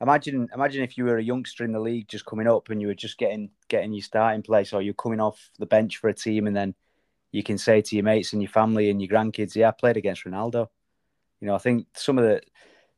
imagine 0.00 0.48
imagine 0.54 0.82
if 0.82 0.98
you 0.98 1.04
were 1.04 1.18
a 1.18 1.22
youngster 1.22 1.64
in 1.64 1.72
the 1.72 1.80
league 1.80 2.08
just 2.08 2.26
coming 2.26 2.48
up 2.48 2.68
and 2.68 2.80
you 2.80 2.88
were 2.88 2.94
just 2.94 3.18
getting 3.18 3.50
getting 3.68 3.92
your 3.92 4.02
starting 4.02 4.42
place, 4.42 4.72
or 4.72 4.82
you're 4.82 4.94
coming 4.94 5.20
off 5.20 5.50
the 5.58 5.66
bench 5.66 5.98
for 5.98 6.08
a 6.08 6.14
team, 6.14 6.46
and 6.46 6.56
then 6.56 6.74
you 7.30 7.42
can 7.42 7.58
say 7.58 7.80
to 7.80 7.96
your 7.96 8.04
mates 8.04 8.32
and 8.32 8.42
your 8.42 8.50
family 8.50 8.90
and 8.90 9.00
your 9.00 9.10
grandkids, 9.10 9.54
"Yeah, 9.54 9.68
I 9.68 9.72
played 9.72 9.96
against 9.96 10.24
Ronaldo." 10.24 10.68
You 11.40 11.48
know, 11.48 11.54
I 11.54 11.58
think 11.58 11.86
some 11.94 12.18
of 12.18 12.24
the 12.24 12.42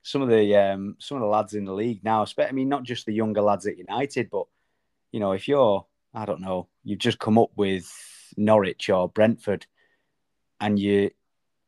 some 0.03 0.23
of 0.23 0.29
the 0.29 0.55
um, 0.57 0.97
some 0.99 1.17
of 1.17 1.23
the 1.23 1.29
lads 1.29 1.55
in 1.55 1.65
the 1.65 1.73
league 1.73 2.05
now, 2.05 2.27
I 2.39 2.53
mean, 2.53 2.69
not 2.69 2.83
just 2.83 3.07
the 3.07 3.13
younger 3.13 3.41
lads 3.41 3.67
at 3.67 3.79
United, 3.79 4.29
but 4.31 4.47
you 5.13 5.21
know, 5.21 5.33
if 5.33 5.49
you're, 5.49 5.87
I 6.13 6.27
don't 6.27 6.41
know, 6.41 6.69
you've 6.83 6.99
just 6.99 7.19
come 7.19 7.39
up 7.39 7.51
with 7.57 7.91
Norwich 8.37 8.91
or 8.91 9.09
Brentford, 9.09 9.67
and 10.61 10.79
you 10.79 11.11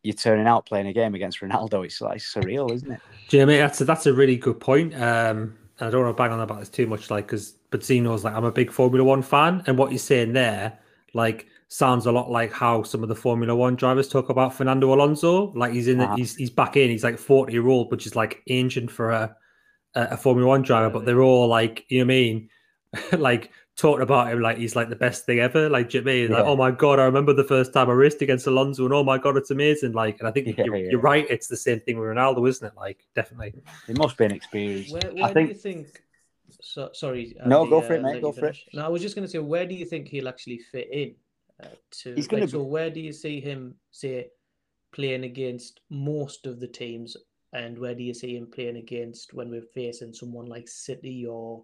you're 0.03 0.15
turning 0.15 0.47
out 0.47 0.67
playing 0.67 0.87
a 0.87 0.93
game 0.93 1.15
against 1.15 1.41
Ronaldo, 1.41 1.85
it's 1.85 2.01
like 2.01 2.19
surreal, 2.19 2.73
isn't 2.73 2.93
it? 2.93 3.01
Jamie, 3.29 3.57
that's 3.57 3.81
a, 3.81 3.85
that's 3.85 4.07
a 4.07 4.13
really 4.13 4.37
good 4.37 4.61
point. 4.61 4.95
Um, 4.95 5.57
I 5.81 5.91
don't 5.91 6.05
want 6.05 6.17
to 6.17 6.23
bang 6.23 6.31
on 6.31 6.41
about 6.41 6.61
this 6.61 6.69
too 6.69 6.87
much, 6.87 7.11
like 7.11 7.27
because 7.27 7.53
but 7.71 7.85
Z 7.85 8.01
knows 8.01 8.25
like 8.25 8.35
I'm 8.35 8.45
a 8.45 8.53
big 8.53 8.71
Formula 8.71 9.05
One 9.05 9.23
fan, 9.23 9.63
and 9.67 9.77
what 9.77 9.91
you're 9.91 9.99
saying 9.99 10.33
there, 10.33 10.79
like 11.13 11.47
sounds 11.69 12.07
a 12.07 12.13
lot 12.13 12.31
like 12.31 12.53
how 12.53 12.83
some 12.85 13.03
of 13.03 13.09
the 13.09 13.17
Formula 13.17 13.55
One 13.55 13.75
drivers 13.75 14.09
talk 14.09 14.29
about 14.29 14.55
Fernando 14.55 14.95
Alonso. 14.95 15.53
Like 15.53 15.73
he's 15.73 15.89
in, 15.89 16.01
uh-huh. 16.01 16.17
he's 16.17 16.37
he's 16.37 16.51
back 16.51 16.77
in. 16.77 16.89
He's 16.89 17.05
like 17.05 17.19
40 17.19 17.53
year 17.53 17.67
old, 17.67 17.91
which 17.91 18.07
is 18.07 18.15
like 18.15 18.43
ancient 18.49 18.91
for 18.91 19.11
a 19.11 19.37
a 19.95 20.17
Formula 20.17 20.49
One 20.49 20.63
driver. 20.63 20.89
But 20.89 21.05
they're 21.05 21.23
all 21.23 21.49
like, 21.49 21.85
you 21.89 21.99
know 21.99 22.07
what 22.07 22.13
I 22.13 22.17
mean? 22.17 22.49
like 23.19 23.51
talking 23.77 24.03
about 24.03 24.33
him 24.33 24.41
like 24.41 24.57
he's 24.57 24.75
like 24.75 24.89
the 24.89 24.97
best 24.97 25.27
thing 25.27 25.39
ever. 25.39 25.69
Like, 25.69 25.91
do 25.91 25.99
you 25.99 26.05
know 26.05 26.11
I 26.11 26.15
mean? 26.15 26.31
Like, 26.31 26.45
oh 26.45 26.57
my 26.57 26.71
god, 26.71 26.99
I 26.99 27.05
remember 27.05 27.33
the 27.33 27.45
first 27.45 27.73
time 27.73 27.91
I 27.91 27.93
raced 27.93 28.23
against 28.23 28.47
Alonso, 28.47 28.85
and 28.85 28.95
oh 28.95 29.05
my 29.05 29.19
god, 29.19 29.37
it's 29.37 29.51
amazing. 29.51 29.93
Like, 29.93 30.19
and 30.19 30.29
I 30.29 30.33
think 30.33 30.47
yeah, 30.47 30.65
you're, 30.65 30.77
yeah. 30.77 30.91
you're, 30.93 31.01
right. 31.01 31.27
It's 31.29 31.47
the 31.47 31.57
same 31.57 31.81
thing 31.81 31.99
with 31.99 32.09
Ronaldo, 32.09 32.49
isn't 32.49 32.67
it? 32.67 32.73
Like, 32.77 33.05
definitely. 33.15 33.55
It 33.87 33.99
must 33.99 34.17
be 34.17 34.25
an 34.25 34.33
experience. 34.33 34.91
Where, 34.91 35.13
where 35.13 35.25
I 35.25 35.33
think... 35.33 35.49
do 35.51 35.55
you 35.55 35.61
think? 35.61 36.03
So, 36.63 36.91
sorry. 36.95 37.37
Andy, 37.39 37.51
no, 37.51 37.67
go 37.67 37.81
for 37.81 37.93
uh, 37.93 37.97
it, 37.97 38.03
mate. 38.03 38.23
Go 38.23 38.33
for 38.33 38.47
it. 38.47 38.59
No, 38.73 38.85
I 38.87 38.89
was 38.89 39.03
just 39.03 39.15
going 39.15 39.27
to 39.27 39.31
say, 39.31 39.39
where 39.39 39.67
do 39.67 39.75
you 39.75 39.85
think 39.85 40.09
he'll 40.09 40.29
actually 40.29 40.59
fit 40.59 40.89
in? 40.91 41.15
Uh, 41.63 41.69
to 41.91 42.15
he's 42.15 42.29
going 42.29 42.43
like, 42.43 42.51
to. 42.51 42.57
So, 42.57 42.63
where 42.63 42.91
do 42.91 43.01
you 43.01 43.13
see 43.13 43.41
him 43.41 43.75
say 43.91 44.29
playing 44.93 45.25
against 45.25 45.81
most 45.91 46.47
of 46.47 46.61
the 46.61 46.69
teams, 46.69 47.17
and 47.53 47.79
where 47.79 47.95
do 47.95 48.03
you 48.03 48.15
see 48.15 48.37
him 48.37 48.47
playing 48.47 48.77
against 48.77 49.35
when 49.35 49.51
we're 49.51 49.63
facing 49.75 50.15
someone 50.15 50.47
like 50.47 50.67
City 50.67 51.27
or? 51.27 51.63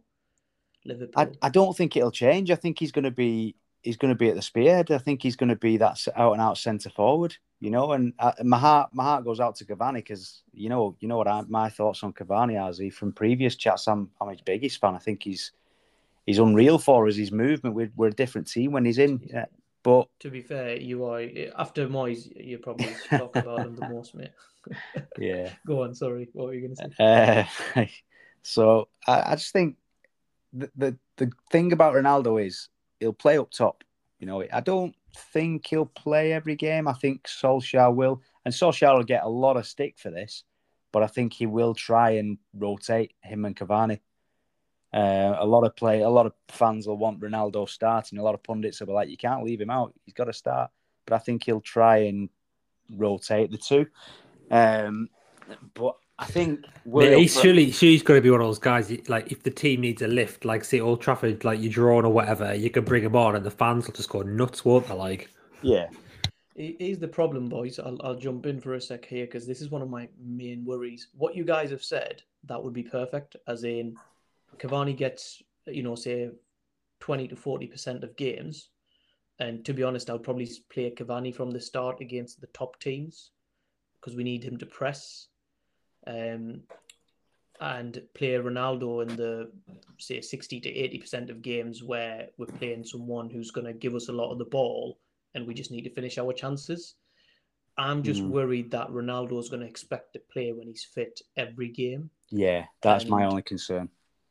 Liverpool? 0.85 1.23
I, 1.43 1.47
I 1.47 1.49
don't 1.49 1.77
think 1.77 1.97
it'll 1.97 2.11
change. 2.11 2.51
I 2.51 2.57
think 2.57 2.79
he's 2.79 2.93
going 2.93 3.05
to 3.05 3.11
be 3.11 3.57
he's 3.83 3.97
going 3.97 4.13
to 4.13 4.19
be 4.19 4.29
at 4.29 4.37
the 4.37 4.43
spearhead. 4.43 4.91
I 4.91 4.99
think 4.99 5.23
he's 5.23 5.37
going 5.37 5.49
to 5.49 5.57
be 5.57 5.77
that 5.79 5.99
out 6.17 6.33
and 6.33 6.41
out 6.41 6.59
centre 6.59 6.91
forward. 6.91 7.37
You 7.61 7.71
know, 7.71 7.93
and 7.93 8.13
uh, 8.19 8.33
my 8.43 8.59
heart 8.59 8.91
my 8.93 9.05
heart 9.05 9.25
goes 9.25 9.41
out 9.41 9.57
to 9.57 9.65
Cavani 9.65 9.97
because 9.97 10.43
you 10.53 10.69
know 10.69 10.97
you 11.01 11.09
know 11.09 11.17
what 11.17 11.29
I, 11.29 11.43
my 11.49 11.69
thoughts 11.69 12.03
on 12.03 12.13
Cavani 12.13 12.61
are. 12.61 12.73
He 12.73 12.91
from 12.91 13.13
previous 13.13 13.57
chats, 13.57 13.87
I'm 13.87 14.11
I'm 14.21 14.29
his 14.29 14.41
biggest 14.41 14.81
fan. 14.81 14.95
I 14.95 14.99
think 14.99 15.23
he's 15.23 15.53
he's 16.27 16.39
unreal 16.39 16.79
for 16.79 17.07
us. 17.07 17.17
His 17.17 17.33
movement, 17.33 17.77
we're, 17.77 17.93
we're 17.97 18.09
a 18.09 18.13
different 18.13 18.49
team 18.49 18.73
when 18.73 18.85
he's 18.85 18.99
in. 18.99 19.21
Yeah. 19.33 19.47
But 19.83 20.09
to 20.21 20.31
be 20.31 20.41
fair, 20.41 20.77
you 20.77 21.05
are 21.07 21.23
after 21.57 21.89
Moyes, 21.89 22.29
you 22.37 22.59
probably 22.59 22.95
talk 23.11 23.35
about 23.37 23.61
him 23.61 23.77
the 23.77 23.89
most, 23.89 24.15
mate. 24.15 24.31
yeah. 25.19 25.53
Go 25.67 25.83
on. 25.83 25.95
Sorry, 25.95 26.29
what 26.33 26.47
were 26.47 26.55
you 26.55 26.69
going 26.69 26.77
to 26.77 26.95
say? 26.97 27.47
Uh, 27.77 27.85
so 28.43 28.89
I, 29.07 29.33
I 29.33 29.35
just 29.35 29.53
think 29.53 29.77
the, 30.53 30.71
the 30.77 30.99
the 31.17 31.31
thing 31.51 31.73
about 31.73 31.95
Ronaldo 31.95 32.45
is 32.45 32.69
he'll 33.01 33.13
play 33.13 33.39
up 33.39 33.51
top. 33.51 33.85
You 34.19 34.27
know, 34.27 34.45
I 34.53 34.61
don't 34.61 34.95
think 35.33 35.67
he'll 35.67 35.87
play 35.87 36.33
every 36.33 36.57
game. 36.57 36.87
I 36.87 36.93
think 36.93 37.25
Solskjaer 37.25 37.95
will, 37.95 38.23
and 38.45 38.55
Solskjaer 38.55 38.97
will 38.97 39.05
get 39.05 39.25
a 39.25 39.29
lot 39.29 39.57
of 39.57 39.67
stick 39.67 39.99
for 39.99 40.11
this, 40.11 40.45
but 40.93 41.03
I 41.03 41.07
think 41.07 41.33
he 41.33 41.47
will 41.47 41.75
try 41.75 42.11
and 42.11 42.39
rotate 42.55 43.15
him 43.23 43.45
and 43.45 43.57
Cavani. 43.57 44.01
Uh, 44.95 45.37
a 45.39 45.47
lot 45.47 45.65
of 45.65 45.75
play, 45.75 46.03
a 46.03 46.09
lot 46.09 46.27
of 46.27 46.35
fans 46.49 46.87
will 46.87 46.99
want 46.99 47.21
Ronaldo 47.21 47.69
starting. 47.69 48.19
A 48.19 48.23
lot 48.23 48.35
of 48.35 48.43
pundits 48.43 48.79
will 48.79 48.89
be 48.89 48.93
like, 48.93 49.09
"You 49.09 49.17
can't 49.17 49.45
leave 49.45 49.61
him 49.61 49.71
out; 49.71 49.95
he's 50.05 50.15
got 50.15 50.25
to 50.27 50.33
start." 50.33 50.71
But 51.07 51.15
I 51.15 51.19
think 51.19 51.45
he'll 51.45 51.63
try 51.63 51.99
and 51.99 52.29
rotate 52.91 53.51
the 53.51 53.59
two. 53.59 53.87
Um, 54.51 55.09
but 55.75 55.97
I 56.19 56.27
think 56.27 56.67
yeah, 56.85 57.17
he's 57.17 57.41
surely 57.41 57.71
he's 57.71 58.03
going 58.03 58.19
to 58.19 58.23
be 58.23 58.31
one 58.31 58.41
of 58.41 58.47
those 58.47 58.59
guys. 58.59 58.93
Like 59.09 59.33
if 59.33 59.43
the 59.43 59.51
team 59.51 59.81
needs 59.81 60.03
a 60.03 60.09
lift, 60.09 60.45
like 60.45 60.63
say 60.63 60.79
Old 60.79 61.01
Trafford, 61.01 61.45
like 61.45 61.61
you're 61.61 61.73
drawn 61.73 62.05
or 62.05 62.13
whatever, 62.13 62.55
you 62.55 62.71
can 62.71 62.85
bring 62.85 63.03
him 63.03 63.17
on, 63.17 63.35
and 63.35 63.45
the 63.45 63.51
fans 63.51 63.87
will 63.87 63.95
just 63.95 64.11
go 64.11 64.23
nuts, 64.23 64.65
won't 64.65 64.87
they? 64.87 64.95
Like, 64.95 65.31
yeah. 65.63 65.89
Here's 66.55 66.99
the 66.99 67.09
problem, 67.09 67.49
boys. 67.49 67.79
I'll, 67.79 67.99
I'll 68.05 68.15
jump 68.15 68.45
in 68.45 68.61
for 68.61 68.75
a 68.75 68.81
sec 68.81 69.07
here 69.07 69.25
because 69.25 69.47
this 69.47 69.63
is 69.63 69.71
one 69.71 69.81
of 69.81 69.89
my 69.89 70.07
main 70.23 70.67
worries. 70.67 71.09
What 71.17 71.35
you 71.35 71.45
guys 71.45 71.71
have 71.71 71.83
said, 71.83 72.23
that 72.45 72.63
would 72.63 72.75
be 72.75 72.83
perfect. 72.83 73.37
As 73.49 73.65
in, 73.65 73.97
Cavani 74.59 74.95
gets, 74.95 75.43
you 75.67 75.83
know, 75.83 75.95
say, 75.95 76.31
twenty 77.01 77.27
to 77.29 77.37
forty 77.37 77.67
percent 77.67 78.05
of 78.05 78.15
games, 78.17 78.69
and 79.39 79.65
to 79.65 79.73
be 79.73 79.83
honest, 79.83 80.11
I 80.11 80.13
would 80.13 80.23
probably 80.23 80.49
play 80.71 80.91
Cavani 80.91 81.35
from 81.35 81.51
the 81.51 81.61
start 81.61 82.01
against 82.01 82.41
the 82.41 82.49
top 82.49 82.79
teams 82.79 83.31
because 83.99 84.15
we 84.15 84.23
need 84.23 84.45
him 84.45 84.59
to 84.59 84.67
press 84.67 85.29
um, 86.07 86.63
and 87.61 88.03
play 88.15 88.33
Ronaldo 88.33 89.03
in 89.03 89.17
the 89.17 89.51
say 89.99 90.21
60 90.21 90.61
to 90.61 90.69
80 90.69 90.99
percent 90.99 91.31
of 91.31 91.43
games 91.43 91.83
where 91.83 92.29
we're 92.37 92.47
playing 92.47 92.85
someone 92.85 93.31
who's 93.31 93.51
going 93.51 93.67
to 93.67 93.73
give 93.73 93.95
us 93.95 94.09
a 94.09 94.13
lot 94.13 94.33
of 94.33 94.39
the 94.39 94.45
ball 94.45 94.99
and 95.35 95.47
we 95.47 95.55
just 95.55 95.71
need 95.71 95.85
to 95.85 95.95
finish 95.95 96.19
our 96.19 96.33
chances. 96.33 96.97
I'm 97.79 98.03
just 98.03 98.21
mm. 98.21 98.29
worried 98.29 98.71
that 98.73 98.89
Ronaldo 98.89 99.39
is 99.39 99.49
going 99.49 99.61
to 99.61 99.69
expect 99.69 100.13
to 100.13 100.21
play 100.31 100.53
when 100.53 100.67
he's 100.67 100.85
fit 100.85 101.21
every 101.37 101.69
game. 101.69 102.11
Yeah, 102.31 102.65
that's 102.83 103.05
and, 103.05 103.11
my 103.11 103.25
only 103.25 103.43
concern. 103.43 103.89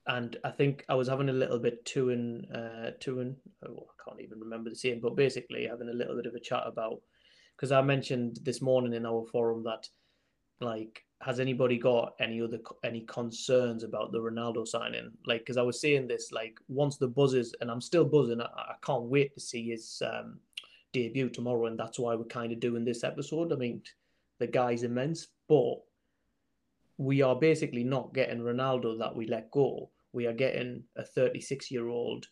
And 0.07 0.35
I 0.43 0.51
think 0.51 0.85
I 0.89 0.95
was 0.95 1.07
having 1.07 1.29
a 1.29 1.33
little 1.33 1.57
bit 1.57 1.83
to 1.85 2.09
and 2.11 2.45
uh, 2.53 2.91
to 2.99 3.21
and 3.21 3.35
oh, 3.67 3.87
I 3.87 4.09
can't 4.09 4.21
even 4.21 4.39
remember 4.39 4.69
the 4.69 4.75
same, 4.75 4.99
but 4.99 5.15
basically 5.15 5.67
having 5.67 5.89
a 5.89 5.93
little 5.93 6.15
bit 6.15 6.25
of 6.25 6.35
a 6.35 6.39
chat 6.39 6.63
about 6.65 7.01
because 7.55 7.71
I 7.71 7.81
mentioned 7.81 8.39
this 8.43 8.61
morning 8.61 8.93
in 8.93 9.05
our 9.05 9.25
forum 9.31 9.63
that 9.63 9.87
like 10.61 11.03
has 11.21 11.39
anybody 11.39 11.77
got 11.77 12.15
any 12.19 12.41
other 12.41 12.59
any 12.83 13.01
concerns 13.01 13.83
about 13.83 14.11
the 14.11 14.19
Ronaldo 14.19 14.67
signing? 14.67 15.11
Like, 15.25 15.41
because 15.41 15.57
I 15.57 15.61
was 15.61 15.79
saying 15.79 16.07
this, 16.07 16.31
like, 16.31 16.57
once 16.67 16.97
the 16.97 17.07
buzzes, 17.07 17.53
and 17.61 17.69
I'm 17.69 17.81
still 17.81 18.05
buzzing. 18.05 18.41
I, 18.41 18.45
I 18.45 18.75
can't 18.83 19.03
wait 19.03 19.33
to 19.35 19.39
see 19.39 19.69
his 19.69 20.01
um, 20.03 20.39
debut 20.93 21.29
tomorrow, 21.29 21.67
and 21.67 21.79
that's 21.79 21.99
why 21.99 22.15
we're 22.15 22.25
kind 22.25 22.51
of 22.51 22.59
doing 22.59 22.83
this 22.83 23.03
episode. 23.03 23.53
I 23.53 23.55
mean, 23.55 23.81
the 24.39 24.47
guy's 24.47 24.83
immense, 24.83 25.27
but 25.47 25.75
we 26.97 27.21
are 27.21 27.35
basically 27.35 27.83
not 27.83 28.13
getting 28.13 28.39
Ronaldo 28.39 28.97
that 28.99 29.15
we 29.15 29.27
let 29.27 29.51
go. 29.51 29.91
We 30.13 30.25
are 30.25 30.33
getting 30.33 30.83
a 30.97 31.03
36 31.03 31.71
year 31.71 31.87
old 31.87 32.27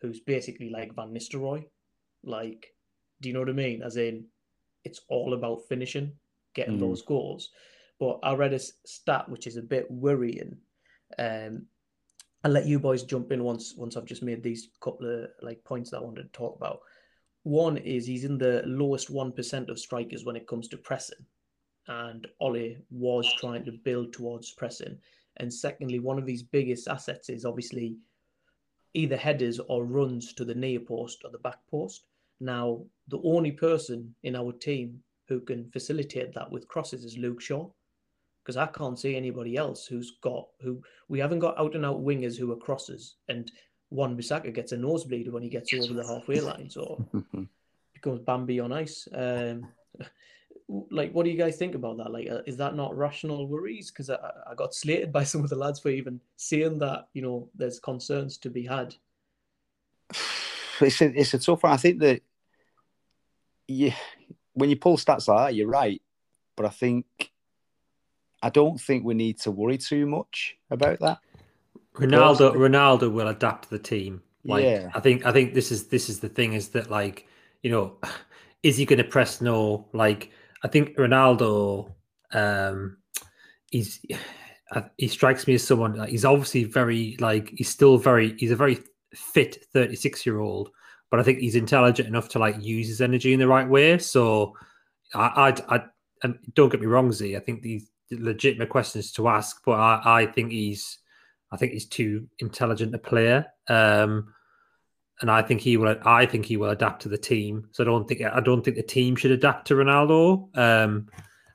who's 0.00 0.20
basically 0.20 0.70
like 0.70 0.94
Van 0.94 1.12
Nistelrooy. 1.12 1.66
Like, 2.24 2.74
do 3.20 3.28
you 3.28 3.34
know 3.34 3.40
what 3.40 3.50
I 3.50 3.52
mean? 3.52 3.82
As 3.82 3.96
in, 3.96 4.24
it's 4.84 5.00
all 5.08 5.34
about 5.34 5.68
finishing, 5.68 6.12
getting 6.54 6.76
mm. 6.76 6.80
those 6.80 7.02
goals. 7.02 7.50
But 7.98 8.18
I 8.22 8.34
read 8.34 8.54
a 8.54 8.58
stat 8.58 9.28
which 9.28 9.46
is 9.46 9.56
a 9.56 9.62
bit 9.62 9.90
worrying. 9.90 10.56
Um, 11.18 11.66
I'll 12.42 12.50
let 12.50 12.66
you 12.66 12.78
boys 12.78 13.02
jump 13.02 13.32
in 13.32 13.44
once 13.44 13.74
once 13.76 13.96
I've 13.96 14.06
just 14.06 14.22
made 14.22 14.42
these 14.42 14.68
couple 14.80 15.06
of 15.06 15.30
like 15.42 15.62
points 15.64 15.90
that 15.90 15.98
I 15.98 16.02
wanted 16.02 16.22
to 16.22 16.38
talk 16.38 16.56
about. 16.56 16.80
One 17.42 17.76
is 17.76 18.06
he's 18.06 18.24
in 18.24 18.38
the 18.38 18.62
lowest 18.66 19.10
one 19.10 19.32
percent 19.32 19.68
of 19.68 19.78
strikers 19.78 20.24
when 20.24 20.36
it 20.36 20.46
comes 20.46 20.68
to 20.68 20.78
pressing, 20.78 21.24
and 21.88 22.26
Ole 22.40 22.76
was 22.90 23.30
trying 23.34 23.64
to 23.66 23.72
build 23.72 24.12
towards 24.12 24.52
pressing. 24.52 24.98
And 25.36 25.52
secondly, 25.52 25.98
one 25.98 26.18
of 26.18 26.26
his 26.26 26.42
biggest 26.42 26.88
assets 26.88 27.28
is 27.28 27.44
obviously 27.44 27.96
either 28.94 29.16
headers 29.16 29.60
or 29.68 29.84
runs 29.84 30.32
to 30.34 30.44
the 30.44 30.54
near 30.54 30.80
post 30.80 31.22
or 31.24 31.30
the 31.30 31.38
back 31.38 31.58
post. 31.70 32.04
Now, 32.40 32.82
the 33.08 33.20
only 33.22 33.52
person 33.52 34.14
in 34.22 34.34
our 34.34 34.52
team 34.52 35.02
who 35.30 35.40
can 35.40 35.70
facilitate 35.70 36.34
that 36.34 36.50
with 36.50 36.68
crosses 36.68 37.04
is 37.04 37.16
Luke 37.16 37.40
Shaw 37.40 37.70
because 38.44 38.56
I 38.56 38.66
can't 38.66 38.98
see 38.98 39.16
anybody 39.16 39.56
else 39.56 39.86
who's 39.86 40.18
got 40.22 40.48
who 40.60 40.82
we 41.08 41.20
haven't 41.20 41.38
got 41.38 41.58
out 41.58 41.76
and 41.76 41.86
out 41.86 42.04
wingers 42.04 42.36
who 42.36 42.50
are 42.52 42.56
crosses, 42.56 43.14
and 43.28 43.50
Wan-Bissaka 43.90 44.52
gets 44.52 44.72
a 44.72 44.76
nosebleed 44.76 45.32
when 45.32 45.42
he 45.42 45.48
gets 45.48 45.72
over 45.72 45.94
the 45.94 46.06
halfway 46.06 46.40
line, 46.40 46.68
so 46.68 47.06
becomes 47.94 48.20
Bambi 48.20 48.58
on 48.58 48.72
ice. 48.72 49.06
Um, 49.14 49.68
like, 50.90 51.12
what 51.12 51.24
do 51.24 51.30
you 51.30 51.38
guys 51.38 51.56
think 51.56 51.76
about 51.76 51.96
that? 51.98 52.10
Like, 52.10 52.28
uh, 52.28 52.42
is 52.46 52.56
that 52.56 52.74
not 52.74 52.96
rational 52.96 53.46
worries? 53.46 53.90
Because 53.90 54.10
I, 54.10 54.18
I 54.50 54.54
got 54.56 54.74
slated 54.74 55.12
by 55.12 55.22
some 55.30 55.44
of 55.44 55.50
the 55.50 55.56
lads 55.56 55.78
for 55.78 55.90
even 55.90 56.20
saying 56.36 56.80
that 56.80 57.06
you 57.14 57.22
know 57.22 57.48
there's 57.54 57.78
concerns 57.78 58.36
to 58.38 58.50
be 58.50 58.66
had. 58.66 58.96
It's 60.80 61.00
a, 61.02 61.20
it's 61.20 61.34
a 61.34 61.38
tough 61.38 61.62
one. 61.62 61.72
I 61.72 61.76
think 61.76 62.00
that 62.00 62.22
you 63.68 63.92
when 64.60 64.70
you 64.70 64.76
pull 64.76 64.96
stats 64.96 65.28
like 65.28 65.48
that, 65.48 65.54
you're 65.54 65.68
right, 65.68 66.00
but 66.56 66.66
I 66.66 66.70
think 66.70 67.06
I 68.42 68.50
don't 68.50 68.80
think 68.80 69.04
we 69.04 69.14
need 69.14 69.38
to 69.40 69.50
worry 69.50 69.78
too 69.78 70.06
much 70.06 70.56
about 70.70 70.98
that. 71.00 71.18
Ronaldo, 71.94 72.54
Ronaldo 72.54 73.12
will 73.12 73.28
adapt 73.28 73.68
the 73.68 73.78
team. 73.78 74.22
Like, 74.44 74.64
yeah. 74.64 74.90
I 74.94 75.00
think, 75.00 75.26
I 75.26 75.32
think 75.32 75.52
this 75.52 75.70
is 75.70 75.88
this 75.88 76.08
is 76.08 76.20
the 76.20 76.28
thing 76.28 76.54
is 76.54 76.68
that 76.68 76.90
like, 76.90 77.26
you 77.62 77.70
know, 77.70 77.98
is 78.62 78.76
he 78.76 78.84
going 78.84 78.98
to 78.98 79.04
press 79.04 79.40
no? 79.40 79.88
Like, 79.92 80.30
I 80.62 80.68
think 80.68 80.96
Ronaldo, 80.96 81.92
um, 82.32 82.98
he's 83.70 84.00
he 84.96 85.08
strikes 85.08 85.46
me 85.46 85.54
as 85.54 85.66
someone 85.66 85.96
like 85.96 86.10
he's 86.10 86.24
obviously 86.24 86.62
very 86.62 87.16
like 87.18 87.50
he's 87.56 87.68
still 87.68 87.98
very 87.98 88.36
he's 88.38 88.52
a 88.52 88.56
very 88.56 88.78
fit 89.12 89.64
36 89.72 90.24
year 90.24 90.38
old 90.38 90.70
but 91.10 91.20
I 91.20 91.22
think 91.22 91.38
he's 91.38 91.56
intelligent 91.56 92.08
enough 92.08 92.28
to 92.30 92.38
like 92.38 92.62
use 92.62 92.88
his 92.88 93.00
energy 93.00 93.32
in 93.32 93.40
the 93.40 93.48
right 93.48 93.68
way. 93.68 93.98
So 93.98 94.56
I, 95.14 95.54
I, 95.68 95.76
I 95.76 95.84
and 96.22 96.38
don't 96.54 96.70
get 96.70 96.80
me 96.80 96.86
wrong, 96.86 97.12
Z. 97.12 97.36
I 97.36 97.40
think 97.40 97.62
these 97.62 97.90
legitimate 98.10 98.68
questions 98.68 99.12
to 99.12 99.28
ask, 99.28 99.62
but 99.64 99.72
I, 99.72 100.22
I 100.22 100.26
think 100.26 100.52
he's, 100.52 100.98
I 101.50 101.56
think 101.56 101.72
he's 101.72 101.86
too 101.86 102.28
intelligent 102.38 102.94
a 102.94 102.98
player. 102.98 103.46
Um, 103.68 104.34
and 105.20 105.30
I 105.30 105.42
think 105.42 105.60
he 105.60 105.76
will. 105.76 105.96
I 106.04 106.26
think 106.26 106.46
he 106.46 106.56
will 106.56 106.70
adapt 106.70 107.02
to 107.02 107.08
the 107.08 107.18
team. 107.18 107.68
So 107.72 107.84
I 107.84 107.86
don't 107.86 108.08
think 108.08 108.22
I 108.22 108.40
don't 108.40 108.64
think 108.64 108.76
the 108.76 108.82
team 108.82 109.16
should 109.16 109.30
adapt 109.30 109.66
to 109.66 109.74
Ronaldo. 109.74 110.56
Um, 110.56 111.08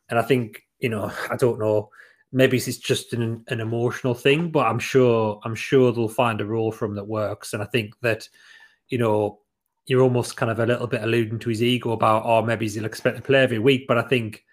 and 0.10 0.20
I 0.20 0.22
think 0.22 0.62
you 0.80 0.90
know 0.90 1.12
I 1.32 1.36
don't 1.36 1.60
know. 1.60 1.90
Maybe 2.32 2.58
it's 2.58 2.78
just 2.78 3.14
an, 3.14 3.46
an 3.48 3.62
emotional 3.62 4.14
thing, 4.14 4.52
but 4.52 4.68
I'm 4.68 4.80
sure 4.80 5.40
I'm 5.44 5.56
sure 5.56 5.92
they'll 5.92 6.08
find 6.08 6.42
a 6.42 6.46
role 6.46 6.72
for 6.72 6.86
him 6.86 6.96
that 6.96 7.08
works. 7.08 7.54
And 7.54 7.64
I 7.64 7.66
think 7.66 7.96
that 8.02 8.30
you 8.90 8.98
know 8.98 9.40
you're 9.88 10.02
almost 10.02 10.38
kind 10.38 10.52
of 10.52 10.60
a 10.60 10.66
little 10.66 10.88
bit 10.88 11.04
alluding 11.04 11.40
to 11.40 11.50
his 11.50 11.62
ego 11.62 11.92
about, 11.92 12.24
oh, 12.26 12.42
maybe 12.42 12.68
he'll 12.68 12.86
expect 12.86 13.18
to 13.18 13.22
play 13.22 13.44
every 13.44 13.60
week. 13.60 13.86
But 13.88 13.98
I 13.98 14.04
think 14.04 14.44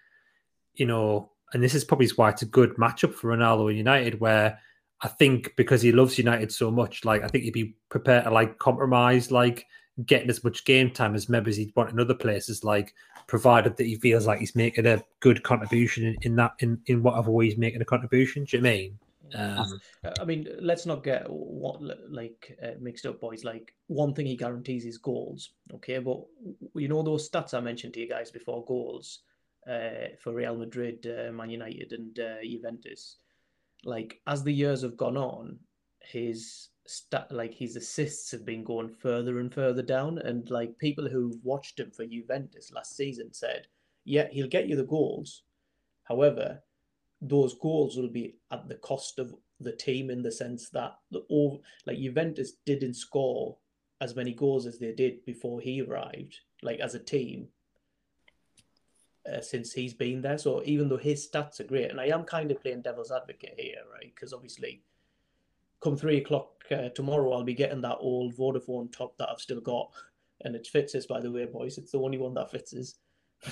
you 0.75 0.85
know, 0.85 1.31
and 1.53 1.61
this 1.61 1.75
is 1.75 1.83
probably 1.83 2.09
why 2.15 2.29
it's 2.29 2.41
a 2.41 2.47
good 2.47 2.75
matchup 2.75 3.13
for 3.13 3.35
Ronaldo 3.35 3.69
and 3.69 3.77
United, 3.77 4.19
where 4.19 4.59
I 5.01 5.07
think 5.07 5.53
because 5.55 5.81
he 5.81 5.91
loves 5.91 6.17
United 6.17 6.51
so 6.51 6.71
much, 6.71 7.05
like 7.05 7.23
I 7.23 7.27
think 7.27 7.43
he'd 7.43 7.53
be 7.53 7.75
prepared 7.89 8.25
to 8.25 8.31
like 8.31 8.57
compromise, 8.57 9.31
like 9.31 9.65
getting 10.05 10.29
as 10.29 10.43
much 10.43 10.65
game 10.65 10.89
time 10.89 11.13
as 11.13 11.29
maybe 11.29 11.53
he'd 11.53 11.75
want 11.75 11.91
in 11.91 11.99
other 11.99 12.15
places, 12.15 12.63
like 12.63 12.93
provided 13.27 13.77
that 13.77 13.85
he 13.85 13.95
feels 13.95 14.25
like 14.25 14.39
he's 14.39 14.55
making 14.55 14.87
a 14.87 15.03
good 15.19 15.43
contribution 15.43 16.05
in, 16.05 16.17
in 16.23 16.35
that 16.37 16.53
in, 16.59 16.81
in 16.87 17.03
whatever 17.03 17.31
way 17.31 17.45
he's 17.45 17.57
making 17.57 17.81
a 17.81 17.85
contribution. 17.85 18.45
Do 18.45 18.57
you 18.57 18.63
know 18.63 18.69
I 18.69 18.73
mean? 18.73 18.99
Um, 19.35 19.79
I 20.19 20.25
mean, 20.25 20.47
let's 20.59 20.85
not 20.85 21.03
get 21.03 21.25
what 21.27 21.81
like 22.09 22.57
uh, 22.63 22.71
mixed 22.79 23.05
up, 23.05 23.19
boys. 23.19 23.43
Like 23.43 23.73
one 23.87 24.13
thing 24.13 24.25
he 24.25 24.35
guarantees 24.35 24.85
is 24.85 24.97
goals. 24.97 25.51
Okay, 25.73 25.99
but 25.99 26.21
you 26.75 26.87
know 26.87 27.03
those 27.03 27.29
stats 27.29 27.53
I 27.53 27.59
mentioned 27.59 27.93
to 27.95 27.99
you 27.99 28.09
guys 28.09 28.31
before 28.31 28.65
goals 28.65 29.19
uh, 29.67 30.15
for 30.21 30.33
Real 30.33 30.55
Madrid, 30.55 31.07
uh, 31.07 31.31
Man 31.31 31.49
United, 31.49 31.93
and 31.93 32.19
uh, 32.19 32.41
Juventus 32.43 33.17
like 33.83 34.21
as 34.27 34.43
the 34.43 34.53
years 34.53 34.81
have 34.81 34.97
gone 34.97 35.17
on, 35.17 35.59
his 36.01 36.69
stat 36.85 37.27
like 37.31 37.53
his 37.53 37.75
assists 37.75 38.31
have 38.31 38.45
been 38.45 38.63
going 38.63 38.89
further 38.89 39.39
and 39.39 39.53
further 39.53 39.81
down. 39.81 40.17
And 40.19 40.49
like 40.49 40.77
people 40.77 41.07
who 41.07 41.39
watched 41.43 41.79
him 41.79 41.91
for 41.91 42.05
Juventus 42.05 42.71
last 42.71 42.95
season 42.95 43.33
said, 43.33 43.67
yeah, 44.05 44.27
he'll 44.31 44.47
get 44.47 44.67
you 44.67 44.75
the 44.75 44.83
goals. 44.83 45.43
However, 46.03 46.61
those 47.23 47.55
goals 47.55 47.95
will 47.97 48.09
be 48.09 48.35
at 48.51 48.67
the 48.67 48.75
cost 48.75 49.17
of 49.17 49.33
the 49.59 49.71
team 49.71 50.09
in 50.09 50.21
the 50.21 50.31
sense 50.31 50.69
that 50.69 50.97
the 51.11 51.19
all 51.29 51.63
like 51.85 51.97
Juventus 51.97 52.53
didn't 52.65 52.95
score 52.95 53.57
as 54.01 54.15
many 54.15 54.33
goals 54.33 54.65
as 54.65 54.79
they 54.79 54.91
did 54.91 55.23
before 55.25 55.61
he 55.61 55.81
arrived, 55.81 56.41
like 56.61 56.79
as 56.79 56.93
a 56.93 56.99
team 56.99 57.47
uh, 59.31 59.41
since 59.41 59.71
he's 59.71 59.93
been 59.93 60.21
there. 60.21 60.37
So 60.37 60.61
even 60.65 60.89
though 60.89 60.97
his 60.97 61.27
stats 61.27 61.59
are 61.59 61.65
great, 61.65 61.89
and 61.89 62.01
I 62.01 62.07
am 62.07 62.23
kind 62.23 62.51
of 62.51 62.61
playing 62.61 62.81
devil's 62.81 63.11
advocate 63.11 63.55
here, 63.57 63.77
right? 63.91 64.11
Because 64.13 64.33
obviously, 64.33 64.83
come 65.81 65.95
three 65.95 66.17
o'clock 66.17 66.49
uh, 66.71 66.89
tomorrow, 66.89 67.31
I'll 67.31 67.43
be 67.43 67.53
getting 67.53 67.81
that 67.81 67.97
old 67.99 68.35
Vodafone 68.35 68.91
top 68.91 69.17
that 69.17 69.29
I've 69.29 69.39
still 69.39 69.61
got, 69.61 69.91
and 70.41 70.55
it 70.55 70.67
fits 70.67 70.95
us, 70.95 71.05
by 71.05 71.21
the 71.21 71.31
way, 71.31 71.45
boys. 71.45 71.77
It's 71.77 71.91
the 71.91 72.01
only 72.01 72.17
one 72.17 72.33
that 72.33 72.51
fits 72.51 72.73
us. 72.73 72.95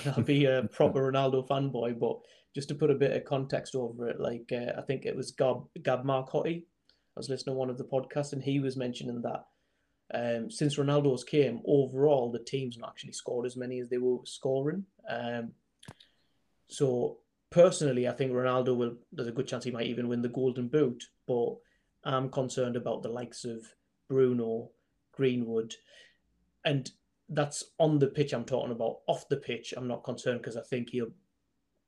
I'll 0.16 0.22
be 0.22 0.44
a 0.44 0.62
proper 0.72 1.10
Ronaldo 1.10 1.48
fanboy, 1.48 1.98
but 1.98 2.18
just 2.54 2.68
to 2.68 2.74
put 2.74 2.90
a 2.90 2.94
bit 2.94 3.16
of 3.16 3.24
context 3.24 3.74
over 3.74 4.08
it, 4.08 4.20
like 4.20 4.52
uh, 4.52 4.78
I 4.78 4.82
think 4.82 5.04
it 5.04 5.16
was 5.16 5.32
Gab 5.32 5.64
Gab 5.82 6.04
Marcotti. 6.04 6.62
I 6.62 7.20
was 7.20 7.28
listening 7.28 7.54
to 7.54 7.58
one 7.58 7.70
of 7.70 7.78
the 7.78 7.84
podcasts, 7.84 8.32
and 8.32 8.42
he 8.42 8.60
was 8.60 8.76
mentioning 8.76 9.22
that 9.22 9.44
um, 10.14 10.50
since 10.50 10.76
Ronaldo's 10.76 11.24
came, 11.24 11.62
overall 11.66 12.30
the 12.30 12.38
team's 12.38 12.76
not 12.78 12.90
actually 12.90 13.12
scored 13.12 13.46
as 13.46 13.56
many 13.56 13.80
as 13.80 13.88
they 13.88 13.98
were 13.98 14.18
scoring. 14.24 14.84
Um, 15.08 15.52
so 16.68 17.18
personally, 17.50 18.08
I 18.08 18.12
think 18.12 18.32
Ronaldo 18.32 18.76
will. 18.76 18.96
There's 19.12 19.28
a 19.28 19.32
good 19.32 19.46
chance 19.46 19.64
he 19.64 19.70
might 19.70 19.86
even 19.86 20.08
win 20.08 20.22
the 20.22 20.28
Golden 20.28 20.68
Boot, 20.68 21.04
but 21.26 21.56
I'm 22.04 22.30
concerned 22.30 22.76
about 22.76 23.02
the 23.02 23.08
likes 23.08 23.44
of 23.44 23.60
Bruno, 24.08 24.70
Greenwood, 25.12 25.74
and 26.64 26.90
that's 27.28 27.64
on 27.78 27.98
the 27.98 28.08
pitch. 28.08 28.32
I'm 28.32 28.44
talking 28.44 28.72
about 28.72 29.00
off 29.06 29.28
the 29.28 29.36
pitch. 29.36 29.72
I'm 29.76 29.88
not 29.88 30.04
concerned 30.04 30.40
because 30.40 30.56
I 30.56 30.62
think 30.62 30.90
he'll, 30.90 31.12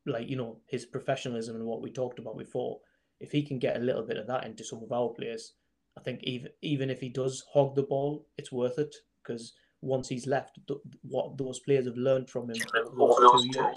like 0.07 0.29
you 0.29 0.37
know, 0.37 0.59
his 0.67 0.87
professionalism 0.87 1.57
and 1.57 1.65
what 1.65 1.83
we 1.83 1.91
talked 1.91 2.19
about 2.19 2.39
before. 2.39 2.81
If 3.21 3.31
he 3.31 3.43
can 3.43 3.59
get 3.59 3.77
a 3.77 3.81
little 3.81 4.03
bit 4.03 4.19
of 4.19 4.27
that 4.27 4.45
into 4.45 4.65
some 4.65 4.83
of 4.83 4.93
our 4.93 5.09
players, 5.11 5.55
I 5.97 6.01
think 6.01 6.21
even 6.25 6.51
even 6.63 6.91
if 6.91 7.01
he 7.01 7.09
does 7.09 7.45
hog 7.53 7.75
the 7.75 7.83
ball, 7.83 8.27
it's 8.37 8.53
worth 8.53 8.79
it 8.79 8.95
because 9.23 9.55
once 9.81 10.09
he's 10.09 10.27
left, 10.27 10.59
what 11.03 11.37
those 11.39 11.61
players 11.61 11.87
have 11.87 11.97
learned 11.97 12.29
from 12.29 12.51
him 12.51 12.57
over 12.75 12.97
those 12.97 13.43
two 13.43 13.61
years 13.61 13.77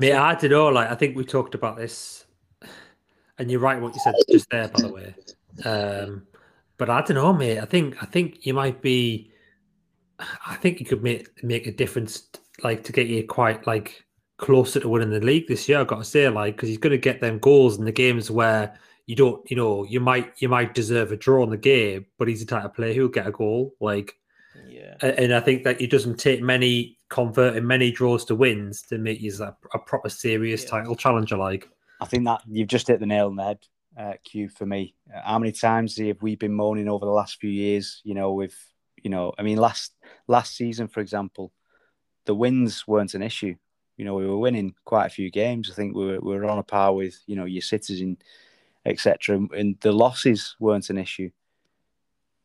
Mate, 0.00 0.14
I 0.14 0.34
don't 0.34 0.50
know. 0.50 0.68
Like, 0.68 0.90
I 0.90 0.94
think 0.94 1.16
we 1.16 1.24
talked 1.24 1.54
about 1.54 1.76
this, 1.76 2.26
and 3.38 3.50
you're 3.50 3.60
right 3.60 3.80
what 3.80 3.94
you 3.94 4.00
said 4.00 4.14
just 4.30 4.50
there, 4.50 4.68
by 4.68 4.80
the 4.80 4.92
way. 4.92 5.14
Um, 5.64 6.26
but 6.78 6.90
I 6.90 7.02
don't 7.02 7.16
know, 7.16 7.32
mate. 7.32 7.58
I 7.58 7.64
think 7.64 8.02
I 8.02 8.06
think 8.06 8.46
you 8.46 8.54
might 8.54 8.82
be. 8.82 9.30
I 10.46 10.54
think 10.56 10.80
you 10.80 10.86
could 10.86 11.02
make 11.02 11.42
make 11.42 11.66
a 11.66 11.72
difference, 11.72 12.28
like 12.62 12.84
to 12.84 12.92
get 12.92 13.06
you 13.06 13.26
quite 13.26 13.66
like 13.66 14.04
closer 14.38 14.80
to 14.80 14.88
winning 14.88 15.10
the 15.10 15.20
league 15.20 15.48
this 15.48 15.68
year. 15.68 15.80
I've 15.80 15.86
got 15.86 15.98
to 15.98 16.04
say, 16.04 16.28
like, 16.28 16.56
because 16.56 16.68
he's 16.68 16.78
going 16.78 16.92
to 16.92 16.98
get 16.98 17.20
them 17.20 17.38
goals 17.38 17.78
in 17.78 17.84
the 17.84 17.92
games 17.92 18.30
where 18.30 18.78
you 19.06 19.16
don't, 19.16 19.48
you 19.50 19.56
know, 19.56 19.84
you 19.84 20.00
might 20.00 20.32
you 20.38 20.48
might 20.48 20.74
deserve 20.74 21.12
a 21.12 21.16
draw 21.16 21.42
in 21.44 21.50
the 21.50 21.56
game, 21.56 22.06
but 22.18 22.28
he's 22.28 22.40
the 22.40 22.46
type 22.46 22.64
of 22.64 22.74
player 22.74 22.94
who'll 22.94 23.08
get 23.08 23.26
a 23.26 23.32
goal. 23.32 23.74
Like, 23.80 24.14
yeah. 24.68 24.94
And 25.00 25.34
I 25.34 25.40
think 25.40 25.64
that 25.64 25.80
he 25.80 25.86
doesn't 25.86 26.18
take 26.18 26.42
many 26.42 26.98
converting 27.08 27.66
many 27.66 27.90
draws 27.90 28.24
to 28.26 28.34
wins 28.34 28.82
to 28.82 28.98
make 28.98 29.20
you 29.20 29.32
a, 29.40 29.56
a 29.74 29.78
proper 29.78 30.08
serious 30.08 30.64
yeah. 30.64 30.70
title 30.70 30.96
challenger. 30.96 31.36
Like, 31.36 31.68
I 32.00 32.06
think 32.06 32.24
that 32.24 32.42
you've 32.48 32.68
just 32.68 32.88
hit 32.88 33.00
the 33.00 33.06
nail 33.06 33.26
on 33.26 33.36
the 33.36 33.44
head, 33.44 33.58
uh, 33.98 34.12
Q, 34.24 34.48
for 34.48 34.66
me. 34.66 34.94
Uh, 35.14 35.20
how 35.24 35.38
many 35.38 35.52
times 35.52 35.98
have 35.98 36.22
we 36.22 36.36
been 36.36 36.54
moaning 36.54 36.88
over 36.88 37.04
the 37.04 37.12
last 37.12 37.40
few 37.40 37.50
years? 37.50 38.00
You 38.04 38.14
know, 38.14 38.32
with 38.32 38.54
you 39.02 39.10
know, 39.10 39.32
I 39.38 39.42
mean, 39.42 39.58
last 39.58 39.94
last 40.28 40.56
season, 40.56 40.88
for 40.88 41.00
example, 41.00 41.52
the 42.26 42.34
wins 42.34 42.86
weren't 42.86 43.14
an 43.14 43.22
issue. 43.22 43.56
You 43.96 44.04
know, 44.04 44.14
we 44.14 44.26
were 44.26 44.38
winning 44.38 44.74
quite 44.84 45.06
a 45.06 45.10
few 45.10 45.30
games. 45.30 45.70
I 45.70 45.74
think 45.74 45.94
we 45.94 46.06
were, 46.06 46.20
we 46.20 46.34
were 46.34 46.46
on 46.46 46.58
a 46.58 46.62
par 46.62 46.94
with 46.94 47.18
you 47.26 47.36
know 47.36 47.44
your 47.44 47.62
citizen, 47.62 48.18
etc. 48.86 49.36
And 49.56 49.78
the 49.80 49.92
losses 49.92 50.56
weren't 50.58 50.90
an 50.90 50.98
issue. 50.98 51.30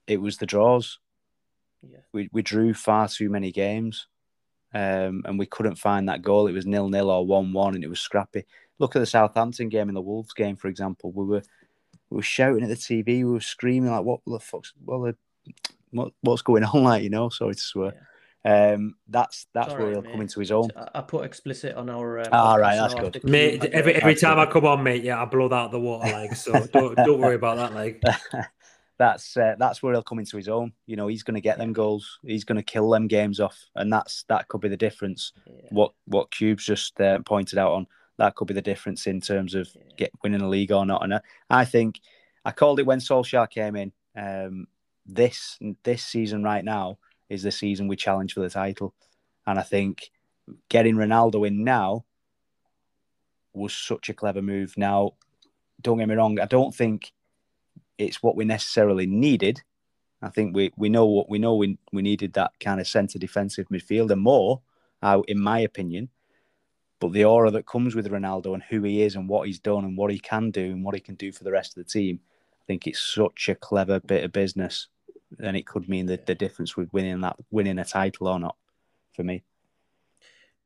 It 0.07 0.22
was 0.22 0.38
the 0.38 0.45
draws 0.45 0.99
yeah. 1.84 1.99
We 2.11 2.30
we 2.32 2.41
drew 2.41 2.74
far 2.74 3.07
too 3.07 3.30
many 3.30 3.52
games, 3.52 4.07
um, 4.74 5.24
and 5.26 5.38
we 5.38 5.45
couldn't 5.45 5.76
find 5.76 6.10
that 6.10 6.22
goal. 6.22 6.48
It 6.48 6.53
was 6.53 6.65
nil 6.65 6.90
nil 6.90 7.10
or 7.10 7.26
one 7.26 7.53
one, 7.53 7.76
and 7.76 7.84
it 7.84 7.90
was 7.90 7.99
scrappy. 7.99 8.45
Look 8.80 8.95
at 8.95 8.99
the 8.99 9.06
Southampton 9.06 9.69
game 9.69 9.90
and 9.90 9.95
the 9.95 10.02
Wolves 10.02 10.34
game, 10.34 10.56
for 10.56 10.68
example. 10.68 11.11
We 11.11 11.26
were 11.26 11.44
we 12.10 12.15
were 12.18 12.22
shouting 12.22 12.64
at 12.64 12.69
the 12.69 12.76
TV. 12.76 13.06
We 13.06 13.26
were 13.26 13.40
screaming 13.40 13.91
like, 13.91 14.03
"What 14.03 14.22
the 14.26 14.40
fuck's 14.40 14.74
what 14.84 15.15
what, 15.91 16.14
what's 16.22 16.41
going 16.41 16.64
on?" 16.64 16.84
Like 16.84 17.03
you 17.03 17.10
know. 17.10 17.30
Sorry 17.30 17.56
to 17.56 17.61
swear. 17.61 17.94
Yeah. 17.94 18.02
Um, 18.48 18.95
that's 19.10 19.48
that's 19.53 19.74
where 19.74 19.91
he'll 19.91 20.02
mate. 20.02 20.11
come 20.11 20.22
into 20.22 20.40
his 20.40 20.52
own. 20.52 20.69
I 20.95 21.02
put 21.02 21.26
explicit 21.26 21.76
on 21.76 21.90
our. 21.90 22.19
Um, 22.19 22.28
All 22.32 22.57
right, 22.57 22.78
that's 22.78 22.94
good. 22.94 23.22
Mate, 23.26 23.65
every 23.65 23.95
every 23.95 24.15
time 24.15 24.40
I 24.40 24.45
come 24.45 24.65
on, 24.65 24.84
mate, 24.84 25.03
yeah, 25.03 25.22
I 25.22 25.26
blow 25.26 25.49
that 25.49 25.56
out 25.56 25.72
the 25.72 25.80
water, 25.80 26.10
like 26.10 26.34
so. 26.34 26.53
don't 26.74 26.95
don't 26.95 27.19
worry 27.19 27.36
about 27.36 27.57
that, 27.57 27.74
like. 27.74 28.02
that's 28.98 29.36
uh, 29.36 29.56
that's 29.60 29.84
where 29.84 29.91
he'll 29.91 30.02
come 30.02 30.19
into 30.19 30.38
his 30.38 30.48
own. 30.48 30.72
You 30.86 30.95
know, 30.95 31.07
he's 31.07 31.24
going 31.24 31.36
to 31.36 31.41
get 31.41 31.57
them 31.57 31.74
goals. 31.74 32.19
He's 32.26 32.45
going 32.45 32.56
to 32.56 32.64
kill 32.64 32.90
them 32.90 33.07
games 33.07 33.41
off, 33.41 33.57
and 33.76 33.91
that's 33.91 34.24
that 34.30 34.48
could 34.48 34.61
be 34.61 34.69
the 34.69 34.78
difference. 34.78 35.34
Yeah. 35.45 35.53
What 35.72 35.91
what 36.06 36.32
Cubes 36.32 36.65
just 36.65 36.99
uh, 37.02 37.19
pointed 37.26 37.60
out 37.60 37.74
on 37.74 37.88
that 38.18 38.36
could 38.36 38.48
be 38.48 38.53
the 38.53 38.61
difference 38.61 39.07
in 39.07 39.19
terms 39.19 39.56
of 39.56 39.69
yeah. 39.76 39.82
get 39.98 40.11
winning 40.24 40.41
a 40.41 40.49
league 40.49 40.72
or 40.72 40.86
not. 40.86 41.03
And 41.03 41.15
I, 41.15 41.22
I 41.49 41.65
think 41.65 41.99
I 42.45 42.52
called 42.52 42.80
it 42.80 42.86
when 42.86 42.99
Solskjaer 42.99 43.49
came 43.49 43.76
in. 43.76 43.91
Um, 44.15 44.68
this 45.06 45.57
this 45.84 46.03
season 46.03 46.44
right 46.44 46.64
now 46.64 46.98
is 47.30 47.44
the 47.44 47.52
season 47.52 47.88
we 47.88 47.95
challenge 47.95 48.34
for 48.34 48.41
the 48.41 48.49
title, 48.49 48.94
and 49.45 49.60
I 49.60 49.64
think 49.64 50.12
getting 50.70 50.95
Ronaldo 50.95 51.45
in 51.48 51.64
now 51.64 52.06
was 53.54 53.74
such 53.74 54.10
a 54.10 54.14
clever 54.14 54.41
move. 54.41 54.78
Now, 54.78 55.14
don't 55.82 55.98
get 55.98 56.08
me 56.08 56.16
wrong, 56.16 56.40
I 56.40 56.45
don't 56.45 56.74
think 56.74 57.12
it's 57.98 58.22
what 58.22 58.36
we 58.36 58.45
necessarily 58.45 59.08
needed. 59.08 59.62
I 60.22 60.30
think 60.30 60.56
we, 60.56 60.72
we 60.78 60.90
know 60.90 61.06
what 61.06 61.30
we 61.30 61.40
know. 61.40 61.56
We, 61.56 61.78
we 61.91 62.02
needed 62.02 62.34
that 62.34 62.52
kind 62.60 62.80
of 62.80 62.88
centre 62.88 63.20
defensive 63.20 63.68
midfielder 63.70 64.18
more, 64.18 64.62
uh, 65.02 65.22
in 65.28 65.40
my 65.40 65.60
opinion. 65.60 66.10
But 66.99 67.14
the 67.14 67.26
aura 67.26 67.52
that 67.52 67.68
comes 67.68 67.95
with 67.95 68.10
Ronaldo 68.10 68.56
and 68.56 68.64
who 68.64 68.82
he 68.82 69.04
is 69.04 69.16
and 69.16 69.30
what 69.30 69.45
he's 69.45 69.60
done 69.60 69.86
and 69.86 69.95
what 69.95 70.12
he 70.12 70.18
can 70.18 70.49
do 70.49 70.72
and 70.72 70.84
what 70.84 70.95
he 70.95 71.02
can 71.02 71.16
do 71.16 71.32
for 71.32 71.44
the 71.44 71.52
rest 71.52 71.78
of 71.78 71.84
the 71.84 71.90
team, 71.90 72.20
I 72.60 72.64
think 72.66 72.88
it's 72.88 72.99
such 72.99 73.49
a 73.49 73.56
clever 73.56 73.99
bit 73.99 74.24
of 74.24 74.32
business, 74.32 74.88
and 75.40 75.58
it 75.58 75.66
could 75.66 75.90
mean 75.90 76.06
that 76.08 76.26
the 76.26 76.36
difference 76.36 76.78
with 76.78 76.91
winning 76.94 77.22
that 77.22 77.36
winning 77.52 77.80
a 77.80 77.86
title 77.86 78.28
or 78.28 78.40
not, 78.40 78.56
for 79.14 79.24
me. 79.24 79.44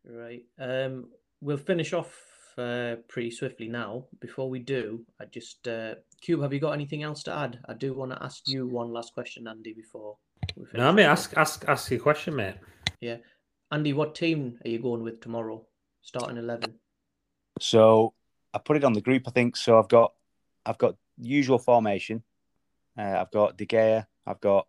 Right. 0.05 0.43
Um, 0.59 1.09
we'll 1.41 1.57
finish 1.57 1.93
off 1.93 2.15
uh, 2.57 2.95
pretty 3.07 3.31
swiftly 3.31 3.67
now. 3.67 4.05
Before 4.19 4.49
we 4.49 4.59
do, 4.59 5.05
I 5.19 5.25
just 5.25 5.67
uh, 5.67 5.95
Cube, 6.21 6.41
have 6.41 6.53
you 6.53 6.59
got 6.59 6.73
anything 6.73 7.03
else 7.03 7.23
to 7.23 7.33
add? 7.33 7.59
I 7.67 7.73
do 7.73 7.93
want 7.93 8.11
to 8.11 8.23
ask 8.23 8.47
you 8.47 8.67
one 8.67 8.91
last 8.91 9.13
question, 9.13 9.47
Andy. 9.47 9.73
Before 9.73 10.17
we 10.55 10.63
No, 10.73 10.91
finish 10.91 10.95
mate, 10.95 11.03
it. 11.03 11.07
ask 11.07 11.37
ask 11.37 11.65
ask 11.67 11.91
your 11.91 11.99
question, 11.99 12.35
mate. 12.35 12.55
Yeah, 12.99 13.17
Andy, 13.71 13.93
what 13.93 14.15
team 14.15 14.59
are 14.65 14.69
you 14.69 14.79
going 14.79 15.03
with 15.03 15.21
tomorrow? 15.21 15.65
Starting 16.01 16.37
eleven. 16.37 16.75
So 17.59 18.13
I 18.53 18.57
put 18.59 18.77
it 18.77 18.83
on 18.83 18.93
the 18.93 19.01
group, 19.01 19.23
I 19.27 19.31
think. 19.31 19.55
So 19.55 19.77
I've 19.77 19.87
got 19.87 20.13
I've 20.65 20.77
got 20.77 20.95
usual 21.17 21.59
formation. 21.59 22.23
Uh, 22.97 23.17
I've 23.21 23.31
got 23.31 23.57
De 23.57 23.65
Gea. 23.65 24.05
I've 24.25 24.41
got 24.41 24.67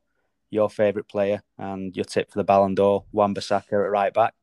your 0.52 0.68
favourite 0.68 1.08
player 1.08 1.42
and 1.58 1.96
your 1.96 2.04
tip 2.04 2.30
for 2.30 2.38
the 2.38 2.44
Ballon 2.44 2.74
d'Or, 2.74 3.04
Wan-Bissaka 3.10 3.72
at 3.72 3.90
right 3.90 4.12
back. 4.12 4.34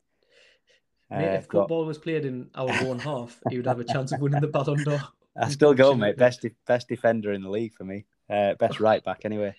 Uh, 1.11 1.17
if 1.19 1.47
got- 1.47 1.61
football 1.61 1.85
was 1.85 1.97
played 1.97 2.25
in 2.25 2.49
our 2.55 2.67
one 2.85 2.99
half, 2.99 3.39
he 3.49 3.57
would 3.57 3.67
have 3.67 3.79
a 3.79 3.83
chance 3.83 4.11
of 4.11 4.19
winning 4.19 4.41
the 4.41 4.47
Ballon 4.47 4.83
d'Or. 4.83 4.99
I 5.37 5.49
still 5.49 5.73
go, 5.73 5.93
mate. 5.93 6.17
Best 6.17 6.41
de- 6.41 6.55
best 6.67 6.89
defender 6.89 7.31
in 7.31 7.43
the 7.43 7.49
league 7.49 7.73
for 7.73 7.83
me. 7.83 8.05
Uh, 8.29 8.55
best 8.55 8.79
right 8.79 9.03
back, 9.03 9.21
anyway. 9.23 9.55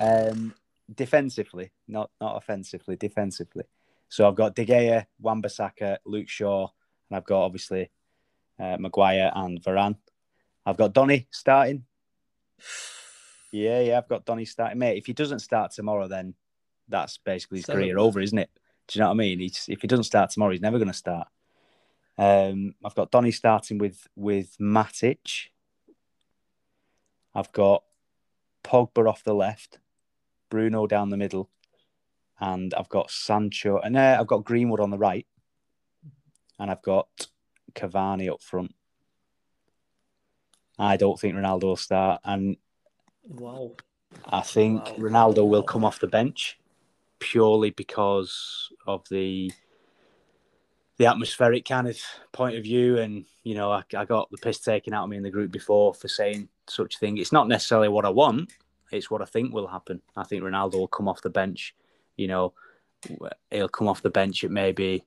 Um, 0.00 0.54
defensively, 0.92 1.70
not 1.86 2.10
not 2.20 2.36
offensively, 2.36 2.96
defensively. 2.96 3.64
So 4.08 4.26
I've 4.26 4.34
got 4.34 4.54
De 4.54 4.66
Gea, 4.66 5.06
Wan-Bissaka, 5.20 5.98
Luke 6.04 6.28
Shaw, 6.28 6.68
and 7.08 7.16
I've 7.16 7.24
got 7.24 7.44
obviously 7.44 7.90
uh, 8.58 8.76
Maguire 8.78 9.30
and 9.34 9.62
Varane. 9.62 9.96
I've 10.66 10.78
got 10.78 10.92
Donny 10.94 11.28
starting. 11.30 11.84
Yeah, 13.54 13.78
yeah, 13.82 13.98
I've 13.98 14.08
got 14.08 14.24
Donny 14.24 14.46
starting, 14.46 14.80
mate. 14.80 14.98
If 14.98 15.06
he 15.06 15.12
doesn't 15.12 15.38
start 15.38 15.70
tomorrow, 15.70 16.08
then 16.08 16.34
that's 16.88 17.18
basically 17.18 17.58
his 17.58 17.66
career 17.66 17.98
over, 17.98 18.20
isn't 18.20 18.36
it? 18.36 18.50
Do 18.88 18.98
you 18.98 19.00
know 19.00 19.10
what 19.10 19.14
I 19.14 19.16
mean? 19.16 19.38
He's, 19.38 19.66
if 19.68 19.80
he 19.80 19.86
doesn't 19.86 20.04
start 20.04 20.30
tomorrow, 20.30 20.50
he's 20.50 20.60
never 20.60 20.78
going 20.78 20.88
to 20.88 20.92
start. 20.92 21.28
Um, 22.18 22.74
I've 22.84 22.96
got 22.96 23.12
Donny 23.12 23.30
starting 23.30 23.78
with 23.78 24.08
with 24.16 24.56
Matic. 24.60 25.50
I've 27.32 27.52
got 27.52 27.84
Pogba 28.64 29.08
off 29.08 29.22
the 29.22 29.34
left, 29.34 29.78
Bruno 30.50 30.88
down 30.88 31.10
the 31.10 31.16
middle, 31.16 31.48
and 32.40 32.74
I've 32.74 32.88
got 32.88 33.12
Sancho 33.12 33.78
and 33.78 33.96
uh, 33.96 34.16
I've 34.18 34.26
got 34.26 34.44
Greenwood 34.44 34.80
on 34.80 34.90
the 34.90 34.98
right, 34.98 35.28
and 36.58 36.72
I've 36.72 36.82
got 36.82 37.28
Cavani 37.72 38.32
up 38.32 38.42
front. 38.42 38.74
I 40.76 40.96
don't 40.96 41.20
think 41.20 41.36
Ronaldo 41.36 41.62
will 41.62 41.76
start, 41.76 42.20
and 42.24 42.56
Wow. 43.28 43.72
I 44.26 44.40
think 44.40 44.84
Wow. 44.84 44.94
Ronaldo 44.98 45.48
will 45.48 45.62
come 45.62 45.84
off 45.84 46.00
the 46.00 46.06
bench 46.06 46.58
purely 47.18 47.70
because 47.70 48.70
of 48.86 49.08
the 49.08 49.52
the 50.96 51.06
atmospheric 51.06 51.64
kind 51.64 51.88
of 51.88 51.98
point 52.32 52.56
of 52.56 52.62
view. 52.62 52.98
And 52.98 53.24
you 53.42 53.54
know, 53.54 53.72
I, 53.72 53.82
I 53.96 54.04
got 54.04 54.30
the 54.30 54.38
piss 54.38 54.60
taken 54.60 54.94
out 54.94 55.04
of 55.04 55.10
me 55.10 55.16
in 55.16 55.22
the 55.22 55.30
group 55.30 55.50
before 55.50 55.94
for 55.94 56.08
saying 56.08 56.48
such 56.68 56.96
a 56.96 56.98
thing. 56.98 57.18
It's 57.18 57.32
not 57.32 57.48
necessarily 57.48 57.88
what 57.88 58.04
I 58.04 58.10
want; 58.10 58.52
it's 58.92 59.10
what 59.10 59.22
I 59.22 59.26
think 59.26 59.52
will 59.52 59.66
happen. 59.66 60.02
I 60.16 60.24
think 60.24 60.42
Ronaldo 60.42 60.74
will 60.74 60.88
come 60.88 61.08
off 61.08 61.22
the 61.22 61.30
bench. 61.30 61.74
You 62.16 62.28
know, 62.28 62.52
he'll 63.50 63.68
come 63.68 63.88
off 63.88 64.02
the 64.02 64.10
bench 64.10 64.44
at 64.44 64.50
maybe 64.50 65.04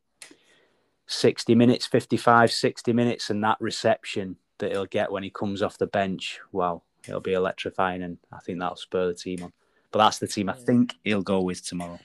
60 1.07 1.55
minutes, 1.55 1.85
55, 1.85 2.51
60 2.51 2.93
minutes, 2.93 3.29
and 3.29 3.43
that 3.43 3.57
reception 3.61 4.37
that 4.59 4.71
he'll 4.71 4.85
get 4.85 5.11
when 5.11 5.23
he 5.23 5.29
comes 5.29 5.61
off 5.61 5.77
the 5.77 5.87
bench, 5.87 6.39
wow, 6.51 6.83
it'll 7.09 7.21
be 7.21 7.33
electrifying, 7.33 8.03
and 8.03 8.17
I 8.31 8.39
think 8.39 8.59
that'll 8.59 8.75
spur 8.77 9.07
the 9.07 9.13
team 9.13 9.43
on. 9.43 9.51
But 9.91 9.99
that's 9.99 10.19
the 10.19 10.27
team 10.27 10.49
I 10.49 10.53
Yeah. 10.57 10.63
think 10.65 10.95
he'll 11.03 11.21
go 11.21 11.41
with 11.41 11.65
tomorrow. 11.65 11.99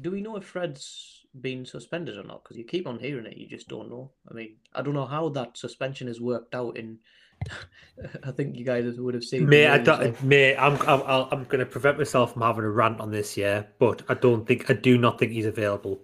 Do 0.00 0.10
we 0.10 0.20
know 0.20 0.36
if 0.36 0.44
Fred's 0.44 1.26
been 1.40 1.64
suspended 1.64 2.16
or 2.18 2.24
not? 2.24 2.42
Because 2.42 2.56
you 2.56 2.64
keep 2.64 2.86
on 2.86 2.98
hearing 2.98 3.26
it, 3.26 3.36
you 3.36 3.46
just 3.46 3.68
don't 3.68 3.88
know. 3.90 4.10
I 4.30 4.34
mean, 4.34 4.56
I 4.74 4.82
don't 4.82 4.94
know 4.94 5.06
how 5.06 5.28
that 5.30 5.56
suspension 5.56 6.08
has 6.08 6.20
worked 6.20 6.54
out. 6.54 6.76
In, 6.76 6.98
I 8.24 8.30
think 8.32 8.56
you 8.56 8.64
guys 8.64 8.98
would 8.98 9.14
have 9.14 9.24
seen. 9.24 9.42
the 9.44 9.50
Mate, 9.50 9.68
I 9.68 9.76
news, 9.78 9.86
don't, 9.86 10.00
like- 10.00 10.22
mate, 10.22 10.56
I'm 10.56 10.74
I'm 10.82 11.02
I'll- 11.06 11.28
I'm 11.30 11.44
going 11.44 11.60
to 11.60 11.66
prevent 11.66 11.98
myself 11.98 12.32
from 12.32 12.42
having 12.42 12.64
a 12.64 12.70
rant 12.70 13.00
on 13.00 13.10
this, 13.12 13.36
yeah. 13.36 13.64
But 13.78 14.02
I 14.08 14.14
don't 14.14 14.44
think 14.46 14.68
I 14.70 14.74
do 14.74 14.98
not 14.98 15.18
think 15.18 15.32
he's 15.32 15.46
available. 15.46 16.02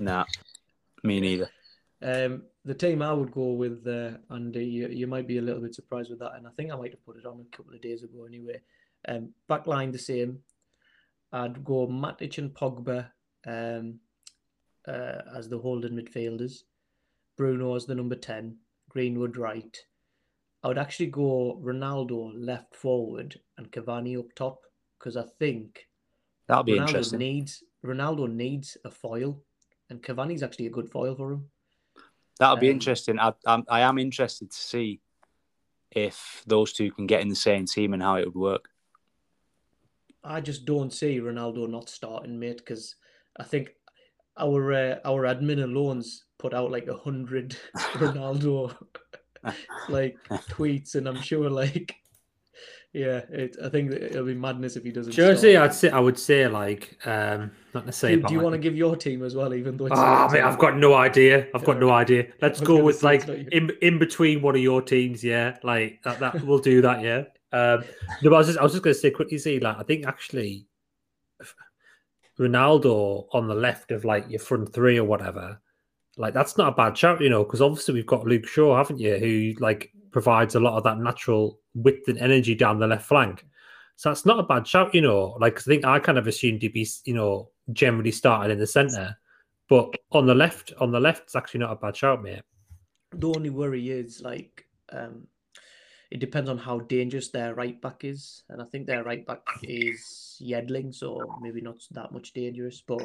Nah, 0.00 0.24
me 1.04 1.20
neither. 1.20 1.50
Um, 2.02 2.42
the 2.68 2.74
team 2.74 3.00
I 3.00 3.14
would 3.14 3.32
go 3.32 3.52
with, 3.52 3.86
uh, 3.86 4.18
Andy, 4.30 4.64
you, 4.66 4.88
you 4.88 5.06
might 5.06 5.26
be 5.26 5.38
a 5.38 5.42
little 5.42 5.62
bit 5.62 5.74
surprised 5.74 6.10
with 6.10 6.18
that, 6.18 6.34
and 6.36 6.46
I 6.46 6.50
think 6.50 6.70
I 6.70 6.76
might 6.76 6.90
have 6.90 7.04
put 7.04 7.16
it 7.16 7.24
on 7.24 7.40
a 7.40 7.56
couple 7.56 7.74
of 7.74 7.80
days 7.80 8.02
ago 8.02 8.26
anyway. 8.26 8.60
Um, 9.08 9.30
backline 9.48 9.90
the 9.90 9.98
same. 9.98 10.40
I'd 11.32 11.64
go 11.64 11.86
Matic 11.86 12.36
and 12.36 12.50
Pogba 12.52 13.10
um, 13.46 14.00
uh, 14.86 15.22
as 15.34 15.48
the 15.48 15.58
holding 15.58 15.92
midfielders. 15.94 16.64
Bruno 17.38 17.74
as 17.74 17.86
the 17.86 17.94
number 17.94 18.16
10. 18.16 18.58
Greenwood 18.90 19.38
right. 19.38 19.78
I 20.62 20.68
would 20.68 20.78
actually 20.78 21.06
go 21.06 21.58
Ronaldo 21.64 22.32
left 22.34 22.76
forward 22.76 23.40
and 23.56 23.72
Cavani 23.72 24.18
up 24.18 24.34
top 24.34 24.60
because 24.98 25.16
I 25.16 25.24
think 25.38 25.86
That'll 26.48 26.64
be 26.64 26.72
Ronaldo 26.72 26.88
interesting. 26.88 27.18
needs 27.20 27.62
Ronaldo 27.84 28.30
needs 28.30 28.76
a 28.84 28.90
foil, 28.90 29.40
and 29.88 30.02
Cavani's 30.02 30.42
actually 30.42 30.66
a 30.66 30.70
good 30.70 30.90
foil 30.90 31.14
for 31.14 31.32
him. 31.32 31.48
That'll 32.38 32.56
be 32.56 32.68
um, 32.68 32.74
interesting. 32.74 33.18
I, 33.18 33.32
I'm, 33.46 33.64
I 33.68 33.80
am 33.80 33.98
interested 33.98 34.50
to 34.50 34.56
see 34.56 35.00
if 35.90 36.42
those 36.46 36.72
two 36.72 36.90
can 36.92 37.06
get 37.06 37.20
in 37.20 37.28
the 37.28 37.34
same 37.34 37.66
team 37.66 37.94
and 37.94 38.02
how 38.02 38.16
it 38.16 38.26
would 38.26 38.34
work. 38.34 38.68
I 40.22 40.40
just 40.40 40.64
don't 40.64 40.92
see 40.92 41.20
Ronaldo 41.20 41.68
not 41.68 41.88
starting, 41.88 42.38
mate, 42.38 42.58
because 42.58 42.96
I 43.38 43.44
think 43.44 43.70
our 44.38 44.72
uh, 44.72 44.96
our 45.04 45.22
admin 45.22 45.62
alone's 45.62 46.24
put 46.38 46.54
out 46.54 46.70
like 46.70 46.86
a 46.86 46.96
hundred 46.96 47.56
Ronaldo 47.76 48.76
like 49.88 50.16
tweets, 50.30 50.94
and 50.94 51.08
I'm 51.08 51.20
sure 51.20 51.48
like 51.48 51.94
yeah, 52.98 53.20
it, 53.30 53.56
I 53.64 53.68
think 53.68 53.92
it'll 53.92 54.26
be 54.26 54.34
madness 54.34 54.74
if 54.74 54.82
he 54.82 54.90
doesn't. 54.90 55.12
Jersey, 55.12 55.52
start. 55.52 55.70
I'd 55.70 55.74
say 55.74 55.90
I 55.90 56.00
would 56.00 56.18
say 56.18 56.48
like 56.48 56.98
um 57.06 57.52
not 57.72 57.86
necessarily. 57.86 58.20
Do, 58.22 58.28
do 58.28 58.34
you 58.34 58.40
want 58.40 58.54
to 58.54 58.58
give 58.58 58.76
your 58.76 58.96
team 58.96 59.22
as 59.22 59.36
well, 59.36 59.54
even 59.54 59.76
though 59.76 59.86
it's 59.86 59.94
Ah, 59.96 60.28
mate, 60.32 60.42
I've 60.42 60.58
got 60.58 60.76
no 60.76 60.94
idea. 60.94 61.46
I've 61.54 61.64
got 61.64 61.78
no 61.78 61.90
idea. 61.90 62.26
Let's 62.42 62.60
go 62.60 62.82
with 62.82 63.04
like 63.04 63.20
it's 63.20 63.28
not 63.28 63.38
you. 63.38 63.48
in 63.52 63.70
in 63.82 63.98
between 64.00 64.42
one 64.42 64.56
of 64.56 64.60
your 64.60 64.82
teams. 64.82 65.22
Yeah, 65.22 65.56
like 65.62 66.02
that. 66.02 66.18
That 66.18 66.42
we'll 66.44 66.58
do 66.58 66.82
that. 66.82 67.00
Yeah. 67.02 67.24
Um, 67.52 67.84
no, 68.22 68.30
but 68.30 68.34
I 68.34 68.38
was 68.38 68.46
just 68.48 68.58
I 68.58 68.62
was 68.64 68.72
just 68.72 68.82
going 68.82 68.94
to 68.94 69.00
say 69.00 69.10
quickly. 69.12 69.38
See, 69.38 69.60
like 69.60 69.78
I 69.78 69.84
think 69.84 70.04
actually, 70.04 70.66
Ronaldo 72.38 73.26
on 73.32 73.46
the 73.46 73.54
left 73.54 73.92
of 73.92 74.04
like 74.04 74.28
your 74.28 74.40
front 74.40 74.72
three 74.72 74.98
or 74.98 75.04
whatever, 75.04 75.60
like 76.16 76.34
that's 76.34 76.58
not 76.58 76.72
a 76.72 76.76
bad 76.76 76.98
shout, 76.98 77.20
you 77.20 77.30
know, 77.30 77.44
because 77.44 77.62
obviously 77.62 77.94
we've 77.94 78.06
got 78.06 78.26
Luke 78.26 78.46
Shaw, 78.46 78.76
haven't 78.76 78.98
you, 78.98 79.16
who 79.18 79.54
like 79.60 79.92
provides 80.10 80.56
a 80.56 80.60
lot 80.60 80.76
of 80.76 80.82
that 80.82 80.98
natural 80.98 81.60
width 81.82 82.08
and 82.08 82.18
energy 82.18 82.54
down 82.54 82.78
the 82.78 82.86
left 82.86 83.06
flank. 83.06 83.44
So 83.96 84.10
that's 84.10 84.26
not 84.26 84.38
a 84.38 84.44
bad 84.44 84.66
shout, 84.66 84.94
you 84.94 85.00
know. 85.00 85.36
Like 85.40 85.58
I 85.58 85.62
think 85.62 85.84
I 85.84 85.98
kind 85.98 86.18
of 86.18 86.26
assumed 86.26 86.62
he'd 86.62 86.72
be, 86.72 86.88
you 87.04 87.14
know, 87.14 87.50
generally 87.72 88.12
started 88.12 88.52
in 88.52 88.58
the 88.58 88.66
centre, 88.66 89.16
but 89.68 89.94
on 90.12 90.26
the 90.26 90.34
left, 90.34 90.72
on 90.80 90.92
the 90.92 91.00
left, 91.00 91.24
it's 91.24 91.36
actually 91.36 91.60
not 91.60 91.72
a 91.72 91.76
bad 91.76 91.96
shout, 91.96 92.22
mate. 92.22 92.42
The 93.12 93.28
only 93.28 93.50
worry 93.50 93.90
is 93.90 94.20
like 94.20 94.66
um, 94.92 95.26
it 96.10 96.20
depends 96.20 96.48
on 96.48 96.58
how 96.58 96.80
dangerous 96.80 97.28
their 97.28 97.54
right 97.54 97.80
back 97.80 98.04
is, 98.04 98.44
and 98.48 98.62
I 98.62 98.64
think 98.66 98.86
their 98.86 99.04
right 99.04 99.26
back 99.26 99.42
is 99.62 100.40
Yedlin, 100.40 100.94
so 100.94 101.20
maybe 101.40 101.60
not 101.60 101.82
that 101.90 102.12
much 102.12 102.32
dangerous. 102.32 102.82
But 102.86 103.02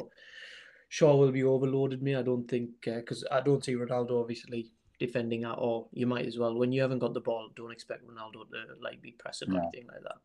Shaw 0.88 1.16
will 1.16 1.32
be 1.32 1.44
overloaded. 1.44 2.02
Me, 2.02 2.14
I 2.14 2.22
don't 2.22 2.48
think 2.48 2.70
because 2.82 3.24
I 3.30 3.40
don't 3.40 3.64
see 3.64 3.74
Ronaldo 3.74 4.20
obviously 4.20 4.70
defending 5.06 5.44
at 5.44 5.58
all. 5.64 5.88
You 5.92 6.06
might 6.06 6.26
as 6.26 6.38
well 6.38 6.54
when 6.54 6.72
you 6.72 6.82
haven't 6.82 7.02
got 7.04 7.14
the 7.14 7.26
ball. 7.28 7.48
Don't 7.56 7.76
expect 7.76 8.06
Ronaldo 8.06 8.48
to 8.50 8.60
like 8.86 9.00
be 9.00 9.12
pressing 9.12 9.52
or 9.52 9.60
anything 9.60 9.86
like 9.92 10.04
that. 10.08 10.18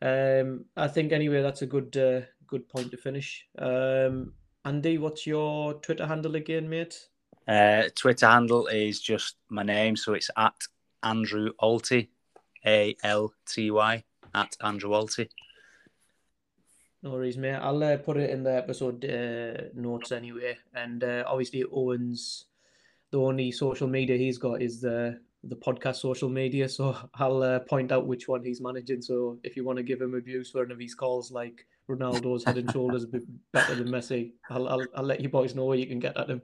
Um, 0.00 0.64
I 0.76 0.88
think 0.88 1.12
anyway 1.12 1.42
that's 1.42 1.62
a 1.62 1.66
good 1.74 1.96
uh, 1.96 2.20
good 2.46 2.68
point 2.68 2.90
to 2.90 2.96
finish. 2.96 3.46
Um, 3.58 4.32
Andy, 4.64 4.98
what's 4.98 5.26
your 5.26 5.74
Twitter 5.84 6.06
handle 6.06 6.36
again, 6.36 6.68
mate? 6.68 7.08
Uh, 7.46 7.84
Twitter 7.94 8.28
handle 8.28 8.66
is 8.66 9.00
just 9.00 9.36
my 9.48 9.62
name, 9.62 9.96
so 9.96 10.12
it's 10.14 10.30
at 10.36 10.54
Andrew 11.02 11.50
Alty, 11.60 12.08
A 12.66 12.96
L 13.02 13.32
T 13.46 13.70
Y, 13.70 14.04
at 14.34 14.56
Andrew 14.62 14.90
Alty. 14.90 15.28
No 17.02 17.12
worries, 17.12 17.36
mate. 17.36 17.54
I'll 17.54 17.82
uh, 17.82 17.96
put 17.96 18.16
it 18.16 18.30
in 18.30 18.42
the 18.42 18.56
episode 18.56 19.04
uh, 19.04 19.68
notes 19.74 20.10
anyway. 20.12 20.58
And 20.74 21.02
uh, 21.02 21.24
obviously, 21.26 21.64
Owen's 21.64 22.46
the 23.10 23.18
only 23.20 23.50
social 23.52 23.88
media 23.88 24.16
he's 24.16 24.38
got 24.38 24.60
is 24.62 24.80
the 24.80 25.18
the 25.44 25.56
podcast 25.56 25.96
social 25.96 26.28
media. 26.28 26.68
So 26.68 26.96
I'll 27.14 27.42
uh, 27.42 27.60
point 27.60 27.92
out 27.92 28.06
which 28.06 28.28
one 28.28 28.42
he's 28.44 28.60
managing. 28.60 29.02
So 29.02 29.38
if 29.44 29.56
you 29.56 29.64
want 29.64 29.76
to 29.78 29.82
give 29.82 30.00
him 30.00 30.14
abuse 30.14 30.50
for 30.50 30.62
one 30.62 30.72
of 30.72 30.78
his 30.78 30.94
calls, 30.94 31.30
like 31.30 31.64
Ronaldo's 31.88 32.44
head 32.44 32.58
and 32.58 32.70
shoulders 32.72 33.06
be- 33.06 33.20
better 33.52 33.74
than 33.76 33.88
Messi, 33.88 34.32
I'll, 34.50 34.68
I'll 34.68 34.84
I'll 34.96 35.04
let 35.04 35.20
you 35.20 35.28
boys 35.28 35.54
know 35.54 35.64
where 35.64 35.78
you 35.78 35.86
can 35.86 35.98
get 36.00 36.16
at 36.16 36.28
him. 36.28 36.42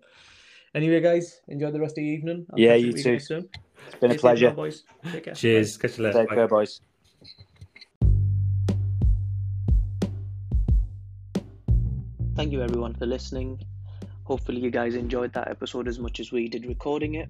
Anyway, 0.74 1.00
guys, 1.00 1.40
enjoy 1.48 1.70
the 1.70 1.80
rest 1.80 1.92
of 1.92 1.96
the 2.02 2.08
evening. 2.08 2.46
I'll 2.52 2.58
Yeah, 2.58 2.74
you 2.74 2.92
too. 2.92 3.18
soon. 3.20 3.48
It's 3.86 3.96
been 4.00 4.10
a 4.10 4.14
Stay 4.14 4.16
safe 4.16 4.20
pleasure. 4.20 4.48
now, 4.48 4.54
boys. 4.56 4.82
Take 5.04 5.24
care. 5.24 5.34
Bye. 5.34 5.38
Cheers. 5.38 5.76
Catch 5.76 5.98
you 5.98 6.04
later. 6.04 6.18
Take 6.20 6.28
Bye. 6.30 6.34
care, 6.34 6.48
boys. 6.48 6.80
Thank 12.34 12.50
you 12.50 12.62
everyone 12.62 12.94
for 12.94 13.06
listening. 13.06 13.60
Hopefully, 14.24 14.60
you 14.60 14.70
guys 14.70 14.94
enjoyed 14.94 15.32
that 15.34 15.48
episode 15.48 15.86
as 15.86 15.98
much 15.98 16.18
as 16.18 16.32
we 16.32 16.48
did 16.48 16.66
recording 16.66 17.14
it. 17.14 17.28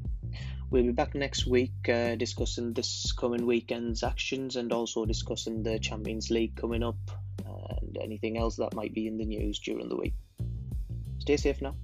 We'll 0.71 0.85
be 0.85 0.93
back 0.93 1.15
next 1.15 1.47
week 1.47 1.89
uh, 1.89 2.15
discussing 2.15 2.73
this 2.73 3.13
coming 3.13 3.47
weekend's 3.47 4.03
actions 4.03 4.57
and 4.57 4.73
also 4.73 5.05
discussing 5.05 5.63
the 5.63 5.79
Champions 5.79 6.31
League 6.31 6.57
coming 6.57 6.83
up. 6.83 6.97
And 7.45 7.97
anything 8.01 8.39
else 8.39 8.57
that 8.57 8.75
might 8.75 8.95
be 8.95 9.07
in 9.07 9.19
the 9.19 9.25
news 9.25 9.59
during 9.59 9.89
the 9.89 9.97
week. 9.97 10.15
Stay 11.19 11.37
safe 11.37 11.61
now. 11.61 11.75